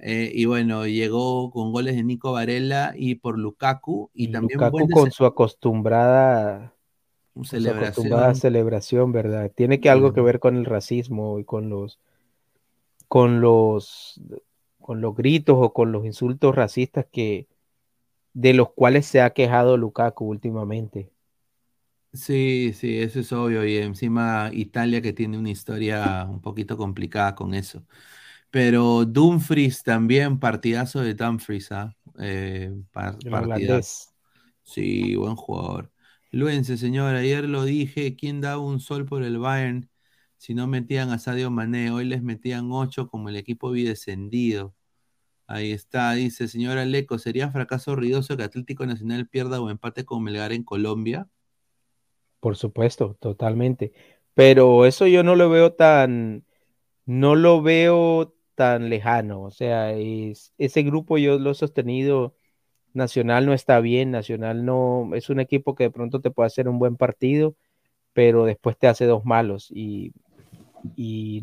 Eh, 0.00 0.30
y 0.32 0.44
bueno, 0.44 0.86
llegó 0.86 1.50
con 1.50 1.72
goles 1.72 1.96
de 1.96 2.04
Nico 2.04 2.32
Varela 2.32 2.94
y 2.96 3.16
por 3.16 3.36
Lukaku. 3.36 4.10
Y, 4.14 4.30
también 4.30 4.60
Lukaku 4.60 4.88
con 4.90 5.10
su 5.10 5.24
acostumbrada 5.24 6.72
celebración. 7.44 8.34
celebración, 8.34 9.12
¿verdad? 9.12 9.50
Tiene 9.54 9.80
que 9.80 9.90
algo 9.90 10.12
que 10.12 10.20
ver 10.20 10.38
con 10.38 10.56
el 10.56 10.64
racismo 10.64 11.38
y 11.38 11.44
con 11.44 11.68
los 11.68 11.98
con 13.08 13.40
los 13.40 14.20
con 14.80 15.00
los 15.00 15.16
gritos 15.16 15.56
o 15.58 15.72
con 15.72 15.92
los 15.92 16.04
insultos 16.04 16.54
racistas 16.54 17.06
que 17.10 17.46
de 18.40 18.54
los 18.54 18.70
cuales 18.72 19.06
se 19.06 19.20
ha 19.20 19.30
quejado 19.30 19.76
Lukaku 19.76 20.24
últimamente. 20.26 21.10
Sí, 22.12 22.72
sí, 22.74 22.98
eso 23.00 23.20
es 23.20 23.32
obvio. 23.32 23.64
Y 23.66 23.76
encima 23.78 24.50
Italia 24.52 25.02
que 25.02 25.12
tiene 25.12 25.38
una 25.38 25.50
historia 25.50 26.24
un 26.28 26.40
poquito 26.40 26.76
complicada 26.76 27.34
con 27.34 27.54
eso. 27.54 27.86
Pero 28.50 29.04
Dumfries 29.04 29.82
también, 29.82 30.38
partidazo 30.40 31.00
de 31.00 31.14
Dumfries, 31.14 31.72
¿ah? 31.72 31.96
Eh, 32.18 32.72
Sí, 34.64 35.16
buen 35.16 35.34
jugador. 35.36 35.92
Luense, 36.30 36.76
señor, 36.76 37.14
ayer 37.14 37.44
lo 37.48 37.64
dije, 37.64 38.16
¿quién 38.16 38.40
daba 38.40 38.58
un 38.62 38.80
sol 38.80 39.06
por 39.06 39.22
el 39.22 39.38
Bayern 39.38 39.90
si 40.36 40.54
no 40.54 40.66
metían 40.66 41.10
a 41.10 41.18
Sadio 41.18 41.50
Mané? 41.50 41.90
Hoy 41.90 42.04
les 42.04 42.22
metían 42.22 42.70
ocho 42.72 43.08
como 43.08 43.28
el 43.30 43.36
equipo 43.36 43.70
vi 43.70 43.84
descendido. 43.84 44.74
Ahí 45.48 45.72
está, 45.72 46.12
dice, 46.12 46.46
señora 46.46 46.84
Leco, 46.84 47.18
¿sería 47.18 47.50
fracaso 47.50 47.96
ruidoso 47.96 48.36
que 48.36 48.44
Atlético 48.44 48.86
Nacional 48.86 49.26
pierda 49.26 49.60
o 49.60 49.70
empate 49.70 50.04
con 50.04 50.22
Melgar 50.22 50.52
en 50.52 50.62
Colombia? 50.62 51.26
Por 52.38 52.56
supuesto, 52.56 53.16
totalmente. 53.18 53.92
Pero 54.34 54.86
eso 54.86 55.08
yo 55.08 55.24
no 55.24 55.34
lo 55.34 55.50
veo 55.50 55.72
tan, 55.72 56.44
no 57.06 57.34
lo 57.34 57.62
veo 57.62 58.36
tan 58.54 58.90
lejano. 58.90 59.42
O 59.42 59.50
sea, 59.50 59.92
ese 59.92 60.82
grupo 60.84 61.18
yo 61.18 61.38
lo 61.40 61.50
he 61.50 61.54
sostenido 61.54 62.36
Nacional 62.94 63.46
no 63.46 63.54
está 63.54 63.80
bien, 63.80 64.10
Nacional 64.10 64.64
no 64.64 65.10
es 65.14 65.30
un 65.30 65.40
equipo 65.40 65.74
que 65.74 65.84
de 65.84 65.90
pronto 65.90 66.20
te 66.20 66.30
puede 66.30 66.48
hacer 66.48 66.68
un 66.68 66.78
buen 66.78 66.96
partido, 66.96 67.54
pero 68.12 68.44
después 68.44 68.76
te 68.78 68.88
hace 68.88 69.06
dos 69.06 69.24
malos 69.24 69.70
y, 69.70 70.12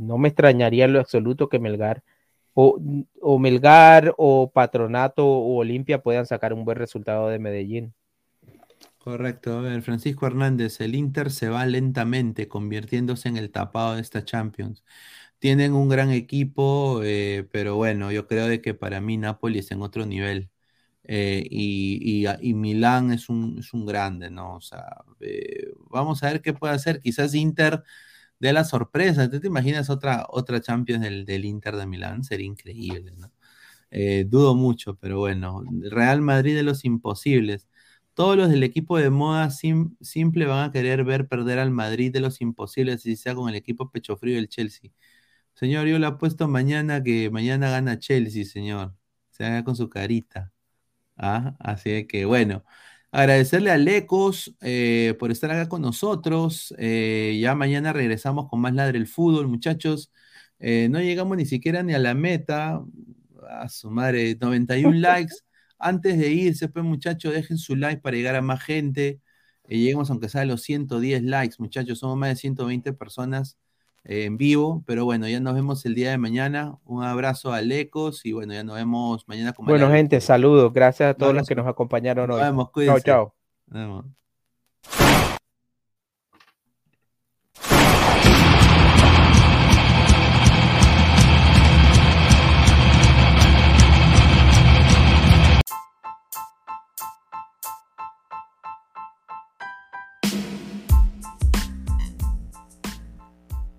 no 0.01 0.17
me 0.17 0.29
extrañaría 0.29 0.85
en 0.85 0.93
lo 0.93 0.99
absoluto 0.99 1.49
que 1.49 1.59
Melgar 1.59 2.03
o, 2.55 3.39
Melgar 3.39 4.13
o 4.17 4.49
Patronato 4.51 5.27
o 5.27 5.57
Olimpia 5.57 6.01
puedan 6.01 6.25
sacar 6.25 6.53
un 6.53 6.63
buen 6.65 6.77
resultado 6.77 7.27
de 7.27 7.37
Medellín. 7.37 7.93
Correcto, 8.97 9.59
a 9.59 9.61
ver, 9.61 9.81
Francisco 9.83 10.25
Hernández, 10.25 10.81
el 10.81 10.95
Inter 10.95 11.29
se 11.29 11.49
va 11.49 11.65
lentamente 11.65 12.47
convirtiéndose 12.47 13.29
en 13.29 13.37
el 13.37 13.51
tapado 13.51 13.95
de 13.95 14.01
esta 14.01 14.25
Champions. 14.25 14.83
Tienen 15.37 15.73
un 15.73 15.89
gran 15.89 16.11
equipo, 16.11 17.01
eh, 17.03 17.47
pero 17.51 17.75
bueno, 17.75 18.11
yo 18.11 18.25
creo 18.27 18.47
de 18.47 18.61
que 18.61 18.73
para 18.73 19.01
mí 19.01 19.17
Napoli 19.17 19.59
es 19.59 19.69
en 19.71 19.81
otro 19.81 20.05
nivel. 20.05 20.49
Eh, 21.03 21.45
y, 21.51 22.25
y, 22.41 22.53
Milán 22.55 23.11
es 23.11 23.29
un, 23.29 23.59
es 23.59 23.73
un 23.73 23.85
grande, 23.85 24.31
¿no? 24.31 24.55
O 24.55 24.61
sea, 24.61 25.03
eh, 25.19 25.71
vamos 25.91 26.23
a 26.23 26.31
ver 26.31 26.41
qué 26.41 26.53
puede 26.53 26.73
hacer. 26.73 26.99
Quizás 27.01 27.35
Inter 27.35 27.83
de 28.39 28.53
la 28.53 28.63
sorpresa. 28.63 29.29
¿Tú 29.29 29.39
te 29.39 29.47
imaginas 29.47 29.89
otra, 29.89 30.25
otra 30.29 30.61
Champions 30.61 31.03
del, 31.03 31.25
del 31.25 31.45
Inter 31.45 31.75
de 31.75 31.87
Milán? 31.87 32.23
Sería 32.23 32.47
increíble, 32.47 33.13
¿no? 33.17 33.31
Eh, 33.91 34.25
dudo 34.27 34.55
mucho, 34.55 34.95
pero 34.95 35.19
bueno, 35.19 35.63
Real 35.89 36.21
Madrid 36.21 36.55
de 36.55 36.63
los 36.63 36.85
imposibles. 36.85 37.67
Todos 38.13 38.37
los 38.37 38.49
del 38.49 38.63
equipo 38.63 38.97
de 38.97 39.09
moda 39.09 39.49
simple 39.51 40.45
van 40.45 40.69
a 40.69 40.71
querer 40.71 41.03
ver 41.03 41.27
perder 41.27 41.59
al 41.59 41.71
Madrid 41.71 42.11
de 42.13 42.21
los 42.21 42.41
imposibles, 42.41 43.01
si 43.03 43.15
sea 43.15 43.35
con 43.35 43.49
el 43.49 43.55
equipo 43.55 43.91
pecho 43.91 44.17
frío 44.17 44.35
del 44.35 44.49
Chelsea. 44.49 44.91
Señor, 45.53 45.87
yo 45.87 45.99
le 45.99 46.07
apuesto 46.07 46.47
mañana 46.47 47.03
que 47.03 47.29
mañana 47.31 47.69
gana 47.69 47.99
Chelsea, 47.99 48.45
señor. 48.45 48.95
Se 49.31 49.45
haga 49.45 49.63
con 49.63 49.75
su 49.75 49.89
carita. 49.89 50.53
¿ah? 51.17 51.55
Así 51.59 52.07
que 52.07 52.25
bueno, 52.25 52.63
agradecerle 53.15 53.71
a 53.71 53.77
Lecos 53.77 54.53
eh, 54.61 55.15
por 55.19 55.31
estar 55.31 55.49
acá 55.49 55.69
con 55.69 55.81
nosotros. 55.81 56.73
Eh, 56.77 57.37
ya 57.41 57.55
mañana 57.55 57.93
regresamos 57.93 58.49
con 58.49 58.59
más 58.59 58.73
Ladre 58.73 58.97
el 58.97 59.07
Fútbol, 59.07 59.47
muchachos. 59.47 60.11
Eh, 60.59 60.89
no 60.89 60.99
llegamos 60.99 61.37
ni 61.37 61.45
siquiera 61.45 61.81
ni 61.81 61.93
a 61.93 61.99
la 61.99 62.13
meta. 62.13 62.81
A 63.49 63.69
su 63.69 63.89
madre, 63.89 64.35
91 64.39 64.97
likes. 64.99 65.35
Antes 65.79 66.17
de 66.19 66.29
irse, 66.31 66.67
pues 66.67 66.83
muchachos, 66.85 67.33
dejen 67.33 67.57
su 67.57 67.75
like 67.75 68.01
para 68.01 68.17
llegar 68.17 68.35
a 68.35 68.41
más 68.41 68.61
gente. 68.63 69.21
lleguemos 69.67 70.09
aunque 70.11 70.29
sea 70.29 70.41
a 70.41 70.45
los 70.45 70.61
110 70.63 71.23
likes, 71.23 71.55
muchachos. 71.59 71.99
Somos 71.99 72.17
más 72.17 72.29
de 72.29 72.35
120 72.35 72.93
personas 72.93 73.57
en 74.05 74.37
vivo, 74.37 74.83
pero 74.85 75.03
bueno, 75.03 75.27
ya 75.27 75.39
nos 75.39 75.55
vemos 75.55 75.85
el 75.85 75.95
día 75.95 76.11
de 76.11 76.17
mañana. 76.17 76.77
Un 76.85 77.03
abrazo 77.03 77.51
a 77.51 77.61
Lecos 77.61 78.25
y 78.25 78.31
bueno, 78.31 78.53
ya 78.53 78.63
nos 78.63 78.75
vemos 78.75 79.27
mañana 79.27 79.53
con 79.53 79.65
Bueno, 79.65 79.89
gente, 79.89 80.21
saludos. 80.21 80.71
Gracias 80.71 81.09
a 81.09 81.13
todos 81.15 81.33
los 81.33 81.47
que 81.47 81.55
nos 81.55 81.67
acompañaron 81.67 82.29
hoy. 82.29 82.37
Nos 82.37 82.45
vemos, 82.45 82.71
cuídense. 82.71 83.01
Chao, 83.01 83.25
chao. 83.25 83.35
Nos 83.67 83.79
vemos. 83.79 84.24